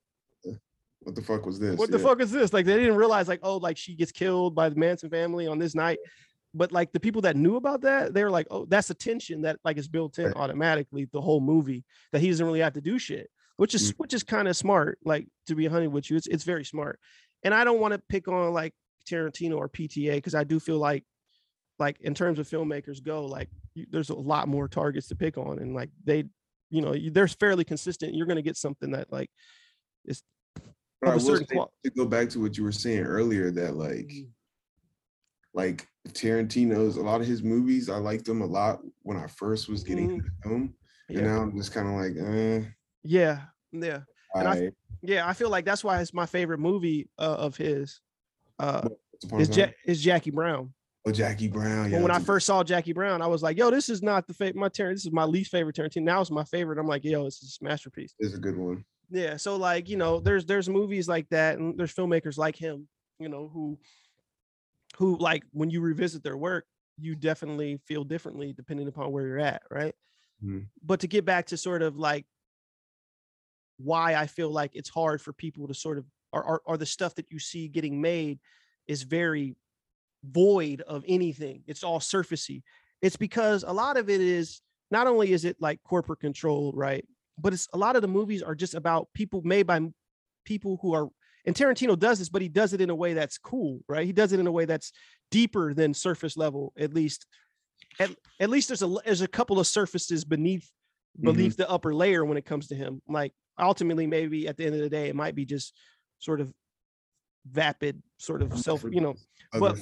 what 1.00 1.14
the 1.14 1.22
fuck 1.22 1.44
was 1.44 1.60
this? 1.60 1.76
what 1.76 1.90
the 1.90 1.98
Yeah. 1.98 2.04
fuck 2.04 2.20
is 2.20 2.30
this 2.30 2.52
like 2.54 2.64
they 2.64 2.78
didn't 2.78 2.96
realize 2.96 3.28
like 3.28 3.40
oh 3.42 3.58
like 3.58 3.76
she 3.76 3.94
gets 3.94 4.10
killed 4.10 4.54
by 4.54 4.70
the 4.70 4.76
manson 4.76 5.10
family 5.10 5.46
on 5.46 5.58
this 5.58 5.74
night 5.74 5.98
but 6.54 6.72
like 6.72 6.92
the 6.92 7.00
people 7.00 7.20
that 7.22 7.36
knew 7.36 7.56
about 7.56 7.80
that 7.82 8.14
they're 8.14 8.30
like 8.30 8.46
oh 8.50 8.64
that's 8.66 8.88
a 8.90 8.94
tension 8.94 9.42
that 9.42 9.58
like 9.64 9.76
is 9.76 9.88
built 9.88 10.18
in 10.18 10.26
Right. 10.26 10.36
automatically 10.36 11.06
the 11.12 11.20
whole 11.20 11.40
movie 11.40 11.84
that 12.12 12.20
he 12.20 12.28
doesn't 12.30 12.46
really 12.46 12.60
have 12.60 12.72
to 12.74 12.80
do 12.80 12.98
shit 12.98 13.28
which 13.56 13.74
is 13.74 13.92
Mm. 13.92 13.98
which 13.98 14.14
is 14.14 14.22
kind 14.22 14.48
of 14.48 14.56
smart 14.56 14.98
like 15.04 15.26
to 15.46 15.54
be 15.54 15.66
honey 15.66 15.88
with 15.88 16.08
you 16.10 16.16
it's, 16.16 16.26
it's 16.28 16.44
very 16.44 16.64
smart 16.64 16.98
and 17.42 17.52
i 17.52 17.64
don't 17.64 17.80
want 17.80 17.92
to 17.92 17.98
pick 18.08 18.28
on 18.28 18.52
like 18.52 18.72
tarantino 19.08 19.56
or 19.56 19.68
pta 19.68 20.14
because 20.14 20.34
i 20.34 20.44
do 20.44 20.58
feel 20.60 20.78
like 20.78 21.04
like 21.78 22.00
in 22.00 22.14
terms 22.14 22.38
of 22.38 22.48
filmmakers 22.48 23.02
go 23.02 23.26
like 23.26 23.48
you, 23.74 23.84
there's 23.90 24.10
a 24.10 24.14
lot 24.14 24.46
more 24.48 24.68
targets 24.68 25.08
to 25.08 25.16
pick 25.16 25.36
on 25.36 25.58
and 25.58 25.74
like 25.74 25.90
they 26.04 26.24
you 26.70 26.80
know 26.80 26.94
you, 26.94 27.10
they're 27.10 27.28
fairly 27.28 27.64
consistent 27.64 28.14
you're 28.14 28.26
going 28.26 28.36
to 28.36 28.42
get 28.42 28.56
something 28.56 28.92
that 28.92 29.12
like 29.12 29.28
is 30.06 30.22
But 31.00 31.10
I 31.10 31.14
was 31.14 31.26
a 31.28 31.32
will 31.32 31.38
say, 31.38 31.44
qual- 31.46 31.72
to 31.84 31.90
go 31.90 32.06
back 32.06 32.28
to 32.30 32.40
what 32.40 32.56
you 32.56 32.62
were 32.64 32.72
saying 32.72 33.00
earlier, 33.04 33.50
that 33.50 33.74
like, 33.76 34.08
Mhm. 34.08 34.28
like 35.52 35.86
Tarantino's, 36.08 36.96
a 36.96 37.02
lot 37.02 37.20
of 37.20 37.26
his 37.26 37.42
movies, 37.42 37.88
I 37.88 37.96
liked 37.96 38.24
them 38.26 38.42
a 38.42 38.46
lot 38.46 38.80
when 39.02 39.16
I 39.16 39.26
first 39.26 39.68
was 39.68 39.82
getting 39.82 40.08
Mhm. 40.10 40.14
into 40.14 40.30
film, 40.42 40.74
yeah 41.08 41.18
and 41.18 41.26
now 41.26 41.42
I'm 41.42 41.56
just 41.56 41.72
kind 41.72 41.88
of 41.88 41.94
like, 41.94 42.16
eh, 42.16 42.64
yeah 43.02 43.42
yeah 43.72 44.00
And 44.34 44.48
I- 44.48 44.56
I, 44.66 44.70
Yeah, 45.02 45.28
I 45.28 45.34
feel 45.34 45.50
like 45.50 45.64
that's 45.66 45.84
why 45.84 46.00
it's 46.00 46.14
my 46.14 46.24
favorite 46.26 46.58
movie 46.60 47.10
uh, 47.18 47.34
of 47.34 47.56
his. 47.58 48.00
Uh, 48.58 48.88
Once 48.88 49.24
Upon 49.24 49.38
a 49.38 49.42
is, 49.42 49.56
ja- 49.56 49.70
is 49.84 50.02
Jackie 50.02 50.30
Brown. 50.30 50.72
oh 51.06 51.10
Jackie 51.12 51.48
Brown. 51.48 51.90
Yeah, 51.90 51.98
But 51.98 52.02
when 52.04 52.10
I 52.10 52.18
first 52.20 52.46
saw 52.46 52.64
Jackie 52.64 52.94
Brown, 52.94 53.20
I 53.20 53.26
was 53.26 53.42
like, 53.42 53.58
"Yo, 53.58 53.70
this 53.70 53.90
is 53.90 54.02
not 54.02 54.26
the 54.26 54.32
favorite. 54.32 54.56
My 54.56 54.70
Tarantino. 54.70 54.94
This 54.94 55.04
is 55.06 55.12
my 55.12 55.24
least 55.24 55.50
favorite 55.50 55.76
Tarantino. 55.76 56.04
Now 56.04 56.20
it's 56.22 56.30
my 56.30 56.44
favorite." 56.44 56.78
I'm 56.78 56.86
like, 56.86 57.04
"Yo, 57.04 57.24
this 57.24 57.42
is 57.42 57.58
a 57.60 57.64
masterpiece." 57.64 58.14
It's 58.18 58.32
a 58.34 58.38
good 58.38 58.56
one. 58.56 58.84
Yeah. 59.10 59.36
So 59.36 59.56
like, 59.56 59.90
you 59.90 59.98
know, 59.98 60.20
there's 60.20 60.46
there's 60.46 60.68
movies 60.70 61.06
like 61.06 61.28
that, 61.28 61.58
and 61.58 61.78
there's 61.78 61.94
filmmakers 61.94 62.38
like 62.38 62.56
him, 62.56 62.88
you 63.18 63.28
know, 63.28 63.48
who 63.52 63.78
who 64.96 65.16
like 65.18 65.44
when 65.52 65.70
you 65.70 65.80
revisit 65.80 66.22
their 66.22 66.36
work, 66.36 66.66
you 66.98 67.16
definitely 67.16 67.78
feel 67.78 68.04
differently 68.04 68.52
depending 68.52 68.88
upon 68.88 69.12
where 69.12 69.26
you're 69.26 69.40
at, 69.40 69.62
right? 69.70 69.94
Mhm. 70.40 70.70
But 70.82 71.00
to 71.00 71.08
get 71.08 71.24
back 71.24 71.46
to 71.48 71.56
sort 71.56 71.82
of 71.82 71.96
like 71.98 72.26
why 73.76 74.14
I 74.14 74.26
feel 74.26 74.50
like 74.50 74.72
it's 74.74 74.88
hard 74.88 75.20
for 75.20 75.32
people 75.32 75.66
to 75.68 75.74
sort 75.74 75.98
of 75.98 76.06
or, 76.32 76.44
or, 76.44 76.62
or 76.66 76.76
the 76.76 76.86
stuff 76.86 77.14
that 77.16 77.26
you 77.30 77.38
see 77.38 77.68
getting 77.68 78.00
made 78.00 78.40
is 78.86 79.02
very 79.02 79.56
void 80.24 80.82
of 80.82 81.04
anything. 81.08 81.64
It's 81.66 81.84
all 81.84 82.00
surfacey. 82.00 82.62
It's 83.02 83.16
because 83.16 83.64
a 83.64 83.72
lot 83.72 83.96
of 83.96 84.10
it 84.10 84.20
is 84.20 84.62
not 84.90 85.06
only 85.08 85.32
is 85.32 85.44
it 85.44 85.58
like 85.60 85.82
corporate 85.84 86.20
controlled, 86.20 86.76
right? 86.76 87.06
But 87.38 87.54
it's 87.54 87.68
a 87.72 87.78
lot 87.78 87.96
of 87.96 88.02
the 88.02 88.08
movies 88.08 88.42
are 88.42 88.54
just 88.56 88.74
about 88.74 89.08
people 89.14 89.42
made 89.42 89.66
by 89.66 89.80
people 90.44 90.78
who 90.82 90.94
are 90.94 91.08
and 91.46 91.54
Tarantino 91.54 91.98
does 91.98 92.18
this, 92.18 92.28
but 92.28 92.42
he 92.42 92.48
does 92.48 92.72
it 92.72 92.80
in 92.80 92.90
a 92.90 92.94
way 92.94 93.14
that's 93.14 93.38
cool, 93.38 93.80
right? 93.88 94.06
He 94.06 94.12
does 94.12 94.32
it 94.32 94.40
in 94.40 94.46
a 94.46 94.52
way 94.52 94.64
that's 94.64 94.92
deeper 95.30 95.74
than 95.74 95.92
surface 95.94 96.36
level, 96.36 96.72
at 96.78 96.94
least. 96.94 97.26
At, 97.98 98.10
at 98.40 98.50
least 98.50 98.68
there's 98.68 98.82
a 98.82 98.88
there's 99.04 99.20
a 99.20 99.28
couple 99.28 99.60
of 99.60 99.66
surfaces 99.66 100.24
beneath 100.24 100.68
beneath 101.36 101.56
the 101.56 101.68
upper 101.70 101.94
layer 101.94 102.24
when 102.24 102.38
it 102.38 102.44
comes 102.44 102.68
to 102.68 102.74
him. 102.74 103.02
Like 103.08 103.32
ultimately, 103.58 104.06
maybe 104.06 104.48
at 104.48 104.56
the 104.56 104.64
end 104.64 104.74
of 104.74 104.80
the 104.80 104.88
day, 104.88 105.08
it 105.08 105.14
might 105.16 105.34
be 105.34 105.44
just 105.44 105.74
sort 106.18 106.40
of 106.40 106.52
vapid, 107.46 108.02
sort 108.16 108.42
of 108.42 108.58
self, 108.58 108.82
you 108.90 109.00
know, 109.00 109.14
but- 109.60 109.76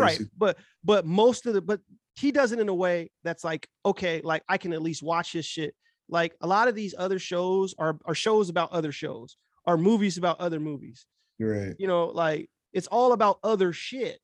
right 0.00 0.18
but 0.38 0.58
but 0.84 1.04
most 1.06 1.46
of 1.46 1.54
the 1.54 1.60
but 1.60 1.80
he 2.14 2.30
does 2.32 2.52
it 2.52 2.58
in 2.60 2.68
a 2.68 2.74
way 2.74 3.10
that's 3.24 3.44
like 3.44 3.66
okay 3.84 4.20
like 4.22 4.42
i 4.48 4.56
can 4.58 4.72
at 4.72 4.82
least 4.82 5.02
watch 5.02 5.32
his 5.32 5.44
shit 5.44 5.74
like 6.08 6.34
a 6.40 6.46
lot 6.46 6.68
of 6.68 6.74
these 6.74 6.94
other 6.96 7.18
shows 7.18 7.74
are 7.78 7.98
are 8.04 8.14
shows 8.14 8.48
about 8.48 8.70
other 8.72 8.92
shows 8.92 9.36
are 9.66 9.76
movies 9.76 10.18
about 10.18 10.40
other 10.40 10.60
movies 10.60 11.06
Right. 11.38 11.74
you 11.78 11.86
know 11.86 12.06
like 12.06 12.50
it's 12.72 12.86
all 12.86 13.12
about 13.12 13.38
other 13.42 13.72
shit 13.72 14.18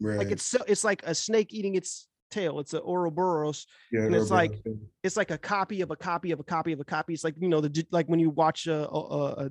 Right. 0.00 0.18
like 0.18 0.30
it's 0.30 0.42
so 0.44 0.58
it's 0.66 0.84
like 0.84 1.02
a 1.04 1.14
snake 1.14 1.52
eating 1.52 1.74
its 1.74 2.08
tail 2.30 2.60
it's 2.60 2.74
an 2.74 2.80
ouroboros 2.86 3.66
yeah, 3.92 4.02
and 4.02 4.14
it's 4.14 4.26
Urban 4.30 4.36
like- 4.36 4.64
it's 5.02 5.16
like 5.16 5.30
a 5.30 5.38
copy 5.38 5.80
of 5.80 5.90
a 5.90 5.96
copy 5.96 6.30
of 6.30 6.40
a 6.40 6.44
copy 6.44 6.72
of 6.72 6.80
a 6.80 6.84
copy 6.84 7.12
it's 7.12 7.24
like 7.24 7.34
you 7.40 7.48
know 7.48 7.60
the 7.60 7.86
like 7.90 8.06
when 8.06 8.20
you 8.20 8.30
watch 8.30 8.66
a, 8.68 8.88
a, 8.88 8.98
a, 9.44 9.50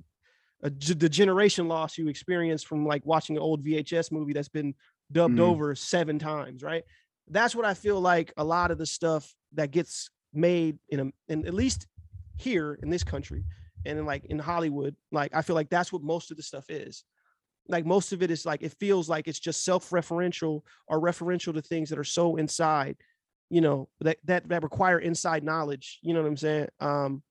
a 0.63 0.69
the 0.69 1.09
generation 1.09 1.67
loss 1.67 1.97
you 1.97 2.07
experience 2.07 2.63
from 2.63 2.85
like 2.85 3.05
watching 3.05 3.35
an 3.35 3.41
old 3.41 3.63
vhs 3.65 4.11
movie 4.11 4.33
that's 4.33 4.49
been 4.49 4.73
dubbed 5.11 5.35
Mhm. 5.37 5.41
over 5.41 5.75
seven 5.75 6.17
times 6.19 6.63
right 6.63 6.83
that's 7.27 7.53
what 7.55 7.65
i 7.65 7.73
feel 7.73 7.99
like 7.99 8.33
a 8.37 8.43
lot 8.43 8.71
of 8.71 8.77
the 8.77 8.85
stuff 8.85 9.33
that 9.53 9.71
gets 9.71 10.09
made 10.33 10.77
in 10.89 10.99
a 11.01 11.31
in 11.31 11.45
at 11.47 11.53
least 11.53 11.85
here 12.37 12.79
in 12.81 12.89
this 12.89 13.03
country 13.03 13.43
and 13.85 14.05
like 14.05 14.25
in 14.25 14.39
hollywood 14.39 14.95
like 15.11 15.33
i 15.33 15.41
feel 15.41 15.55
like 15.55 15.69
that's 15.69 15.91
what 15.91 16.03
most 16.03 16.31
of 16.31 16.37
the 16.37 16.43
stuff 16.43 16.69
is. 16.69 17.03
Like 17.67 17.85
most 17.85 18.13
of 18.13 18.23
it 18.23 18.31
is 18.31 18.47
like 18.47 18.63
it 18.63 18.73
feels 18.79 19.07
like 19.07 19.27
it's 19.27 19.39
just 19.39 19.63
self-referential 19.63 20.63
or 20.87 20.99
referential 20.99 21.53
to 21.53 21.61
things 21.61 21.89
that 21.89 21.99
are 21.99 22.03
so 22.03 22.35
inside 22.35 22.97
you 23.51 23.61
know 23.61 23.89
that 24.01 24.17
that 24.25 24.47
that 24.49 24.63
require 24.63 24.99
inside 24.99 25.43
knowledge 25.43 25.99
you 26.01 26.13
know 26.13 26.21
what 26.21 26.27
i'm 26.27 26.37
saying? 26.37 26.67
Um 26.79 27.21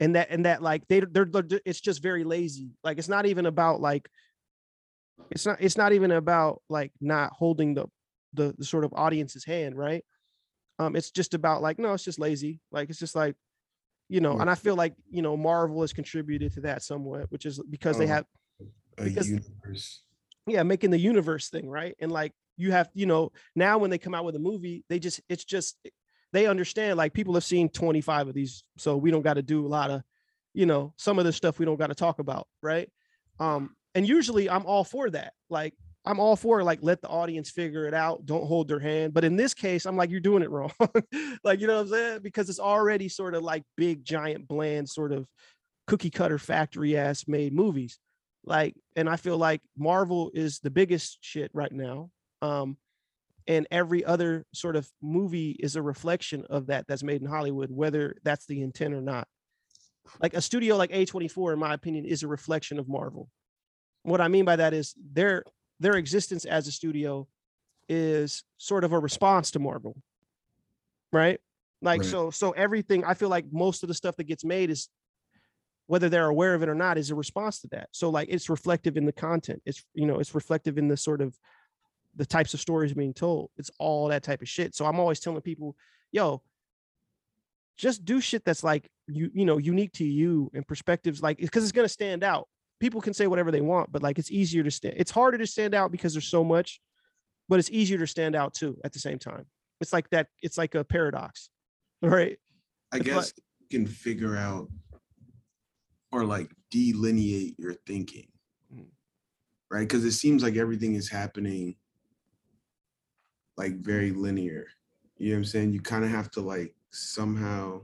and 0.00 0.16
that 0.16 0.28
and 0.30 0.46
that 0.46 0.62
like 0.62 0.86
they 0.88 1.00
they're, 1.00 1.24
they're 1.24 1.60
it's 1.64 1.80
just 1.80 2.02
very 2.02 2.24
lazy. 2.24 2.70
Like 2.82 2.98
it's 2.98 3.08
not 3.08 3.26
even 3.26 3.46
about 3.46 3.80
like 3.80 4.08
it's 5.30 5.46
not 5.46 5.58
it's 5.60 5.76
not 5.76 5.92
even 5.92 6.10
about 6.10 6.62
like 6.68 6.92
not 7.00 7.32
holding 7.32 7.74
the 7.74 7.86
the, 8.34 8.54
the 8.58 8.64
sort 8.64 8.84
of 8.84 8.92
audience's 8.94 9.44
hand 9.44 9.76
right? 9.76 10.04
Um 10.78 10.96
it's 10.96 11.10
just 11.10 11.34
about 11.34 11.62
like 11.62 11.78
no 11.78 11.92
it's 11.94 12.04
just 12.04 12.18
lazy. 12.18 12.60
Like 12.70 12.90
it's 12.90 12.98
just 12.98 13.14
like 13.14 13.36
you 14.12 14.20
know 14.20 14.38
and 14.38 14.50
i 14.50 14.54
feel 14.54 14.76
like 14.76 14.94
you 15.10 15.22
know 15.22 15.36
marvel 15.36 15.80
has 15.80 15.92
contributed 15.92 16.52
to 16.52 16.60
that 16.60 16.82
somewhat 16.82 17.30
which 17.30 17.46
is 17.46 17.58
because 17.70 17.96
they 17.98 18.04
Oh. 18.04 18.08
have 18.08 18.24
a 18.98 19.04
because- 19.04 19.28
universe. 19.30 20.02
yeah 20.46 20.62
making 20.62 20.90
the 20.90 20.98
universe 20.98 21.48
thing 21.48 21.68
right 21.68 21.94
and 22.00 22.12
like 22.12 22.32
you 22.58 22.72
have 22.72 22.90
you 22.94 23.06
know 23.06 23.32
now 23.56 23.78
when 23.78 23.90
they 23.90 23.98
come 23.98 24.14
out 24.14 24.24
with 24.26 24.36
a 24.36 24.38
movie 24.38 24.84
they 24.90 24.98
just 24.98 25.20
it's 25.30 25.44
just 25.44 25.78
they 26.34 26.46
understand 26.46 26.96
like 26.98 27.14
people 27.14 27.34
have 27.34 27.44
seen 27.44 27.68
25 27.70 28.28
of 28.28 28.34
these 28.34 28.64
so 28.76 28.96
we 28.96 29.10
don't 29.10 29.22
got 29.22 29.34
to 29.34 29.42
do 29.42 29.66
a 29.66 29.68
lot 29.78 29.90
of 29.90 30.02
you 30.52 30.66
know 30.66 30.92
some 30.98 31.18
of 31.18 31.24
the 31.24 31.32
stuff 31.32 31.58
we 31.58 31.64
don't 31.64 31.78
got 31.78 31.86
to 31.86 31.94
talk 31.94 32.18
about 32.18 32.46
right 32.62 32.90
um 33.40 33.74
and 33.94 34.06
usually 34.06 34.50
i'm 34.50 34.66
all 34.66 34.84
for 34.84 35.08
that 35.08 35.32
like 35.48 35.72
i'm 36.04 36.18
all 36.18 36.36
for 36.36 36.62
like 36.62 36.80
let 36.82 37.00
the 37.00 37.08
audience 37.08 37.50
figure 37.50 37.86
it 37.86 37.94
out 37.94 38.26
don't 38.26 38.46
hold 38.46 38.68
their 38.68 38.80
hand 38.80 39.14
but 39.14 39.24
in 39.24 39.36
this 39.36 39.54
case 39.54 39.86
i'm 39.86 39.96
like 39.96 40.10
you're 40.10 40.20
doing 40.20 40.42
it 40.42 40.50
wrong. 40.50 40.72
Like 41.44 41.60
you 41.60 41.66
know 41.66 41.74
what 41.76 41.82
i'm 41.82 41.88
saying? 41.88 42.20
Because 42.22 42.48
it's 42.48 42.60
already 42.60 43.08
sort 43.08 43.34
of 43.34 43.42
like 43.42 43.64
big 43.76 44.04
giant 44.04 44.46
bland 44.46 44.88
sort 44.88 45.12
of 45.12 45.26
cookie 45.86 46.10
cutter 46.10 46.38
factory 46.38 46.96
ass 46.96 47.26
made 47.26 47.52
movies. 47.52 47.98
Like 48.44 48.74
and 48.96 49.08
i 49.08 49.16
feel 49.16 49.36
like 49.38 49.60
marvel 49.76 50.30
is 50.34 50.60
the 50.60 50.70
biggest 50.70 51.18
shit 51.20 51.50
right 51.54 51.72
now 51.72 52.10
um 52.42 52.76
and 53.46 53.66
every 53.70 54.04
other 54.04 54.44
sort 54.52 54.76
of 54.76 54.88
movie 55.00 55.50
is 55.58 55.76
a 55.76 55.82
reflection 55.82 56.44
of 56.48 56.66
that 56.66 56.86
that's 56.86 57.02
made 57.02 57.22
in 57.22 57.28
hollywood 57.28 57.70
whether 57.70 58.16
that's 58.24 58.46
the 58.46 58.62
intent 58.62 58.94
or 58.94 59.02
not. 59.02 59.28
Like 60.20 60.34
a 60.34 60.40
studio 60.40 60.76
like 60.76 60.90
a24 60.90 61.52
in 61.52 61.58
my 61.58 61.74
opinion 61.74 62.04
is 62.04 62.22
a 62.22 62.28
reflection 62.28 62.78
of 62.78 62.88
marvel. 62.88 63.28
What 64.02 64.20
i 64.20 64.28
mean 64.28 64.44
by 64.44 64.56
that 64.56 64.74
is 64.74 64.94
their 65.12 65.44
their 65.80 65.94
existence 65.94 66.44
as 66.44 66.68
a 66.68 66.72
studio 66.72 67.26
is 67.88 68.44
sort 68.58 68.84
of 68.84 68.92
a 68.92 68.98
response 68.98 69.50
to 69.50 69.58
marvel 69.58 69.96
right? 71.12 71.38
Like 71.82 72.00
Right. 72.00 72.10
so 72.10 72.30
so 72.30 72.52
everything 72.52 73.04
i 73.04 73.14
feel 73.14 73.28
like 73.28 73.44
most 73.52 73.82
of 73.82 73.88
the 73.88 73.94
stuff 73.94 74.16
that 74.16 74.24
gets 74.24 74.44
made 74.44 74.70
is 74.70 74.88
whether 75.86 76.08
they're 76.08 76.28
aware 76.28 76.54
of 76.54 76.62
it 76.62 76.68
or 76.68 76.74
not 76.74 76.96
is 76.96 77.10
a 77.10 77.14
response 77.14 77.60
to 77.60 77.68
that. 77.68 77.88
So 77.92 78.08
like 78.08 78.28
it's 78.30 78.48
reflective 78.48 78.96
in 78.96 79.04
the 79.04 79.12
content. 79.12 79.60
It's 79.66 79.84
you 79.94 80.06
know 80.06 80.20
it's 80.20 80.34
reflective 80.34 80.78
in 80.78 80.88
the 80.88 80.96
sort 80.96 81.20
of 81.20 81.36
the 82.16 82.24
types 82.24 82.54
of 82.54 82.60
stories 82.60 82.94
being 82.94 83.12
told. 83.12 83.50
It's 83.56 83.70
all 83.78 84.08
that 84.08 84.22
type 84.22 84.42
of 84.42 84.48
shit. 84.48 84.74
So 84.74 84.86
i'm 84.86 84.98
always 85.00 85.20
telling 85.20 85.40
people 85.42 85.76
yo 86.12 86.42
just 87.76 88.04
do 88.04 88.20
shit 88.20 88.44
that's 88.44 88.62
like 88.62 88.88
you 89.08 89.30
you 89.34 89.44
know 89.44 89.58
unique 89.58 89.92
to 89.92 90.04
you 90.04 90.50
and 90.54 90.66
perspectives 90.66 91.22
like 91.22 91.38
because 91.38 91.62
it's 91.64 91.72
going 91.72 91.84
to 91.84 91.92
stand 91.92 92.22
out 92.22 92.48
people 92.82 93.00
can 93.00 93.14
say 93.14 93.28
whatever 93.28 93.52
they 93.52 93.60
want 93.60 93.92
but 93.92 94.02
like 94.02 94.18
it's 94.18 94.32
easier 94.32 94.64
to 94.64 94.70
stand 94.70 94.94
it's 94.96 95.12
harder 95.12 95.38
to 95.38 95.46
stand 95.46 95.72
out 95.72 95.92
because 95.92 96.12
there's 96.14 96.26
so 96.26 96.42
much 96.42 96.80
but 97.48 97.60
it's 97.60 97.70
easier 97.70 97.96
to 97.96 98.08
stand 98.08 98.34
out 98.34 98.52
too 98.54 98.76
at 98.84 98.92
the 98.92 98.98
same 98.98 99.20
time 99.20 99.46
it's 99.80 99.92
like 99.92 100.10
that 100.10 100.26
it's 100.42 100.58
like 100.58 100.74
a 100.74 100.82
paradox 100.82 101.48
right 102.02 102.38
I 102.92 102.96
It's 102.96 103.06
like- 103.06 103.14
guess 103.14 103.32
you 103.60 103.78
can 103.78 103.86
figure 103.86 104.36
out 104.36 104.68
or 106.10 106.24
like 106.24 106.50
delineate 106.70 107.54
your 107.58 107.74
thinking. 107.86 108.26
Mhm. 108.74 108.86
Right? 109.70 109.80
Because 109.88 110.04
it 110.04 110.12
seems 110.12 110.42
like 110.42 110.56
everything 110.56 110.94
is 110.94 111.08
happening 111.08 111.76
like 113.56 113.76
very 113.76 114.10
linear. 114.10 114.66
You 115.16 115.30
know 115.30 115.36
what 115.36 115.38
I'm 115.38 115.44
saying? 115.44 115.72
You 115.72 115.80
kind 115.80 116.04
of 116.04 116.10
have 116.10 116.30
to 116.32 116.40
like 116.42 116.74
somehow, 116.90 117.80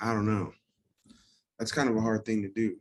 I 0.00 0.14
don't 0.14 0.24
know. 0.26 0.52
That's 1.58 1.72
kind 1.72 1.90
of 1.90 1.96
a 1.96 2.00
hard 2.00 2.24
thing 2.24 2.40
to 2.42 2.48
do. 2.48 2.76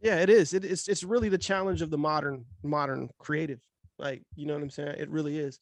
Yeah, 0.00 0.16
it 0.16 0.30
is. 0.30 0.54
It, 0.54 0.64
it's 0.64 0.88
it's 0.88 1.04
really 1.04 1.28
the 1.28 1.38
challenge 1.38 1.82
of 1.82 1.90
the 1.90 1.98
modern 1.98 2.46
modern 2.62 3.10
creative. 3.18 3.60
Like, 3.98 4.22
you 4.34 4.46
know 4.46 4.54
what 4.54 4.62
I'm 4.62 4.70
saying? 4.70 4.96
It 4.98 5.10
really 5.10 5.38
is. 5.38 5.58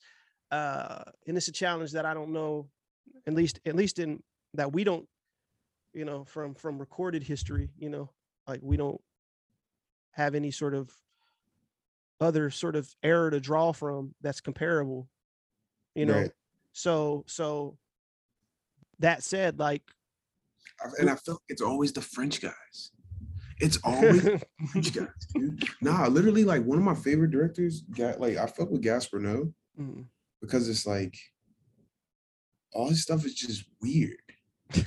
Uh, 0.51 1.03
and 1.27 1.37
it's 1.37 1.49
a 1.49 1.53
challenge 1.53 1.93
that 1.93 2.07
I 2.07 2.15
don't 2.15 2.33
know, 2.33 2.69
at 3.27 3.35
least 3.35 3.61
at 3.67 3.75
least 3.75 3.99
in 3.99 4.23
that 4.55 4.73
we 4.73 4.85
don't, 4.85 5.07
you 5.93 6.05
know, 6.05 6.25
from 6.25 6.55
from 6.55 6.79
recorded 6.79 7.23
history, 7.23 7.71
you 7.79 7.89
know, 7.89 8.11
like 8.47 8.61
we 8.63 8.77
don't 8.77 9.01
have 10.13 10.35
any 10.35 10.51
sort 10.51 10.75
of 10.75 10.91
other 12.21 12.51
sort 12.51 12.77
of 12.77 12.89
error 13.03 13.31
to 13.31 13.41
draw 13.41 13.73
from 13.73 14.15
that's 14.21 14.41
comparable. 14.41 15.09
You 15.95 16.07
know. 16.07 16.21
Right. 16.21 16.31
So 16.73 17.25
so 17.27 17.77
that 19.01 19.25
said, 19.25 19.59
like 19.59 19.83
And 20.99 21.11
I 21.11 21.17
feel 21.17 21.35
like 21.35 21.43
it's 21.49 21.63
always 21.63 21.93
the 21.93 22.01
French 22.01 22.41
guys. 22.41 22.93
It's 23.61 23.79
always 23.85 24.23
the 24.23 24.41
guys, 24.75 25.09
dude. 25.35 25.63
Nah, 25.81 26.07
literally, 26.07 26.45
like 26.45 26.65
one 26.65 26.79
of 26.79 26.85
my 26.85 26.95
favorite 26.95 27.31
directors, 27.31 27.81
got 27.83 28.21
like 28.21 28.37
I 28.37 28.47
fuck 28.47 28.71
with 28.71 28.83
Gaspar 28.83 29.19
Noé 29.21 29.53
Mm, 29.81 30.07
because 30.41 30.69
it's 30.69 30.87
like 30.87 31.17
all 32.73 32.89
his 32.89 33.03
stuff 33.03 33.25
is 33.25 33.35
just 33.35 33.65
weird. 33.81 34.17
to 34.73 34.85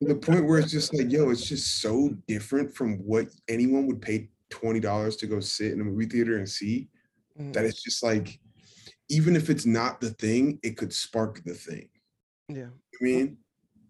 the 0.00 0.16
point 0.16 0.46
where 0.46 0.58
it's 0.58 0.72
just 0.72 0.92
like, 0.94 1.12
yo, 1.12 1.30
it's 1.30 1.46
just 1.46 1.80
so 1.80 2.10
different 2.26 2.74
from 2.74 2.98
what 2.98 3.28
anyone 3.48 3.86
would 3.86 4.02
pay 4.02 4.28
twenty 4.50 4.80
dollars 4.80 5.16
to 5.16 5.26
go 5.28 5.38
sit 5.40 5.72
in 5.72 5.80
a 5.80 5.84
movie 5.84 6.06
theater 6.06 6.38
and 6.38 6.48
see 6.48 6.88
mm, 7.40 7.52
that 7.52 7.64
it's 7.64 7.82
just 7.82 8.02
like, 8.02 8.38
even 9.08 9.36
if 9.36 9.48
it's 9.48 9.64
not 9.66 10.00
the 10.00 10.10
thing, 10.10 10.58
it 10.64 10.76
could 10.76 10.92
spark 10.92 11.42
the 11.44 11.54
thing. 11.54 11.88
yeah. 12.48 12.66
I 13.00 13.04
mean, 13.04 13.38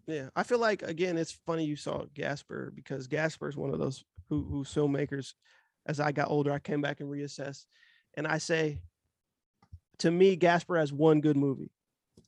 Yeah, 0.07 0.29
I 0.35 0.43
feel 0.43 0.59
like 0.59 0.83
again, 0.83 1.17
it's 1.17 1.39
funny 1.47 1.65
you 1.65 1.75
saw 1.75 2.05
Gaspar 2.13 2.71
because 2.75 3.07
Gaspar 3.07 3.49
is 3.49 3.57
one 3.57 3.73
of 3.73 3.79
those 3.79 4.03
who 4.33 4.45
who 4.49 4.63
filmmakers. 4.63 5.33
As 5.85 5.99
I 5.99 6.11
got 6.13 6.29
older, 6.29 6.51
I 6.51 6.59
came 6.59 6.81
back 6.81 7.01
and 7.01 7.09
reassessed, 7.09 7.65
and 8.15 8.25
I 8.25 8.37
say, 8.37 8.79
to 9.99 10.09
me, 10.09 10.35
Gaspar 10.37 10.77
has 10.77 10.93
one 10.93 11.19
good 11.19 11.35
movie. 11.35 11.71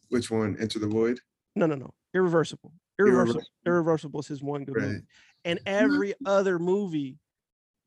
which 0.09 0.29
one? 0.29 0.57
Enter 0.59 0.77
the 0.79 0.87
Void. 0.87 1.19
No, 1.55 1.65
no, 1.65 1.75
no, 1.75 1.93
Irreversible. 2.13 2.73
Irreversible. 2.99 3.15
Irreversible. 3.29 3.43
Irreversible 3.65 4.19
is 4.19 4.27
his 4.27 4.43
one 4.43 4.65
good 4.65 4.75
Right. 4.75 4.85
movie, 4.87 5.01
and 5.45 5.59
every 5.65 6.13
other 6.25 6.59
movie 6.59 7.17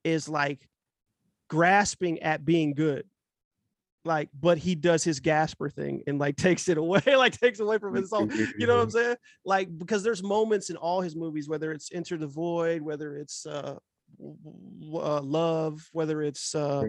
is 0.04 0.26
like 0.28 0.66
grasping 1.50 2.18
at 2.20 2.44
being 2.44 2.72
good. 2.74 3.04
Like, 4.04 4.30
but 4.38 4.56
he 4.56 4.74
does 4.74 5.04
his 5.04 5.20
Gaspar 5.20 5.68
thing 5.68 6.02
and 6.06 6.18
like 6.18 6.36
takes 6.48 6.68
it 6.70 6.78
away, 6.78 7.02
like 7.06 7.38
takes 7.38 7.60
away 7.60 7.76
from 7.78 7.94
his 7.94 8.10
own 8.12 8.30
you 8.56 8.66
know 8.66 8.76
what 8.76 8.84
I'm 8.84 8.90
saying? 8.90 9.16
Like 9.44 9.76
because 9.76 10.02
there's 10.02 10.22
moments 10.22 10.70
in 10.70 10.76
all 10.76 11.02
his 11.02 11.14
movies, 11.14 11.46
whether 11.46 11.72
it's 11.72 11.90
Enter 11.92 12.16
the 12.16 12.26
Void, 12.26 12.80
whether 12.80 13.16
it's 13.16 13.44
uh, 13.44 13.76
uh 14.20 15.20
Love, 15.22 15.88
whether 15.92 16.22
it's 16.22 16.54
uh, 16.54 16.84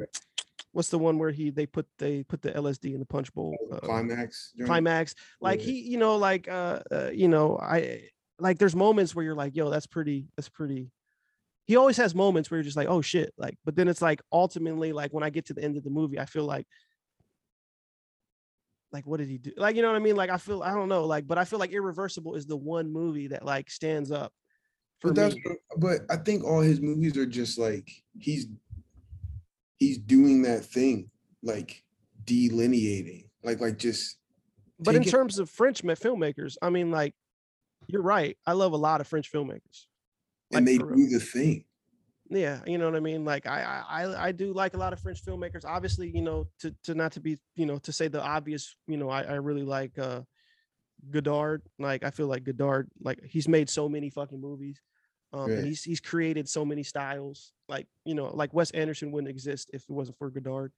what's 0.71 0.89
the 0.89 0.99
one 0.99 1.17
where 1.17 1.31
he 1.31 1.49
they 1.49 1.65
put 1.65 1.87
they 1.97 2.23
put 2.23 2.41
the 2.41 2.51
LSD 2.51 2.93
in 2.93 2.99
the 2.99 3.05
punch 3.05 3.33
bowl, 3.33 3.55
uh, 3.71 3.79
Climax. 3.79 4.53
climax. 4.65 5.15
Like 5.41 5.59
Yeah. 5.59 5.65
he, 5.67 5.79
you 5.81 5.97
know, 5.97 6.17
like 6.17 6.47
uh, 6.47 6.79
uh, 6.91 7.09
you 7.13 7.27
know, 7.27 7.57
I 7.57 8.09
like 8.39 8.57
there's 8.57 8.75
moments 8.75 9.15
where 9.15 9.25
you're 9.25 9.35
like, 9.35 9.55
yo, 9.55 9.69
that's 9.69 9.87
pretty, 9.87 10.27
that's 10.37 10.49
pretty. 10.49 10.91
he 11.65 11.75
always 11.75 11.97
has 11.97 12.15
moments 12.15 12.49
where 12.49 12.57
you're 12.57 12.63
just 12.63 12.77
like, 12.77 12.87
oh 12.87 13.01
shit. 13.01 13.33
Like, 13.37 13.57
but 13.65 13.75
then 13.75 13.87
it's 13.87 14.01
like 14.01 14.21
ultimately, 14.31 14.91
like 14.93 15.13
when 15.13 15.23
I 15.23 15.29
get 15.29 15.45
to 15.47 15.53
the 15.53 15.63
end 15.63 15.77
of 15.77 15.83
the 15.83 15.89
movie, 15.89 16.19
I 16.19 16.25
feel 16.25 16.45
like 16.45 16.65
like 18.91 19.05
what 19.05 19.17
did 19.17 19.29
he 19.29 19.37
do? 19.37 19.51
Like, 19.55 19.75
you 19.75 19.81
know 19.83 19.89
what 19.89 19.97
I 19.97 20.03
mean? 20.03 20.15
Like 20.15 20.29
I 20.31 20.37
feel 20.37 20.63
I 20.63 20.73
don't 20.73 20.89
know, 20.89 21.05
like, 21.05 21.27
but 21.27 21.37
I 21.37 21.45
feel 21.45 21.59
like 21.59 21.71
Irreversible 21.71 22.35
is 22.35 22.45
the 22.47 22.57
one 22.57 22.91
movie 22.91 23.27
that 23.27 23.45
like 23.45 23.69
stands 23.69 24.11
up 24.11 24.33
But 25.01 25.15
that's 25.15 25.35
me. 25.35 25.43
but 25.77 26.01
I 26.09 26.17
think 26.17 26.43
all 26.43 26.59
his 26.61 26.81
movies 26.81 27.15
are 27.17 27.25
just 27.25 27.57
like 27.57 27.89
he's 28.17 28.47
he's 29.77 29.97
doing 29.97 30.41
that 30.43 30.65
thing, 30.65 31.09
like 31.41 31.83
delineating, 32.25 33.29
like 33.43 33.59
like 33.61 33.77
just 33.77 34.17
But 34.79 34.95
in 34.95 35.03
it- 35.03 35.09
terms 35.09 35.39
of 35.39 35.49
French 35.49 35.83
filmmakers, 35.83 36.57
I 36.61 36.69
mean, 36.69 36.91
like, 36.91 37.13
you're 37.87 38.01
right. 38.01 38.37
I 38.45 38.53
love 38.53 38.73
a 38.73 38.77
lot 38.77 39.01
of 39.01 39.07
French 39.07 39.31
filmmakers. 39.31 39.87
and 40.51 40.65
like, 40.65 40.65
they 40.65 40.77
do 40.77 41.07
the 41.07 41.19
thing. 41.19 41.65
Yeah, 42.31 42.59
you 42.67 42.77
know 42.77 42.85
what 42.85 42.95
I 42.95 42.99
mean. 42.99 43.25
Like, 43.25 43.47
I, 43.47 43.63
I, 43.89 44.03
I- 44.03 44.25
I 44.27 44.31
do 44.31 44.53
like 44.53 44.73
a 44.75 44.77
lot 44.77 44.93
of 44.93 44.99
French 44.99 45.23
filmmakers. 45.25 45.65
Obviously, 45.65 46.11
you 46.13 46.21
know, 46.21 46.47
to 46.59 46.75
to 46.83 46.93
not 46.93 47.13
to 47.13 47.19
be, 47.21 47.37
you 47.55 47.65
know, 47.65 47.77
to 47.79 47.91
say 47.93 48.07
the 48.09 48.21
obvious, 48.21 48.75
you 48.87 48.97
know, 48.97 49.09
I, 49.09 49.21
I 49.23 49.33
really 49.35 49.63
like 49.63 49.97
uh 49.97 50.21
Godard. 51.09 51.61
Like, 51.79 52.03
I 52.03 52.11
feel 52.11 52.27
like 52.27 52.43
Godard, 52.43 52.89
like, 53.01 53.19
he's 53.23 53.47
made 53.47 53.69
so 53.69 53.87
many 53.89 54.09
fucking 54.09 54.39
movies, 54.41 54.79
um, 55.33 55.49
Right. 55.49 55.59
and 55.59 55.67
he's 55.67 55.83
he's 55.83 55.99
created 55.99 56.49
so 56.49 56.65
many 56.65 56.83
styles. 56.83 57.51
Like, 57.67 57.87
you 58.05 58.15
know, 58.15 58.27
like 58.35 58.53
Wes 58.53 58.71
Anderson 58.71 59.11
wouldn't 59.11 59.29
exist 59.29 59.69
if 59.73 59.83
it 59.83 59.91
wasn't 59.91 60.17
for 60.17 60.29
Godard. 60.29 60.71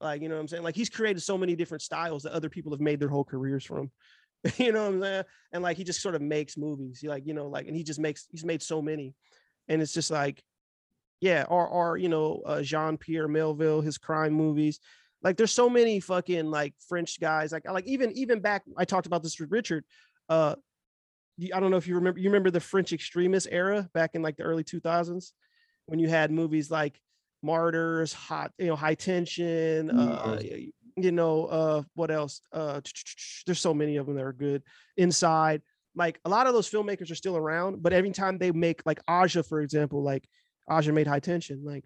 Like, 0.00 0.22
you 0.22 0.28
know 0.28 0.36
what 0.36 0.42
I'm 0.42 0.48
saying? 0.48 0.62
Like, 0.62 0.76
he's 0.76 0.90
created 0.90 1.20
so 1.22 1.36
many 1.36 1.56
different 1.56 1.82
styles 1.82 2.22
that 2.22 2.32
other 2.32 2.48
people 2.48 2.70
have 2.72 2.80
made 2.80 3.00
their 3.00 3.08
whole 3.08 3.24
careers 3.24 3.64
from. 3.64 3.90
you 4.56 4.70
know 4.70 4.84
what 4.84 4.94
I'm 4.94 5.02
saying? 5.02 5.24
And 5.52 5.62
like, 5.64 5.76
he 5.76 5.82
just 5.84 6.00
sort 6.00 6.14
of 6.14 6.22
makes 6.22 6.56
movies. 6.56 7.00
He 7.00 7.08
like, 7.08 7.26
you 7.26 7.34
know, 7.34 7.48
like, 7.48 7.66
and 7.66 7.76
he 7.76 7.82
just 7.82 7.98
makes 7.98 8.26
he's 8.30 8.44
made 8.44 8.62
so 8.62 8.80
many, 8.80 9.14
and 9.66 9.82
it's 9.82 9.92
just 9.92 10.10
like 10.10 10.42
yeah, 11.20 11.44
or 11.48 11.66
or 11.66 11.96
you 11.96 12.08
know, 12.08 12.42
uh, 12.46 12.62
Jean 12.62 12.96
Pierre 12.96 13.28
Melville, 13.28 13.80
his 13.80 13.98
crime 13.98 14.32
movies. 14.32 14.78
Like, 15.20 15.36
there's 15.36 15.52
so 15.52 15.68
many 15.68 15.98
fucking 15.98 16.48
like 16.48 16.74
French 16.88 17.18
guys. 17.18 17.50
Like, 17.50 17.68
like 17.68 17.86
even 17.86 18.12
even 18.12 18.40
back, 18.40 18.62
I 18.76 18.84
talked 18.84 19.06
about 19.06 19.22
this 19.24 19.38
with 19.40 19.50
Richard. 19.50 19.84
Uh, 20.28 20.54
I 21.54 21.60
don't 21.60 21.70
know 21.70 21.76
if 21.76 21.86
you 21.86 21.94
remember. 21.94 22.20
You 22.20 22.28
remember 22.28 22.50
the 22.50 22.60
French 22.60 22.92
extremist 22.92 23.48
era 23.50 23.88
back 23.94 24.14
in 24.14 24.22
like 24.22 24.36
the 24.36 24.42
early 24.42 24.64
2000s 24.64 25.32
when 25.86 25.98
you 25.98 26.08
had 26.08 26.30
movies 26.30 26.70
like 26.70 27.00
Martyrs, 27.42 28.12
Hot, 28.12 28.52
you 28.58 28.66
know, 28.66 28.76
High 28.76 28.94
Tension. 28.96 29.90
Uh, 29.90 30.38
Mm. 30.42 30.72
you 30.96 31.12
know, 31.12 31.44
uh, 31.46 31.82
what 31.94 32.10
else? 32.10 32.40
Uh, 32.52 32.80
there's 33.46 33.60
so 33.60 33.72
many 33.72 33.96
of 33.96 34.06
them 34.06 34.16
that 34.16 34.24
are 34.24 34.32
good. 34.32 34.62
Inside, 34.96 35.62
like 35.94 36.18
a 36.24 36.28
lot 36.28 36.46
of 36.48 36.54
those 36.54 36.68
filmmakers 36.68 37.10
are 37.10 37.14
still 37.14 37.36
around, 37.36 37.82
but 37.82 37.92
every 37.92 38.10
time 38.10 38.38
they 38.38 38.50
make 38.50 38.82
like 38.84 39.00
Aja, 39.06 39.42
for 39.44 39.60
example, 39.60 40.02
like 40.02 40.28
Aja 40.68 40.92
made 40.92 41.06
High 41.06 41.20
Tension. 41.20 41.62
Like 41.64 41.84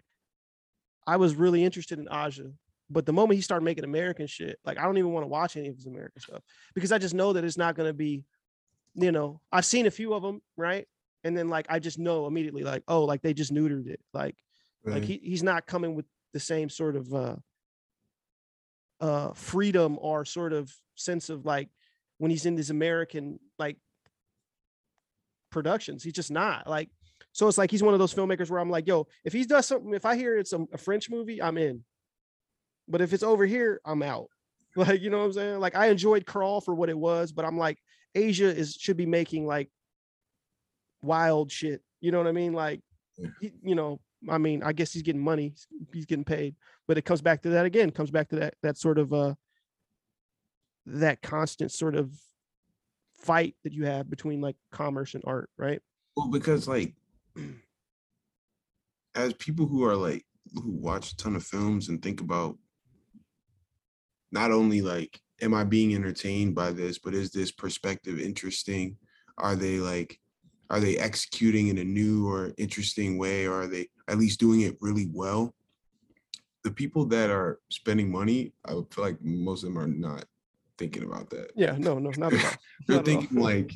I 1.05 1.17
was 1.17 1.35
really 1.35 1.63
interested 1.63 1.99
in 1.99 2.07
Aja, 2.07 2.45
but 2.89 3.05
the 3.05 3.13
moment 3.13 3.35
he 3.35 3.41
started 3.41 3.65
making 3.65 3.83
American 3.83 4.25
shit, 4.27 4.57
like 4.65 4.77
I 4.79 4.83
don't 4.83 4.97
even 4.97 5.11
want 5.11 5.23
to 5.25 5.27
watch 5.27 5.57
any 5.57 5.67
of 5.67 5.75
his 5.75 5.85
American 5.85 6.21
stuff 6.21 6.41
because 6.73 6.91
I 6.91 6.97
just 6.97 7.13
know 7.13 7.33
that 7.33 7.43
it's 7.43 7.57
not 7.57 7.75
going 7.75 7.89
to 7.89 7.93
be, 7.93 8.23
you 8.95 9.11
know, 9.11 9.41
I've 9.51 9.65
seen 9.65 9.85
a 9.85 9.91
few 9.91 10.13
of 10.13 10.21
them, 10.21 10.41
right? 10.57 10.87
And 11.23 11.37
then 11.37 11.49
like 11.49 11.65
I 11.69 11.79
just 11.79 11.99
know 11.99 12.27
immediately, 12.27 12.63
like 12.63 12.83
oh, 12.87 13.03
like 13.05 13.21
they 13.21 13.33
just 13.33 13.53
neutered 13.53 13.87
it, 13.87 13.99
like 14.13 14.35
like 14.85 15.03
he, 15.03 15.19
he's 15.23 15.43
not 15.43 15.65
coming 15.65 15.95
with 15.95 16.05
the 16.33 16.39
same 16.39 16.69
sort 16.69 16.95
of 16.95 17.13
uh 17.13 17.35
uh 18.99 19.33
freedom 19.33 19.97
or 20.01 20.25
sort 20.25 20.51
of 20.51 20.71
sense 20.95 21.29
of 21.29 21.45
like 21.45 21.69
when 22.17 22.31
he's 22.31 22.45
in 22.45 22.55
these 22.55 22.69
American 22.69 23.39
like 23.57 23.77
productions. 25.49 26.03
He's 26.03 26.13
just 26.13 26.31
not 26.31 26.67
like 26.67 26.89
so 27.31 27.47
it's 27.47 27.57
like 27.57 27.71
he's 27.71 27.83
one 27.83 27.93
of 27.93 27.99
those 27.99 28.13
filmmakers 28.13 28.49
where 28.49 28.59
I'm 28.59 28.69
like, 28.69 28.87
yo, 28.87 29.07
if 29.23 29.33
he 29.33 29.43
does 29.45 29.65
something, 29.65 29.93
if 29.93 30.05
I 30.05 30.15
hear 30.15 30.37
it's 30.37 30.53
a, 30.53 30.65
a 30.73 30.77
French 30.77 31.09
movie, 31.09 31.41
I'm 31.41 31.57
in. 31.57 31.83
But 32.87 33.01
if 33.01 33.13
it's 33.13 33.23
over 33.23 33.45
here, 33.45 33.81
I'm 33.85 34.03
out. 34.03 34.27
Like, 34.75 35.01
you 35.01 35.11
know 35.11 35.19
what 35.19 35.25
I'm 35.25 35.33
saying? 35.33 35.59
Like 35.59 35.75
I 35.75 35.89
enjoyed 35.89 36.25
Crawl 36.25 36.59
for 36.59 36.73
what 36.73 36.89
it 36.89 36.97
was, 36.97 37.31
but 37.31 37.45
I'm 37.45 37.59
like, 37.59 37.77
Aja 38.15 38.45
is 38.49 38.75
should 38.75 38.97
be 38.97 39.05
making 39.05 39.45
like 39.45 39.69
wild 41.01 41.51
shit. 41.51 41.81
You 42.01 42.11
know 42.11 42.17
what 42.19 42.27
I 42.27 42.31
mean? 42.31 42.53
Like, 42.53 42.81
Yeah. 43.17 43.49
you 43.61 43.75
know, 43.75 43.99
I 44.29 44.37
mean, 44.37 44.63
I 44.63 44.73
guess 44.73 44.91
he's 44.93 45.01
getting 45.03 45.21
money, 45.21 45.49
he's- 45.49 45.67
he's 45.93 46.05
getting 46.05 46.23
paid, 46.25 46.55
but 46.87 46.97
it 46.97 47.03
comes 47.05 47.21
back 47.21 47.41
to 47.43 47.49
that 47.49 47.65
again, 47.65 47.91
comes 47.91 48.11
back 48.11 48.29
to 48.29 48.35
that 48.37 48.55
that 48.61 48.77
sort 48.77 48.97
of 48.97 49.13
uh 49.13 49.35
that 50.85 51.21
constant 51.21 51.71
sort 51.71 51.95
of 51.95 52.13
fight 53.13 53.55
that 53.63 53.71
you 53.73 53.85
have 53.85 54.09
between 54.09 54.41
like 54.41 54.57
commerce 54.71 55.13
and 55.13 55.23
art, 55.25 55.49
right? 55.57 55.81
Well, 56.15 56.27
because 56.29 56.67
like 56.67 56.93
as 59.15 59.33
people 59.33 59.65
who 59.67 59.83
are 59.85 59.95
like 59.95 60.25
who 60.53 60.71
watch 60.71 61.11
a 61.11 61.15
ton 61.17 61.35
of 61.35 61.43
films 61.45 61.89
and 61.89 62.01
think 62.01 62.19
about 62.21 62.57
not 64.31 64.51
only 64.51 64.81
like 64.81 65.19
am 65.41 65.53
I 65.53 65.63
being 65.63 65.93
entertained 65.95 66.55
by 66.55 66.71
this, 66.71 66.97
but 66.99 67.13
is 67.13 67.31
this 67.31 67.51
perspective 67.51 68.19
interesting? 68.19 68.97
Are 69.37 69.55
they 69.55 69.77
like 69.79 70.19
are 70.69 70.79
they 70.79 70.97
executing 70.97 71.67
in 71.67 71.77
a 71.77 71.83
new 71.83 72.27
or 72.27 72.51
interesting 72.57 73.17
way 73.17 73.45
or 73.45 73.63
are 73.63 73.67
they 73.67 73.87
at 74.07 74.17
least 74.17 74.39
doing 74.39 74.61
it 74.61 74.77
really 74.81 75.07
well? 75.11 75.53
The 76.63 76.71
people 76.71 77.05
that 77.07 77.29
are 77.29 77.59
spending 77.69 78.11
money, 78.11 78.53
I 78.65 78.71
feel 78.71 78.85
like 78.97 79.21
most 79.21 79.63
of 79.63 79.69
them 79.69 79.77
are 79.77 79.87
not 79.87 80.25
thinking 80.77 81.03
about 81.03 81.29
that. 81.31 81.51
Yeah, 81.55 81.75
no, 81.77 81.99
no, 81.99 82.11
not 82.17 82.33
at 82.33 82.45
all. 82.45 82.51
They're 82.87 82.97
Not 82.97 83.05
thinking 83.05 83.37
like, 83.37 83.71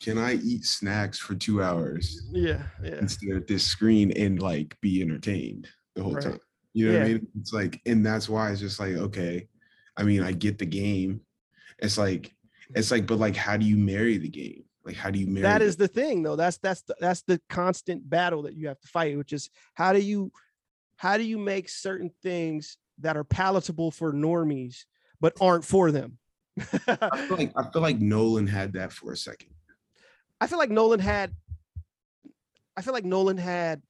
can 0.00 0.16
I 0.16 0.34
eat 0.34 0.64
snacks 0.64 1.18
for 1.18 1.34
two 1.34 1.62
hours? 1.62 2.28
Yeah, 2.32 2.62
yeah. 2.82 2.98
instead 2.98 3.36
of 3.36 3.46
this 3.46 3.64
screen 3.64 4.12
and 4.12 4.40
like 4.40 4.76
be 4.80 5.02
entertained 5.02 5.68
the 5.94 6.02
whole 6.02 6.14
Right. 6.14 6.24
time. 6.24 6.40
You 6.72 6.92
know 6.92 6.98
what 6.98 7.06
I 7.06 7.08
mean? 7.08 7.26
It's 7.40 7.52
like, 7.52 7.80
and 7.86 8.04
that's 8.04 8.28
why 8.28 8.50
it's 8.52 8.60
just 8.60 8.78
like, 8.78 8.94
okay, 8.94 9.48
I 9.96 10.02
mean, 10.02 10.22
I 10.22 10.32
get 10.32 10.58
the 10.58 10.66
game. 10.66 11.20
It's 11.78 11.96
like, 11.98 12.34
it's 12.74 12.90
like, 12.90 13.06
but 13.06 13.18
like, 13.18 13.36
how 13.36 13.56
do 13.56 13.64
you 13.66 13.76
marry 13.76 14.18
the 14.18 14.28
game? 14.28 14.64
Like, 14.84 14.96
how 14.96 15.10
do 15.10 15.18
you 15.18 15.26
marry? 15.26 15.42
that 15.42 15.58
the- 15.58 15.64
the 15.76 15.88
thing 15.88 16.22
though 16.22 16.36
that's 16.36 16.58
that's 16.58 16.82
the, 16.82 16.94
that's 17.00 17.22
the 17.22 17.40
constant 17.48 18.08
battle 18.08 18.42
that 18.42 18.54
you 18.54 18.68
have 18.68 18.78
to 18.80 18.86
fight 18.88 19.18
which 19.18 19.32
is 19.32 19.50
how 19.74 19.92
do 19.92 19.98
you 20.00 20.30
how 20.96 21.16
do 21.16 21.24
you 21.24 21.38
make 21.38 21.68
certain 21.68 22.10
things 22.22 22.78
that 23.00 23.16
are 23.16 23.24
palatable 23.24 23.90
for 23.90 24.12
normies 24.12 24.84
but 25.20 25.32
aren't 25.40 25.64
for 25.64 25.90
them 25.90 26.18
I 26.56 27.26
feel 27.26 27.36
like 27.36 27.52
I 27.56 27.64
feel 27.70 27.82
like 27.82 27.98
Nolan 27.98 28.46
had 28.46 28.74
that 28.74 28.92
for 28.92 29.10
a 29.12 29.16
second. 29.16 29.50
i 30.40 30.46
feel 30.46 30.58
like 30.58 30.70
nolan 30.70 31.00
had 31.00 31.34
i 32.76 32.80
feel 32.82 32.94
like 32.94 33.04
nolan 33.04 33.38
had 33.38 33.82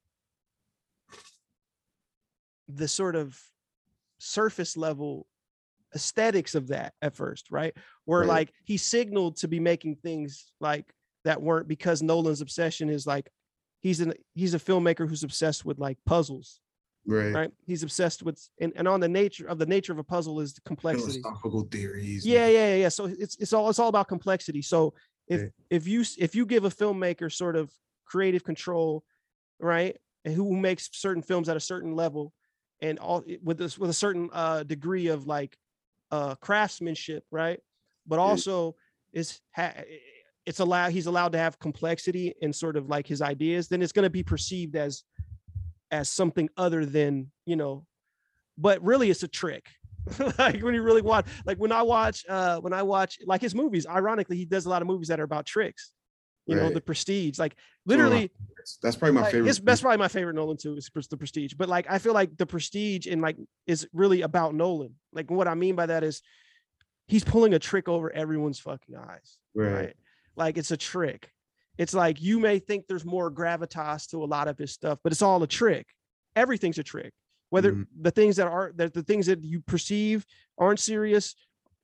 the 2.69 2.89
sort 2.89 3.17
of 3.17 3.39
surface 4.19 4.77
level 4.79 5.27
aesthetics 5.97 6.55
of 6.55 6.69
that 6.69 6.93
at 7.03 7.15
first 7.17 7.51
right 7.51 7.75
where 8.05 8.21
Right. 8.21 8.29
like 8.29 8.53
he 8.65 8.77
signaled 8.77 9.37
to 9.39 9.49
be 9.49 9.59
making 9.59 9.97
things 9.97 10.53
like 10.61 10.87
that 11.25 11.43
weren't 11.43 11.67
because 11.67 12.03
nolan's 12.03 12.41
obsession 12.41 12.89
is 12.89 13.07
like 13.07 13.29
he's 13.81 14.01
an 14.01 14.13
he's 14.35 14.55
a 14.55 14.59
filmmaker 14.59 15.09
who's 15.09 15.25
obsessed 15.25 15.65
with 15.65 15.79
like 15.79 15.99
puzzles 16.07 16.61
Right. 17.09 17.33
right 17.35 17.51
he's 17.67 17.83
obsessed 17.83 18.23
with 18.23 18.37
and, 18.61 18.73
and 18.77 18.87
on 18.89 19.01
the 19.01 19.09
nature 19.09 19.47
of 19.49 19.59
the 19.59 19.67
nature 19.67 19.93
of 19.93 19.99
a 19.99 20.05
puzzle 20.05 20.41
is 20.41 20.55
the 20.55 20.61
complexity 20.63 21.21
Philosophical 21.23 21.63
theories. 21.71 22.27
yeah 22.27 22.47
yeah 22.49 22.69
yeah 22.71 22.77
yeah 22.85 22.89
so 22.89 23.07
it's 23.07 23.37
it's 23.43 23.53
all 23.53 23.69
it's 23.71 23.79
all 23.79 23.89
about 23.89 24.09
complexity 24.09 24.61
so 24.63 24.93
if 25.29 25.41
Yeah. 25.41 25.49
if 25.71 25.89
you 25.89 26.05
if 26.19 26.35
you 26.35 26.45
give 26.47 26.65
a 26.65 26.71
filmmaker 26.71 27.33
sort 27.33 27.57
of 27.57 27.73
creative 28.07 28.45
control 28.45 29.03
right 29.61 29.97
and 30.25 30.35
who 30.35 30.57
makes 30.57 30.89
certain 30.93 31.23
films 31.23 31.49
at 31.49 31.57
a 31.57 31.61
certain 31.73 31.95
level 31.95 32.33
and 32.83 32.99
all 32.99 33.23
with 33.43 33.57
this 33.59 33.79
with 33.79 33.91
a 33.91 34.01
certain 34.05 34.29
uh 34.33 34.63
degree 34.65 35.07
of 35.07 35.27
like 35.27 35.57
uh 36.11 36.35
craftsmanship 36.37 37.25
right? 37.31 37.61
But 38.07 38.19
also 38.19 38.77
is 39.13 39.41
ha- 39.55 39.75
it's 40.45 40.61
allowed 40.61 40.93
he's 40.93 41.07
allowed 41.07 41.33
to 41.33 41.39
have 41.39 41.59
complexity 41.59 42.35
and 42.41 42.55
sort 42.55 42.77
of 42.77 42.89
like 42.89 43.07
his 43.07 43.21
ideas 43.21 43.69
then 43.69 43.83
it's 43.83 43.93
going 43.93 44.05
to 44.05 44.11
be 44.11 44.23
perceived 44.23 44.77
as 44.77 45.03
as 45.91 46.09
something 46.09 46.49
other 46.57 46.87
than 46.87 47.31
you 47.47 47.57
know 47.57 47.85
but 48.59 48.83
really 48.83 49.11
it's 49.11 49.23
a 49.23 49.29
trick. 49.29 49.67
Like 50.39 50.63
when 50.63 50.73
you 50.73 50.83
really 50.83 51.03
watch 51.03 51.27
like 51.47 51.59
when 51.59 51.73
i 51.73 51.83
watch 51.83 52.25
uh 52.29 52.61
when 52.61 52.73
i 52.73 52.81
watch 52.81 53.19
like 53.27 53.41
his 53.41 53.57
movies 53.57 53.89
ironically 53.89 54.37
he 54.37 54.45
does 54.45 54.65
a 54.65 54.69
lot 54.69 54.81
of 54.81 54.87
movies 54.87 55.09
that 55.09 55.19
are 55.19 55.25
about 55.25 55.47
tricks 55.47 55.91
you 56.47 56.55
know 56.57 56.71
the 56.71 56.81
prestige 56.81 57.39
like 57.39 57.57
literally 57.87 58.31
That's- 58.57 58.79
That's 58.83 58.97
probably 58.97 59.15
my 59.15 59.21
like, 59.23 59.33
favorite. 59.33 59.51
it's 59.51 59.61
that's 59.61 59.81
probably 59.81 59.99
my 59.99 60.09
favorite 60.09 60.35
Nolan 60.35 60.57
too. 60.57 60.77
Is 60.77 60.91
the 61.11 61.17
Prestige, 61.17 61.55
but 61.55 61.69
like 61.69 61.87
I 61.89 61.99
feel 61.99 62.15
like 62.15 62.37
the 62.37 62.47
Prestige 62.47 63.07
and 63.07 63.21
like 63.23 63.37
is 63.67 63.87
really 63.93 64.23
about 64.23 64.55
Nolan. 64.55 64.95
Like 65.13 65.31
what 65.31 65.47
I 65.49 65.55
mean 65.55 65.75
by 65.77 65.87
that 65.87 66.03
is 66.05 66.23
he's 67.09 67.23
pulling 67.25 67.55
a 67.55 67.59
trick 67.59 67.89
over 67.89 68.11
everyone's 68.13 68.59
fucking 68.59 68.97
eyes. 68.97 69.39
Right. 69.55 69.73
Right. 69.73 69.97
Like 70.37 70.59
it's 70.59 70.71
a 70.73 70.77
trick. 70.77 71.31
It's 71.79 71.95
like 71.95 72.21
you 72.21 72.41
may 72.41 72.59
think 72.59 72.87
there's 72.89 73.05
more 73.05 73.31
gravitas 73.31 74.09
to 74.11 74.25
a 74.25 74.27
lot 74.27 74.49
of 74.49 74.59
his 74.59 74.73
stuff, 74.73 74.99
but 75.05 75.13
it's 75.13 75.23
all 75.23 75.43
a 75.43 75.47
trick. 75.47 75.87
Everything's 76.35 76.79
a 76.79 76.83
trick. 76.83 77.13
Whether 77.51 77.73
Mhm. 77.73 77.87
the 78.01 78.11
things 78.11 78.37
that 78.37 78.49
are 78.49 78.73
that 78.77 78.93
the 78.95 79.03
things 79.05 79.27
that 79.27 79.45
you 79.45 79.61
perceive 79.61 80.27
aren't 80.59 80.81
serious 80.81 81.35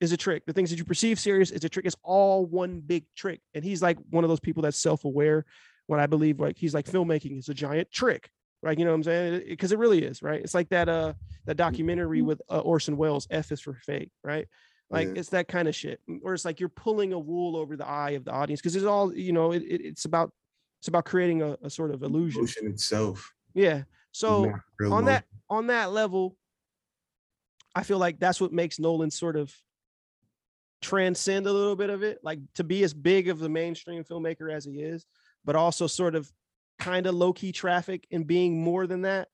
is 0.03 0.13
a 0.13 0.17
trick. 0.17 0.45
The 0.47 0.53
things 0.53 0.71
that 0.71 0.79
you 0.79 0.85
perceive 0.85 1.19
serious 1.19 1.51
is 1.51 1.65
a 1.65 1.69
trick. 1.69 1.87
It's 1.87 1.97
all 2.03 2.45
one 2.45 2.81
big 2.81 3.05
trick. 3.17 3.41
And 3.55 3.65
he's 3.65 3.81
like 3.81 3.97
one 4.11 4.25
of 4.25 4.29
those 4.29 4.41
people 4.41 4.63
that's 4.63 4.77
self-aware 4.77 5.45
when 5.87 6.01
I 6.01 6.07
believe 6.07 6.41
like 6.41 6.59
he's 6.59 6.75
like 6.75 6.87
filmmaking 6.87 7.39
is 7.39 7.49
a 7.49 7.55
giant 7.55 7.91
trick, 7.91 8.31
right? 8.63 8.79
You 8.79 8.85
know 8.85 8.91
what 8.91 8.97
I'm 8.97 9.05
saying? 9.05 9.43
Because 9.49 9.73
it, 9.73 9.79
really 9.79 10.03
is, 10.03 10.23
right? 10.23 10.41
It's 10.41 10.55
like 10.55 10.69
that 10.71 10.89
uh 10.89 11.13
that 11.47 11.57
documentary 11.57 12.19
Mm-hmm. 12.19 12.27
with 12.29 12.43
uh, 12.51 12.59
Orson 12.59 12.97
Welles, 12.97 13.27
F 13.31 13.53
is 13.53 13.61
for 13.61 13.75
fake, 13.75 14.11
right? 14.25 14.47
Like 14.91 15.09
Yeah. 15.09 15.15
it's 15.21 15.31
that 15.31 15.49
kind 15.49 15.69
of 15.69 15.75
shit, 15.75 16.01
where 16.21 16.35
it's 16.35 16.45
like 16.45 16.61
you're 16.61 16.69
pulling 16.69 17.13
a 17.13 17.19
wool 17.19 17.57
over 17.57 17.77
the 17.77 17.87
eye 17.87 18.11
of 18.11 18.25
the 18.25 18.33
audience 18.33 18.61
because 18.61 18.77
it's 18.77 18.85
all 18.85 19.15
you 19.15 19.33
know. 19.33 19.53
It, 19.53 19.63
it, 19.63 19.81
it's 19.83 20.05
about 20.05 20.33
it's 20.81 20.89
about 20.89 21.05
creating 21.05 21.43
a, 21.43 21.57
a 21.63 21.71
sort 21.71 21.93
of 21.93 22.03
illusion. 22.03 22.43
Motion 22.43 22.67
itself. 22.67 23.33
Yeah. 23.55 23.85
So 24.11 24.53
on 24.91 25.05
that 25.07 25.25
on 25.49 25.69
that 25.69 25.93
level, 25.93 26.37
I 27.75 27.83
feel 27.85 27.99
like 27.99 28.19
that's 28.19 28.41
what 28.41 28.53
makes 28.53 28.79
Nolan 28.79 29.11
sort 29.11 29.37
of 29.37 29.55
transcend 30.83 31.47
a 31.47 31.53
little 31.53 31.77
bit 31.77 31.89
of 31.89 32.03
it, 32.03 32.19
like 32.23 32.41
to 32.55 32.65
be 32.65 32.83
as 32.83 32.93
big 32.93 33.29
of 33.29 33.39
the 33.39 33.49
mainstream 33.49 34.05
filmmaker 34.05 34.53
as 34.53 34.65
he 34.65 34.83
is, 34.83 35.07
but 35.45 35.57
also 35.57 35.87
sort 35.87 36.15
of 36.15 36.31
kind 36.79 37.07
of 37.07 37.15
low 37.15 37.33
key 37.33 37.53
traffic 37.53 38.07
and 38.11 38.27
being 38.27 38.63
more 38.63 38.87
than 38.87 39.03
that. 39.03 39.29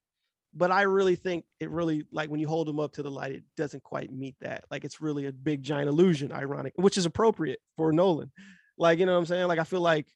But 0.54 0.70
I 0.70 0.82
really 0.82 1.16
think 1.16 1.44
it 1.60 1.70
really 1.70 2.04
like 2.12 2.30
when 2.30 2.40
you 2.40 2.48
hold 2.48 2.68
him 2.68 2.80
up 2.80 2.92
to 2.92 3.02
the 3.02 3.10
light, 3.10 3.32
it 3.32 3.44
doesn't 3.56 3.82
quite 3.82 4.12
meet 4.12 4.36
that. 4.40 4.64
Like 4.70 4.84
it's 4.84 5.00
really 5.00 5.26
a 5.26 5.32
big 5.32 5.62
giant 5.62 5.88
illusion, 5.88 6.32
ironic, 6.32 6.74
which 6.76 6.96
is 6.96 7.06
appropriate 7.06 7.60
for 7.76 7.92
Nolan. 7.92 8.30
Like, 8.76 8.98
you 8.98 9.06
know 9.06 9.12
what 9.12 9.18
I'm 9.18 9.26
saying? 9.26 9.48
Like 9.48 9.58
I 9.58 9.64
feel 9.64 9.80
like 9.80 10.06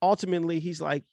ultimately 0.00 0.60
he's 0.60 0.80
like, 0.80 1.04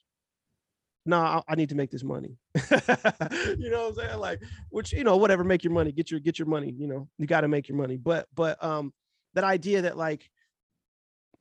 nah, 1.06 1.42
I, 1.48 1.54
need 1.54 1.70
to 1.70 1.74
make 1.74 1.90
this 1.90 2.02
money. 2.02 2.36
you 2.54 3.70
know 3.70 3.88
what 3.88 3.88
I'm 3.88 3.94
saying? 3.94 4.18
Like, 4.18 4.42
which, 4.70 4.92
you 4.92 5.04
know, 5.04 5.16
whatever, 5.16 5.44
make 5.44 5.64
your 5.64 5.72
money, 5.72 5.92
get 5.92 6.10
your 6.10 6.20
get 6.20 6.38
your 6.38 6.48
money, 6.48 6.74
you 6.76 6.86
know, 6.86 7.08
you 7.18 7.26
got 7.26 7.42
to 7.42 7.48
make 7.48 7.68
your 7.68 7.78
money. 7.78 7.96
But 7.96 8.26
but 8.34 8.62
um 8.62 8.92
that 9.34 9.44
idea 9.44 9.82
that 9.82 9.96
like, 9.96 10.28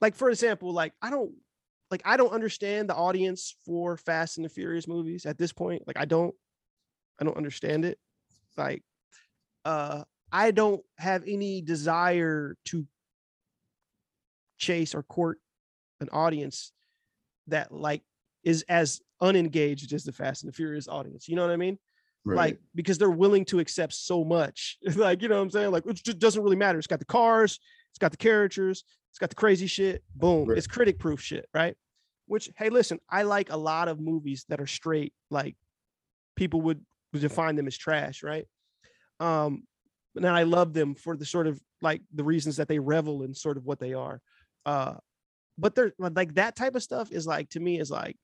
like 0.01 0.15
for 0.15 0.29
example, 0.29 0.73
like 0.73 0.93
I 1.01 1.09
don't 1.09 1.31
like 1.91 2.01
I 2.05 2.17
don't 2.17 2.31
understand 2.31 2.89
the 2.89 2.95
audience 2.95 3.55
for 3.65 3.97
Fast 3.97 4.37
and 4.37 4.45
the 4.45 4.49
Furious 4.49 4.87
movies 4.87 5.25
at 5.25 5.37
this 5.37 5.51
point. 5.51 5.83
Like 5.87 5.97
I 5.97 6.05
don't 6.05 6.33
I 7.19 7.23
don't 7.25 7.37
understand 7.37 7.85
it. 7.85 7.97
Like 8.57 8.83
uh 9.65 10.03
I 10.31 10.51
don't 10.51 10.81
have 10.97 11.23
any 11.27 11.61
desire 11.61 12.55
to 12.65 12.85
chase 14.57 14.93
or 14.93 15.03
court 15.03 15.39
an 15.99 16.09
audience 16.11 16.71
that 17.47 17.71
like 17.71 18.03
is 18.43 18.63
as 18.69 19.01
unengaged 19.21 19.91
as 19.93 20.03
the 20.03 20.11
Fast 20.11 20.43
and 20.43 20.51
the 20.51 20.55
Furious 20.55 20.87
audience. 20.87 21.27
You 21.27 21.35
know 21.35 21.41
what 21.41 21.51
I 21.51 21.57
mean? 21.57 21.77
Right. 22.25 22.35
Like 22.35 22.59
because 22.75 22.97
they're 22.97 23.09
willing 23.09 23.45
to 23.45 23.59
accept 23.59 23.93
so 23.93 24.23
much. 24.23 24.77
like, 24.95 25.21
you 25.21 25.27
know 25.29 25.37
what 25.37 25.41
I'm 25.41 25.49
saying? 25.49 25.71
Like 25.71 25.85
it 25.87 26.01
just 26.03 26.19
doesn't 26.19 26.43
really 26.43 26.55
matter. 26.55 26.77
It's 26.77 26.87
got 26.87 26.99
the 26.99 27.05
cars, 27.05 27.59
it's 27.91 27.99
got 27.99 28.11
the 28.11 28.17
characters, 28.17 28.83
it's 29.09 29.19
got 29.19 29.29
the 29.29 29.35
crazy 29.35 29.67
shit. 29.67 30.03
Boom. 30.15 30.49
Right. 30.49 30.57
It's 30.57 30.67
critic 30.67 30.99
proof 30.99 31.21
shit, 31.21 31.47
right? 31.53 31.75
Which 32.27 32.49
hey, 32.57 32.69
listen, 32.69 32.99
I 33.09 33.23
like 33.23 33.51
a 33.51 33.57
lot 33.57 33.87
of 33.87 33.99
movies 33.99 34.45
that 34.49 34.61
are 34.61 34.67
straight 34.67 35.13
like 35.29 35.55
people 36.35 36.61
would, 36.61 36.85
would 37.11 37.21
define 37.21 37.55
them 37.55 37.67
as 37.67 37.77
trash, 37.77 38.23
right? 38.23 38.45
Um 39.19 39.63
and 40.15 40.25
then 40.25 40.33
I 40.33 40.43
love 40.43 40.73
them 40.73 40.95
for 40.95 41.15
the 41.15 41.25
sort 41.25 41.47
of 41.47 41.59
like 41.81 42.01
the 42.13 42.23
reasons 42.23 42.57
that 42.57 42.67
they 42.67 42.79
revel 42.79 43.23
in 43.23 43.33
sort 43.33 43.57
of 43.57 43.65
what 43.65 43.79
they 43.79 43.93
are. 43.93 44.21
Uh 44.65 44.95
but 45.57 45.75
they're 45.75 45.93
like 45.97 46.35
that 46.35 46.55
type 46.55 46.75
of 46.75 46.83
stuff 46.83 47.11
is 47.11 47.27
like 47.27 47.49
to 47.49 47.59
me 47.59 47.79
is 47.79 47.91
like 47.91 48.15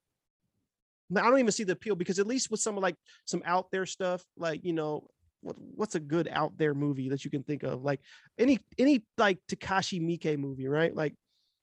I 1.14 1.20
don't 1.20 1.38
even 1.38 1.52
see 1.52 1.64
the 1.64 1.74
appeal 1.74 1.94
because 1.94 2.18
at 2.18 2.26
least 2.26 2.50
with 2.50 2.60
some 2.60 2.76
like 2.76 2.96
some 3.26 3.42
out 3.44 3.70
there 3.70 3.86
stuff, 3.86 4.24
like 4.36 4.64
you 4.64 4.72
know, 4.72 5.06
what 5.40 5.56
what's 5.58 5.94
a 5.94 6.00
good 6.00 6.28
out 6.30 6.56
there 6.56 6.74
movie 6.74 7.08
that 7.10 7.24
you 7.24 7.30
can 7.30 7.42
think 7.42 7.62
of? 7.62 7.82
Like 7.82 8.00
any 8.38 8.58
any 8.78 9.02
like 9.18 9.38
Takashi 9.48 10.00
Miike 10.00 10.38
movie, 10.38 10.68
right? 10.68 10.94
Like 10.94 11.14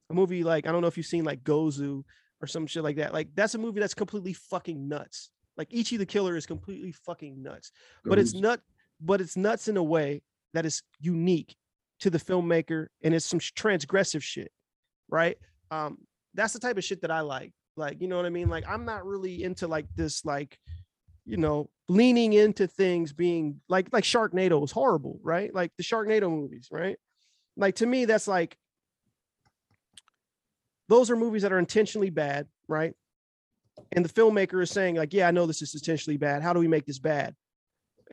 a 0.10 0.14
movie 0.14 0.44
like 0.44 0.68
I 0.68 0.72
don't 0.72 0.82
know 0.82 0.88
if 0.88 0.98
you've 0.98 1.06
seen 1.06 1.24
like 1.24 1.44
Gozu 1.44 2.04
or 2.42 2.48
some 2.48 2.68
shit 2.68 2.84
like 2.84 2.98
that. 2.98 3.14
Like 3.14 3.30
that's 3.36 3.56
a 3.56 3.58
movie 3.58 3.80
that's 3.80 3.94
completely 3.94 4.34
fucking 4.34 4.88
nuts. 4.88 5.30
Like 5.58 5.68
Ichi 5.72 5.98
the 5.98 6.06
Killer 6.06 6.36
is 6.36 6.46
completely 6.46 6.92
fucking 6.92 7.42
nuts, 7.42 7.72
but 8.04 8.18
it's 8.18 8.34
nut, 8.34 8.60
but 9.00 9.22
it's 9.22 9.38
nuts 9.38 9.68
in 9.68 9.78
a 9.78 9.84
way 9.84 10.22
that 10.54 10.66
is 10.66 10.82
unique 11.00 11.56
to 12.00 12.10
the 12.10 12.18
filmmaker 12.18 12.88
and 13.04 13.14
it's 13.14 13.26
some 13.26 13.40
transgressive 13.40 14.22
shit, 14.22 14.52
right? 15.10 15.38
Um, 15.72 16.00
that's 16.34 16.54
the 16.54 16.60
type 16.60 16.78
of 16.78 16.84
shit 16.84 17.02
that 17.02 17.12
I 17.12 17.22
like. 17.22 17.54
Like, 17.76 18.02
you 18.02 18.08
know 18.08 18.18
what 18.18 18.26
I 18.26 18.30
mean? 18.30 18.50
Like, 18.50 18.66
I'm 18.68 18.86
not 18.86 19.06
really 19.06 19.44
into 19.44 19.68
like 19.68 19.88
this, 19.96 20.26
like, 20.26 20.58
you 21.26 21.38
know, 21.38 21.70
leaning 21.90 22.34
into 22.34 22.68
things 22.68 23.14
being 23.14 23.62
like 23.70 23.88
like 23.92 24.04
Sharknado 24.04 24.64
is 24.64 24.72
horrible, 24.72 25.20
right? 25.24 25.54
Like 25.54 25.72
the 25.78 25.84
Sharknado 25.84 26.30
movies, 26.30 26.70
right? 26.72 26.98
Like 27.56 27.76
to 27.76 27.86
me, 27.86 28.06
that's 28.06 28.28
like 28.28 28.58
those 30.90 31.10
are 31.10 31.16
movies 31.16 31.44
that 31.44 31.54
are 31.54 31.60
intentionally 31.60 32.10
bad, 32.10 32.48
right? 32.68 32.94
And 33.94 34.06
the 34.06 34.10
filmmaker 34.10 34.62
is 34.62 34.70
saying, 34.70 34.96
like, 34.96 35.14
yeah, 35.14 35.28
I 35.28 35.32
know 35.32 35.46
this 35.46 35.62
is 35.62 35.74
intentionally 35.74 36.18
bad. 36.18 36.44
How 36.44 36.54
do 36.54 36.60
we 36.60 36.68
make 36.68 36.86
this 36.86 37.00
bad? 37.00 37.36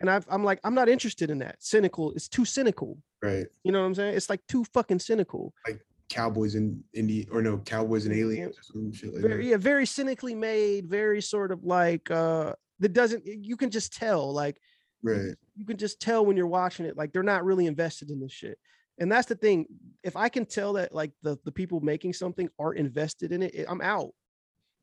And 0.01 0.09
I've, 0.09 0.25
I'm 0.31 0.45
like, 0.45 0.61
I'm 0.65 0.75
not 0.75 0.89
interested 0.89 1.31
in 1.31 1.39
that. 1.41 1.57
Cynical. 1.59 2.13
It's 2.13 2.29
too 2.29 2.45
cynical. 2.45 2.97
right. 3.23 3.47
You 3.65 3.73
know 3.73 3.81
what 3.81 3.87
I'm 3.87 3.95
saying? 3.95 4.17
It's 4.17 4.31
like 4.31 4.41
too 4.49 4.65
fucking 4.73 5.01
cynical. 5.01 5.53
Like 5.67 5.81
cowboys 6.09 6.55
and 6.55 6.83
Indie 6.97 7.29
or 7.31 7.41
no 7.41 7.59
Cowboys 7.59 8.07
and 8.07 8.15
Aliens 8.15 8.59
or 8.59 8.63
some 8.63 8.93
shit 8.93 9.15
like 9.15 9.23
very 9.23 9.45
that. 9.45 9.51
yeah 9.51 9.57
very 9.57 9.87
cynically 9.87 10.35
made 10.35 10.89
very 10.89 11.23
sort 11.23 11.53
of 11.53 11.63
like 11.63 12.11
uh 12.11 12.53
that 12.81 12.93
doesn't 12.93 13.25
you 13.27 13.57
can 13.57 13.71
just 13.71 13.93
tell 13.95 14.33
like 14.33 14.59
Right. 15.03 15.35
you 15.57 15.65
can 15.65 15.79
just 15.79 15.99
tell 16.01 16.27
when 16.27 16.37
you're 16.37 16.47
watching 16.47 16.85
it 16.85 16.97
like 16.97 17.13
they're 17.13 17.23
not 17.23 17.45
really 17.45 17.67
invested 17.67 18.11
in 18.11 18.21
this 18.21 18.33
shit. 18.33 18.59
And 18.99 19.11
that's 19.11 19.27
the 19.29 19.35
thing 19.35 19.67
if 20.03 20.15
i 20.17 20.29
can 20.29 20.45
tell 20.45 20.75
that 20.75 20.95
like 20.95 21.13
the 21.23 21.39
the 21.45 21.53
people 21.53 21.81
making 21.81 22.13
something 22.13 22.49
aren't 22.59 22.79
invested 22.79 23.33
in 23.33 23.43
it, 23.43 23.55
it 23.55 23.67
i'm 23.69 23.81
out. 23.81 24.11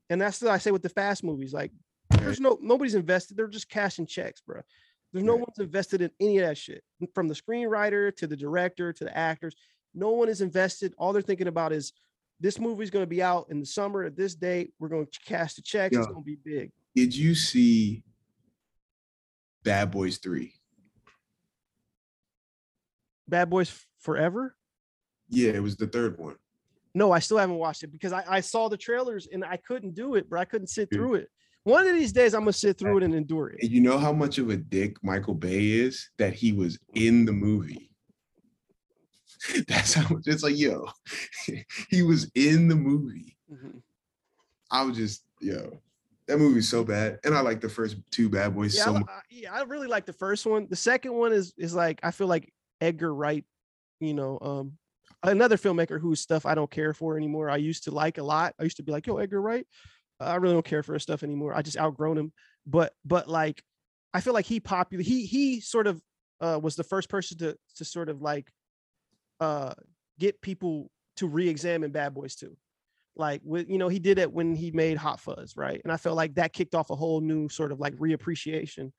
And 0.10 0.19
that's 0.22 0.41
what 0.41 0.52
i 0.52 0.57
say 0.57 0.72
with 0.72 0.82
the 0.82 0.90
fast 0.90 1.24
movies 1.24 1.53
like 1.53 1.72
there's 2.22 2.40
no 2.40 2.57
nobody's 2.61 2.95
invested 2.95 3.36
they're 3.38 3.48
just 3.48 3.69
cashing 3.69 4.07
checks 4.07 4.41
bro 4.41 4.61
there's 5.14 5.24
no 5.26 5.34
Right. 5.34 5.41
one's 5.41 5.60
invested 5.60 6.02
in 6.02 6.10
any 6.19 6.38
of 6.40 6.48
that 6.48 6.57
shit 6.57 6.84
from 7.14 7.28
the 7.28 7.36
screenwriter 7.36 8.15
to 8.18 8.28
the 8.28 8.36
director 8.36 8.91
to 8.91 9.03
the 9.03 9.15
actors. 9.18 9.56
No 9.94 10.11
one 10.11 10.30
is 10.30 10.41
invested 10.41 10.94
all 10.98 11.14
they're 11.14 11.22
thinking 11.22 11.48
about 11.48 11.72
is 11.74 11.94
this 12.40 12.60
movie's 12.60 12.90
going 12.90 13.03
to 13.03 13.07
be 13.10 13.22
out 13.22 13.48
in 13.49 13.60
the 13.60 13.65
summer 13.65 14.03
at 14.03 14.15
this 14.15 14.34
date 14.36 14.74
we're 14.80 14.90
going 14.90 15.06
to 15.06 15.19
cash 15.26 15.53
the 15.53 15.61
checks 15.61 15.95
it's 15.95 16.07
going 16.07 16.24
to 16.24 16.26
be 16.26 16.38
big 16.44 16.72
Did 16.98 17.15
you 17.15 17.36
see 17.36 18.03
Bad 19.64 19.91
Boys 19.91 20.18
3? 20.18 20.52
bad 23.30 23.49
boys 23.52 23.86
forever 23.99 24.56
Yeah, 25.30 25.52
it 25.52 25.61
was 25.61 25.76
the 25.76 25.86
third 25.86 26.18
one. 26.18 26.38
No, 26.95 27.11
I 27.11 27.19
still 27.19 27.38
haven't 27.38 27.57
watched 27.57 27.84
it 27.84 27.91
because 27.91 28.14
I, 28.14 28.24
I 28.28 28.40
saw 28.40 28.68
the 28.69 28.78
trailers 28.78 29.28
and 29.32 29.44
I 29.45 29.57
couldn't 29.57 29.94
do 29.94 30.15
it, 30.15 30.28
but 30.30 30.40
I 30.40 30.45
couldn't 30.45 30.69
sit 30.69 30.90
Dude. 30.90 30.98
through 30.98 31.15
it. 31.15 31.30
One 31.65 31.86
of 31.86 31.94
these 31.94 32.14
days, 32.14 32.34
I'm 32.34 32.41
gonna 32.41 32.53
sit 32.53 32.80
through 32.80 32.98
it 32.98 33.03
and 33.03 33.14
endure 33.14 33.49
it. 33.49 33.60
And 33.61 33.69
you 33.69 33.82
know 33.82 33.99
how 33.99 34.11
much 34.14 34.40
of 34.40 34.49
a 34.49 34.57
dick 34.57 34.95
Michael 35.03 35.36
Bay 35.36 35.68
is 35.72 36.10
that 36.18 36.34
he 36.34 36.52
was 36.53 36.80
in 36.95 37.26
the 37.26 37.34
movie. 37.34 37.91
That's 39.68 39.94
how 39.94 40.07
much 40.11 40.24
it's 40.26 40.41
like, 40.41 40.57
yo, 40.57 40.88
he 41.91 42.02
was 42.02 42.32
in 42.34 42.69
the 42.69 42.76
movie. 42.76 43.38
Mhm. 43.53 43.82
I 44.72 44.82
was 44.84 44.95
just, 44.98 45.24
yo, 45.41 45.82
that 46.27 46.37
movie's 46.37 46.69
so 46.69 46.83
bad. 46.83 47.19
And 47.23 47.33
I 47.35 47.41
like 47.41 47.61
the 47.61 47.69
first 47.69 47.97
two 48.11 48.29
bad 48.29 48.53
boys 48.55 48.75
Yeah, 48.75 48.85
so 48.85 48.93
much. 48.93 49.03
I- 49.07 49.21
yeah, 49.29 49.53
I 49.53 49.63
really 49.63 49.87
like 49.87 50.05
the 50.05 50.13
first 50.13 50.45
one. 50.45 50.67
The 50.69 50.75
second 50.75 51.13
one 51.13 51.33
is 51.33 51.53
is 51.57 51.73
like 51.73 51.99
I 52.03 52.11
feel 52.11 52.27
like 52.27 52.51
Edgar 52.81 53.13
Wright, 53.13 53.45
you 53.99 54.13
know, 54.13 54.37
um, 54.41 54.73
another 55.23 55.57
filmmaker 55.57 55.99
whose 55.99 56.19
stuff 56.19 56.45
I 56.45 56.53
don't 56.55 56.69
care 56.69 56.93
for 56.93 57.17
anymore. 57.17 57.49
I 57.49 57.57
used 57.57 57.85
to 57.85 57.91
like 57.91 58.17
a 58.17 58.23
lot. 58.23 58.53
I 58.59 58.63
used 58.63 58.77
to 58.77 58.83
be 58.83 58.91
like, 58.91 59.07
yo, 59.07 59.17
Edgar 59.17 59.41
Wright. 59.41 59.65
I 60.19 60.35
really 60.35 60.53
don't 60.55 60.65
care 60.65 60.83
for 60.83 60.93
his 60.93 61.03
stuff 61.03 61.23
anymore. 61.23 61.53
I 61.53 61.61
just 61.61 61.77
outgrown 61.77 62.17
him. 62.17 62.33
But 62.65 62.93
but 63.05 63.27
like, 63.29 63.61
I 64.13 64.21
feel 64.21 64.33
like 64.33 64.45
he 64.45 64.59
popular. 64.59 65.03
He 65.03 65.25
he 65.25 65.59
sort 65.61 65.87
of 65.87 66.01
uh, 66.41 66.59
was 66.61 66.75
the 66.75 66.83
first 66.83 67.07
person 67.09 67.37
to 67.39 67.55
to 67.75 67.85
sort 67.85 68.09
of 68.09 68.21
like 68.21 68.49
uh, 69.39 69.73
get 70.19 70.41
people 70.41 70.91
to 71.17 71.27
re-examine 71.27 71.91
Bad 71.91 72.13
Boys 72.13 72.35
2. 72.35 72.55
Like 73.18 73.41
with 73.44 73.69
you 73.69 73.77
know 73.77 73.88
he 73.88 73.99
did 73.99 74.19
it 74.19 74.31
when 74.31 74.56
he 74.56 74.72
made 74.72 74.98
Hot 74.98 75.19
Fuzz, 75.19 75.56
right? 75.57 75.81
And 75.84 75.91
I 75.91 75.98
felt 75.98 76.15
like 76.15 76.35
that 76.35 76.53
kicked 76.53 76.76
off 76.76 76.89
a 76.89 76.95
whole 76.95 77.19
new 77.22 77.49
sort 77.49 77.72
of 77.72 77.80
like 77.80 77.95
reappreciation 77.95 78.91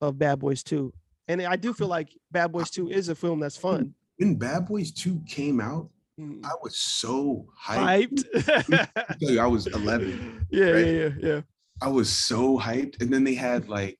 of 0.00 0.18
Bad 0.18 0.38
Boys 0.38 0.62
2. 0.62 0.92
And 1.28 1.40
I 1.42 1.56
do 1.56 1.72
feel 1.72 1.88
like 1.88 2.10
Bad 2.30 2.52
Boys 2.52 2.70
2 2.70 2.90
is 2.90 3.08
a 3.08 3.14
film 3.14 3.40
that's 3.40 3.56
fun. 3.56 3.94
When 4.18 4.34
Bad 4.34 4.66
Boys 4.66 4.92
2 4.92 5.22
came 5.26 5.60
out, 5.60 5.88
Mm. 6.20 6.44
I 6.44 6.52
was 6.62 6.76
so 6.76 7.44
hyped. 7.60 8.22
Hyped. 8.34 9.38
I 9.40 9.46
was 9.48 9.66
11. 9.66 10.46
yeah, 10.50 10.64
right? 10.66 10.86
yeah, 10.86 10.92
yeah, 10.92 11.08
yeah. 11.18 11.40
I 11.82 11.88
was 11.88 12.08
so 12.08 12.56
hyped. 12.56 13.00
And 13.02 13.12
then 13.12 13.24
they 13.24 13.34
had 13.34 13.68
like 13.68 13.98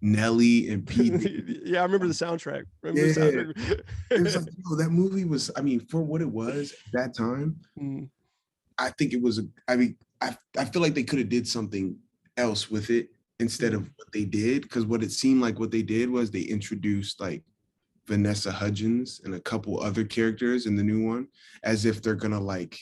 Nelly 0.00 0.68
and 0.70 0.86
Pete. 0.86 1.20
Yeah, 1.64 1.80
I 1.80 1.82
remember 1.82 2.06
the 2.06 2.12
soundtrack. 2.12 2.62
Remember 2.82 3.12
the 3.12 3.54
Yeah. 4.12 4.18
was 4.22 4.36
like, 4.36 4.54
yo, 4.70 4.76
that 4.76 4.90
movie 4.90 5.24
was, 5.24 5.50
I 5.56 5.62
mean, 5.62 5.80
for 5.80 6.00
what 6.00 6.20
it 6.20 6.30
was 6.30 6.72
at 6.86 6.92
that 6.92 7.16
time, 7.16 7.56
Mm, 7.76 8.08
I 8.78 8.90
think 8.90 9.12
it 9.12 9.20
was, 9.20 9.38
a, 9.38 9.42
I 9.66 9.76
mean, 9.76 9.96
I, 10.20 10.36
I 10.56 10.64
feel 10.64 10.82
like 10.82 10.94
they 10.94 11.02
could 11.02 11.18
have 11.18 11.28
did 11.28 11.46
something 11.46 11.96
else 12.36 12.70
with 12.70 12.90
it 12.90 13.08
instead 13.40 13.74
of 13.74 13.82
what 13.96 14.10
they 14.12 14.24
did. 14.24 14.62
Because 14.62 14.86
what 14.86 15.02
it 15.02 15.12
seemed 15.12 15.40
like 15.40 15.58
what 15.58 15.70
they 15.70 15.82
did 15.82 16.10
was 16.10 16.30
they 16.30 16.40
introduced 16.42 17.20
like 17.20 17.42
Vanessa 18.06 18.50
Hudgens 18.50 19.20
and 19.24 19.34
a 19.34 19.40
couple 19.40 19.80
other 19.80 20.04
characters 20.04 20.66
in 20.66 20.76
the 20.76 20.82
new 20.82 21.06
one 21.06 21.28
as 21.62 21.84
if 21.84 22.02
they're 22.02 22.14
gonna 22.14 22.40
like 22.40 22.78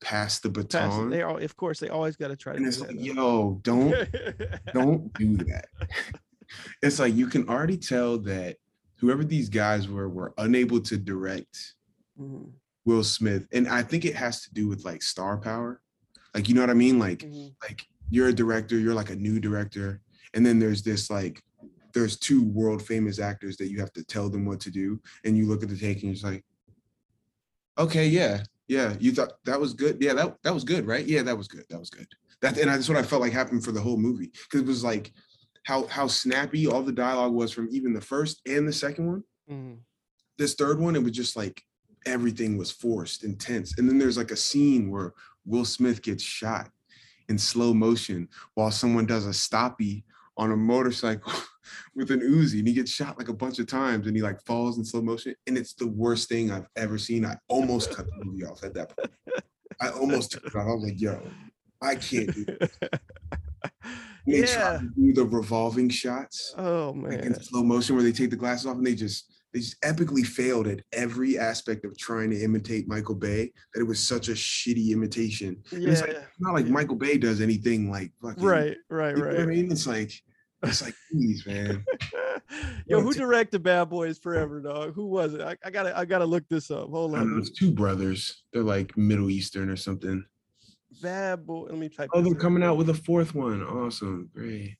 pass 0.00 0.38
the 0.40 0.48
Pass 0.48 0.64
baton. 0.64 1.10
They 1.10 1.22
all, 1.22 1.42
of 1.42 1.56
course, 1.56 1.80
they 1.80 1.88
always 1.88 2.16
got 2.16 2.28
to 2.28 2.36
try 2.36 2.52
to. 2.52 2.58
and 2.58 2.66
it's 2.66 2.80
like, 2.80 2.94
yo, 2.94 3.60
don't 3.62 3.94
don't 4.72 5.12
do 5.14 5.36
that. 5.38 5.66
it's 6.82 6.98
like 6.98 7.14
you 7.14 7.26
can 7.26 7.48
already 7.48 7.76
tell 7.76 8.16
that 8.18 8.56
whoever 8.96 9.24
these 9.24 9.48
guys 9.48 9.88
were 9.88 10.08
were 10.08 10.32
unable 10.38 10.80
to 10.82 10.96
direct 10.96 11.74
Mhm, 12.20 12.50
Will 12.84 13.04
Smith, 13.04 13.46
and 13.52 13.68
I 13.68 13.82
think 13.82 14.04
it 14.04 14.16
has 14.16 14.42
to 14.42 14.54
do 14.54 14.68
with 14.68 14.84
like 14.84 15.02
star 15.02 15.36
power. 15.36 15.80
Like 16.34 16.48
you 16.48 16.54
know 16.54 16.62
what 16.62 16.70
I 16.70 16.74
mean? 16.74 16.98
Like 16.98 17.20
mhm. 17.20 17.54
like 17.62 17.84
you're 18.10 18.28
a 18.28 18.32
director, 18.32 18.78
you're 18.78 18.94
like 18.94 19.10
a 19.10 19.16
new 19.16 19.40
director, 19.40 20.00
and 20.34 20.44
then 20.44 20.58
there's 20.58 20.82
this 20.82 21.10
like 21.10 21.42
there's 21.92 22.16
two 22.18 22.44
world 22.44 22.82
famous 22.82 23.18
actors 23.18 23.56
that 23.56 23.68
you 23.68 23.80
have 23.80 23.92
to 23.92 24.04
tell 24.04 24.28
them 24.28 24.46
what 24.46 24.60
to 24.60 24.70
do, 24.70 25.00
and 25.24 25.36
you 25.36 25.46
look 25.46 25.62
at 25.62 25.68
the 25.68 25.76
take 25.76 25.96
and 25.96 26.04
you're 26.04 26.14
just 26.14 26.24
like, 26.24 26.44
okay, 27.78 28.06
yeah, 28.06 28.42
yeah, 28.68 28.94
you 29.00 29.12
thought 29.12 29.32
that 29.44 29.60
was 29.60 29.74
good, 29.74 29.98
yeah, 30.00 30.14
that 30.14 30.36
that 30.42 30.54
was 30.54 30.64
good, 30.64 30.86
right? 30.86 31.04
Yeah, 31.04 31.22
that 31.22 31.36
was 31.36 31.48
good, 31.48 31.64
that 31.70 31.78
was 31.78 31.90
good. 31.90 32.06
That 32.40 32.56
and 32.58 32.70
that's 32.70 32.88
what 32.88 32.98
I 32.98 33.02
felt 33.02 33.22
like 33.22 33.32
happened 33.32 33.64
for 33.64 33.72
the 33.72 33.80
whole 33.80 33.98
movie 33.98 34.30
because 34.44 34.60
it 34.60 34.66
was 34.66 34.84
like 34.84 35.12
how 35.64 35.86
how 35.86 36.06
snappy 36.06 36.66
all 36.66 36.82
the 36.82 36.92
dialogue 36.92 37.32
was 37.32 37.52
from 37.52 37.68
even 37.70 37.92
the 37.92 38.00
first 38.00 38.40
and 38.46 38.66
the 38.66 38.72
second 38.72 39.06
one. 39.06 39.24
Mhm. 39.50 39.78
This 40.38 40.54
third 40.54 40.80
one, 40.80 40.96
it 40.96 41.02
was 41.02 41.12
just 41.12 41.36
like 41.36 41.62
everything 42.06 42.56
was 42.56 42.70
forced, 42.70 43.24
intense, 43.24 43.78
and 43.78 43.88
then 43.88 43.98
there's 43.98 44.16
like 44.16 44.30
a 44.30 44.36
scene 44.36 44.90
where 44.90 45.12
Will 45.44 45.64
Smith 45.64 46.02
gets 46.02 46.22
shot 46.22 46.70
in 47.28 47.38
slow 47.38 47.72
motion 47.72 48.28
while 48.54 48.70
someone 48.70 49.06
does 49.06 49.26
a 49.26 49.30
stoppie 49.30 50.02
on 50.36 50.52
a 50.52 50.56
motorcycle 50.56 51.32
with 51.94 52.10
an 52.10 52.20
Uzi 52.20 52.58
and 52.60 52.68
he 52.68 52.74
gets 52.74 52.90
shot 52.90 53.18
like 53.18 53.28
a 53.28 53.32
bunch 53.34 53.58
of 53.58 53.66
times 53.66 54.06
and 54.06 54.16
he 54.16 54.22
like 54.22 54.40
falls 54.46 54.78
in 54.78 54.84
slow 54.84 55.00
motion 55.02 55.34
and 55.46 55.56
it's 55.56 55.74
the 55.74 55.86
worst 55.86 56.28
thing 56.28 56.50
I've 56.50 56.66
ever 56.76 56.98
seen. 56.98 57.24
I 57.24 57.36
almost 57.48 57.94
cut 57.94 58.06
the 58.06 58.24
movie 58.24 58.44
off 58.44 58.64
at 58.64 58.74
that 58.74 58.96
point. 58.96 59.10
I 59.80 59.90
almost 59.90 60.32
took 60.32 60.44
it 60.44 60.54
off. 60.56 60.66
I 60.66 60.72
was 60.72 60.82
like, 60.84 61.00
yo, 61.00 61.20
I 61.82 61.94
can't 61.94 62.34
do 62.34 62.44
this. 62.44 62.70
They 64.26 64.42
try 64.42 64.78
to 64.78 64.88
do 64.96 65.12
the 65.12 65.24
revolving 65.24 65.88
shots 65.88 66.54
Oh 66.56 66.94
like 66.96 67.18
man. 67.20 67.24
in 67.24 67.42
slow 67.42 67.62
motion 67.62 67.96
where 67.96 68.04
they 68.04 68.12
take 68.12 68.30
the 68.30 68.36
glasses 68.36 68.66
off 68.66 68.76
and 68.76 68.86
they 68.86 68.94
just 68.94 69.29
they 69.52 69.60
just 69.60 69.80
epically 69.82 70.24
failed 70.24 70.66
at 70.68 70.80
every 70.92 71.38
aspect 71.38 71.84
of 71.84 71.96
trying 71.98 72.30
to 72.30 72.40
imitate 72.40 72.86
Michael 72.86 73.14
Bay 73.16 73.52
that 73.74 73.80
it 73.80 73.84
was 73.86 73.98
such 74.00 74.28
a 74.28 74.32
shitty 74.32 74.90
imitation. 74.92 75.60
And 75.72 75.84
it's 75.84 76.00
like 76.00 76.10
Yeah. 76.12 76.18
it's 76.18 76.40
not 76.40 76.54
like 76.54 76.66
Yeah. 76.66 76.72
Michael 76.72 76.96
Bay 76.96 77.18
does 77.18 77.40
anything 77.40 77.90
like 77.90 78.12
fucking 78.22 78.42
Right. 78.44 78.76
Right. 78.88 79.16
you 79.16 79.22
know 79.22 79.28
what 79.30 79.40
I 79.40 79.46
mean? 79.46 79.70
It's 79.72 79.86
like 79.86 80.12
it's 80.62 80.82
like 80.82 80.94
please, 81.10 81.44
man. 81.46 81.84
Yo, 82.86 83.00
who 83.00 83.12
directed 83.12 83.62
Bad 83.62 83.88
Boys 83.90 84.18
Forever, 84.18 84.60
dog? 84.60 84.94
Who 84.94 85.06
was 85.06 85.34
it? 85.34 85.40
I, 85.40 85.56
I 85.64 85.70
gotta 85.70 85.96
I 85.98 86.04
gotta 86.04 86.24
look 86.26 86.44
this 86.48 86.70
up. 86.70 86.88
Hold 86.90 87.14
I 87.14 87.18
don't 87.20 87.28
know, 87.30 87.34
on. 87.36 87.40
it's 87.40 87.50
two 87.50 87.72
brothers. 87.72 88.42
They're 88.52 88.62
like 88.62 88.96
Middle 88.96 89.30
Eastern 89.30 89.68
or 89.70 89.76
something. 89.76 90.24
Bad 91.02 91.46
Boy. 91.46 91.66
Let 91.70 91.78
me 91.78 91.88
type. 91.88 92.10
Oh, 92.12 92.20
they're 92.20 92.32
in. 92.34 92.38
coming 92.38 92.62
out 92.62 92.76
with 92.76 92.90
a 92.90 92.94
fourth 92.94 93.34
one. 93.34 93.62
Awesome. 93.62 94.28
Great. 94.34 94.76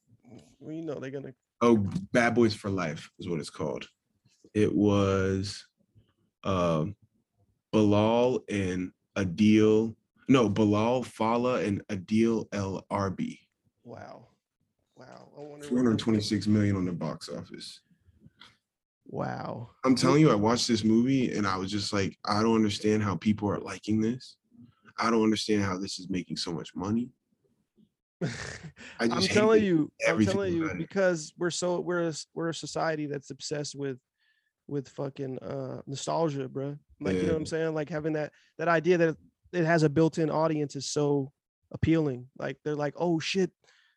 Well, 0.59 0.75
you 0.75 0.83
know 0.83 0.99
they're 1.01 1.11
gonna. 1.11 1.33
Oh, 1.61 1.77
Bad 2.13 2.35
Boys 2.35 2.55
for 2.55 2.71
Life 2.71 3.09
is 3.19 3.29
what 3.29 3.39
it's 3.41 3.51
called. 3.51 3.87
It 4.55 4.75
was 4.75 5.67
um 6.45 6.97
Bilal 7.73 8.41
and 8.49 8.93
Adil. 9.17 9.95
No, 10.29 10.49
Bilall 10.49 11.05
Fallah 11.05 11.63
and 11.63 11.87
Adil 11.89 12.47
El 12.53 12.85
Arbi. 12.91 13.39
Wow. 13.85 14.29
Wow. 14.97 15.29
I 15.37 15.41
wonder. 15.41 15.67
426 15.67 16.47
million 16.47 16.77
on 16.77 16.85
the 16.85 16.93
box 16.93 17.29
office. 17.29 17.81
Wow. 19.07 19.71
I'm 19.85 19.97
telling 19.97 20.21
you, 20.21 20.31
I 20.31 20.37
watched 20.37 20.69
this 20.69 20.85
movie 20.85 21.33
and 21.33 21.47
I 21.47 21.57
was 21.57 21.71
just 21.71 21.93
like, 21.93 22.17
I 22.25 22.43
don't 22.43 22.55
understand 22.55 23.03
how 23.03 23.17
people 23.17 23.51
are 23.51 23.59
liking 23.59 24.01
this. 24.01 24.37
I 24.99 25.11
don't 25.11 25.25
understand 25.25 25.65
how 25.65 25.79
this 25.79 25.99
is 25.99 26.09
making 26.09 26.37
so 26.37 26.53
much 26.53 26.77
money. 26.77 27.11
I 28.23 28.29
I'm 29.01 29.23
telling 29.23 29.65
you, 29.65 29.91
I'm 30.07 30.25
telling 30.25 30.55
you, 30.55 30.75
because 30.77 31.33
we're 31.39 31.51
so 31.51 31.81
we're 31.81 32.09
a, 32.09 32.13
we're 32.35 32.51
a 32.51 32.55
society 32.55 33.07
that's 33.07 33.31
obsessed 33.31 33.75
with 33.75 33.99
with 34.71 34.89
fucking 34.89 35.39
uh 35.41 35.83
nostalgia, 35.87 36.49
bro. 36.49 36.79
Like 37.01 37.17
you 37.17 37.23
know 37.23 37.33
what 37.33 37.39
I'm 37.39 37.47
saying? 37.47 37.75
Like 37.75 37.89
having 37.89 38.13
that 38.15 38.33
that 38.59 38.69
idea 38.69 38.99
that 38.99 39.17
it 39.53 39.65
has 39.65 39.83
a 39.83 39.89
built-in 39.89 40.31
audience 40.31 40.77
is 40.77 40.87
so 40.87 41.33
appealing. 41.73 42.29
Like 42.39 42.59
they're 42.65 42.77
like, 42.77 42.95
oh 42.97 43.19
shit, 43.19 43.51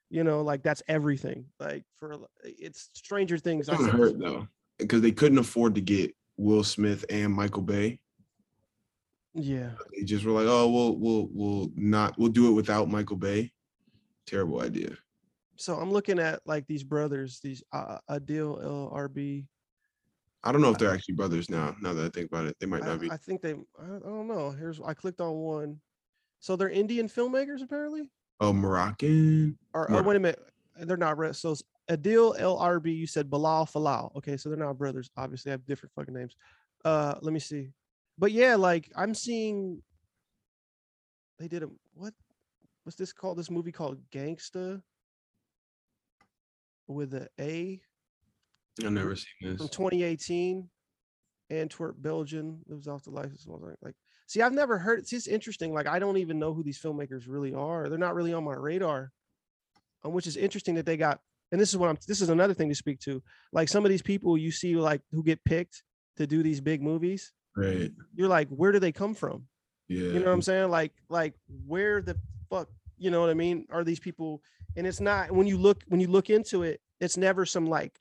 you 0.09 0.23
know, 0.23 0.41
like 0.41 0.63
that's 0.63 0.81
everything. 0.87 1.45
Like 1.59 1.83
for 1.97 2.17
it's 2.43 2.89
Stranger 2.93 3.37
Things. 3.37 3.69
It's 3.69 3.77
I 3.77 3.81
gonna 3.81 3.91
hurt 3.91 4.19
though, 4.19 4.47
because 4.79 5.01
they 5.01 5.11
couldn't 5.11 5.37
afford 5.37 5.75
to 5.75 5.81
get 5.81 6.15
Will 6.37 6.63
Smith 6.63 7.05
and 7.09 7.33
Michael 7.33 7.61
Bay. 7.61 7.99
Yeah. 9.35 9.71
They 9.95 10.03
just 10.03 10.25
were 10.25 10.31
like, 10.31 10.47
oh, 10.47 10.69
we'll 10.69 10.97
we'll 10.97 11.29
we'll 11.31 11.71
not 11.75 12.17
we'll 12.17 12.29
do 12.29 12.47
it 12.49 12.53
without 12.53 12.89
Michael 12.89 13.17
Bay. 13.17 13.51
Terrible 14.25 14.61
idea. 14.61 14.95
So 15.55 15.75
I'm 15.75 15.91
looking 15.91 16.19
at 16.19 16.41
like 16.45 16.65
these 16.67 16.83
brothers, 16.83 17.39
these 17.43 17.63
uh, 17.71 17.99
Adil 18.09 18.63
El 18.63 18.91
Arbi. 18.91 19.45
I 20.43 20.51
don't 20.51 20.61
know 20.61 20.71
if 20.71 20.77
they're 20.77 20.93
actually 20.93 21.15
brothers 21.15 21.49
now. 21.49 21.75
Now 21.81 21.93
that 21.93 22.05
I 22.05 22.09
think 22.09 22.29
about 22.29 22.45
it, 22.45 22.57
they 22.59 22.65
might 22.65 22.83
not 22.83 22.99
be. 22.99 23.09
I 23.09 23.17
think 23.17 23.41
they. 23.41 23.53
I, 23.53 23.85
don't 23.85 24.27
know. 24.27 24.51
Here's 24.51 24.81
I 24.81 24.93
clicked 24.93 25.21
on 25.21 25.33
one. 25.35 25.79
So 26.39 26.55
they're 26.55 26.69
Indian 26.69 27.07
filmmakers 27.07 27.61
apparently. 27.61 28.09
Oh, 28.41 28.51
Moroccan. 28.51 29.57
Or, 29.73 29.85
or 29.87 29.91
Mor- 29.91 30.03
wait 30.03 30.15
a 30.17 30.19
minute, 30.19 30.43
they're 30.75 30.97
not. 30.97 31.17
re- 31.17 31.31
So 31.33 31.55
Adil 31.89 32.35
El 32.37 32.57
Arbi. 32.57 32.93
You 32.93 33.07
said 33.07 33.29
Bilal 33.29 33.65
Falal. 33.65 34.13
Okay, 34.17 34.35
so 34.35 34.49
they're 34.49 34.57
not 34.57 34.77
brothers. 34.77 35.09
Obviously, 35.15 35.51
have 35.51 35.65
different 35.65 35.93
fucking 35.95 36.13
names. 36.13 36.35
Uh, 36.83 37.15
let 37.21 37.33
me 37.33 37.39
see. 37.39 37.69
But 38.17 38.33
yeah, 38.33 38.55
like 38.55 38.91
I'm 38.95 39.13
seeing. 39.13 39.81
They 41.39 41.47
did 41.47 41.63
a 41.63 41.69
what? 41.93 42.13
What's 42.83 42.97
this 42.97 43.13
called? 43.13 43.37
This 43.37 43.49
movie 43.49 43.71
called 43.71 43.97
Gangsta. 44.11 44.81
With 46.87 47.13
a 47.13 47.29
A 47.39 47.81
I've 48.83 48.91
never 48.91 49.15
seen 49.15 49.51
this. 49.51 49.57
from 49.57 49.69
2018. 49.69 50.69
Antwerp, 51.49 51.95
Belgium 51.99 52.61
lives 52.67 52.87
off 52.87 53.03
the 53.03 53.11
license. 53.11 53.45
Like, 53.45 53.75
like, 53.81 53.95
see, 54.27 54.41
I've 54.41 54.53
never 54.53 54.77
heard. 54.77 54.99
It's 54.99 55.09
just 55.09 55.27
interesting. 55.27 55.73
Like, 55.73 55.87
I 55.87 55.99
don't 55.99 56.17
even 56.17 56.39
know 56.39 56.53
who 56.53 56.63
these 56.63 56.81
filmmakers 56.81 57.25
really 57.27 57.53
are. 57.53 57.89
They're 57.89 57.99
not 57.99 58.15
really 58.15 58.33
on 58.33 58.43
my 58.43 58.55
radar. 58.55 59.11
Um, 60.03 60.13
which 60.13 60.27
is 60.27 60.35
interesting 60.37 60.75
that 60.75 60.85
they 60.85 60.97
got. 60.97 61.19
And 61.51 61.61
this 61.61 61.69
is 61.69 61.77
what 61.77 61.89
I'm. 61.89 61.97
This 62.07 62.21
is 62.21 62.29
another 62.29 62.53
thing 62.53 62.69
to 62.69 62.75
speak 62.75 62.99
to. 63.01 63.21
Like 63.51 63.69
some 63.69 63.85
of 63.85 63.91
these 63.91 64.01
people 64.01 64.37
you 64.37 64.51
see, 64.51 64.75
like 64.75 65.01
who 65.11 65.23
get 65.23 65.43
picked 65.45 65.83
to 66.17 66.27
do 66.27 66.43
these 66.43 66.61
big 66.61 66.81
movies. 66.81 67.31
Right. 67.55 67.91
You're 68.15 68.27
like, 68.27 68.49
where 68.49 68.71
do 68.71 68.79
they 68.79 68.91
come 68.91 69.13
from? 69.13 69.47
Yeah. 69.87 70.07
You 70.07 70.19
know 70.19 70.25
what 70.25 70.33
I'm 70.33 70.41
saying? 70.41 70.69
Like, 70.69 70.93
like 71.09 71.35
where 71.67 72.01
the 72.01 72.17
fuck, 72.49 72.69
you 72.97 73.11
know 73.11 73.21
what 73.21 73.29
I 73.29 73.35
mean? 73.35 73.67
Are 73.69 73.83
these 73.83 73.99
people? 73.99 74.41
And 74.75 74.87
it's 74.87 74.99
not 74.99 75.31
when 75.31 75.45
you 75.45 75.57
look 75.57 75.83
when 75.87 76.01
you 76.01 76.07
look 76.07 76.29
into 76.29 76.63
it, 76.63 76.81
it's 76.99 77.17
never 77.17 77.45
some 77.45 77.67
like, 77.67 77.93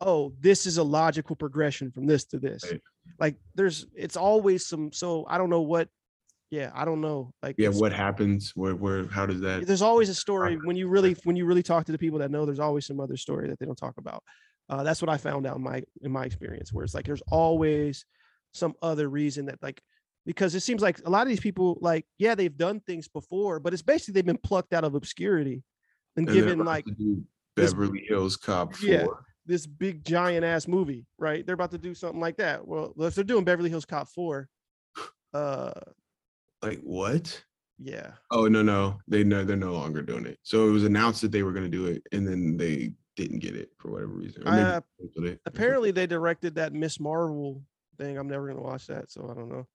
oh, 0.00 0.32
this 0.40 0.66
is 0.66 0.78
a 0.78 0.82
logical 0.82 1.36
progression 1.36 1.90
from 1.90 2.06
this 2.06 2.24
to 2.26 2.38
this. 2.38 2.62
Right. 2.70 2.80
Like 3.18 3.36
there's 3.54 3.86
it's 3.94 4.16
always 4.16 4.66
some 4.66 4.92
so 4.92 5.24
I 5.28 5.38
don't 5.38 5.50
know 5.50 5.62
what, 5.62 5.88
yeah, 6.50 6.70
I 6.74 6.84
don't 6.84 7.00
know. 7.00 7.32
Like 7.42 7.56
Yeah. 7.58 7.70
What 7.70 7.92
happens? 7.92 8.52
Where? 8.54 8.74
Where? 8.74 9.06
How 9.06 9.26
does 9.26 9.40
that? 9.40 9.66
there's 9.66 9.82
always 9.82 10.08
a 10.08 10.14
story 10.14 10.58
when 10.64 10.76
you 10.76 10.88
really 10.88 11.16
when 11.24 11.36
you 11.36 11.46
really 11.46 11.62
talk 11.62 11.84
to 11.86 11.92
the 11.92 11.98
people 11.98 12.18
that 12.20 12.30
know 12.30 12.46
there's 12.46 12.60
always 12.60 12.86
some 12.86 13.00
other 13.00 13.16
story 13.16 13.48
that 13.48 13.58
they 13.58 13.66
don't 13.66 13.76
talk 13.76 13.94
about 13.98 14.22
uh, 14.70 14.82
that's 14.82 15.02
what 15.02 15.08
i 15.08 15.16
found 15.16 15.46
out 15.46 15.56
in 15.56 15.62
my 15.62 15.82
in 16.02 16.12
my 16.12 16.24
experience 16.24 16.72
where 16.72 16.84
it's 16.84 16.94
like 16.94 17.06
there's 17.06 17.22
always 17.30 18.04
some 18.52 18.74
other 18.82 19.08
reason 19.08 19.46
that 19.46 19.58
like 19.62 19.80
because 20.26 20.54
it 20.54 20.60
seems 20.60 20.82
like 20.82 21.00
a 21.06 21.10
lot 21.10 21.22
of 21.22 21.28
these 21.28 21.40
people 21.40 21.78
like 21.80 22.04
yeah 22.18 22.34
they've 22.34 22.56
done 22.56 22.80
things 22.80 23.08
before 23.08 23.60
but 23.60 23.72
it's 23.72 23.82
basically 23.82 24.12
they've 24.12 24.26
been 24.26 24.38
plucked 24.38 24.72
out 24.72 24.84
of 24.84 24.94
obscurity 24.94 25.62
and, 26.18 26.28
And 26.28 26.36
given 26.36 26.64
like 26.64 26.84
Beverly 27.56 28.04
Hills 28.08 28.36
Cop 28.36 28.74
Four. 28.74 28.88
Yeah. 28.88 29.06
This 29.48 29.66
big 29.66 30.04
giant 30.04 30.44
ass 30.44 30.68
movie 30.68 31.06
right 31.18 31.44
they're 31.44 31.54
about 31.54 31.70
to 31.72 31.78
do 31.78 31.94
something 31.94 32.20
like 32.20 32.36
that 32.36 32.64
well 32.68 32.92
if 33.00 33.14
they're 33.14 33.24
doing 33.24 33.42
beverly 33.44 33.70
hills 33.70 33.84
cop 33.86 34.06
4 34.08 34.48
uh 35.34 35.72
Like 36.62 36.80
what? 36.80 37.42
yeah 37.78 38.12
Oh 38.30 38.46
no 38.46 38.62
no 38.62 39.00
they 39.08 39.24
no 39.24 39.44
they're 39.44 39.56
no 39.56 39.72
longer 39.72 40.02
doing 40.02 40.26
it. 40.26 40.38
So 40.42 40.68
it 40.68 40.72
was 40.72 40.84
announced 40.84 41.22
that 41.22 41.32
they 41.32 41.42
were 41.42 41.52
going 41.52 41.70
to 41.70 41.76
do 41.78 41.86
it, 41.86 42.02
and 42.12 42.26
then 42.26 42.56
they 42.56 42.92
didn't 43.16 43.38
get 43.40 43.56
it 43.56 43.70
for 43.78 43.90
whatever 43.90 44.12
reason. 44.12 44.46
Uh, 44.46 44.80
apparently 45.46 45.90
they 45.90 46.06
directed 46.06 46.54
that 46.56 46.72
Miss 46.72 47.00
Marvel 47.00 47.62
thing. 47.96 48.16
I'm 48.18 48.28
never 48.28 48.48
gonna 48.48 48.62
watch 48.62 48.86
that, 48.88 49.10
so 49.10 49.28
I 49.30 49.34
don't 49.34 49.48
know. 49.48 49.66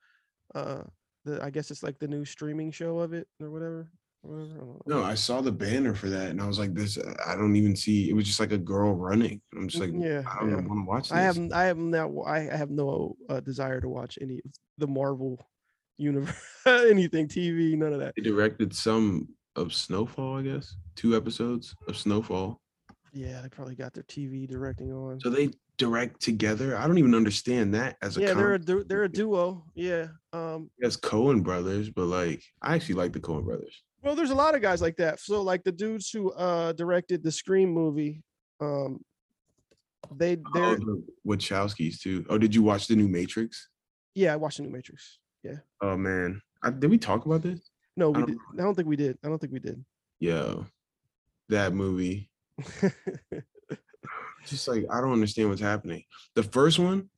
Uh, 0.56 0.84
the, 1.26 1.44
I 1.44 1.50
guess 1.50 1.72
it's 1.72 1.84
like 1.84 2.00
the 2.00 2.08
new 2.08 2.26
streaming 2.26 2.72
show 2.72 3.00
of 3.00 3.14
it 3.14 3.28
or 3.42 3.50
whatever. 3.50 3.90
Whatever, 4.24 4.54
I 4.54 4.58
don't 4.58 4.88
know. 4.88 5.00
No, 5.00 5.04
I 5.04 5.16
saw 5.16 5.42
the 5.42 5.52
banner 5.52 5.94
for 5.94 6.10
that, 6.10 6.30
and 6.30 6.42
I 6.42 6.48
was 6.48 6.58
like, 6.58 6.74
"This, 6.74 6.98
I 7.28 7.36
don't 7.36 7.58
even 7.58 7.76
see." 7.76 8.10
It 8.10 8.14
was 8.14 8.26
just 8.26 8.40
like 8.40 8.54
a 8.54 8.58
girl 8.58 8.96
running. 8.96 9.42
I'm 9.54 9.68
just 9.68 9.82
like, 9.82 9.92
yeah, 9.94 10.24
I 10.26 10.40
don't 10.40 10.50
yeah. 10.50 10.56
want 10.56 10.80
to 10.80 10.86
watch 10.86 11.04
this. 11.10 11.12
I 11.12 11.22
have 11.22 11.52
I 11.52 11.64
have 11.66 11.78
now 11.78 12.22
I 12.26 12.40
have 12.40 12.70
no 12.70 13.18
uh, 13.30 13.42
desire 13.42 13.82
to 13.82 13.90
watch 13.90 14.18
any 14.22 14.36
of 14.36 14.52
the 14.78 14.88
Marvel 14.88 15.46
universe, 15.98 16.36
anything 16.66 17.28
TV, 17.28 17.78
none 17.78 17.92
of 17.92 18.00
that. 18.00 18.14
They 18.16 18.24
directed 18.24 18.74
some 18.74 19.28
of 19.58 19.74
Snowfall, 19.74 20.40
I 20.40 20.44
guess, 20.44 20.76
two 20.96 21.18
episodes 21.18 21.76
of 21.90 21.98
Snowfall. 21.98 22.62
Yeah, 23.12 23.42
they 23.42 23.50
probably 23.50 23.76
got 23.76 23.94
their 23.94 24.04
TV 24.04 24.48
directing 24.48 24.92
on. 24.92 25.20
So 25.20 25.30
they 25.30 25.50
direct 25.78 26.22
together. 26.22 26.78
I 26.78 26.88
don't 26.88 26.98
even 26.98 27.14
understand 27.14 27.74
that 27.76 27.98
as 28.02 28.18
a 28.18 28.22
yeah, 28.22 28.34
they're 28.34 28.54
a 28.56 28.60
they're 28.60 29.04
a 29.04 29.10
duo. 29.10 29.66
Yeah. 29.76 30.08
Um. 30.32 30.70
as 30.82 30.98
Coen 30.98 31.44
brothers, 31.44 31.90
but 31.90 32.06
like 32.06 32.42
I 32.62 32.76
actually 32.76 32.96
like 32.96 33.14
the 33.14 33.20
Coen 33.20 33.44
brothers. 33.44 33.84
Well, 34.04 34.16
there's 34.16 34.32
a 34.32 34.36
lot 34.36 34.54
of 34.54 34.62
guys 34.62 34.82
like 34.82 34.98
that. 34.98 35.20
So 35.20 35.42
like 35.42 35.64
the 35.64 35.72
dudes 35.72 36.10
who 36.10 36.32
uh 36.34 36.74
directed 36.74 37.24
the 37.24 37.32
Scream 37.32 37.70
movie, 37.70 38.22
um, 38.60 39.00
they 40.16 40.38
Oh, 40.46 40.52
they're 40.54 40.76
the 40.76 41.04
Wachowskis 41.26 42.00
too. 42.02 42.26
Oh, 42.30 42.38
did 42.38 42.54
you 42.54 42.62
watch 42.64 42.88
the 42.88 42.96
new 42.96 43.08
Matrix? 43.08 43.70
yeah. 44.16 44.34
I 44.34 44.36
watched 44.36 44.58
the 44.58 44.64
new 44.64 44.70
Matrix. 44.70 45.20
Yeah. 45.44 45.58
Oh 45.82 45.98
man, 45.98 46.42
I, 46.62 46.70
did 46.72 46.90
we 46.90 46.98
talk 46.98 47.26
about 47.26 47.42
this? 47.42 47.60
No, 47.96 48.08
I 48.08 48.10
we 48.10 48.14
don't 48.20 48.28
did. 48.28 48.38
I 48.60 48.64
don't 48.64 48.76
think 48.76 48.88
we 48.88 48.96
did. 48.96 49.18
I 49.24 49.28
don't 49.30 49.40
think 49.40 49.54
we 49.54 49.60
did. 49.60 49.84
Yo, 50.20 50.66
that 51.50 51.74
movie. 51.74 52.30
Just 54.46 54.68
like 54.68 54.86
I 54.92 55.00
don't 55.00 55.14
understand 55.14 55.50
what's 55.50 55.62
happening. 55.62 56.04
The 56.36 56.44
first 56.44 56.78
one, 56.78 57.10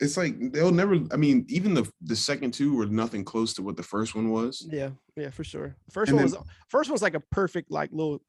it's 0.00 0.16
like 0.16 0.34
they'll 0.52 0.72
never. 0.72 0.98
I 1.12 1.16
mean, 1.16 1.44
even 1.48 1.74
the 1.74 1.90
the 2.00 2.16
second 2.16 2.52
two 2.52 2.74
were 2.74 2.86
nothing 2.86 3.24
close 3.24 3.54
to 3.54 3.62
what 3.62 3.76
the 3.76 3.82
first 3.82 4.14
one 4.14 4.30
was. 4.30 4.66
yeah, 4.70 4.90
yeah, 5.16 5.30
for 5.30 5.44
sure. 5.44 5.76
First 5.90 6.10
And 6.10 6.18
one 6.18 6.30
then- 6.30 6.40
was 6.40 6.48
first 6.68 6.90
one's 6.90 7.02
like 7.02 7.14
a 7.14 7.20
perfect 7.20 7.70
like 7.70 7.90
little, 7.92 8.22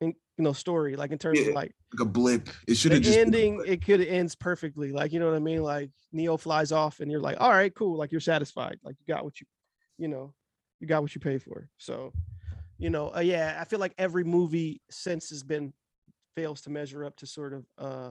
in- 0.00 0.14
you 0.36 0.44
know, 0.44 0.52
story. 0.52 0.96
Like 0.96 1.10
in 1.12 1.18
terms 1.18 1.38
Yeah, 1.40 1.48
of 1.48 1.54
like 1.54 1.72
Like 1.92 2.06
a 2.06 2.10
blip. 2.10 2.48
It 2.66 2.76
should 2.76 2.92
have 2.92 3.02
just 3.02 3.16
ending, 3.18 3.62
it 3.66 3.84
could 3.84 4.00
ends 4.00 4.34
perfectly. 4.34 4.92
Like 4.92 5.12
you 5.12 5.20
know 5.20 5.26
what 5.26 5.36
I 5.36 5.40
mean? 5.40 5.62
Like 5.62 5.90
Neo 6.12 6.36
flies 6.36 6.72
off, 6.72 7.00
and 7.00 7.10
you're 7.10 7.20
like, 7.20 7.40
all 7.40 7.50
right, 7.50 7.74
cool. 7.74 7.96
Like 7.96 8.12
you're 8.12 8.20
satisfied. 8.20 8.78
Like 8.82 8.96
you 8.98 9.14
got 9.14 9.24
what 9.24 9.40
you, 9.40 9.46
you 9.98 10.08
know, 10.08 10.34
you 10.80 10.86
got 10.86 11.02
what 11.02 11.14
you 11.14 11.20
pay 11.20 11.38
for. 11.38 11.68
So, 11.78 12.12
you 12.78 12.90
know, 12.90 13.14
uh, 13.14 13.20
yeah, 13.20 13.58
I 13.60 13.64
feel 13.64 13.78
like 13.78 13.94
every 13.98 14.24
movie 14.24 14.80
since 14.90 15.30
has 15.30 15.42
been 15.42 15.72
fails 16.36 16.60
to 16.62 16.70
measure 16.70 17.04
up 17.04 17.16
to 17.16 17.26
sort 17.26 17.52
of 17.52 17.64
uh 17.78 18.10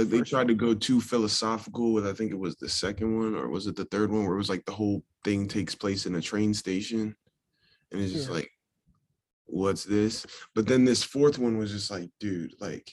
Like 0.00 0.08
they 0.08 0.20
tried 0.22 0.38
one. 0.40 0.48
to 0.48 0.54
go 0.54 0.74
too 0.74 1.00
philosophical 1.00 1.92
with 1.92 2.06
I 2.06 2.12
think 2.12 2.30
it 2.32 2.38
was 2.38 2.56
the 2.56 2.68
second 2.68 3.16
one 3.16 3.34
or 3.34 3.48
was 3.48 3.66
it 3.66 3.76
the 3.76 3.84
third 3.86 4.10
one 4.10 4.24
where 4.24 4.34
it 4.34 4.38
was 4.38 4.48
like 4.50 4.64
the 4.64 4.72
whole 4.72 5.02
thing 5.24 5.46
takes 5.48 5.74
place 5.74 6.06
in 6.06 6.14
a 6.16 6.20
train 6.20 6.52
station 6.54 7.14
and 7.92 8.00
it's 8.00 8.12
just 8.12 8.28
Yeah. 8.28 8.34
like 8.36 8.50
what's 9.46 9.84
this? 9.84 10.26
But 10.54 10.66
then 10.66 10.84
this 10.84 11.02
fourth 11.02 11.38
one 11.38 11.58
was 11.58 11.70
just 11.70 11.90
like 11.90 12.10
dude 12.20 12.54
like 12.60 12.90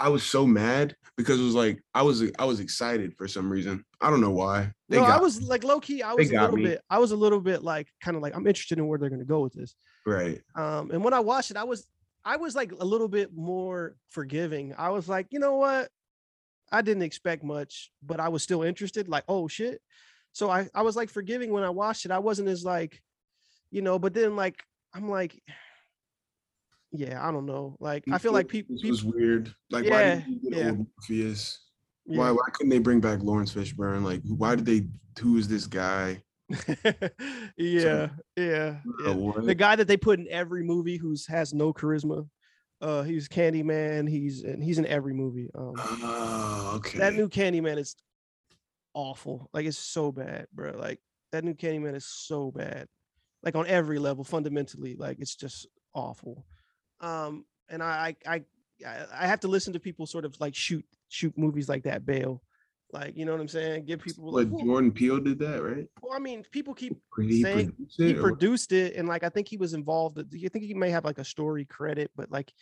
I 0.00 0.08
was 0.08 0.22
so 0.22 0.46
mad 0.46 0.94
because 1.16 1.40
it 1.40 1.44
was 1.44 1.54
like 1.56 1.82
I 1.92 2.02
was 2.02 2.22
I 2.38 2.44
was 2.44 2.60
excited 2.60 3.14
for 3.16 3.26
some 3.26 3.50
reason. 3.50 3.84
I 4.00 4.10
don't 4.10 4.20
know 4.20 4.30
why. 4.30 4.72
They 4.88 4.96
no, 4.96 5.04
I 5.04 5.18
was 5.18 5.42
like 5.42 5.64
low 5.64 5.80
key. 5.80 6.02
I 6.04 6.14
was 6.14 6.30
a 6.30 6.40
little 6.40 6.56
me. 6.56 6.62
bit. 6.62 6.82
I 6.88 6.98
was 7.00 7.10
a 7.10 7.16
little 7.16 7.40
bit 7.40 7.64
like 7.64 7.88
kind 8.00 8.16
of 8.16 8.22
like 8.22 8.36
I'm 8.36 8.46
interested 8.46 8.78
in 8.78 8.86
where 8.86 8.96
they're 8.98 9.08
going 9.08 9.18
to 9.20 9.24
go 9.26 9.40
with 9.40 9.54
this. 9.54 9.74
right. 10.06 10.40
Um, 10.54 10.92
and 10.92 11.02
when 11.02 11.14
I 11.14 11.20
watched 11.20 11.50
it, 11.50 11.56
I 11.56 11.64
was 11.64 11.84
I 12.28 12.36
was 12.36 12.54
like 12.54 12.72
a 12.78 12.84
little 12.84 13.08
bit 13.08 13.34
more 13.34 13.96
forgiving. 14.10 14.74
I 14.76 14.90
was 14.90 15.08
like, 15.08 15.28
you 15.30 15.38
know 15.38 15.56
what? 15.56 15.88
I 16.70 16.82
didn't 16.82 17.02
expect 17.02 17.42
much, 17.42 17.90
but 18.02 18.20
I 18.20 18.28
was 18.28 18.42
still 18.42 18.62
interested. 18.62 19.08
Like, 19.08 19.24
oh 19.28 19.48
shit. 19.48 19.80
So 20.32 20.50
I 20.50 20.68
I 20.74 20.82
was 20.82 20.94
like 20.94 21.08
forgiving 21.08 21.52
when 21.52 21.62
I 21.62 21.70
watched 21.70 22.04
it. 22.04 22.10
I 22.10 22.18
wasn't 22.18 22.50
as 22.50 22.66
like, 22.66 23.00
you 23.70 23.80
know. 23.80 23.98
But 23.98 24.12
then 24.12 24.36
like 24.36 24.62
I'm 24.92 25.08
like, 25.08 25.42
yeah, 26.92 27.26
I 27.26 27.32
don't 27.32 27.46
know. 27.46 27.76
Like 27.80 28.04
I 28.12 28.18
feel 28.18 28.34
like 28.34 28.48
people. 28.48 28.76
this 28.76 28.90
was 28.90 29.04
weird. 29.04 29.54
Like 29.70 29.84
why 29.84 30.00
Yeah, 30.02 30.14
did 30.16 30.28
you 30.28 30.50
get 30.50 30.58
yeah. 30.58 30.70
Morpheus? 30.72 31.60
yeah. 32.04 32.18
Why 32.18 32.30
why 32.30 32.46
couldn't 32.52 32.68
they 32.68 32.78
bring 32.78 33.00
back 33.00 33.22
Laurence 33.22 33.54
Fishburne? 33.54 34.04
Like 34.04 34.20
why 34.26 34.54
did 34.54 34.66
they 34.66 34.86
who 35.18 35.38
is 35.38 35.48
this 35.48 35.66
guy? 35.66 36.22
yeah, 37.56 38.08
yeah, 38.36 38.36
yeah. 38.36 38.76
The 39.44 39.54
guy 39.56 39.76
that 39.76 39.86
they 39.86 39.96
put 39.96 40.18
in 40.18 40.26
every 40.30 40.62
movie 40.64 40.96
who's 40.96 41.26
has 41.26 41.52
no 41.52 41.72
charisma. 41.72 42.28
Uh, 42.80 43.02
he's 43.02 43.28
Candyman. 43.28 44.08
He's 44.08 44.42
and 44.44 44.62
he's 44.62 44.78
in 44.78 44.86
every 44.86 45.12
movie. 45.14 45.50
Um, 45.54 45.74
Oh, 45.76 46.72
okay. 46.76 46.98
that 46.98 47.14
new 47.14 47.28
Candyman 47.28 47.78
is 47.78 47.96
awful. 48.94 49.50
Like 49.52 49.66
it's 49.66 49.78
so 49.78 50.12
bad, 50.12 50.46
bro. 50.52 50.72
Like 50.78 51.00
that 51.32 51.44
new 51.44 51.54
Candyman 51.54 51.94
is 51.94 52.06
so 52.06 52.50
bad. 52.50 52.86
Like 53.42 53.54
on 53.54 53.66
every 53.66 53.98
level, 53.98 54.24
fundamentally, 54.24 54.96
like 54.96 55.18
it's 55.20 55.34
just 55.36 55.66
awful. 55.94 56.46
Um, 57.00 57.44
and 57.68 57.82
I 57.82 58.16
I 58.26 58.34
I 58.34 58.44
I 58.86 59.06
I 59.22 59.26
have 59.26 59.40
to 59.40 59.48
listen 59.48 59.72
to 59.74 59.80
people 59.80 60.06
sort 60.06 60.24
of 60.24 60.38
like 60.40 60.54
shoot 60.54 60.84
shoot 61.08 61.36
movies 61.36 61.68
like 61.68 61.84
that 61.84 62.06
bail. 62.06 62.42
Like, 62.92 63.16
you 63.16 63.26
know 63.26 63.32
what 63.32 63.40
I'm 63.40 63.48
saying? 63.48 63.84
Give 63.84 64.00
people 64.00 64.32
like, 64.32 64.48
well, 64.50 64.64
Jordan 64.64 64.92
Peele 64.92 65.20
did 65.20 65.38
that, 65.40 65.62
right? 65.62 65.86
well, 66.00 66.14
I 66.14 66.18
mean, 66.18 66.42
people 66.50 66.72
keep 66.74 66.96
He 67.18 67.42
saying- 67.42 67.72
produced 67.72 67.96
he 68.00 68.14
or 68.14 68.22
produced 68.22 68.72
it 68.72 68.96
and 68.96 69.06
like 69.08 69.22
i 69.24 69.28
think 69.28 69.48
he 69.48 69.56
was 69.56 69.74
involved 69.74 70.18
i 70.18 70.48
think 70.48 70.64
he 70.64 70.72
may 70.74 70.88
have 70.90 71.04
like 71.04 71.18
a 71.18 71.24
story 71.24 71.64
credit 71.64 72.10
but 72.16 72.30
like 72.30 72.52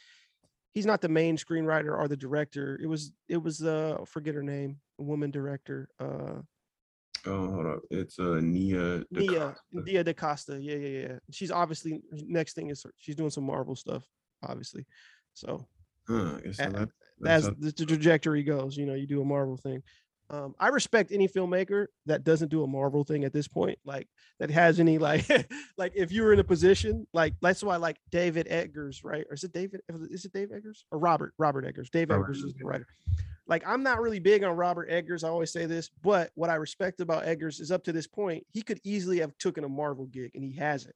he's 0.72 0.86
not 0.86 1.00
the 1.00 1.08
main 1.08 1.36
screenwriter 1.36 1.96
or 1.96 2.08
the 2.08 2.16
director 2.16 2.78
it 2.82 2.86
was 2.86 3.12
it 3.28 3.36
was 3.36 3.62
uh 3.62 3.98
forget 4.06 4.34
her 4.34 4.42
name 4.42 4.78
a 4.98 5.02
woman 5.02 5.30
director 5.30 5.88
uh 6.00 6.40
Oh, 7.28 7.50
hold 7.50 7.66
up. 7.66 7.80
It's 7.90 8.18
uh 8.20 8.38
Nia. 8.40 9.04
nia 9.10 9.54
DaCosta. 9.72 9.84
dia 9.84 10.04
da 10.04 10.12
costa 10.12 10.58
yeah 10.60 10.76
yeah 10.76 10.98
yeah 11.08 11.18
she's 11.30 11.50
obviously 11.50 12.00
next 12.12 12.54
thing 12.54 12.70
is 12.70 12.84
she's 12.96 13.16
doing 13.16 13.30
some 13.30 13.44
marvel 13.44 13.74
stuff 13.76 14.04
obviously 14.42 14.86
so 15.34 15.66
Huh, 16.08 16.36
I 16.36 16.40
guess 16.40 16.56
so 16.58 16.64
Uh, 16.64 16.68
that, 16.70 16.88
that's 17.20 17.44
how- 17.46 17.54
the, 17.58 17.72
the 17.72 17.86
trajectory 17.86 18.42
goes 18.42 18.76
you 18.76 18.86
know 18.86 18.94
you 18.94 19.06
do 19.06 19.20
a 19.22 19.24
marvel 19.24 19.56
thing 19.56 19.82
um, 20.28 20.54
I 20.58 20.68
respect 20.68 21.12
any 21.12 21.28
filmmaker 21.28 21.86
that 22.06 22.24
doesn't 22.24 22.50
do 22.50 22.64
a 22.64 22.66
Marvel 22.66 23.04
thing 23.04 23.24
at 23.24 23.32
this 23.32 23.46
point, 23.46 23.78
like 23.84 24.08
that 24.40 24.50
has 24.50 24.80
any 24.80 24.98
like, 24.98 25.26
like 25.78 25.92
if 25.94 26.10
you 26.10 26.22
were 26.22 26.32
in 26.32 26.40
a 26.40 26.44
position 26.44 27.06
like 27.12 27.34
that's 27.40 27.62
why 27.62 27.76
like 27.76 27.98
David 28.10 28.48
Eggers, 28.50 29.04
right? 29.04 29.24
Or 29.28 29.34
is 29.34 29.44
it 29.44 29.52
David? 29.52 29.82
Is 30.10 30.24
it 30.24 30.32
Dave 30.32 30.50
Eggers 30.52 30.84
or 30.90 30.98
Robert 30.98 31.34
Robert 31.38 31.64
Eggers? 31.64 31.90
Dave 31.90 32.10
Robert 32.10 32.24
Eggers 32.24 32.42
is 32.42 32.54
the 32.54 32.64
writer. 32.64 32.86
Like 33.46 33.62
I'm 33.66 33.84
not 33.84 34.00
really 34.00 34.18
big 34.18 34.42
on 34.42 34.56
Robert 34.56 34.88
Eggers. 34.90 35.22
I 35.22 35.28
always 35.28 35.52
say 35.52 35.66
this, 35.66 35.90
but 36.02 36.30
what 36.34 36.50
I 36.50 36.56
respect 36.56 37.00
about 37.00 37.26
Eggers 37.26 37.60
is 37.60 37.70
up 37.70 37.84
to 37.84 37.92
this 37.92 38.08
point, 38.08 38.44
he 38.52 38.62
could 38.62 38.80
easily 38.82 39.20
have 39.20 39.36
taken 39.38 39.62
a 39.62 39.68
Marvel 39.68 40.06
gig 40.06 40.32
and 40.34 40.42
he 40.42 40.52
hasn't. 40.52 40.94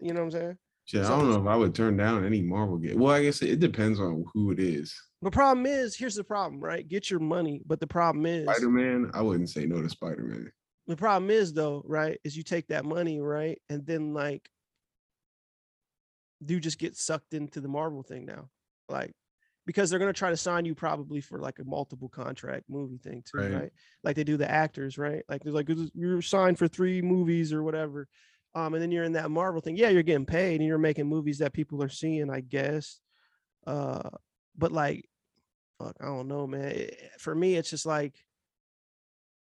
You 0.00 0.12
know 0.12 0.20
what 0.20 0.34
I'm 0.34 0.40
saying? 0.40 0.58
Shit, 0.86 1.04
I 1.04 1.08
don't 1.08 1.30
know 1.30 1.40
if 1.40 1.46
I 1.46 1.56
would 1.56 1.74
turn 1.74 1.96
down 1.96 2.24
any 2.24 2.40
Marvel 2.40 2.78
game. 2.78 2.98
Well, 2.98 3.12
I 3.14 3.22
guess 3.22 3.42
it, 3.42 3.50
it 3.50 3.60
depends 3.60 3.98
on 4.00 4.24
who 4.32 4.52
it 4.52 4.58
is. 4.60 4.94
The 5.22 5.30
problem 5.30 5.66
is, 5.66 5.96
here's 5.96 6.14
the 6.14 6.22
problem, 6.24 6.60
right? 6.60 6.86
Get 6.86 7.10
your 7.10 7.18
money, 7.20 7.60
but 7.66 7.80
the 7.80 7.86
problem 7.86 8.24
is 8.24 8.44
Spider 8.44 8.70
Man, 8.70 9.10
I 9.12 9.20
wouldn't 9.22 9.50
say 9.50 9.66
no 9.66 9.82
to 9.82 9.88
Spider 9.88 10.22
Man. 10.22 10.50
the 10.86 10.96
problem 10.96 11.30
is 11.30 11.52
though, 11.52 11.82
right? 11.86 12.18
Is 12.24 12.36
you 12.36 12.42
take 12.44 12.68
that 12.68 12.84
money, 12.84 13.20
right? 13.20 13.60
And 13.68 13.84
then 13.86 14.14
like 14.14 14.48
do 16.44 16.54
you 16.54 16.60
just 16.60 16.78
get 16.78 16.94
sucked 16.96 17.32
into 17.34 17.60
the 17.60 17.68
Marvel 17.68 18.02
thing 18.02 18.26
now. 18.26 18.48
Like 18.88 19.12
because 19.64 19.90
they're 19.90 19.98
gonna 19.98 20.12
try 20.12 20.30
to 20.30 20.36
sign 20.36 20.64
you 20.64 20.74
probably 20.74 21.20
for 21.20 21.40
like 21.40 21.58
a 21.58 21.64
multiple 21.64 22.08
contract 22.10 22.64
movie 22.68 22.98
thing 22.98 23.24
too, 23.24 23.38
Right. 23.38 23.52
right? 23.52 23.70
Like 24.04 24.14
they 24.16 24.22
do 24.22 24.36
the 24.36 24.48
actors, 24.48 24.98
right? 24.98 25.24
Like 25.28 25.42
they're 25.42 25.52
like 25.52 25.68
you're 25.94 26.22
signed 26.22 26.58
for 26.58 26.68
three 26.68 27.02
movies 27.02 27.52
or 27.52 27.62
whatever. 27.64 28.06
Um, 28.56 28.72
and 28.72 28.82
then 28.82 28.90
you're 28.90 29.04
in 29.04 29.12
that 29.12 29.30
Marvel 29.30 29.60
thing. 29.60 29.76
Yeah, 29.76 29.90
you're 29.90 30.02
getting 30.02 30.24
paid 30.24 30.60
and 30.60 30.66
you're 30.66 30.78
making 30.78 31.06
movies 31.06 31.38
that 31.38 31.52
people 31.52 31.82
are 31.82 31.90
seeing, 31.90 32.30
I 32.30 32.40
guess. 32.40 33.00
Uh, 33.66 34.08
but 34.56 34.72
like, 34.72 35.06
fuck, 35.78 35.94
I 36.00 36.06
don't 36.06 36.26
know, 36.26 36.46
man. 36.46 36.68
It- 36.68 37.10
for 37.18 37.34
me, 37.34 37.56
it's 37.56 37.68
just 37.68 37.84
like 37.84 38.14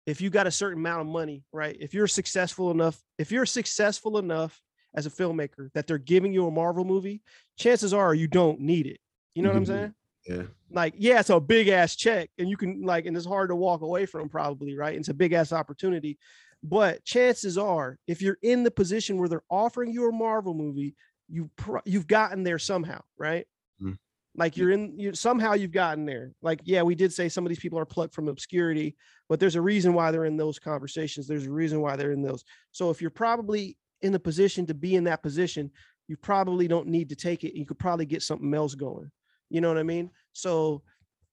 if 0.08 0.20
you 0.20 0.32
got 0.32 0.48
a 0.48 0.52
certain 0.52 0.80
amount 0.80 1.02
of 1.02 1.08
money, 1.08 1.44
right? 1.54 1.78
If 1.80 1.94
you're 1.94 2.08
successful 2.08 2.72
enough, 2.72 3.00
if 3.20 3.32
you're 3.32 3.46
successful 3.46 4.18
enough 4.18 4.60
as 4.96 5.06
a 5.06 5.10
filmmaker 5.12 5.72
that 5.74 5.86
they're 5.88 5.98
giving 6.00 6.34
you 6.34 6.48
a 6.48 6.52
Marvel 6.52 6.84
movie, 6.84 7.22
chances 7.58 7.94
are 7.94 8.16
you 8.16 8.28
don't 8.28 8.60
need 8.60 8.88
it. 8.88 9.00
You 9.36 9.44
know 9.44 9.50
what 9.50 9.58
I'm 9.58 9.64
Mhm. 9.64 9.68
saying? 9.68 9.96
Yeah. 10.28 10.44
Like, 10.72 10.96
yeah, 10.98 11.20
it's 11.20 11.30
a 11.30 11.40
big 11.40 11.68
ass 11.68 11.96
check, 11.96 12.32
and 12.40 12.50
you 12.50 12.58
can 12.58 12.82
like, 12.82 13.06
and 13.06 13.16
it's 13.16 13.26
hard 13.26 13.50
to 13.50 13.56
walk 13.56 13.82
away 13.82 14.06
from, 14.08 14.28
probably, 14.28 14.76
right? 14.76 14.96
It's 14.98 15.10
a 15.10 15.14
big 15.14 15.34
ass 15.34 15.54
opportunity. 15.54 16.18
But 16.64 17.04
chances 17.04 17.58
are, 17.58 18.00
if 18.08 18.22
you're 18.22 18.38
in 18.42 18.64
the 18.64 18.72
position 18.72 19.18
where 19.18 19.28
they're 19.28 19.44
offering 19.50 19.92
you 19.92 20.08
a 20.08 20.12
Marvel 20.14 20.54
movie, 20.54 20.96
you 21.28 21.50
pro- 21.58 21.82
you've 21.86 22.08
gotten 22.08 22.44
there 22.44 22.60
somehow, 22.60 23.02
right? 23.18 23.46
Mhm. 23.82 23.98
Like 24.36 24.56
you're 24.58 24.72
in 24.72 24.98
you 24.98 25.14
somehow 25.14 25.54
you've 25.54 25.72
gotten 25.72 26.06
there. 26.06 26.34
Like, 26.42 26.62
yeah, 26.64 26.82
we 26.82 26.96
did 26.96 27.12
say 27.14 27.28
some 27.30 27.46
of 27.46 27.50
these 27.50 27.60
people 27.60 27.78
are 27.80 27.86
plucked 27.86 28.16
from 28.16 28.30
obscurity, 28.30 28.96
but 29.28 29.40
there's 29.40 29.56
a 29.56 29.62
reason 29.62 29.94
why 29.94 30.10
they're 30.12 30.26
in 30.26 30.38
those 30.38 30.58
conversations. 30.58 31.28
There's 31.28 31.46
a 31.48 31.52
reason 31.52 31.82
why 31.82 31.96
they're 31.98 32.14
in 32.14 32.22
those. 32.24 32.44
So 32.72 32.90
if 32.90 33.02
you're 33.02 33.12
probably 33.12 33.78
in 34.02 34.12
the 34.14 34.20
position 34.20 34.66
to 34.68 34.74
be 34.74 34.96
in 34.96 35.04
that 35.06 35.22
position, 35.22 35.70
you 36.08 36.18
probably 36.18 36.68
don't 36.68 36.88
need 36.88 37.10
to 37.10 37.16
take 37.16 37.44
it. 37.44 37.58
You 37.58 37.66
could 37.66 37.80
probably 37.80 38.06
get 38.06 38.22
something 38.22 38.54
else 38.54 38.74
going. 38.76 39.12
You 39.50 39.62
know 39.62 39.68
what 39.68 39.78
I 39.78 39.84
mean? 39.84 40.12
So 40.34 40.82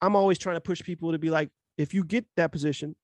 I'm 0.01 0.15
always 0.17 0.39
trying 0.39 0.57
to 0.57 0.61
push 0.61 0.83
people 0.83 1.13
to 1.13 1.19
be 1.19 1.31
like, 1.31 1.51
if 1.79 1.95
you 1.95 2.05
get 2.05 2.27
that 2.37 2.53
position, 2.53 2.95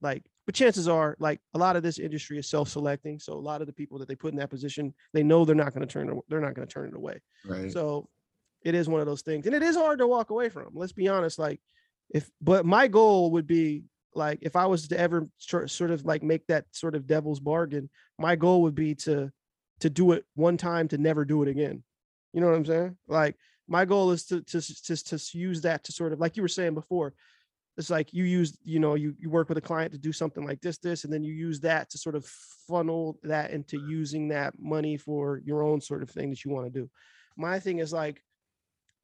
like, 0.00 0.24
but 0.46 0.54
chances 0.54 0.88
are, 0.88 1.16
like, 1.18 1.40
a 1.54 1.58
lot 1.58 1.76
of 1.76 1.82
this 1.82 1.98
industry 1.98 2.38
is 2.38 2.48
self-selecting. 2.48 3.18
So 3.18 3.34
a 3.34 3.34
lot 3.34 3.60
of 3.60 3.66
the 3.66 3.72
people 3.72 3.98
that 3.98 4.08
they 4.08 4.14
put 4.14 4.32
in 4.32 4.38
that 4.38 4.50
position, 4.50 4.94
they 5.12 5.22
know 5.22 5.44
they're 5.44 5.54
not 5.54 5.74
going 5.74 5.86
to 5.86 5.92
turn, 5.92 6.20
they're 6.28 6.40
not 6.40 6.54
going 6.54 6.66
to 6.66 6.72
turn 6.72 6.88
it 6.88 6.96
away. 6.96 7.20
Right. 7.44 7.70
So 7.72 8.08
it 8.62 8.74
is 8.74 8.88
one 8.88 9.00
of 9.00 9.06
those 9.06 9.22
things, 9.22 9.46
and 9.46 9.54
it 9.54 9.62
is 9.62 9.76
hard 9.76 9.98
to 9.98 10.06
walk 10.06 10.30
away 10.30 10.48
from. 10.48 10.70
Let's 10.72 10.92
be 10.92 11.08
honest. 11.08 11.38
Like, 11.38 11.60
if 12.10 12.30
but 12.40 12.64
my 12.64 12.88
goal 12.88 13.32
would 13.32 13.46
be 13.46 13.84
like 14.14 14.38
if 14.42 14.56
I 14.56 14.66
was 14.66 14.88
to 14.88 14.98
ever 14.98 15.28
sor- 15.38 15.68
sort 15.68 15.90
of 15.90 16.04
like 16.04 16.22
make 16.22 16.46
that 16.46 16.64
sort 16.72 16.94
of 16.94 17.06
devil's 17.06 17.40
bargain, 17.40 17.90
my 18.18 18.36
goal 18.36 18.62
would 18.62 18.74
be 18.74 18.94
to 18.96 19.30
to 19.80 19.90
do 19.90 20.12
it 20.12 20.24
one 20.34 20.56
time 20.56 20.88
to 20.88 20.98
never 20.98 21.24
do 21.24 21.42
it 21.42 21.48
again. 21.48 21.82
You 22.32 22.40
know 22.40 22.48
what 22.48 22.56
I'm 22.56 22.64
saying? 22.64 22.96
Like 23.08 23.36
my 23.68 23.84
goal 23.84 24.10
is 24.12 24.24
to 24.26 24.40
to 24.42 24.60
to 24.60 24.96
to 24.96 25.38
use 25.38 25.62
that 25.62 25.84
to 25.84 25.92
sort 25.92 26.12
of 26.12 26.20
like 26.20 26.36
you 26.36 26.42
were 26.42 26.48
saying 26.48 26.74
before. 26.74 27.14
It's 27.76 27.90
like 27.90 28.12
you 28.14 28.24
use, 28.24 28.56
you 28.64 28.78
know, 28.78 28.94
you 28.94 29.14
you 29.18 29.28
work 29.28 29.48
with 29.48 29.58
a 29.58 29.62
client 29.62 29.92
to 29.92 29.98
do 29.98 30.12
something 30.12 30.46
like 30.46 30.60
this, 30.62 30.78
this, 30.78 31.04
and 31.04 31.12
then 31.12 31.22
you 31.22 31.32
use 31.32 31.60
that 31.60 31.90
to 31.90 31.98
sort 31.98 32.14
of 32.14 32.24
funnel 32.66 33.18
that 33.22 33.50
into 33.50 33.78
using 33.86 34.28
that 34.28 34.54
money 34.58 34.96
for 34.96 35.42
your 35.44 35.62
own 35.62 35.80
sort 35.80 36.02
of 36.02 36.08
thing 36.08 36.30
that 36.30 36.44
you 36.44 36.50
want 36.50 36.66
to 36.66 36.80
do. 36.80 36.88
My 37.36 37.60
thing 37.60 37.78
is 37.78 37.92
like 37.92 38.22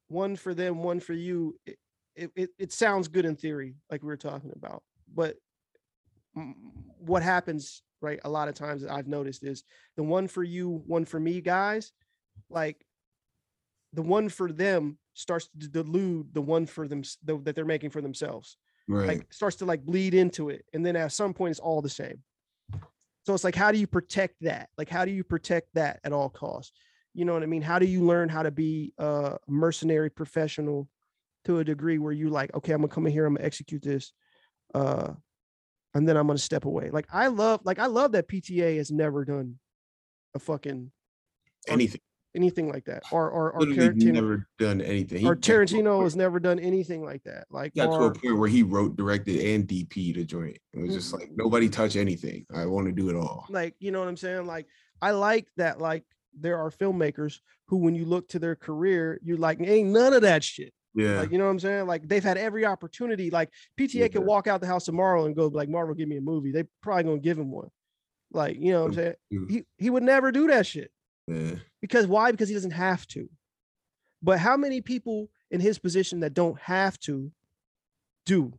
one 0.09 0.37
for 0.37 0.55
them, 0.55 0.83
one 0.83 1.01
for 1.01 1.13
you. 1.13 1.59
It, 1.67 2.31
it, 2.37 2.51
it, 2.59 2.73
sounds 2.73 3.09
good 3.09 3.25
in 3.25 3.37
theory, 3.37 3.75
like 3.91 4.03
we 4.03 4.09
were 4.09 4.19
talking 4.19 4.53
about, 4.55 4.83
but 5.15 5.37
what 6.99 7.23
happens, 7.23 7.83
right? 8.03 8.21
A 8.25 8.29
lot 8.29 8.49
of 8.49 8.55
times 8.55 8.83
that 8.83 8.93
I've 8.93 9.09
noticed 9.09 9.45
is 9.45 9.65
the 9.97 10.03
one 10.03 10.29
for 10.29 10.43
you, 10.43 10.83
one 10.87 11.07
for 11.07 11.19
me, 11.19 11.41
guys, 11.41 11.93
like 12.51 12.85
the 13.93 14.03
one 14.03 14.29
for 14.29 14.51
them 14.53 14.99
starts 15.15 15.49
to 15.61 15.69
delude 15.69 16.33
the 16.33 16.41
one 16.41 16.67
for 16.67 16.89
them 16.89 17.03
the, 17.25 17.39
that 17.39 17.55
they're 17.55 17.65
making 17.65 17.91
for 17.91 18.01
themselves. 18.01 18.57
Right. 18.89 19.07
like 19.07 19.33
starts 19.33 19.57
to 19.57 19.65
like 19.65 19.85
bleed 19.85 20.13
into 20.13 20.49
it 20.49 20.65
and 20.75 20.85
then 20.85 20.97
at 20.97 21.13
some 21.13 21.33
point 21.33 21.53
it's 21.53 21.61
all 21.61 21.83
the 21.83 21.89
same. 21.89 22.23
So 23.25 23.35
it's 23.35 23.45
like 23.45 23.55
how 23.55 23.71
do 23.71 23.79
you 23.79 23.87
protect 23.87 24.37
that? 24.41 24.71
Like 24.77 24.89
how 24.89 25.05
do 25.05 25.13
you 25.13 25.23
protect 25.23 25.69
that 25.75 26.01
at 26.05 26.13
all 26.13 26.29
costs? 26.29 26.73
You 27.15 27.25
know 27.25 27.35
what 27.35 27.43
i 27.43 27.47
mean? 27.47 27.63
How 27.63 27.79
do 27.79 27.87
you 27.87 28.03
learn 28.03 28.29
how 28.29 28.43
to 28.43 28.51
be 28.51 28.93
a 28.99 29.37
mercenary 29.47 30.11
professional 30.11 30.89
to 31.45 31.59
a 31.59 31.65
degree 31.65 31.99
where 31.99 32.13
you 32.13 32.31
like 32.31 32.55
okay 32.55 32.73
i'm 32.73 32.81
gonna 32.81 32.89
come 32.89 33.07
in 33.07 33.13
here 33.13 33.27
i'm 33.27 33.35
gonna 33.35 33.47
execute 33.47 33.83
this 33.83 34.13
uh 34.75 35.13
and 35.95 36.09
then 36.09 36.17
i'm 36.17 36.27
gonna 36.27 36.39
step 36.39 36.65
away. 36.65 36.91
Like 36.91 37.07
i 37.13 37.29
love 37.29 37.61
like 37.65 37.79
i 37.79 37.87
love 37.87 38.13
that 38.13 38.29
pta 38.29 38.77
has 38.77 38.91
never 38.91 39.25
done 39.25 39.59
a 40.35 40.39
fucking 40.39 40.91
Anything. 41.69 42.01
Anything 42.35 42.69
like 42.69 42.85
that 42.87 43.03
or 43.13 43.31
or, 43.31 43.53
or 43.53 43.61
Literally 43.61 43.91
Tarantino, 44.01 44.13
never 44.15 44.49
done 44.59 44.81
anything. 44.81 45.21
He 45.21 45.27
or 45.27 45.35
got 45.35 45.43
to 45.43 45.53
a 45.53 45.57
Tarantino 45.67 46.03
has 46.03 46.17
never 46.17 46.41
done 46.41 46.59
anything 46.59 47.05
like 47.05 47.23
that 47.25 47.47
like 47.51 47.75
got 47.75 47.87
to 47.97 48.05
a 48.05 48.13
point 48.13 48.39
where 48.39 48.49
he 48.49 48.63
wrote, 48.63 48.97
directed, 48.97 49.41
and 49.41 49.67
DP 49.67 50.15
the 50.15 50.25
joint. 50.25 50.59
It 50.73 50.81
was 50.81 50.95
just 50.95 51.13
mm-hmm. 51.13 51.21
like 51.21 51.31
nobody 51.35 51.69
touch 51.69 51.97
anything. 51.97 52.47
I 52.55 52.67
want 52.67 52.87
to 52.87 52.93
do 52.93 53.09
it 53.11 53.17
all. 53.17 53.47
like 53.49 53.75
you 53.79 53.91
know 53.91 53.99
what 54.01 54.09
i'm 54.09 54.17
saying 54.17 54.47
like 54.47 54.67
i 55.01 55.11
like 55.11 55.47
that 55.57 55.81
like 55.81 56.05
there 56.39 56.59
are 56.59 56.71
filmmakers 56.71 57.41
who 57.67 57.77
when 57.77 57.95
you 57.95 58.05
look 58.05 58.29
to 58.29 58.39
their 58.39 58.57
career 58.57 59.19
you're 59.23 59.37
like 59.37 59.61
ain't 59.61 59.91
none 59.91 60.13
of 60.13 60.23
that 60.23 60.43
shit 60.43 60.73
Yeah. 60.95 61.19
like 61.19 61.31
you 61.31 61.39
know 61.39 61.45
what 61.45 61.51
i'm 61.51 61.61
saying 61.61 61.87
like 61.87 62.09
they've 62.09 62.23
had 62.25 62.39
every 62.39 62.65
opportunity 62.65 63.31
like 63.31 63.51
pta 63.79 63.95
Yeah. 63.95 64.09
could 64.09 64.25
walk 64.25 64.47
out 64.47 64.61
the 64.61 64.67
house 64.67 64.85
tomorrow 64.85 65.27
and 65.27 65.37
go 65.37 65.49
like 65.49 65.69
marvel 65.69 65.95
give 65.95 66.09
me 66.09 66.17
a 66.17 66.21
movie 66.23 66.53
they 66.53 66.65
probably 66.83 67.05
gonna 67.05 67.19
give 67.19 67.39
him 67.39 67.51
one 67.51 67.69
like 68.33 68.57
you 68.59 68.73
know 68.73 68.83
what 68.83 68.89
i'm 68.89 68.95
saying 68.95 69.15
he, 69.49 69.65
he 69.79 69.91
would 69.91 70.03
never 70.03 70.33
do 70.33 70.47
that 70.49 70.67
shit 70.67 70.91
yeah. 71.27 71.55
because 71.81 72.07
why 72.07 72.31
because 72.31 72.49
he 72.49 72.55
doesn't 72.55 72.73
have 72.73 73.07
to 73.07 73.29
but 74.23 74.39
how 74.39 74.57
many 74.57 74.81
people 74.81 75.29
in 75.51 75.61
his 75.61 75.79
position 75.79 76.21
that 76.21 76.35
don't 76.35 76.59
have 76.61 76.99
to 77.01 77.31
do 78.25 78.53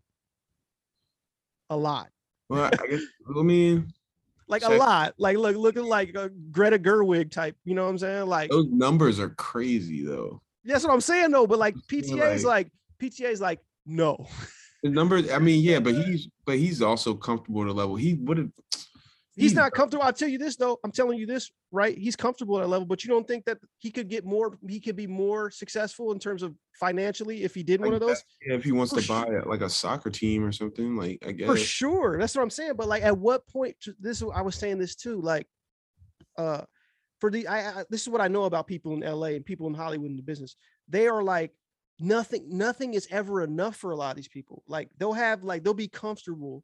a 1.69 1.77
lot 1.77 2.09
Well, 2.49 2.65
I 2.65 2.87
guess 2.87 3.01
I 3.37 3.41
mean 3.41 3.91
like 4.47 4.63
a 4.63 4.69
lot 4.69 5.13
like 5.17 5.37
look 5.37 5.55
looking 5.55 5.85
like 5.85 6.15
a 6.15 6.29
greta 6.51 6.77
gerwig 6.77 7.31
type 7.31 7.55
you 7.63 7.73
know 7.73 7.83
what 7.85 7.89
i'm 7.89 7.97
saying 7.97 8.27
like 8.27 8.51
those 8.51 8.67
numbers 8.69 9.19
are 9.19 9.29
crazy 9.29 10.05
though. 10.05 10.41
That's 10.65 10.83
what 10.83 10.93
I'm 10.93 11.01
saying 11.01 11.31
though. 11.31 11.47
But 11.47 11.59
like 11.59 11.75
PTA 11.75 12.35
is 12.35 12.45
like 12.45 12.69
PTA 12.99 13.31
is 13.31 13.41
like 13.41 13.59
no. 13.85 14.27
The 14.81 14.89
numbers, 14.89 15.31
I 15.31 15.39
mean, 15.39 15.63
yeah, 15.63 15.79
but 15.79 15.93
he's 16.05 16.29
but 16.45 16.57
he's 16.57 16.81
also 16.81 17.13
comfortable 17.13 17.61
at 17.63 17.67
a 17.67 17.73
level. 17.73 17.95
He 17.95 18.15
would 18.15 18.37
have 18.37 18.51
He's 19.35 19.55
not 19.55 19.71
comfortable. 19.71 20.03
I'll 20.03 20.13
tell 20.13 20.27
you 20.27 20.37
this 20.37 20.55
though. 20.55 20.79
I'm 20.83 20.91
telling 20.91 21.17
you 21.17 21.25
this, 21.25 21.51
right? 21.71 21.97
He's 21.97 22.15
comfortable 22.15 22.59
at 22.59 22.65
a 22.65 22.67
level, 22.67 22.85
but 22.85 23.03
you 23.03 23.09
don't 23.09 23.27
think 23.27 23.45
that 23.45 23.57
he 23.79 23.89
could 23.89 24.07
get 24.07 24.25
more, 24.25 24.57
he 24.67 24.79
could 24.79 24.95
be 24.95 25.07
more 25.07 25.49
successful 25.49 26.11
in 26.11 26.19
terms 26.19 26.43
of 26.43 26.55
financially 26.79 27.43
if 27.43 27.55
he 27.55 27.63
did 27.63 27.81
one 27.81 27.93
of 27.93 27.99
those? 27.99 28.23
Yeah, 28.45 28.55
if 28.55 28.63
he 28.63 28.71
wants 28.71 28.93
For 28.93 29.01
to 29.01 29.07
buy 29.07 29.25
like 29.45 29.61
a 29.61 29.69
soccer 29.69 30.11
team 30.11 30.45
or 30.45 30.51
something. 30.51 30.95
Like 30.95 31.23
I 31.25 31.31
guess 31.31 31.47
For 31.47 31.57
sure. 31.57 32.17
That's 32.19 32.35
what 32.35 32.43
I'm 32.43 32.51
saying. 32.51 32.73
But 32.77 32.87
like 32.87 33.03
at 33.03 33.17
what 33.17 33.47
point 33.47 33.75
this 33.99 34.21
I 34.21 34.41
was 34.41 34.55
saying 34.55 34.77
this 34.77 34.95
too. 34.95 35.19
Like 35.19 35.47
uh 36.37 36.61
for 37.19 37.31
the 37.31 37.47
I, 37.47 37.79
I 37.79 37.83
this 37.89 38.01
is 38.01 38.09
what 38.09 38.21
I 38.21 38.27
know 38.27 38.43
about 38.43 38.67
people 38.67 38.93
in 38.93 38.99
LA 38.99 39.27
and 39.27 39.45
people 39.45 39.67
in 39.67 39.73
Hollywood 39.73 40.11
in 40.11 40.17
the 40.17 40.23
business. 40.23 40.55
They 40.87 41.07
are 41.07 41.23
like 41.23 41.51
nothing, 41.99 42.45
nothing 42.49 42.93
is 42.93 43.07
ever 43.09 43.41
enough 43.41 43.77
for 43.77 43.91
a 43.91 43.95
lot 43.95 44.11
of 44.11 44.15
these 44.17 44.27
people. 44.27 44.63
Like 44.67 44.89
they'll 44.97 45.13
have 45.13 45.43
like 45.43 45.63
they'll 45.63 45.73
be 45.73 45.87
comfortable 45.87 46.63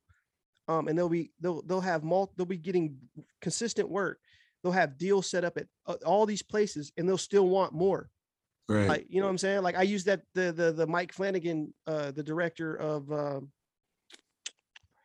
um 0.69 0.87
and 0.87 0.97
they'll 0.97 1.09
be 1.09 1.31
they'll 1.41 1.61
they'll 1.63 1.81
have 1.81 2.03
mul 2.03 2.31
they'll 2.37 2.45
be 2.45 2.57
getting 2.57 2.95
consistent 3.41 3.89
work. 3.89 4.19
They'll 4.61 4.71
have 4.71 4.97
deals 4.97 5.29
set 5.29 5.43
up 5.43 5.57
at 5.57 5.67
uh, 5.87 5.95
all 6.05 6.25
these 6.25 6.43
places 6.43 6.91
and 6.95 7.07
they'll 7.07 7.17
still 7.17 7.47
want 7.47 7.73
more. 7.73 8.09
right. 8.67 8.87
Like, 8.87 9.05
you 9.09 9.19
know 9.19 9.25
what 9.25 9.31
I'm 9.31 9.37
saying? 9.37 9.63
Like 9.63 9.75
I 9.75 9.81
use 9.81 10.03
that 10.05 10.21
the 10.33 10.51
the 10.51 10.71
the 10.71 10.87
Mike 10.87 11.11
Flanagan, 11.11 11.73
uh, 11.87 12.11
the 12.11 12.23
director 12.23 12.75
of 12.75 13.11
um, 13.11 13.51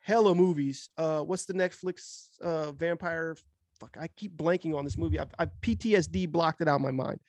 hella 0.01 0.35
movies. 0.35 0.91
Uh, 0.99 1.21
what's 1.21 1.47
the 1.47 1.55
Netflix 1.55 2.29
uh 2.43 2.73
vampire? 2.73 3.37
Fuck, 3.81 3.97
I 3.99 4.09
keep 4.09 4.37
blanking 4.37 4.77
on 4.77 4.85
this 4.85 4.99
movie. 4.99 5.19
I, 5.19 5.27
I 5.39 5.47
PTSD 5.47 6.31
blocked 6.31 6.61
it 6.61 6.69
out 6.69 6.77
of 6.77 6.81
my 6.83 6.93
mind 6.93 7.21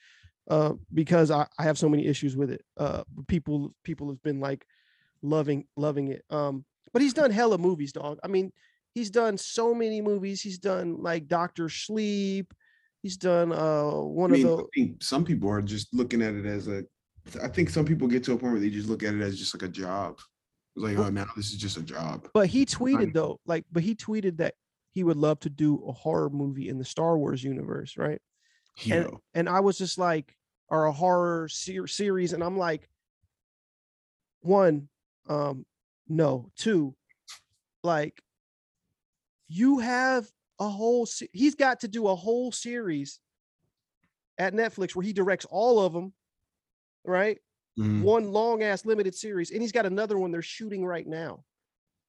uh 0.48 0.74
because 0.94 1.32
I, 1.32 1.48
I 1.58 1.64
have 1.64 1.78
so 1.78 1.90
many 1.90 2.06
issues 2.06 2.36
with 2.36 2.52
it. 2.52 2.64
Uh, 2.78 3.04
people 3.28 3.74
people 3.84 4.10
have 4.10 4.22
been 4.24 4.40
like 4.40 4.66
loving 5.22 5.66
loving 5.78 6.10
it. 6.10 6.24
Um, 6.30 6.66
but 6.96 7.02
he's 7.02 7.14
done 7.14 7.30
hella 7.30 7.58
movies, 7.58 7.92
dog. 7.92 8.20
I 8.24 8.30
mean, 8.30 8.54
he's 8.94 9.10
done 9.10 9.38
so 9.38 9.76
many 9.76 10.00
movies. 10.00 10.42
He's 10.42 10.58
done 10.58 11.04
like 11.04 11.28
Doctor 11.28 11.68
Sleep. 11.68 12.54
He's 13.04 13.18
done 13.18 13.52
uh 13.52 13.92
one 13.92 14.32
I 14.32 14.38
mean, 14.38 14.48
of 14.48 14.54
I 14.54 14.56
the 14.62 14.68
think 14.74 15.04
some 15.04 15.26
people 15.26 15.50
are 15.50 15.62
just 15.62 15.94
looking 15.94 16.22
at 16.22 16.36
it 16.36 16.46
as 16.46 16.70
a. 16.70 16.86
I 17.44 17.50
think 17.50 17.70
some 17.70 17.84
people 17.84 18.08
get 18.08 18.24
to 18.24 18.32
a 18.32 18.38
point 18.38 18.54
where 18.54 18.62
they 18.62 18.70
just 18.70 18.88
look 18.88 19.04
at 19.04 19.14
it 19.14 19.22
as 19.22 19.38
just 19.38 19.54
like 19.54 19.70
a 19.70 19.72
job. 19.72 20.20
It's 20.78 20.86
like, 20.86 20.98
oh, 20.98 21.10
now 21.10 21.26
this 21.36 21.52
is 21.52 21.58
just 21.58 21.76
a 21.76 21.84
job. 21.84 22.30
But 22.34 22.48
he 22.48 22.66
tweeted 22.66 23.14
though, 23.14 23.42
like, 23.46 23.66
but 23.74 23.84
he 23.84 23.94
tweeted 23.94 24.38
that 24.38 24.54
he 24.92 25.04
would 25.04 25.18
love 25.18 25.42
to 25.42 25.50
do 25.50 25.84
a 25.86 25.92
horror 25.92 26.30
movie 26.30 26.70
in 26.70 26.78
the 26.78 26.86
Star 26.86 27.18
Wars 27.18 27.44
universe, 27.44 27.98
right? 27.98 28.22
Hero. 28.78 29.20
And 29.34 29.50
I 29.50 29.60
was 29.60 29.78
just 29.78 29.98
like, 29.98 30.34
or 30.70 30.86
a 30.86 30.94
horror 30.94 31.50
ser- 31.50 31.88
series, 31.88 32.32
and 32.32 32.42
I'm 32.42 32.58
like, 32.58 32.88
one, 34.40 34.88
um, 35.28 35.66
no, 36.08 36.52
two, 36.56 36.96
like, 37.84 38.22
you 39.48 39.80
have 39.80 40.32
a 40.60 40.68
whole. 40.68 41.06
Se- 41.06 41.30
he's 41.34 41.56
got 41.56 41.82
to 41.82 41.88
do 41.88 42.08
a 42.08 42.16
whole 42.16 42.52
series 42.52 43.20
at 44.38 44.54
Netflix 44.54 44.96
where 44.96 45.04
he 45.06 45.14
directs 45.14 45.46
all 45.50 45.80
of 45.80 45.94
them, 45.94 46.14
right? 47.04 47.40
Mhm. 47.78 48.04
one 48.04 48.32
long 48.32 48.64
ass 48.64 48.86
limited 48.86 49.14
series, 49.14 49.52
and 49.52 49.62
he's 49.62 49.74
got 49.74 49.86
another 49.86 50.18
one 50.18 50.32
they're 50.32 50.42
shooting 50.42 50.86
right 50.86 51.06
now. 51.06 51.44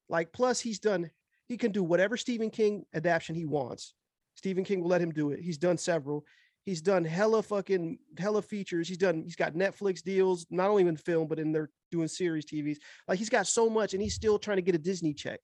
Like, 0.07 0.31
plus 0.31 0.61
he's 0.61 0.79
done, 0.79 1.11
he 1.49 1.57
can 1.57 1.73
do 1.73 1.83
whatever 1.83 2.15
Stephen 2.15 2.49
King 2.49 2.85
adaptation 2.93 3.35
he 3.35 3.45
wants. 3.45 3.93
Stephen 4.35 4.63
King 4.63 4.79
will 4.79 4.87
let 4.87 5.01
him 5.01 5.11
do 5.11 5.31
it. 5.31 5.41
He's 5.41 5.57
done 5.57 5.77
several. 5.77 6.25
He's 6.67 6.81
done 6.81 7.05
hella 7.05 7.41
fucking 7.41 7.97
hella 8.17 8.41
features. 8.41 8.89
He's 8.89 8.97
done, 8.97 9.23
he's 9.23 9.37
got 9.37 9.53
Netflix 9.53 10.03
deals, 10.03 10.45
not 10.49 10.69
only 10.69 10.85
in 10.85 10.97
film, 10.97 11.27
but 11.27 11.39
in 11.39 11.53
their 11.53 11.69
doing 11.91 12.09
series 12.09 12.45
TVs. 12.45 12.77
Like 13.07 13.19
he's 13.19 13.29
got 13.29 13.47
so 13.47 13.69
much, 13.69 13.93
and 13.93 14.01
he's 14.01 14.15
still 14.15 14.37
trying 14.37 14.57
to 14.57 14.61
get 14.61 14.75
a 14.75 14.79
Disney 14.79 15.13
check. 15.13 15.39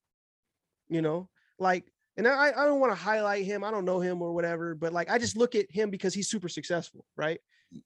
You 0.89 1.01
know, 1.01 1.29
like, 1.59 1.85
and 2.17 2.27
I, 2.27 2.51
I 2.51 2.65
don't 2.65 2.81
want 2.81 2.91
to 2.91 3.01
highlight 3.01 3.45
him. 3.45 3.63
I 3.63 3.71
don't 3.71 3.85
know 3.85 4.01
him 4.01 4.21
or 4.21 4.33
whatever, 4.33 4.75
but 4.75 4.91
like 4.91 5.09
I 5.09 5.17
just 5.17 5.37
look 5.37 5.55
at 5.55 5.71
him 5.71 5.89
because 5.89 6.13
he's 6.13 6.29
super 6.29 6.49
successful, 6.49 7.05
right? 7.15 7.39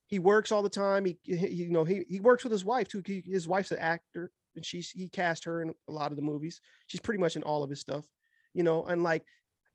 he 0.08 0.20
works 0.20 0.52
all 0.52 0.64
the 0.64 0.70
time. 0.70 1.06
He, 1.06 1.18
he 1.24 1.48
you 1.48 1.70
know, 1.70 1.84
he 1.84 2.04
he 2.10 2.20
works 2.20 2.44
with 2.44 2.52
his 2.52 2.66
wife 2.66 2.88
too. 2.88 3.04
He, 3.06 3.24
his 3.26 3.48
wife's 3.48 3.72
an 3.72 3.80
actor, 3.80 4.32
and 4.56 4.66
she's 4.66 4.90
he 4.90 5.10
cast 5.10 5.44
her 5.46 5.62
in 5.62 5.74
a 5.88 5.92
lot 5.92 6.12
of 6.12 6.18
the 6.18 6.24
movies. 6.24 6.60
She's 6.88 7.02
pretty 7.02 7.20
much 7.20 7.36
in 7.36 7.44
all 7.44 7.64
of 7.64 7.70
his 7.70 7.80
stuff, 7.80 8.06
you 8.54 8.64
know. 8.64 8.84
And 8.86 9.04
like, 9.04 9.24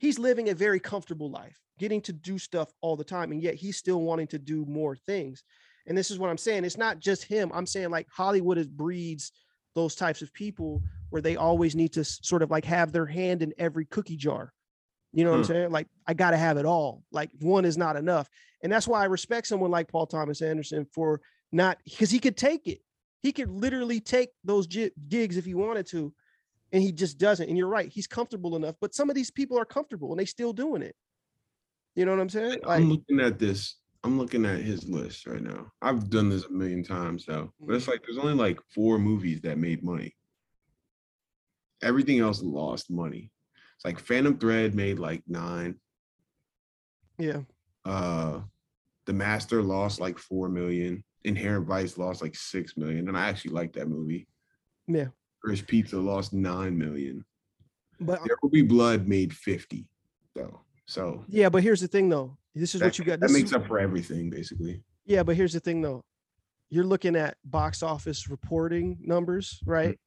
he's 0.03 0.19
living 0.19 0.49
a 0.49 0.55
very 0.55 0.81
comfortable 0.81 1.31
life, 1.31 1.59
getting 1.79 2.01
to 2.03 2.12
do 2.12 2.37
stuff 2.37 2.73
all 2.81 2.97
the 2.97 3.05
time, 3.05 3.31
and 3.31 3.41
yet 3.41 3.55
he's 3.55 3.77
still 3.77 4.03
wanting 4.03 4.27
to 4.27 4.39
do 4.39 4.66
more 4.66 4.97
things. 4.97 5.45
And 5.87 5.97
this 5.97 6.11
is 6.11 6.19
what 6.19 6.29
I'm 6.29 6.39
saying. 6.39 6.65
It's 6.65 6.77
not 6.77 6.99
just 6.99 7.24
him. 7.24 7.53
I'm 7.55 7.66
saying 7.66 7.91
like 7.91 8.09
Hollywood 8.11 8.59
is 8.59 8.66
breeds 8.66 9.31
those 9.77 9.95
types 9.95 10.20
of 10.20 10.33
people 10.35 10.83
where 11.11 11.23
they 11.23 11.37
always 11.37 11.77
need 11.77 11.93
to 11.93 12.05
sort 12.05 12.43
of 12.43 12.51
like 12.51 12.65
have 12.65 12.91
their 12.91 13.07
hand 13.07 13.43
in 13.43 13.55
every 13.59 13.85
cookie 13.87 14.16
jar. 14.16 14.53
You 15.12 15.24
know 15.24 15.31
what 15.31 15.37
I'm 15.37 15.43
hmm. 15.45 15.53
saying? 15.53 15.70
Like 15.70 15.87
I 16.07 16.15
got 16.15 16.33
to 16.33 16.37
have 16.37 16.57
it 16.57 16.66
all. 16.66 17.05
Like 17.12 17.31
one 17.41 17.65
is 17.65 17.79
not 17.79 17.95
enough. 17.95 18.29
And 18.62 18.73
that's 18.73 18.89
why 18.89 19.03
I 19.03 19.05
respect 19.05 19.47
someone 19.47 19.70
like 19.70 19.89
Paul 19.89 20.07
Thomas 20.07 20.43
Anderson 20.43 20.85
for 20.93 21.20
not 21.53 21.79
because 21.85 22.11
he 22.11 22.19
could 22.19 22.37
take 22.37 22.66
it. 22.66 22.81
He 23.20 23.31
could 23.31 23.51
literally 23.51 24.01
take 24.01 24.31
those 24.43 24.66
gigs 24.66 25.37
if 25.37 25.45
he 25.45 25.55
wanted 25.55 25.87
to, 25.89 26.12
and 26.73 26.82
he 26.82 26.90
just 26.93 27.19
doesn't. 27.19 27.49
And 27.49 27.57
you're 27.59 27.69
right, 27.69 27.89
he's 27.89 28.07
comfortable 28.07 28.57
enough. 28.57 28.77
But 28.81 28.94
some 28.94 29.11
of 29.11 29.15
these 29.16 29.31
people 29.31 29.59
are 29.59 29.65
comfortable 29.65 30.11
and 30.11 30.19
they 30.19 30.24
still 30.24 30.53
doing 30.53 30.82
it. 30.82 30.97
You 31.94 32.07
know 32.07 32.12
what 32.12 32.20
I'm 32.20 32.28
saying? 32.31 32.61
Like, 32.65 32.81
I'm 32.81 32.90
looking 32.90 33.20
at 33.20 33.39
this. 33.39 33.77
I'm 34.05 34.19
looking 34.19 34.44
at 34.47 34.61
his 34.61 34.89
list 34.89 35.27
right 35.27 35.43
now. 35.43 35.70
I've 35.81 36.11
done 36.11 36.28
this 36.28 36.47
a 36.47 36.51
million 36.51 36.82
times 36.82 37.24
though, 37.27 37.53
but 37.61 37.77
it's 37.77 37.86
like 37.86 38.03
there's 38.03 38.19
only 38.19 38.35
like 38.35 38.59
four 38.74 38.99
movies 38.99 39.43
that 39.43 39.59
made 39.59 39.85
money. 39.85 40.16
Everything 41.82 42.19
else 42.19 42.43
lost 42.43 42.90
money. 42.90 43.31
It's 43.77 43.85
like 43.85 44.01
Phantom 44.01 44.36
Thread 44.39 44.74
made 44.74 44.99
like 44.99 45.23
nine. 45.28 45.77
yeah, 47.19 47.40
Uh, 47.85 48.40
The 49.07 49.12
Master 49.12 49.62
lost 49.62 50.01
like 50.01 50.19
four 50.19 50.49
million. 50.49 51.05
Inherent 51.24 51.66
Vice 51.69 51.97
lost 51.99 52.23
like 52.23 52.35
six 52.35 52.77
million, 52.77 53.07
and 53.09 53.16
I 53.16 53.28
actually 53.28 53.53
like 53.53 53.74
that 53.74 53.89
movie. 53.89 54.27
Yeah. 54.89 55.09
Licorice 55.43 55.66
Pizza 55.66 55.98
lost 55.98 56.32
nine 56.32 56.77
million. 56.77 57.24
But 58.01 58.20
There 58.24 58.36
Will 58.43 58.51
Be 58.51 58.62
Blood 58.62 59.06
made 59.06 59.32
fifty, 59.32 59.86
though. 60.35 60.60
So 60.86 61.24
yeah, 61.28 61.48
but 61.48 61.62
here's 61.62 61.81
the 61.81 61.89
thing 61.89 62.09
though. 62.09 62.36
This 62.55 62.74
is 62.74 62.81
that, 62.81 62.86
what 62.86 62.98
you 62.98 63.05
got. 63.05 63.20
that 63.20 63.31
makes 63.31 63.51
is, 63.51 63.55
up 63.55 63.66
for 63.66 63.78
everything, 63.78 64.28
basically. 64.31 64.82
yeah, 65.06 65.23
but 65.23 65.36
here's 65.36 65.52
the 65.52 65.60
thing 65.60 65.81
though. 65.81 66.05
You're 66.70 66.85
looking 66.85 67.16
at 67.16 67.36
box 67.44 67.82
office 67.82 68.28
reporting 68.28 68.98
numbers, 69.01 69.60
right? 69.66 69.90
Mm-hmm. 69.90 69.98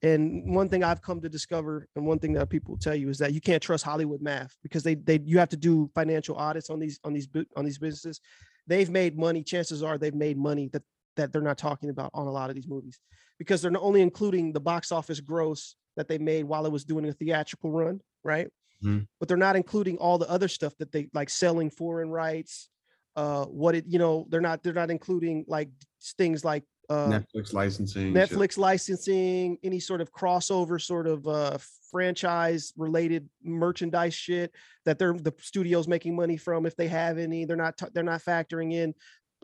And 0.00 0.54
one 0.54 0.68
thing 0.68 0.84
I've 0.84 1.02
come 1.02 1.20
to 1.22 1.28
discover, 1.28 1.88
and 1.96 2.06
one 2.06 2.20
thing 2.20 2.32
that 2.34 2.48
people 2.48 2.76
tell 2.76 2.94
you 2.94 3.08
is 3.08 3.18
that 3.18 3.32
you 3.32 3.40
can't 3.40 3.62
trust 3.62 3.84
Hollywood 3.84 4.22
math 4.22 4.56
because 4.62 4.82
they 4.82 4.94
they 4.94 5.20
you 5.24 5.38
have 5.38 5.48
to 5.50 5.56
do 5.56 5.90
financial 5.94 6.36
audits 6.36 6.70
on 6.70 6.78
these 6.78 7.00
on 7.04 7.12
these 7.12 7.28
on 7.56 7.64
these 7.64 7.78
businesses. 7.78 8.20
They've 8.66 8.90
made 8.90 9.18
money. 9.18 9.42
Chances 9.42 9.82
are 9.82 9.98
they've 9.98 10.14
made 10.14 10.36
money 10.36 10.68
that 10.72 10.82
that 11.16 11.32
they're 11.32 11.42
not 11.42 11.58
talking 11.58 11.90
about 11.90 12.10
on 12.14 12.26
a 12.26 12.30
lot 12.30 12.48
of 12.48 12.54
these 12.54 12.68
movies 12.68 13.00
because 13.38 13.62
they're 13.62 13.70
not 13.70 13.82
only 13.82 14.00
including 14.00 14.52
the 14.52 14.60
box 14.60 14.92
office 14.92 15.20
gross 15.20 15.76
that 15.96 16.08
they 16.08 16.18
made 16.18 16.44
while 16.44 16.66
it 16.66 16.72
was 16.72 16.84
doing 16.84 17.08
a 17.08 17.12
theatrical 17.12 17.70
run, 17.70 18.00
right? 18.24 18.48
Mhm. 18.84 19.06
But 19.18 19.28
they're 19.28 19.36
not 19.36 19.56
including 19.56 19.96
all 19.98 20.18
the 20.18 20.30
other 20.30 20.48
stuff 20.48 20.76
that 20.78 20.92
they 20.92 21.08
like 21.12 21.30
selling 21.30 21.70
foreign 21.70 22.10
rights. 22.10 22.68
Uh, 23.16 23.44
what 23.46 23.74
it 23.74 23.84
you 23.88 23.98
know 23.98 24.26
they're 24.28 24.40
not 24.40 24.62
they're 24.62 24.72
not 24.72 24.90
including 24.90 25.44
like 25.48 25.70
things 26.16 26.44
like 26.44 26.62
uh 26.88 27.08
Netflix 27.08 27.52
licensing. 27.52 28.14
shit. 28.14 28.30
Netflix 28.30 28.56
licensing, 28.56 29.58
any 29.64 29.80
sort 29.80 30.00
of 30.00 30.12
crossover 30.12 30.80
sort 30.80 31.08
of 31.08 31.26
uh 31.26 31.58
franchise 31.90 32.72
related 32.76 33.28
merchandise 33.42 34.14
shit 34.14 34.54
that 34.84 34.98
they're 34.98 35.14
the 35.14 35.34
studios 35.40 35.88
making 35.88 36.14
money 36.14 36.36
from 36.36 36.64
if 36.64 36.76
they 36.76 36.86
have 36.86 37.18
any. 37.18 37.44
They're 37.44 37.56
not 37.56 37.80
they're 37.92 38.04
not 38.04 38.22
factoring 38.22 38.72
in 38.72 38.94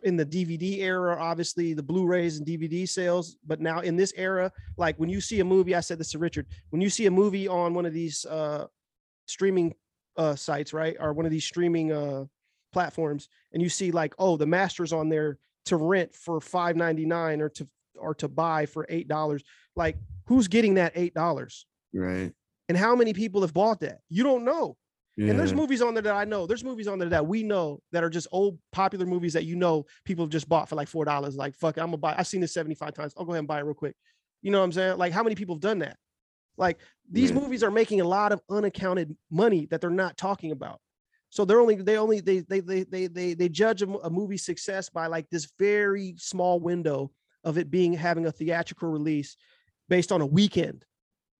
in 0.03 0.15
the 0.17 0.25
DVD 0.25 0.79
era, 0.79 1.17
obviously 1.19 1.73
the 1.73 1.83
Blu-rays 1.83 2.37
and 2.37 2.45
DVD 2.45 2.87
sales, 2.87 3.37
but 3.45 3.61
now 3.61 3.79
in 3.79 3.95
this 3.95 4.13
era, 4.17 4.51
like 4.77 4.97
when 4.97 5.09
you 5.09 5.21
see 5.21 5.39
a 5.39 5.45
movie, 5.45 5.73
I 5.75 5.79
said 5.79 5.97
this 5.97 6.11
to 6.11 6.19
Richard, 6.19 6.47
when 6.69 6.81
you 6.81 6.89
see 6.89 7.05
a 7.05 7.11
movie 7.11 7.47
on 7.47 7.73
one 7.73 7.85
of 7.85 7.93
these 7.93 8.25
uh 8.25 8.67
streaming 9.27 9.73
uh 10.17 10.35
sites, 10.35 10.73
right? 10.73 10.95
Or 10.99 11.13
one 11.13 11.25
of 11.25 11.31
these 11.31 11.45
streaming 11.45 11.91
uh 11.91 12.25
platforms, 12.73 13.29
and 13.53 13.61
you 13.63 13.69
see 13.69 13.91
like, 13.91 14.13
oh, 14.19 14.37
the 14.37 14.45
master's 14.45 14.91
on 14.93 15.09
there 15.09 15.37
to 15.65 15.77
rent 15.77 16.13
for 16.13 16.39
5.99 16.39 17.39
or 17.41 17.49
to 17.49 17.67
or 17.97 18.13
to 18.15 18.27
buy 18.27 18.65
for 18.65 18.85
eight 18.89 19.07
dollars 19.07 19.41
like 19.77 19.95
who's 20.27 20.49
getting 20.49 20.73
that 20.73 20.91
eight 20.95 21.13
dollars 21.13 21.65
Right. 21.93 22.33
and 22.67 22.77
how 22.77 22.93
many 22.93 23.13
people 23.13 23.39
have 23.41 23.53
bought 23.53 23.79
that 23.79 23.99
you 24.09 24.21
don't 24.21 24.43
know 24.43 24.75
Yeah. 25.17 25.29
and 25.29 25.39
there's 25.39 25.53
movies 25.53 25.81
on 25.81 25.93
there 25.93 26.03
that 26.03 26.13
i 26.13 26.25
know. 26.25 26.45
There's 26.45 26.63
movies 26.63 26.87
on 26.87 26.99
there 26.99 27.09
that 27.09 27.25
we 27.25 27.41
know 27.43 27.79
that 27.91 28.03
are 28.03 28.09
just 28.09 28.27
old 28.31 28.59
popular 28.71 29.05
movies 29.05 29.33
that 29.33 29.45
you 29.45 29.55
know 29.55 29.85
people 30.03 30.25
have 30.25 30.31
just 30.31 30.49
bought 30.49 30.67
for 30.67 30.75
like 30.75 30.87
four 30.89 31.05
dollars. 31.05 31.35
Like 31.35 31.55
fuck 31.55 31.77
it, 31.77 31.81
i'm 31.81 31.87
gonna 31.87 31.97
buy 31.97 32.15
i've 32.17 32.27
seen 32.27 32.41
this 32.41 32.53
75 32.53 32.93
times. 32.93 33.13
I'll 33.17 33.25
go 33.25 33.31
ahead 33.31 33.39
and 33.39 33.47
buy 33.47 33.59
it 33.59 33.63
real 33.65 33.73
quick. 33.73 33.95
You 34.41 34.51
know 34.51 34.59
what 34.59 34.65
i'm 34.65 34.71
saying? 34.73 34.97
Like 34.97 35.13
how 35.13 35.23
many 35.23 35.35
people 35.35 35.55
have 35.55 35.61
done 35.61 35.79
that? 35.79 35.97
Like 36.57 36.79
these 37.09 37.31
Yeah. 37.31 37.37
movies 37.37 37.63
are 37.63 37.71
making 37.71 38.01
a 38.01 38.05
lot 38.07 38.31
of 38.31 38.41
unaccounted 38.49 39.15
money 39.31 39.67
that 39.67 39.81
they're 39.81 39.89
not 39.89 40.17
talking 40.17 40.51
about. 40.51 40.79
So 41.29 41.43
they're 41.45 41.59
only 41.61 41.75
they 41.75 41.97
only 41.97 42.19
they 42.21 42.39
they 42.39 42.59
they 42.61 42.83
they 42.83 43.07
they, 43.07 43.33
they 43.33 43.49
judge 43.49 43.81
a, 43.81 43.89
a 43.89 44.09
movie 44.09 44.37
success 44.37 44.89
by 44.89 45.07
like 45.07 45.29
this 45.29 45.47
very 45.59 46.15
small 46.17 46.59
window 46.59 47.11
of 47.43 47.57
it 47.57 47.69
being 47.69 47.93
having 47.93 48.25
a 48.25 48.31
theatrical 48.31 48.89
release 48.89 49.35
based 49.89 50.11
on 50.11 50.21
a 50.21 50.25
weekend 50.25 50.83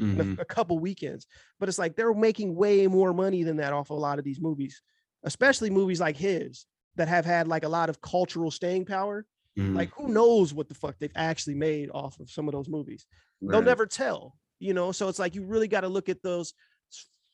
Mhm. 0.01 0.37
a, 0.37 0.41
a 0.41 0.45
couple 0.45 0.77
weekends 0.79 1.25
but 1.59 1.69
it's 1.69 1.77
like 1.79 1.95
they're 1.95 2.13
making 2.13 2.53
way 2.55 2.85
more 2.87 3.13
money 3.13 3.43
than 3.43 3.57
that 3.57 3.71
off 3.73 3.89
a 3.91 3.93
lot 3.93 4.19
of 4.19 4.25
these 4.25 4.41
movies 4.41 4.81
especially 5.23 5.69
movies 5.69 5.99
like 6.01 6.17
his 6.17 6.65
that 6.95 7.07
have 7.07 7.25
had 7.25 7.47
like 7.47 7.63
a 7.63 7.69
lot 7.69 7.89
of 7.89 7.99
cultural 8.01 8.51
staying 8.51 8.85
power. 8.85 9.25
Mhm. 9.57 9.73
like 9.75 9.89
who 9.93 10.09
knows 10.09 10.53
what 10.53 10.67
the 10.67 10.75
fuck 10.75 10.95
they've 10.99 11.11
actually 11.15 11.55
made 11.55 11.89
off 11.93 12.19
of 12.19 12.29
some 12.29 12.47
of 12.47 12.51
those 12.53 12.67
movies? 12.69 13.05
They'll 13.41 13.61
never 13.61 13.85
tell 13.85 14.37
you 14.59 14.73
know? 14.73 14.91
So 14.91 15.07
it's 15.09 15.19
like 15.19 15.35
you 15.35 15.43
really 15.45 15.67
got 15.67 15.81
to 15.81 15.89
look 15.89 16.09
at 16.09 16.21
those 16.21 16.53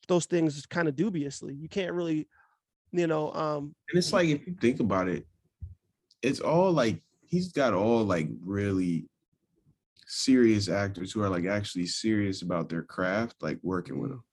those 0.08 0.26
things 0.26 0.66
kind 0.66 0.88
of 0.88 0.96
dubiously. 0.96 1.56
You 1.60 1.68
can't 1.70 1.94
really 1.94 2.28
you 2.92 3.08
know 3.08 3.32
um 3.34 3.76
And 3.90 3.98
it's 3.98 4.14
like 4.14 4.30
if 4.30 4.46
you 4.46 4.56
think 4.62 4.80
about 4.80 5.08
it, 5.08 5.26
it's 6.22 6.40
all 6.40 6.72
like 6.72 7.02
he's 7.22 7.52
got 7.52 7.74
all 7.74 8.04
like 8.04 8.30
really 8.44 9.08
serious 10.12 10.68
actors 10.68 11.14
who 11.14 11.24
are 11.24 11.30
like 11.30 11.46
actually 11.46 11.86
serious 11.86 12.42
about 12.42 12.68
their 12.68 12.84
craft, 12.84 13.36
like 13.42 13.58
working 13.64 13.98
with 13.98 14.12
them. 14.12 14.24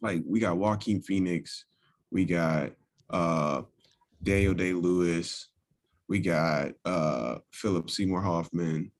Like 0.00 0.22
we 0.26 0.40
got 0.40 0.56
Joaquin 0.56 1.00
Phoenix, 1.00 1.64
we 2.10 2.24
got 2.24 2.72
uh 3.08 3.62
Daniel 4.22 4.52
Day 4.52 4.72
Lewis, 4.72 5.48
we 6.08 6.18
got 6.18 6.72
uh 6.84 7.36
Philip 7.52 7.88
Seymour 7.88 8.20
Hoffman. 8.20 8.90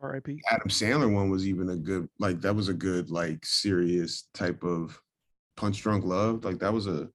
rip 0.00 0.26
Adam 0.50 0.68
Sandler 0.68 1.12
one 1.12 1.28
was 1.28 1.46
even 1.46 1.68
a 1.68 1.76
good 1.76 2.08
like 2.18 2.40
that 2.40 2.56
was 2.56 2.70
a 2.70 2.74
good 2.74 3.10
like 3.10 3.44
serious 3.44 4.28
type 4.32 4.64
of 4.64 4.98
punch 5.54 5.82
drunk 5.82 6.04
love. 6.04 6.46
Like 6.46 6.58
that 6.60 6.72
was 6.72 6.86
a 6.86 7.10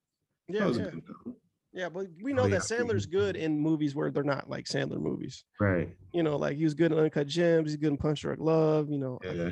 yeah 0.47 0.59
that 0.59 0.67
was 0.67 0.77
yeah. 0.77 0.85
a 0.85 0.91
good 0.91 1.03
film. 1.05 1.35
Yeah 1.73 1.89
but 1.89 2.07
we 2.23 2.33
know 2.33 2.43
Oh, 2.43 2.45
yeah. 2.47 2.57
that 2.57 2.61
sandler's 2.63 3.05
good 3.05 3.35
in 3.35 3.59
movies 3.59 3.95
where 3.95 4.09
they're 4.11 4.23
not 4.23 4.49
like 4.49 4.65
sandler 4.65 4.99
movies 4.99 5.43
Right. 5.59 5.95
you 6.13 6.23
know 6.23 6.35
like 6.37 6.57
he 6.57 6.63
was 6.63 6.73
good 6.73 6.91
in 6.91 6.97
uncut 6.99 7.27
gems 7.27 7.69
he's 7.71 7.77
good 7.77 7.89
in 7.91 7.97
punch 7.97 8.21
drunk 8.21 8.39
love 8.41 8.89
you 8.89 8.97
know 8.97 9.19
Yeah. 9.23 9.51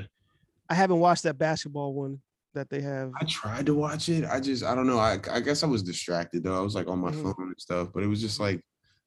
i 0.69 0.73
haven't 0.73 0.99
watched 0.99 1.23
that 1.23 1.37
basketball 1.37 1.93
one 1.93 2.21
that 2.53 2.69
they 2.69 2.81
have 2.81 3.11
I 3.21 3.25
tried 3.25 3.67
to 3.67 3.75
watch 3.75 4.09
it. 4.09 4.25
I 4.25 4.39
just, 4.39 4.63
I 4.63 4.73
don't 4.73 4.87
know. 4.87 4.97
I, 4.97 5.19
I 5.31 5.41
guess 5.41 5.61
I 5.61 5.67
was 5.67 5.83
distracted 5.83 6.43
though. 6.43 6.57
I 6.57 6.61
was 6.61 6.73
like 6.73 6.87
on 6.87 6.97
my 6.97 7.11
Mhm. 7.11 7.21
phone 7.21 7.35
and 7.39 7.55
stuff, 7.59 7.89
but 7.93 8.01
it 8.01 8.07
was 8.07 8.19
just 8.19 8.39
like, 8.39 8.61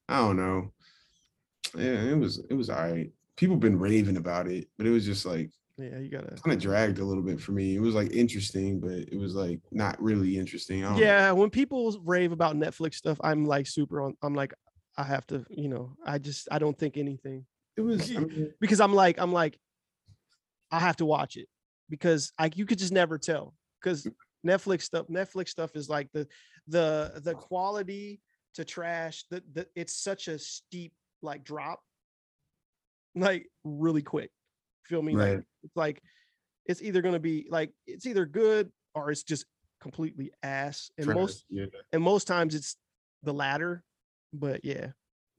I 0.07 0.19
don't 0.19 0.37
know. 0.37 0.71
Yeah, 1.75 2.01
it 2.11 2.17
was, 2.17 2.41
it 2.49 2.53
was 2.53 2.69
all 2.69 2.77
right. 2.89 3.11
People 3.35 3.57
been 3.57 3.77
raving 3.77 4.15
about 4.15 4.47
it, 4.47 4.67
but 4.77 4.87
it 4.87 4.91
was 4.91 5.03
just 5.05 5.25
like 5.25 5.51
yeah 5.81 5.99
you 5.99 6.09
gotta 6.09 6.35
kind 6.41 6.55
of 6.55 6.61
dragged 6.61 6.99
a 6.99 7.05
little 7.05 7.23
bit 7.23 7.39
for 7.39 7.51
me. 7.51 7.75
It 7.75 7.81
was 7.81 7.95
like 7.95 8.11
interesting, 8.11 8.79
but 8.79 8.91
it 8.91 9.17
was 9.17 9.35
like 9.35 9.59
not 9.71 10.01
really 10.01 10.37
interesting. 10.37 10.81
Don't 10.81 10.93
know. 10.93 10.99
yeah 10.99 11.31
when 11.31 11.49
people 11.49 11.99
rave 12.03 12.31
about 12.31 12.55
netflix 12.55 12.95
stuff 12.95 13.17
i'm 13.23 13.45
like 13.45 13.67
super 13.67 14.01
on 14.01 14.15
i'm 14.21 14.33
like 14.33 14.53
i 14.97 15.03
have 15.03 15.25
to 15.27 15.45
you 15.49 15.67
know 15.67 15.95
i 16.05 16.17
just 16.17 16.47
i 16.51 16.59
don't 16.59 16.77
think 16.77 16.97
anything 16.97 17.45
it 17.77 17.81
was. 17.81 18.15
I 18.15 18.19
mean, 18.19 18.53
because 18.59 18.79
i'm 18.79 18.93
like 18.93 19.19
i'm 19.19 19.31
like 19.31 19.57
i 20.71 20.79
have 20.79 20.97
to 20.97 21.05
watch 21.05 21.37
it 21.37 21.47
because 21.89 22.31
like 22.39 22.57
you 22.57 22.65
could 22.65 22.79
just 22.79 22.91
never 22.91 23.17
tell 23.17 23.53
because 23.81 24.03
mm. 24.03 24.13
netflix 24.45 24.83
stuff 24.83 25.07
netflix 25.07 25.49
stuff 25.49 25.75
is 25.75 25.89
like 25.89 26.09
the 26.13 26.27
the 26.67 27.21
the 27.23 27.33
quality 27.33 28.21
to 28.53 28.65
trash 28.65 29.25
the, 29.29 29.41
the 29.53 29.67
it's 29.75 29.95
such 29.95 30.27
a 30.27 30.37
steep 30.37 30.93
like 31.21 31.43
drop 31.43 31.79
like 33.15 33.47
really 33.63 34.01
quick 34.01 34.31
feel 34.83 35.01
me 35.01 35.15
like 35.15 35.35
Right. 35.35 35.43
It's 35.63 35.75
like 35.75 36.01
it's 36.65 36.81
either 36.81 37.01
going 37.01 37.13
to 37.13 37.19
be 37.19 37.47
like 37.49 37.71
it's 37.87 38.05
either 38.05 38.25
good 38.25 38.71
or 38.93 39.11
it's 39.11 39.23
just 39.23 39.45
completely 39.81 40.31
ass 40.43 40.91
and 40.97 41.05
trash, 41.05 41.15
most 41.15 41.45
yeah. 41.49 41.65
and 41.91 42.03
most 42.03 42.27
times 42.27 42.53
it's 42.55 42.75
the 43.23 43.33
latter 43.33 43.83
but 44.33 44.63
yeah 44.63 44.87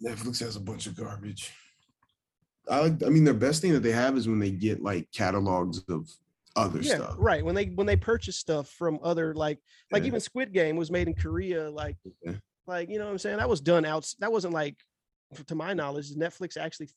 Netflix 0.04 0.40
has 0.40 0.56
a 0.56 0.60
bunch 0.60 0.86
of 0.86 0.96
garbage. 0.96 1.52
I. 2.68 2.86
I 3.06 3.08
mean, 3.08 3.22
the 3.22 3.32
best 3.32 3.62
thing 3.62 3.72
that 3.72 3.84
they 3.84 3.92
have 3.92 4.16
is 4.16 4.26
when 4.26 4.40
they 4.40 4.50
get 4.50 4.82
like 4.82 5.08
catalogs 5.12 5.84
of 5.88 6.10
other 6.56 6.80
yeah 6.80 6.96
stuff. 6.96 7.14
right 7.18 7.44
when 7.44 7.54
they 7.54 7.66
when 7.66 7.86
they 7.86 7.96
purchase 7.96 8.36
stuff 8.36 8.68
from 8.68 8.98
other 9.02 9.32
like 9.34 9.58
like 9.90 10.02
Yeah. 10.02 10.08
even 10.08 10.20
squid 10.20 10.52
game 10.52 10.76
was 10.76 10.90
made 10.90 11.08
in 11.08 11.14
korea 11.14 11.70
like 11.70 11.96
Yeah. 12.22 12.32
like 12.66 12.90
you 12.90 12.98
know 12.98 13.06
what 13.06 13.12
i'm 13.12 13.18
saying 13.18 13.38
that 13.38 13.48
was 13.48 13.60
done 13.62 13.84
out 13.86 14.06
that 14.18 14.30
wasn't 14.30 14.52
like 14.52 14.76
to 15.46 15.54
my 15.54 15.72
knowledge 15.72 16.10
netflix 16.14 16.58
actually 16.58 16.90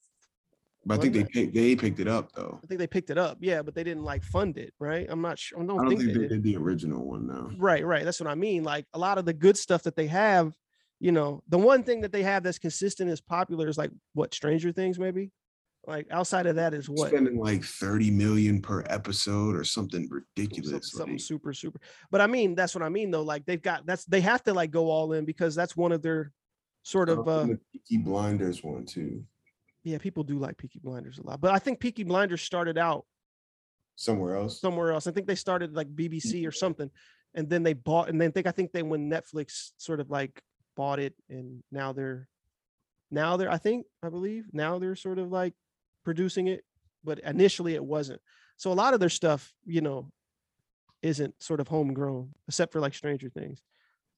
But 0.88 0.99
I 0.99 1.02
think 1.02 1.14
they 1.16 1.24
picked, 1.24 1.53
they 1.56 1.76
picked 1.76 1.99
it 1.99 2.07
up 2.07 2.32
though. 2.34 2.60
i 2.64 2.68
think 2.68 2.78
they 2.80 2.86
picked 2.88 3.10
it 3.10 3.18
up 3.18 3.38
yeah 3.41 3.62
but 3.64 3.74
they 3.74 3.84
didn't 3.84 4.03
like 4.03 4.24
fund 4.24 4.57
it 4.57 4.72
right 4.80 5.07
i'm 5.10 5.22
not 5.22 5.40
sure 5.40 5.60
i 5.62 5.66
don't, 5.66 5.80
I 5.80 5.84
don't 5.84 5.90
think, 5.90 6.02
think 6.02 6.14
they 6.14 6.20
they 6.20 6.28
did. 6.28 6.30
did 6.30 6.44
the 6.44 6.57
original 6.57 7.03
one 7.06 7.26
though. 7.28 7.49
right 7.57 7.84
right 7.86 8.06
that's 8.06 8.20
what 8.20 8.30
i 8.30 8.36
mean 8.36 8.64
like 8.64 8.86
a 8.94 8.99
lot 8.99 9.18
of 9.18 9.26
the 9.26 9.34
good 9.34 9.57
stuff 9.57 9.82
that 9.84 9.95
they 9.95 10.07
have 10.07 10.53
you 10.99 11.12
know 11.12 11.41
the 11.49 11.57
one 11.57 11.82
thing 11.84 12.02
that 12.02 12.12
they 12.12 12.24
have 12.24 12.44
that's 12.44 12.60
consistent 12.60 13.10
is 13.10 13.20
popular 13.20 13.68
is 13.68 13.78
like 13.78 13.91
what 14.14 14.34
stranger 14.34 14.72
things 14.72 14.99
maybe 14.99 15.32
like 15.88 16.07
outside 16.12 16.45
of 16.48 16.56
that 16.56 16.74
is 16.74 16.88
what 16.90 17.10
spending 17.10 17.38
like 17.38 17.64
30 17.64 18.10
million 18.12 18.62
per 18.62 18.84
episode 18.88 19.56
or 19.56 19.64
something 19.64 20.07
ridiculous. 20.10 20.91
something 20.91 21.14
like- 21.16 21.20
super 21.22 21.52
super 21.53 21.80
but 22.12 22.22
i 22.22 22.28
mean 22.28 22.53
that's 22.56 22.74
what 22.76 22.84
i 22.84 22.90
mean 22.90 23.10
though 23.12 23.24
like 23.24 23.45
they've 23.45 23.62
got 23.62 23.86
that's 23.86 24.06
they 24.06 24.22
have 24.22 24.44
to 24.44 24.53
like 24.53 24.72
go 24.72 24.90
all 24.90 25.14
in 25.14 25.26
because 25.26 25.53
that's 25.56 25.76
one 25.76 25.91
of 25.91 26.02
their 26.02 26.32
sort 26.84 27.10
of 27.10 27.28
Uh, 27.28 27.44
the 27.45 27.60
Peaky 27.74 27.98
Blinders 28.03 28.64
one 28.64 28.86
too. 28.86 29.24
Yeah 29.86 29.98
people 29.98 30.24
do 30.24 30.38
like 30.38 30.57
peaky 30.57 30.80
blinders 30.84 31.18
a 31.18 31.26
lot 31.26 31.40
but 31.40 31.52
i 31.52 31.60
think 31.60 31.80
peaky 31.80 32.03
blinders 32.03 32.41
started 32.41 32.78
out 32.78 33.06
Somewhere 33.98 34.36
else. 34.36 34.60
somewhere 34.60 34.91
else. 34.91 35.07
I 35.07 35.12
think 35.12 35.26
they 35.26 35.36
started 35.36 35.74
like 35.74 35.88
bbc 35.95 36.34
or 36.34 36.49
mm-hmm. 36.49 36.52
something 36.52 36.91
and 37.34 37.49
then 37.49 37.64
they 37.64 37.74
bought 37.74 38.10
and 38.10 38.20
then 38.20 38.32
think 38.34 38.48
i 38.48 38.52
think 38.52 38.74
they 38.74 38.84
when 38.84 39.10
netflix 39.10 39.72
sort 39.78 40.02
of 40.02 40.10
like 40.10 40.41
bought 40.76 40.99
it 40.99 41.14
and 41.30 41.64
now 41.72 41.94
they're 41.94 42.28
now 43.10 43.38
they're 43.38 43.52
i 43.52 43.57
think 43.57 43.86
i 44.03 44.10
believe 44.10 44.48
now 44.52 44.80
they're 44.80 44.95
sort 44.95 45.18
of 45.18 45.32
like 45.32 45.53
producing 46.03 46.48
it 46.48 46.66
but 47.06 47.20
initially 47.20 47.76
it 47.76 47.86
wasn't. 47.86 48.20
So 48.57 48.72
a 48.72 48.74
lot 48.74 48.94
of 48.94 48.99
their 48.99 49.10
stuff 49.10 49.53
you 49.66 49.82
know 49.82 50.12
isn't 51.02 51.36
sort 51.41 51.60
of 51.60 51.68
homegrown 51.68 52.32
except 52.48 52.74
for 52.74 52.82
like 52.82 52.95
stranger 52.95 53.30
things 53.30 53.62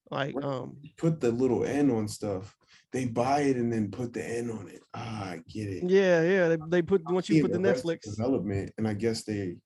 Like, 0.09 0.35
um, 0.43 0.77
Put 0.97 1.19
the 1.19 1.31
little 1.31 1.65
N 1.65 1.91
on 1.91 2.07
stuff. 2.07 2.55
They 2.93 3.05
buy 3.05 3.41
it 3.41 3.57
and 3.57 3.71
then 3.71 3.91
put 3.91 4.13
the 4.13 4.23
N 4.25 4.49
on 4.49 4.69
it. 4.69 4.81
Ah, 4.93 5.31
I 5.31 5.41
get 5.49 5.67
it. 5.69 5.83
yeah, 5.89 6.21
yeah. 6.21 6.47
They, 6.49 6.57
they 6.69 6.81
put 6.81 7.03
once 7.09 7.29
you 7.29 7.41
put 7.41 7.51
the 7.51 7.59
Netflix, 7.59 8.01
development, 8.03 8.71
and 8.77 8.87
I 8.87 8.93
guess 8.93 9.23
they 9.23 9.57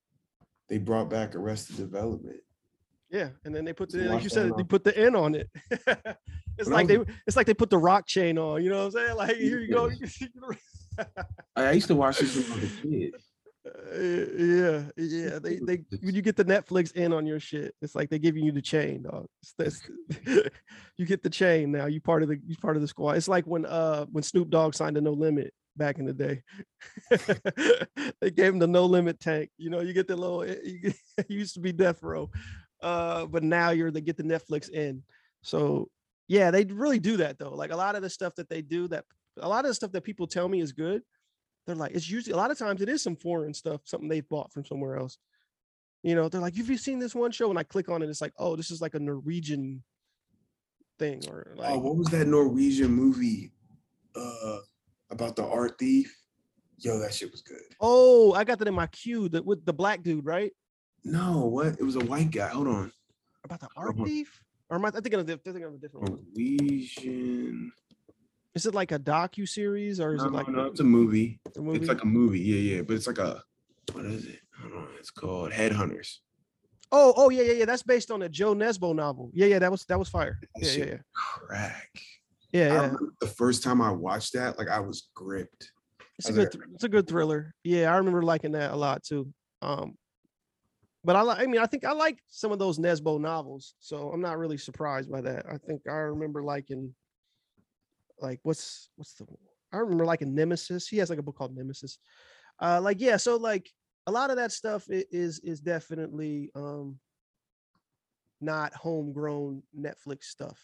they 0.69 0.77
brought 0.79 1.09
back 1.09 1.35
Arrested 1.35 1.77
Development. 1.77 2.39
yeah, 3.11 3.29
and 3.45 3.53
then 3.53 3.63
they 3.65 3.73
put 3.73 3.91
So 3.91 3.97
the 3.99 4.05
like 4.09 4.23
you 4.23 4.29
said, 4.29 4.51
on- 4.51 4.57
they 4.57 4.63
put 4.63 4.83
the 4.83 4.97
N 4.97 5.15
on 5.15 5.35
it. 5.35 5.49
it's 5.69 5.85
When 6.65 6.73
I 6.73 6.77
like 6.77 6.87
they 6.87 6.97
it's 7.27 7.37
like 7.37 7.45
they 7.45 7.53
put 7.53 7.69
the 7.69 7.77
rock 7.77 8.07
chain 8.07 8.37
on. 8.39 8.63
You 8.63 8.71
know 8.71 8.79
what 8.79 8.85
I'm 8.85 8.91
saying? 8.91 9.15
Like 9.17 9.35
here 9.37 9.59
you 9.59 9.69
go. 9.69 9.91
I 11.55 11.65
I 11.65 11.71
used 11.73 11.87
to 11.87 11.95
watch 11.95 12.19
this 12.19 12.35
when 12.35 12.51
I 12.51 12.55
was 12.55 12.63
a 12.71 12.81
kid. 12.81 13.13
Uh, 13.65 13.97
yeah, 14.37 14.83
yeah. 14.97 15.39
They 15.39 15.59
they 15.59 15.83
when 16.01 16.15
you 16.15 16.21
get 16.21 16.35
the 16.35 16.45
Netflix 16.45 16.93
in 16.93 17.13
on 17.13 17.25
your 17.25 17.39
shit, 17.39 17.75
it's 17.81 17.93
like 17.95 18.09
they're 18.09 18.17
giving 18.19 18.43
you 18.43 18.51
the 18.51 18.61
chain, 18.61 19.03
dog. 19.03 19.27
It's 19.41 19.53
this, 19.53 19.81
you 20.97 21.05
get 21.05 21.21
the 21.23 21.29
chain 21.29 21.71
now. 21.71 21.85
You 21.85 22.01
part 22.01 22.23
of 22.23 22.29
the 22.29 22.39
you 22.45 22.55
part 22.57 22.75
of 22.75 22.81
the 22.81 22.87
squad. 22.87 23.17
It's 23.17 23.27
like 23.27 23.45
when 23.45 23.65
uh 23.65 24.05
when 24.11 24.23
Snoop 24.23 24.49
Dogg 24.49 24.73
signed 24.73 24.97
a 24.97 25.01
No 25.01 25.11
Limit 25.13 25.53
back 25.77 25.99
in 25.99 26.05
the 26.05 26.13
day. 26.13 26.41
they 28.19 28.31
gave 28.31 28.53
him 28.53 28.59
the 28.59 28.67
No 28.67 28.85
Limit 28.85 29.19
tank. 29.19 29.49
You 29.57 29.69
know, 29.69 29.81
you 29.81 29.93
get 29.93 30.07
the 30.07 30.15
little. 30.15 30.43
eh, 30.43 30.55
You, 30.63 30.79
get- 30.79 30.95
you 31.29 31.37
used 31.39 31.53
to 31.55 31.59
be 31.59 31.71
death 31.71 32.01
row, 32.01 32.29
uh, 32.81 33.25
but 33.27 33.43
now 33.43 33.69
you're 33.69 33.91
they 33.91 34.01
get 34.01 34.17
the 34.17 34.23
Netflix 34.23 34.69
in. 34.69 35.03
So 35.43 35.89
yeah, 36.27 36.51
they 36.51 36.65
really 36.65 36.99
do 36.99 37.17
that 37.17 37.37
though. 37.37 37.53
Like 37.53 37.71
a 37.71 37.75
lot 37.75 37.95
of 37.95 38.01
the 38.01 38.09
stuff 38.09 38.35
that 38.35 38.49
they 38.49 38.61
do 38.61 38.87
that 38.89 39.05
a 39.39 39.47
lot 39.47 39.65
of 39.65 39.69
the 39.69 39.75
stuff 39.75 39.91
that 39.93 40.03
people 40.03 40.27
tell 40.27 40.49
me 40.49 40.59
is 40.61 40.71
good 40.73 41.03
they're 41.65 41.75
like 41.75 41.91
it's 41.91 42.09
usually 42.09 42.33
a 42.33 42.37
lot 42.37 42.51
of 42.51 42.57
times 42.57 42.81
it 42.81 42.89
is 42.89 43.01
some 43.01 43.15
foreign 43.15 43.53
stuff 43.53 43.81
something 43.85 44.09
they've 44.09 44.27
bought 44.29 44.51
from 44.51 44.65
somewhere 44.65 44.97
else 44.97 45.17
you 46.03 46.15
know 46.15 46.27
they're 46.29 46.41
like 46.41 46.55
have 46.55 46.69
you 46.69 46.77
seen 46.77 46.99
this 46.99 47.13
one 47.15 47.31
show 47.31 47.49
and 47.49 47.59
i 47.59 47.63
click 47.63 47.89
on 47.89 48.01
it 48.01 48.09
it's 48.09 48.21
like 48.21 48.33
oh 48.37 48.55
this 48.55 48.71
is 48.71 48.81
like 48.81 48.95
a 48.95 48.99
norwegian 48.99 49.83
thing 50.99 51.21
or 51.29 51.53
like 51.57 51.69
Oh, 51.71 51.79
what 51.79 51.95
was 51.97 52.07
that 52.09 52.27
Norwegian 52.27 52.91
movie 52.91 53.51
uh 54.15 54.57
about 55.09 55.35
the 55.35 55.43
art 55.45 55.77
thief? 55.79 56.15
Yo, 56.77 56.97
that 56.99 57.13
shit 57.13 57.31
was 57.31 57.41
good. 57.41 57.61
oh 57.79 58.33
i 58.33 58.43
got 58.43 58.59
that 58.59 58.67
in 58.67 58.73
my 58.73 58.87
queue 58.87 59.27
that 59.29 59.45
with 59.45 59.65
the 59.65 59.73
black 59.73 60.03
dude 60.03 60.25
right 60.25 60.51
No, 61.03 61.45
what? 61.45 61.67
It 61.79 61.83
was 61.83 61.95
a 61.95 62.05
white 62.05 62.29
guy. 62.31 62.49
Hold 62.49 62.67
on. 62.67 62.91
about 63.43 63.59
the 63.59 63.67
art 63.75 63.95
thief 64.05 64.43
or 64.69 64.77
am 64.77 64.85
i 64.85 64.91
thinking 64.91 65.15
of, 65.15 65.25
the, 65.27 65.37
thinking 65.37 65.63
of 65.63 65.73
a 65.73 65.77
different 65.77 66.09
one 66.09 66.19
Norwegian. 66.35 67.71
Is 68.53 68.65
it 68.65 68.73
like 68.75 68.91
a 68.91 68.99
docu 68.99 69.47
series 69.47 69.99
or 69.99 70.13
is 70.13 70.21
No, 70.21 70.27
it 70.27 70.33
like 70.33 70.47
no, 70.49 70.65
it's 70.65 70.79
a 70.81 70.83
movie. 70.83 71.39
a 71.57 71.61
movie 71.61 71.79
It's 71.79 71.87
like 71.87 72.03
a 72.03 72.07
movie. 72.07 72.39
Yeah, 72.39 72.75
yeah. 72.75 72.81
But 72.81 72.95
it's 72.95 73.07
like 73.07 73.17
a 73.17 73.41
what 73.93 74.05
is 74.05 74.25
it? 74.25 74.39
Hold 74.61 74.73
on. 74.73 74.87
It's 74.99 75.09
called 75.09 75.51
Headhunters. 75.51 76.17
oh 76.91 77.13
oh 77.15 77.29
yeah 77.29 77.43
yeah 77.43 77.53
yeah 77.53 77.65
that's 77.65 77.83
based 77.83 78.11
on 78.11 78.21
a 78.23 78.29
jo 78.29 78.53
nesbo 78.53 78.93
novel 78.93 79.31
yeah 79.33 79.45
yeah 79.47 79.59
that 79.59 79.71
was 79.71 79.85
that 79.85 79.97
was 79.97 80.09
fire 80.09 80.37
That 80.55 80.63
yeah 80.63 80.71
yeah 80.83 80.85
yeah 80.91 80.97
Crack. 81.13 81.89
yeah, 82.51 82.67
yeah. 82.73 82.93
the 83.21 83.27
first 83.27 83.63
time 83.63 83.81
I 83.81 83.91
watched 83.91 84.33
that, 84.33 84.57
like 84.57 84.67
I 84.67 84.79
was 84.81 85.09
gripped. 85.15 85.71
It's 86.19 86.27
a 86.29 86.33
I 86.33 86.35
was 86.35 86.45
good. 86.49 86.59
like- 86.59 86.69
It's 86.75 86.83
a 86.83 86.89
good 86.89 87.07
thriller. 87.07 87.53
Yeah, 87.63 87.93
I 87.93 87.97
remember 87.97 88.21
liking 88.23 88.51
that 88.51 88.71
a 88.71 88.75
lot 88.75 89.03
too. 89.03 89.33
Um, 89.61 89.95
but 91.03 91.15
I 91.15 91.21
like. 91.21 91.39
I 91.39 91.45
mean, 91.47 91.61
I 91.61 91.65
think 91.65 91.83
I 91.85 91.93
like 91.93 92.19
some 92.27 92.51
of 92.51 92.59
those 92.59 92.77
Nesbo 92.77 93.19
novels, 93.19 93.73
so 93.79 94.11
I'm 94.11 94.21
not 94.21 94.37
really 94.37 94.57
surprised 94.57 95.09
by 95.09 95.21
that. 95.21 95.45
I 95.49 95.57
think 95.57 95.81
I 95.87 95.93
remember 96.13 96.43
liking, 96.43 96.93
like, 98.21 98.39
what's 98.43 98.89
what's 98.95 99.13
the? 99.13 99.25
I 99.73 99.77
remember 99.77 100.05
like 100.05 100.21
a 100.21 100.25
Nemesis. 100.25 100.87
He 100.87 100.97
has 100.97 101.09
like 101.09 101.19
a 101.19 101.23
book 101.23 101.37
called 101.37 101.55
Nemesis. 101.55 101.97
Uh, 102.61 102.79
like 102.81 102.99
yeah, 102.99 103.17
so 103.17 103.37
like 103.37 103.69
a 104.07 104.11
lot 104.11 104.29
of 104.29 104.37
that 104.37 104.51
stuff 104.51 104.85
is 104.89 105.39
is 105.39 105.59
definitely 105.59 106.51
um 106.55 106.99
not 108.39 108.73
homegrown 108.73 109.63
Netflix 109.77 110.23
stuff. 110.25 110.59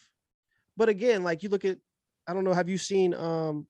But 0.76 0.88
again, 0.88 1.22
like 1.22 1.42
you 1.42 1.48
look 1.48 1.64
at, 1.64 1.78
I 2.26 2.34
don't 2.34 2.44
know, 2.44 2.52
have 2.52 2.68
you 2.68 2.78
seen 2.78 3.14
um 3.14 3.66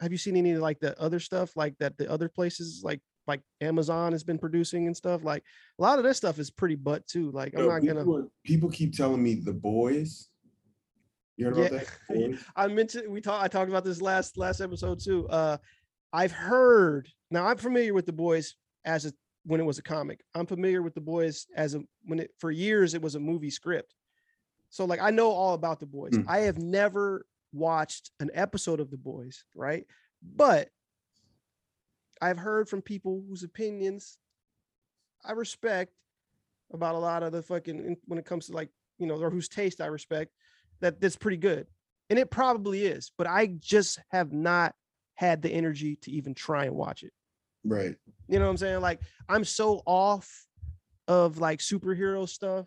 have 0.00 0.12
you 0.12 0.18
seen 0.18 0.36
any 0.36 0.56
like 0.56 0.80
the 0.80 0.98
other 1.00 1.20
stuff 1.20 1.56
like 1.56 1.76
that 1.78 1.96
the 1.98 2.10
other 2.10 2.28
places 2.28 2.82
like 2.84 3.00
like 3.26 3.40
Amazon 3.60 4.12
has 4.12 4.24
been 4.24 4.38
producing 4.38 4.86
and 4.86 4.96
stuff 4.96 5.24
like 5.24 5.42
a 5.78 5.82
lot 5.82 5.98
of 5.98 6.04
this 6.04 6.16
stuff 6.16 6.38
is 6.38 6.50
pretty 6.50 6.76
butt 6.76 7.06
too 7.06 7.30
like 7.32 7.54
I'm 7.54 7.64
Yo, 7.64 7.68
not 7.68 7.82
people, 7.82 8.04
gonna 8.04 8.26
people 8.44 8.70
keep 8.70 8.96
telling 8.96 9.22
me 9.22 9.34
the 9.34 9.52
boys. 9.52 10.28
You 11.38 11.44
heard 11.46 11.56
about 11.56 11.72
Yeah. 11.72 12.26
that? 12.28 12.38
I 12.56 12.66
mentioned 12.66 13.08
we 13.10 13.20
talked 13.20 13.42
I 13.42 13.48
talked 13.48 13.70
about 13.70 13.84
this 13.84 14.02
last 14.02 14.36
last 14.36 14.60
episode 14.60 15.00
too. 15.00 15.26
Uh 15.28 15.56
I've 16.12 16.32
heard 16.32 17.08
now 17.30 17.46
I'm 17.46 17.56
familiar 17.56 17.94
with 17.94 18.06
the 18.06 18.12
boys 18.12 18.56
as 18.84 19.06
a 19.06 19.12
when 19.44 19.60
it 19.60 19.64
was 19.64 19.78
a 19.78 19.82
comic. 19.82 20.20
I'm 20.34 20.46
familiar 20.46 20.82
with 20.82 20.94
the 20.94 21.00
boys 21.00 21.46
as 21.54 21.74
a 21.74 21.80
when 22.04 22.18
it 22.18 22.32
for 22.38 22.50
years 22.50 22.94
it 22.94 23.00
was 23.02 23.14
a 23.14 23.20
movie 23.20 23.50
script. 23.50 23.94
So 24.68 24.84
like 24.84 25.00
I 25.00 25.10
know 25.10 25.30
all 25.30 25.54
about 25.54 25.78
the 25.80 25.86
boys. 25.86 26.16
Hmm. 26.16 26.28
I 26.28 26.38
have 26.40 26.58
never 26.58 27.24
watched 27.52 28.10
an 28.20 28.30
episode 28.34 28.80
of 28.80 28.90
the 28.90 28.98
boys 28.98 29.44
right? 29.54 29.86
But 30.22 30.70
I've 32.20 32.38
heard 32.38 32.68
from 32.68 32.82
people 32.82 33.22
whose 33.28 33.44
opinions 33.44 34.18
I 35.24 35.32
respect 35.32 35.92
about 36.72 36.96
a 36.96 36.98
lot 36.98 37.22
of 37.22 37.30
the 37.30 37.42
fucking 37.42 37.96
when 38.06 38.18
it 38.18 38.24
comes 38.26 38.46
to 38.46 38.52
like 38.52 38.70
you 38.98 39.06
know 39.06 39.14
or 39.22 39.30
whose 39.30 39.48
taste 39.48 39.80
I 39.80 39.86
respect 39.86 40.32
that 40.80 41.00
that's 41.00 41.16
pretty 41.16 41.36
good 41.36 41.66
and 42.10 42.18
it 42.18 42.30
probably 42.30 42.84
is 42.84 43.12
but 43.18 43.26
I 43.26 43.46
just 43.58 43.98
have 44.10 44.32
not 44.32 44.74
had 45.14 45.42
the 45.42 45.50
energy 45.50 45.96
to 46.02 46.10
even 46.10 46.34
try 46.34 46.64
and 46.66 46.74
watch 46.74 47.02
it 47.02 47.12
Right. 47.64 47.96
you 48.28 48.38
know 48.38 48.44
what 48.46 48.52
I'm 48.52 48.56
saying? 48.56 48.80
Like 48.80 49.00
I'm 49.28 49.44
so 49.44 49.82
off 49.84 50.46
of 51.06 51.38
like 51.38 51.58
superhero 51.58 52.28
stuff 52.28 52.66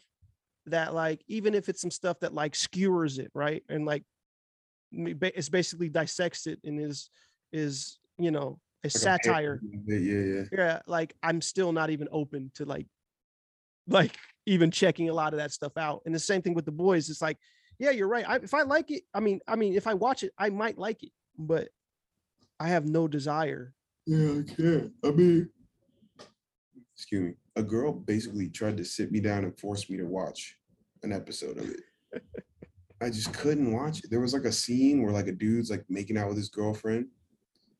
that 0.67 0.93
like 0.93 1.23
even 1.27 1.55
if 1.55 1.69
it's 1.69 1.81
some 1.81 1.91
stuff 1.91 2.19
that 2.19 2.33
like 2.33 2.55
skewers 2.55 3.17
it, 3.17 3.31
right? 3.33 3.63
And 3.69 3.85
like 3.85 4.03
it's 4.91 5.49
basically 5.49 5.89
dissects 5.89 6.45
it 6.45 6.59
and 6.63 6.79
is 6.79 7.09
is 7.51 7.99
you 8.17 8.31
know 8.31 8.59
a 8.83 8.87
Like 8.87 8.91
satire. 8.91 9.61
Yeah, 9.87 9.97
yeah. 9.97 10.43
Yeah, 10.51 10.79
like 10.87 11.15
I'm 11.23 11.41
still 11.41 11.71
not 11.71 11.89
even 11.89 12.07
open 12.11 12.51
to 12.55 12.65
like 12.65 12.87
like 13.87 14.15
even 14.45 14.71
checking 14.71 15.09
a 15.09 15.13
lot 15.13 15.33
of 15.33 15.37
that 15.39 15.51
stuff 15.51 15.77
out. 15.77 16.01
And 16.05 16.13
the 16.13 16.19
same 16.19 16.41
thing 16.41 16.53
with 16.53 16.65
the 16.65 16.71
boys. 16.71 17.09
It's 17.09 17.21
like, 17.21 17.37
yeah, 17.81 17.89
you're 17.89 18.07
right. 18.07 18.23
I, 18.29 18.35
if 18.35 18.53
I 18.53 18.61
like 18.61 18.91
it, 18.91 19.03
I 19.11 19.19
mean, 19.19 19.39
I 19.47 19.55
mean, 19.55 19.73
if 19.73 19.87
I 19.87 19.95
watch 19.95 20.21
it, 20.21 20.31
I 20.37 20.51
might 20.51 20.77
like 20.77 21.01
it, 21.01 21.11
but 21.37 21.69
I 22.59 22.67
have 22.67 22.85
no 22.85 23.07
desire. 23.07 23.73
Yeah, 24.05 24.39
I 24.39 24.53
can't. 24.55 24.91
I 25.03 25.09
mean, 25.09 25.49
excuse 26.95 27.21
me. 27.29 27.33
A 27.55 27.63
girl 27.63 27.91
basically 27.91 28.49
tried 28.49 28.77
to 28.77 28.85
sit 28.85 29.11
me 29.11 29.19
down 29.19 29.43
and 29.45 29.59
force 29.59 29.89
me 29.89 29.97
to 29.97 30.05
watch 30.05 30.57
an 31.01 31.11
episode 31.11 31.57
of 31.57 31.69
it. 31.71 32.23
I 33.01 33.09
just 33.09 33.33
couldn't 33.33 33.73
watch 33.73 34.03
it. 34.03 34.11
There 34.11 34.19
was 34.21 34.33
like 34.33 34.45
a 34.45 34.51
scene 34.51 35.01
where 35.01 35.11
like 35.11 35.27
a 35.27 35.31
dude's 35.31 35.71
like 35.71 35.83
making 35.89 36.17
out 36.19 36.27
with 36.27 36.37
his 36.37 36.49
girlfriend, 36.49 37.07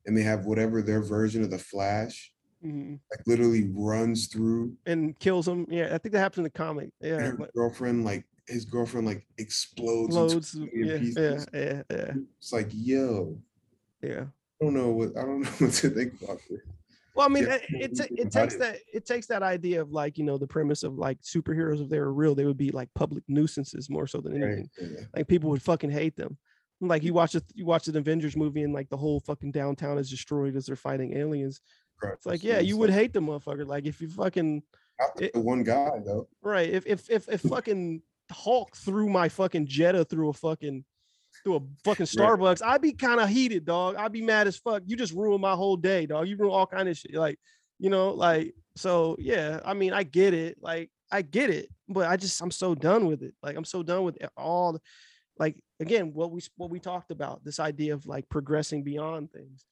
and 0.07 0.17
they 0.17 0.23
have 0.23 0.45
whatever 0.45 0.81
their 0.81 1.01
version 1.03 1.43
of 1.43 1.51
the 1.51 1.59
Flash, 1.59 2.33
Mhm. 2.65 2.99
like 3.11 3.27
literally 3.27 3.69
runs 3.71 4.27
through 4.27 4.75
And 4.87 5.17
kills 5.19 5.47
him. 5.47 5.67
Yeah, 5.69 5.93
I 5.93 5.99
think 5.99 6.13
that 6.13 6.19
happens 6.19 6.39
in 6.39 6.43
the 6.45 6.49
comic. 6.49 6.89
Yeah, 6.99 7.19
her 7.19 7.37
but 7.37 7.53
girlfriend, 7.53 8.03
like 8.03 8.25
his 8.47 8.65
girlfriend, 8.65 9.07
like 9.07 9.25
explodes. 9.37 10.15
a 10.55 10.59
Yeah, 10.73 10.95
yeah, 10.95 11.45
yeah, 11.53 11.83
yeah, 11.89 12.13
It's 12.39 12.51
like, 12.51 12.69
yo, 12.71 13.37
yeah. 14.01 14.25
I 14.61 14.65
don't 14.65 14.73
know 14.73 14.89
what 14.89 15.09
I 15.17 15.21
don't 15.21 15.41
know 15.43 15.49
what 15.59 15.71
to 15.73 15.89
think 15.89 16.21
about 16.21 16.39
this. 16.49 16.59
Well, 17.15 17.25
I 17.25 17.29
mean, 17.29 17.43
Yeah, 17.45 17.55
it, 17.55 17.63
it, 17.69 17.91
we 17.91 17.95
ta- 17.97 18.03
think 18.05 18.19
it 18.19 18.31
takes 18.31 18.55
that 18.57 18.77
it 18.93 19.05
takes 19.05 19.27
that 19.27 19.43
idea 19.43 19.81
of 19.81 19.91
like 19.91 20.17
you 20.17 20.23
know 20.23 20.37
the 20.37 20.47
premise 20.47 20.83
of 20.83 20.97
like 20.97 21.19
superheroes 21.21 21.81
if 21.81 21.89
they 21.89 21.99
were 21.99 22.13
real 22.13 22.35
they 22.35 22.45
would 22.45 22.57
be 22.57 22.71
like 22.71 22.89
public 22.95 23.23
nuisances 23.27 23.89
more 23.89 24.07
so 24.07 24.21
than 24.21 24.41
anything. 24.41 24.69
Right? 24.79 24.89
Yeah. 24.91 25.05
Like 25.15 25.27
people 25.27 25.49
would 25.49 25.61
fucking 25.61 25.91
hate 25.91 26.15
them. 26.15 26.37
Like 26.79 27.03
you 27.03 27.13
watch 27.13 27.35
it, 27.35 27.43
you 27.53 27.65
watch 27.65 27.87
an 27.89 27.97
Avengers 27.97 28.35
movie 28.35 28.63
and 28.63 28.73
like 28.73 28.89
the 28.89 28.97
whole 28.97 29.19
fucking 29.19 29.51
downtown 29.51 29.97
is 29.99 30.09
destroyed 30.09 30.55
as 30.55 30.65
they're 30.65 30.75
fighting 30.75 31.15
aliens. 31.17 31.61
It's 32.03 32.25
like 32.25 32.43
yeah, 32.43 32.59
you 32.59 32.77
would 32.77 32.89
hate 32.89 33.13
the 33.13 33.19
motherfucker. 33.19 33.67
Like 33.67 33.85
if 33.85 34.01
you 34.01 34.07
fucking 34.09 34.63
Not 34.99 35.15
the 35.17 35.25
it- 35.25 35.43
one 35.43 35.63
guy 35.63 35.89
though. 36.05 36.27
right 36.41 36.69
if 36.69 36.85
if 36.87 37.09
if, 37.09 37.27
if 37.29 37.41
fucking 37.55 38.01
Hulk 38.31 38.75
threw 38.75 39.09
my 39.09 39.29
fucking 39.29 39.67
Jetta 39.67 40.05
through 40.05 40.29
a 40.29 40.33
fucking 40.33 40.83
through 41.43 41.55
a 41.55 41.59
fucking 41.83 42.05
Right. 42.17 42.29
Starbucks, 42.29 42.61
I'd 42.63 42.81
be 42.81 42.93
kind 42.93 43.19
of 43.19 43.29
heated, 43.29 43.65
dog. 43.65 43.95
I'd 43.95 44.11
be 44.11 44.21
mad 44.21 44.47
as 44.47 44.57
fuck. 44.57 44.83
You 44.85 44.95
just 44.95 45.13
ruined 45.13 45.41
my 45.41 45.55
whole 45.55 45.77
day, 45.77 46.05
dog. 46.05 46.27
You 46.27 46.35
ruined 46.37 46.53
all 46.53 46.67
kind 46.67 46.89
of 46.89 46.97
shit. 46.97 47.13
Like, 47.13 47.39
you 47.79 47.89
know, 47.89 48.11
like 48.11 48.53
so 48.75 49.15
yeah. 49.19 49.59
I 49.65 49.73
mean, 49.73 49.93
I 49.93 50.03
get 50.03 50.33
it. 50.33 50.57
Like, 50.61 50.89
I 51.11 51.21
get 51.21 51.49
it, 51.49 51.69
but 51.87 52.07
I 52.07 52.17
just 52.17 52.41
I'm 52.41 52.51
so 52.51 52.75
done 52.75 53.05
with 53.05 53.21
it. 53.23 53.33
Like, 53.41 53.55
I'm 53.55 53.65
so 53.65 53.83
done 53.83 54.03
with 54.03 54.17
all. 54.37 54.73
the- 54.73 54.81
Like 55.37 55.61
again, 55.79 56.13
what 56.13 56.31
we 56.31 56.41
what 56.57 56.69
we 56.69 56.79
talked 56.79 57.11
about, 57.11 57.43
this 57.43 57.59
idea 57.59 57.93
of 57.93 58.05
like 58.05 58.29
progressing 58.29 58.83
beyond 58.83 59.31
things. 59.31 59.65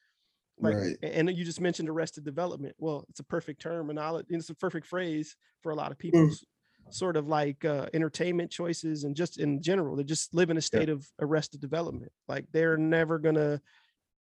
Like, 0.62 0.76
Right. 0.76 0.98
and 1.02 1.30
you 1.30 1.46
just 1.46 1.62
mentioned 1.62 1.88
arrested 1.90 2.26
development. 2.26 2.76
Well, 2.78 3.06
it's 3.10 3.22
a 3.22 3.24
perfect 3.24 3.62
term 3.62 3.88
terminology. 3.88 4.36
It's 4.36 4.50
a 4.50 4.56
perfect 4.56 4.88
phrase 4.88 5.36
for 5.62 5.72
a 5.72 5.76
lot 5.76 5.92
of 5.92 5.98
mm. 5.98 6.02
people's 6.02 6.46
sort 6.94 7.18
of 7.18 7.28
like 7.28 7.66
uh, 7.66 7.88
entertainment 7.94 8.52
choices 8.52 9.04
and 9.04 9.16
just 9.16 9.40
in 9.40 9.62
general, 9.62 9.96
they 9.96 10.04
just 10.04 10.34
live 10.34 10.50
in 10.50 10.58
a 10.58 10.62
state 10.62 10.90
of 10.90 11.08
arrested 11.20 11.62
development. 11.62 12.12
Like 12.28 12.46
they're 12.52 12.78
never 12.78 13.20
gonna 13.20 13.62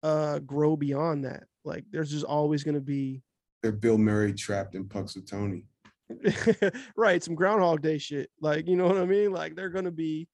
uh, 0.03 0.39
grow 0.39 0.75
beyond 0.75 1.25
that. 1.25 1.43
Like 1.63 1.85
there's 1.91 2.11
just 2.11 2.25
always 2.25 2.63
gonna 2.63 2.79
be 2.79 3.21
They're 3.61 3.71
Bill 3.71 3.97
Murray 3.97 4.33
trapped 4.33 4.75
in 4.75 4.85
Punxsutawney. 4.85 5.63
right, 6.95 7.23
some 7.23 7.35
Groundhog 7.35 7.81
Day 7.81 7.97
shit. 7.97 8.29
Like, 8.39 8.67
you 8.67 8.75
know 8.75 8.87
what 8.87 8.97
I 8.97 9.05
mean? 9.05 9.31
Like, 9.31 9.55
they're 9.55 9.69
gonna 9.69 9.91
be 9.91 10.27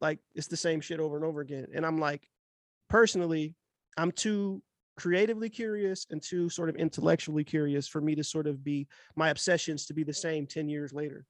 like 0.00 0.18
it's 0.34 0.48
the 0.48 0.56
same 0.56 0.80
shit 0.80 1.00
over 1.00 1.16
and 1.16 1.24
over 1.24 1.40
again. 1.40 1.66
And 1.74 1.86
I'm 1.86 1.98
like, 1.98 2.28
personally, 2.88 3.54
I'm 3.96 4.10
too 4.10 4.62
creatively 4.96 5.48
curious 5.48 6.06
and 6.10 6.22
too 6.22 6.48
sort 6.48 6.68
of 6.68 6.76
intellectually 6.76 7.44
curious 7.44 7.88
for 7.88 8.00
me 8.00 8.14
to 8.14 8.24
sort 8.24 8.46
of 8.46 8.62
be 8.62 8.86
my 9.16 9.30
obsessions 9.30 9.86
to 9.86 9.94
be 9.94 10.04
the 10.04 10.12
same 10.12 10.46
10 10.46 10.68
years 10.68 10.92
later. 10.92 11.24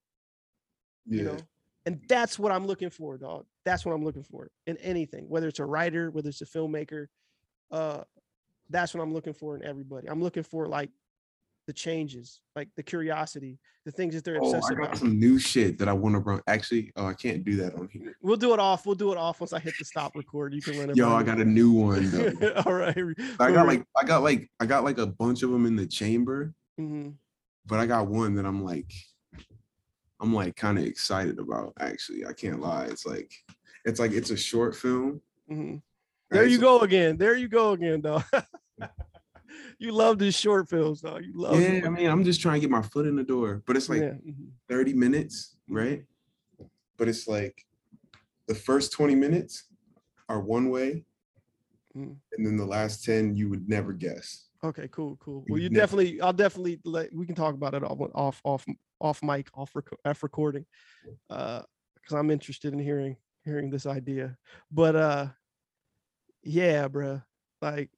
You 1.06 1.24
know, 1.24 1.38
and 1.86 2.00
that's 2.08 2.38
what 2.38 2.52
I'm 2.52 2.66
looking 2.66 2.90
for, 2.90 3.18
dog. 3.18 3.44
That's 3.64 3.84
what 3.84 3.92
I'm 3.92 4.04
looking 4.04 4.22
for 4.22 4.50
in 4.66 4.76
anything, 4.78 5.28
whether 5.28 5.48
it's 5.48 5.58
a 5.58 5.64
writer, 5.64 6.10
whether 6.10 6.28
it's 6.28 6.40
a 6.40 6.46
filmmaker. 6.46 7.06
Uh, 7.70 8.02
that's 8.70 8.94
what 8.94 9.02
I'm 9.02 9.12
looking 9.12 9.34
for 9.34 9.56
in 9.56 9.64
everybody. 9.64 10.08
I'm 10.08 10.22
looking 10.22 10.42
for 10.44 10.68
like 10.68 10.90
the 11.66 11.72
changes, 11.72 12.40
like 12.56 12.68
the 12.76 12.82
curiosity, 12.82 13.58
the 13.84 13.92
things 13.92 14.14
that 14.14 14.24
they're 14.24 14.36
Oh, 14.36 14.46
obsessed 14.46 14.72
I 14.72 14.74
got 14.74 14.84
about. 14.84 14.98
some 14.98 15.18
new 15.18 15.38
shit 15.38 15.78
that 15.78 15.88
I 15.88 15.92
want 15.92 16.14
to 16.14 16.18
run. 16.20 16.40
Actually, 16.46 16.92
oh, 16.96 17.06
I 17.06 17.14
can't 17.14 17.44
do 17.44 17.56
that 17.56 17.74
on 17.74 17.88
here. 17.92 18.16
We'll 18.22 18.36
do 18.36 18.52
it 18.54 18.60
off. 18.60 18.86
We'll 18.86 18.94
do 18.94 19.12
it 19.12 19.18
off 19.18 19.40
once 19.40 19.52
I 19.52 19.58
hit 19.58 19.76
the 19.78 19.84
stop 19.84 20.14
record. 20.14 20.54
You 20.54 20.62
can 20.62 20.76
run 20.76 20.90
it. 20.90 20.96
Yo, 20.96 21.12
I 21.12 21.22
got 21.22 21.38
a 21.38 21.44
new 21.44 21.72
one 21.72 22.10
though. 22.10 22.62
All 22.66 22.74
right. 22.74 22.96
I 23.40 23.52
got 23.52 23.66
like 23.66 23.84
I 24.00 24.04
got 24.04 24.22
like 24.22 24.50
I 24.60 24.66
got 24.66 24.84
like 24.84 24.98
a 24.98 25.06
bunch 25.06 25.42
of 25.42 25.50
them 25.50 25.66
in 25.66 25.76
the 25.76 25.86
chamber, 25.86 26.54
hmm 26.78 27.10
but 27.66 27.78
I 27.78 27.86
got 27.86 28.08
one 28.08 28.34
that 28.34 28.44
I'm 28.46 28.64
like 28.64 28.92
I'm 30.22 30.32
like 30.32 30.54
kind 30.54 30.78
of 30.78 30.84
excited 30.84 31.38
about 31.40 31.72
actually. 31.80 32.24
I 32.24 32.32
can't 32.32 32.60
lie. 32.60 32.84
It's 32.84 33.04
like 33.04 33.32
it's 33.84 33.98
like 33.98 34.12
it's 34.12 34.30
a 34.30 34.36
short 34.36 34.74
film. 34.76 35.20
hmm 35.48 35.76
There 36.30 36.42
right? 36.42 36.50
you 36.50 36.56
So- 36.56 36.62
go 36.62 36.80
again. 36.80 37.16
There 37.16 37.34
you 37.36 37.48
go 37.48 37.72
again, 37.72 38.00
dog. 38.00 38.22
you 39.78 39.90
love 39.92 40.18
these 40.20 40.36
short 40.36 40.68
films, 40.68 41.00
dog. 41.00 41.24
You 41.24 41.32
love. 41.34 41.60
Yeah, 41.60 41.80
I 41.84 41.88
mean, 41.88 42.08
I'm 42.08 42.22
just 42.22 42.40
trying 42.40 42.54
to 42.54 42.60
get 42.60 42.70
my 42.70 42.82
foot 42.82 43.06
in 43.06 43.16
the 43.16 43.24
door, 43.24 43.62
but 43.66 43.76
it's 43.76 43.88
like 43.88 44.00
yeah. 44.00 44.12
mhm. 44.26 44.50
30 44.68 44.94
minutes, 44.94 45.56
right? 45.68 46.04
But 46.96 47.08
it's 47.08 47.26
like 47.26 47.66
the 48.46 48.54
first 48.54 48.92
20 48.92 49.16
minutes 49.16 49.64
are 50.28 50.40
one 50.40 50.70
way, 50.70 51.04
Mhm. 51.96 52.16
and 52.32 52.46
then 52.46 52.56
the 52.56 52.64
last 52.64 53.04
10 53.04 53.34
you 53.34 53.48
would 53.50 53.68
never 53.68 53.92
guess. 53.92 54.48
Okay, 54.64 54.86
cool, 54.92 55.16
cool. 55.16 55.44
Well, 55.48 55.60
you 55.60 55.68
definitely, 55.68 56.20
I'll 56.20 56.32
definitely 56.32 56.78
let 56.84 57.12
we 57.12 57.26
can 57.26 57.34
talk 57.34 57.54
about 57.54 57.74
it 57.74 57.82
off, 57.82 57.98
off, 58.14 58.40
off, 58.44 58.64
off 59.02 59.22
mic, 59.22 59.48
off, 59.54 59.74
rec- 59.74 59.88
off 60.06 60.22
recording, 60.22 60.64
uh, 61.28 61.62
because 61.94 62.14
I'm 62.16 62.30
interested 62.30 62.72
in 62.72 62.78
hearing 62.78 63.16
hearing 63.44 63.68
this 63.68 63.84
idea. 63.84 64.36
But 64.70 64.96
uh, 64.96 65.26
yeah, 66.42 66.88
bruh, 66.88 67.22
like, 67.60 67.90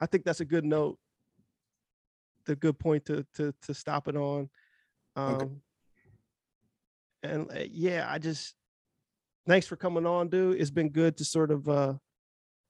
I 0.00 0.06
think 0.06 0.24
that's 0.24 0.40
a 0.40 0.44
good 0.44 0.64
note, 0.64 0.98
the 2.44 2.54
good 2.54 2.78
point 2.78 3.06
to 3.06 3.26
to 3.34 3.52
to 3.62 3.74
stop 3.74 4.06
it 4.08 4.16
on. 4.16 4.48
Um, 5.16 5.34
Okay. 5.34 5.50
and 7.22 7.50
uh, 7.50 7.64
yeah, 7.70 8.06
I 8.08 8.18
just 8.18 8.54
thanks 9.48 9.66
for 9.66 9.76
coming 9.76 10.06
on, 10.06 10.28
dude. 10.28 10.60
It's 10.60 10.70
been 10.70 10.90
good 10.90 11.16
to 11.16 11.24
sort 11.24 11.50
of 11.50 11.68
uh 11.68 11.94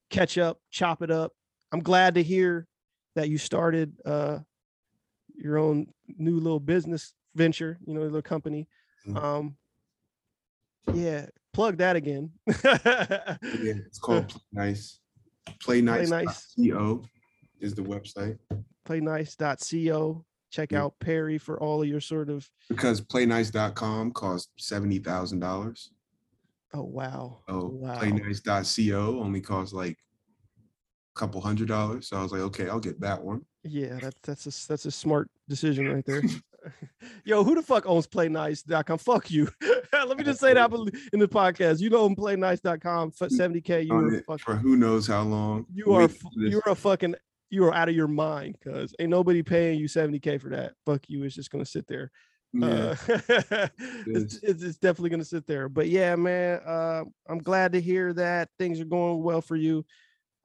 catch 0.08 0.38
up, 0.38 0.60
chop 0.70 1.02
it 1.02 1.10
up. 1.10 1.32
I'm 1.72 1.80
glad 1.80 2.14
to 2.14 2.22
hear 2.22 2.68
that 3.16 3.28
you 3.28 3.38
started 3.38 4.00
uh 4.04 4.38
your 5.34 5.58
own 5.58 5.88
new 6.16 6.38
little 6.38 6.60
business 6.60 7.12
venture, 7.40 7.78
you 7.86 7.94
know, 7.94 8.00
little 8.00 8.22
company. 8.22 8.66
Mhm. 9.06 9.22
Um 9.22 9.56
yeah, 10.94 11.26
plug 11.52 11.76
that 11.78 11.96
again. 11.96 12.30
Yeah, 12.46 13.36
it's 13.42 13.98
called 14.04 14.28
Play 14.28 14.40
Nice. 14.52 15.00
Play 15.62 15.80
Nice. 15.80 16.10
Nice. 16.10 16.54
Co 16.70 17.04
is 17.60 17.74
the 17.74 17.82
website 17.82 18.38
Play 18.84 19.00
Playnice.co. 19.00 20.24
Check 20.50 20.72
Yeah. 20.72 20.84
out 20.84 20.94
Perry 21.00 21.38
for 21.38 21.60
all 21.60 21.82
of 21.82 21.88
your 21.88 22.00
sort 22.00 22.30
of 22.30 22.48
because 22.68 23.00
playnice.com 23.00 24.12
costs 24.12 24.50
seventy 24.58 24.98
thousand 24.98 25.40
dollars. 25.40 25.90
oh 26.72 26.82
wow. 26.84 27.42
Oh, 27.48 27.66
wow. 27.66 27.98
playnice.co 27.98 29.20
only 29.20 29.40
costs 29.40 29.74
like 29.74 29.98
a 31.16 31.18
couple 31.18 31.40
hundred 31.40 31.68
dollars. 31.68 32.08
So 32.08 32.16
I 32.16 32.22
was 32.22 32.30
like, 32.32 32.42
okay, 32.42 32.68
I'll 32.68 32.78
get 32.80 33.00
that 33.00 33.22
one. 33.22 33.44
Yeah, 33.64 33.98
that's 34.00 34.20
that's 34.22 34.46
a 34.46 34.68
that's 34.68 34.86
a 34.86 34.90
smart 34.92 35.28
decision 35.48 35.88
right 35.88 36.04
there. 36.06 36.22
Yo, 37.24 37.44
who 37.44 37.54
the 37.54 37.62
fuck 37.62 37.86
owns 37.86 38.06
playnice.com? 38.06 38.98
Fuck 38.98 39.30
you. 39.30 39.48
Let 39.92 40.16
me 40.16 40.24
just 40.24 40.40
say 40.40 40.54
that 40.54 40.70
in 41.12 41.20
the 41.20 41.28
podcast. 41.28 41.80
You 41.80 41.96
own 41.96 42.16
playnice.com 42.16 43.12
for 43.12 43.28
70k. 43.28 43.86
You 43.86 44.08
it 44.16 44.40
for 44.40 44.56
who 44.56 44.76
knows 44.76 45.06
how 45.06 45.22
long. 45.22 45.66
you 45.72 45.92
are 45.94 46.00
Wait 46.00 46.10
f- 46.10 46.16
for 46.16 46.30
this. 46.36 46.50
you're 46.52 46.62
a 46.66 46.74
fucking 46.74 47.14
you 47.50 47.64
are 47.64 47.74
out 47.74 47.88
of 47.88 47.94
your 47.94 48.08
mind 48.08 48.56
because 48.58 48.94
ain't 48.98 49.10
nobody 49.10 49.42
paying 49.42 49.78
you 49.78 49.86
70k 49.88 50.40
for 50.40 50.48
that. 50.50 50.74
Fuck 50.84 51.08
you. 51.08 51.22
It's 51.24 51.34
just 51.34 51.50
gonna 51.50 51.64
sit 51.64 51.86
there. 51.86 52.10
Yeah. 52.52 52.66
Uh, 52.66 52.96
it's, 54.06 54.38
it's, 54.42 54.62
it's 54.62 54.78
definitely 54.78 55.10
gonna 55.10 55.24
sit 55.24 55.46
there. 55.46 55.68
But 55.68 55.88
yeah, 55.88 56.16
man, 56.16 56.60
uh, 56.64 57.04
I'm 57.28 57.38
glad 57.38 57.72
to 57.72 57.80
hear 57.80 58.12
that 58.14 58.48
things 58.58 58.80
are 58.80 58.84
going 58.84 59.22
well 59.22 59.40
for 59.40 59.56
you. 59.56 59.84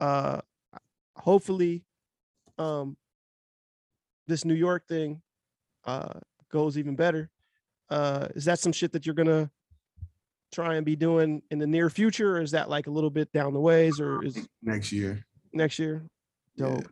Uh, 0.00 0.40
hopefully, 1.16 1.84
um, 2.58 2.96
this 4.26 4.44
New 4.44 4.54
York 4.54 4.86
thing 4.86 5.20
uh, 5.84 6.18
goes 6.50 6.78
even 6.78 6.96
better. 6.96 7.30
Uh, 7.90 8.28
is 8.34 8.44
that 8.46 8.58
some 8.58 8.72
shit 8.72 8.92
that 8.92 9.04
you're 9.06 9.14
gonna 9.14 9.50
try 10.52 10.74
and 10.76 10.84
be 10.86 10.96
doing 10.96 11.42
in 11.50 11.58
the 11.58 11.66
near 11.66 11.90
future, 11.90 12.36
or 12.36 12.40
is 12.42 12.50
that 12.52 12.68
like 12.70 12.86
a 12.86 12.90
little 12.90 13.10
bit 13.10 13.30
down 13.32 13.52
the 13.52 13.60
ways, 13.60 14.00
or 14.00 14.24
is 14.24 14.36
next 14.62 14.92
year. 14.92 15.24
next 15.52 15.78
year? 15.78 16.02
Yeah. 16.56 16.66
Dope, 16.66 16.88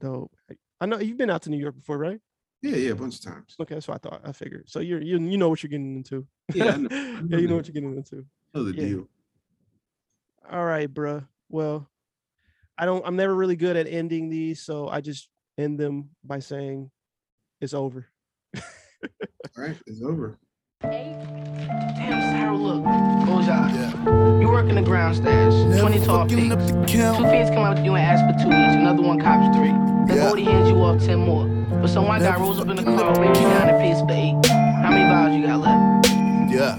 dope. 0.00 0.32
I 0.80 0.86
know 0.86 0.98
you've 0.98 1.16
been 1.18 1.30
out 1.30 1.42
to 1.42 1.50
New 1.50 1.58
York 1.58 1.76
before, 1.76 1.98
right? 1.98 2.20
Yeah, 2.62 2.76
yeah, 2.76 2.90
a 2.92 2.94
bunch 2.94 3.16
of 3.16 3.20
times. 3.22 3.54
Okay, 3.60 3.74
that's 3.74 3.88
what 3.88 3.94
I 4.04 4.08
thought. 4.08 4.20
I 4.24 4.32
figured. 4.32 4.64
So 4.68 4.80
you're 4.80 5.00
you 5.02 5.18
you 5.18 5.36
know 5.36 5.48
what 5.50 5.62
you're 5.62 5.70
getting 5.70 5.96
into. 5.96 6.26
Yeah, 6.54 6.72
I 6.72 6.76
know- 6.76 6.88
I 6.90 7.22
yeah, 7.28 7.36
you 7.38 7.48
know 7.48 7.56
what 7.56 7.66
you're 7.66 7.74
getting 7.74 7.94
into. 7.96 8.24
know 8.54 8.64
the 8.64 8.74
Yeah. 8.74 8.86
deal. 8.88 9.08
All 10.50 10.64
right, 10.64 10.92
bruh. 10.92 11.26
Well, 11.48 11.88
I 12.76 12.86
don't. 12.86 13.06
I'm 13.06 13.16
never 13.16 13.34
really 13.34 13.56
good 13.56 13.76
at 13.76 13.86
ending 13.86 14.28
these, 14.28 14.60
so 14.62 14.88
I 14.88 15.00
just 15.00 15.28
end 15.56 15.78
them 15.78 16.10
by 16.24 16.38
saying 16.40 16.90
it's 17.60 17.74
over. 17.74 18.06
All 19.56 19.64
right, 19.64 19.76
it's 19.86 20.02
over. 20.02 20.38
Damn, 20.82 22.20
Sarah, 22.32 22.56
look. 22.56 22.82
Close 23.26 23.46
Yeah. 23.46 24.40
You 24.40 24.48
work 24.48 24.68
in 24.68 24.74
the 24.76 24.82
ground 24.82 25.16
stash. 25.16 25.52
20 25.80 26.04
tall 26.04 26.26
pigs. 26.26 26.70
Two 26.90 27.24
kids 27.24 27.50
come 27.50 27.64
up 27.64 27.76
to 27.76 27.82
you 27.82 27.94
and 27.94 28.04
ask 28.04 28.22
for 28.26 28.32
two 28.42 28.48
each. 28.50 28.76
Another 28.76 29.02
one 29.02 29.20
cops 29.20 29.56
three. 29.56 29.68
Then 30.06 30.16
Yeah. 30.16 30.28
Bodie 30.30 30.44
hands 30.44 30.68
you 30.68 30.76
off 30.76 31.02
10 31.02 31.18
more. 31.20 31.46
But 31.80 31.88
some 31.88 32.06
white 32.06 32.22
guy 32.22 32.36
rolls 32.38 32.60
up 32.60 32.68
in 32.68 32.76
the 32.76 32.82
car, 32.82 33.18
waves 33.18 33.38
you 33.40 33.46
down 33.46 33.68
and 33.68 33.78
pays 33.78 34.00
for 34.00 34.10
eight. 34.10 34.46
How 34.82 34.90
many 34.90 35.04
vials 35.04 35.36
you 35.36 35.46
got 35.46 35.60
left? 35.60 36.08
Yeah. 36.50 36.74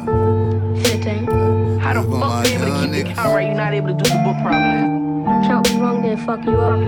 15. 0.84 1.80
How 1.80 1.94
the 1.94 2.02
You 2.02 2.10
fuck 2.10 2.20
gonna 2.20 2.50
you 2.50 2.56
able 2.56 2.66
to 2.66 2.72
lie, 2.72 2.86
keep 2.86 2.92
the 2.92 2.98
niggas. 3.12 3.16
count 3.16 3.34
right? 3.36 3.46
You're 3.48 3.56
not 3.56 3.74
able 3.74 3.88
to 3.90 3.94
do 3.94 4.10
the 4.10 4.22
book 4.24 4.38
problem. 4.44 5.44
Count 5.44 5.74
me 5.74 5.80
wrong, 5.82 6.02
then 6.02 6.18
fuck 6.18 6.44
you 6.46 6.58
up. 6.58 6.80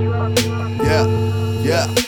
Yeah, 0.84 1.06
yeah. 1.64 2.07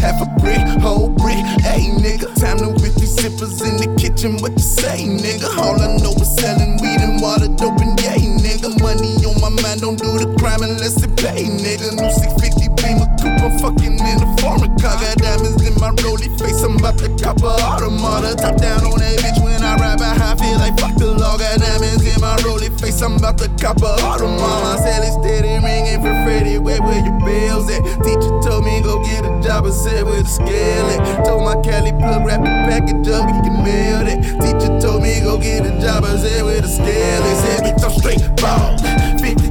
Half 0.00 0.22
a 0.22 0.26
brick, 0.40 0.62
whole 0.80 1.10
brick. 1.10 1.42
Hey, 1.60 1.90
nigga, 1.90 2.32
time 2.38 2.58
to 2.58 2.68
whip 2.68 2.94
these 2.94 3.16
zippers 3.16 3.60
in 3.66 3.76
the 3.76 3.90
kitchen. 3.98 4.38
What 4.38 4.52
you 4.52 4.58
say, 4.62 5.04
nigga? 5.04 5.50
All 5.58 5.80
I 5.80 5.96
know 5.98 6.12
is 6.12 6.34
selling 6.36 6.78
weed 6.80 7.00
and 7.00 7.20
water, 7.20 7.48
dope 7.48 7.80
and 7.80 7.98
yay, 8.00 8.22
nigga. 8.38 8.80
Money 8.80 9.18
on 9.26 9.40
my 9.40 9.50
mind, 9.62 9.80
don't 9.80 9.98
do 9.98 10.18
the 10.18 10.34
crime 10.38 10.62
unless 10.62 11.02
it 11.02 11.16
pay, 11.16 11.44
nigga. 11.44 11.98
New 11.98 12.10
650 12.10 12.68
Beamer 12.78 13.10
fucking 13.58 13.96
in 13.96 14.18
a 14.20 14.28
foreign 14.40 14.74
car. 14.76 14.96
Got 15.00 15.16
diamonds 15.18 15.62
in 15.64 15.74
my 15.80 15.90
rollie 16.04 16.28
face, 16.38 16.62
I'm 16.62 16.76
about 16.76 16.98
to 16.98 17.08
cop 17.16 17.40
a 17.42 17.52
automata. 17.64 18.36
Top 18.36 18.56
down 18.60 18.84
on 18.84 18.98
that 19.00 19.16
bitch 19.24 19.38
when 19.42 19.62
I 19.62 19.76
ride 19.76 19.98
behind, 19.98 20.38
feel 20.40 20.58
like 20.58 20.78
fuck 20.78 20.94
the 20.96 21.12
law. 21.16 21.38
Got 21.38 21.60
diamonds 21.60 22.04
in 22.04 22.20
my 22.20 22.36
rollie 22.44 22.72
face, 22.80 23.00
I'm 23.02 23.16
about 23.16 23.38
to 23.38 23.48
cop 23.60 23.80
a 23.82 23.92
automata. 24.04 24.82
Sell 24.82 25.02
it 25.02 25.14
steady, 25.22 25.56
ringing 25.64 26.00
for 26.00 26.14
Freddie. 26.24 26.58
Where 26.58 26.82
where 26.82 27.00
your 27.00 27.18
bills 27.24 27.70
at? 27.70 27.82
Teacher 28.04 28.34
told 28.44 28.64
me 28.64 28.82
go 28.82 29.02
get 29.04 29.24
a 29.24 29.32
job, 29.40 29.64
I 29.66 29.70
said 29.70 30.04
with 30.04 30.26
a 30.26 30.28
scale 30.28 30.86
at. 30.92 31.24
Told 31.24 31.44
my 31.44 31.56
Cali 31.62 31.92
plug, 31.92 32.26
wrap 32.26 32.40
the 32.40 32.52
package 32.68 33.08
up, 33.08 33.24
we 33.26 33.38
can 33.46 33.56
mail 33.64 34.04
it. 34.04 34.20
Teacher 34.42 34.80
told 34.80 35.02
me 35.02 35.20
go 35.20 35.38
get 35.38 35.64
a 35.64 35.72
job, 35.80 36.04
I 36.04 36.16
said 36.16 36.44
with 36.44 36.64
a 36.64 36.68
scale 36.68 37.22
at. 37.22 37.36
Said 37.42 37.60
bitch, 37.64 37.84
I'm 37.84 37.92
straight 37.96 38.38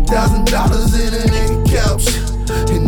thousand 0.07 0.45
dollars 0.45 0.93
in 0.99 1.13
a 1.13 1.27
nigga 1.27 1.69
couch. 1.69 2.26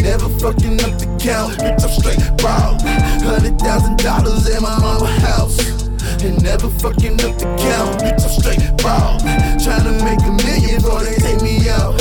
Never 0.02 0.30
fucking 0.40 0.80
up 0.82 0.98
the 0.98 1.08
count. 1.20 1.60
Bitch, 1.60 1.84
I'm 1.84 1.92
straight 1.92 2.24
bald. 2.42 2.82
Hundred 3.22 3.60
thousand 3.60 3.98
dollars 4.00 4.48
in 4.50 4.62
my 4.62 4.80
mama 4.80 5.08
house. 5.28 5.60
And 6.24 6.42
never 6.42 6.70
fucking 6.70 7.20
up 7.22 7.38
the 7.38 7.46
count. 7.60 8.00
Bitch, 8.00 8.24
I'm 8.24 8.32
straight 8.40 8.64
bald. 8.82 9.22
Tryna 9.60 10.00
make 10.04 10.22
a 10.24 10.32
million 10.48 10.82
before 10.82 11.04
they 11.04 11.16
take 11.16 11.42
me 11.42 11.70
out. 11.70 12.00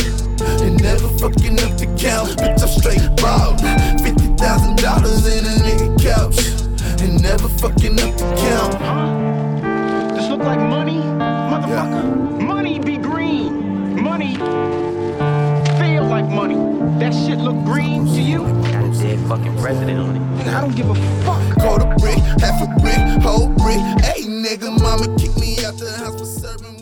And 0.63 0.81
never 0.81 1.09
fucking 1.19 1.59
up 1.61 1.77
the 1.77 1.87
count. 1.99 2.39
Bitch, 2.39 2.63
I'm 2.63 2.69
straight 2.69 3.05
bald. 3.19 3.61
Fifty 4.01 4.31
thousand 4.39 4.79
dollars 4.79 5.27
in 5.27 5.45
a 5.45 5.55
nigga 5.67 5.91
couch. 6.01 6.39
And 7.03 7.21
never 7.21 7.49
fucking 7.49 7.99
up 8.01 8.17
the 8.17 8.29
count. 8.39 8.75
Huh? 8.75 10.15
This 10.15 10.29
look 10.29 10.41
like 10.41 10.61
money? 10.61 11.03
Motherfucker. 11.03 12.41
Money 12.41 12.79
be 12.79 12.97
green. 12.97 14.01
Money 14.03 14.37
like 16.23 16.31
money. 16.31 16.57
That 16.99 17.15
shit 17.15 17.39
look 17.39 17.65
green 17.65 18.05
to 18.07 18.21
you? 18.21 18.39
Got 18.73 18.85
a 18.85 18.91
dead 19.01 19.21
fucking 19.29 19.57
president 19.59 20.01
on 20.01 20.17
it. 20.17 20.49
I 20.49 20.61
don't 20.61 20.75
give 20.75 20.91
a 20.91 20.95
fuck. 21.23 21.43
Quarter 21.61 21.95
brick, 21.99 22.19
half 22.43 22.61
a 22.61 22.81
brick, 22.81 23.23
whole 23.23 23.49
brick. 23.49 23.79
Hey, 24.03 24.23
nigga, 24.25 24.81
mama 24.83 25.07
kicked 25.17 25.39
me 25.39 25.65
out 25.65 25.79
the 25.79 25.93
house 25.93 26.19
for 26.19 26.27
serving. 26.27 26.78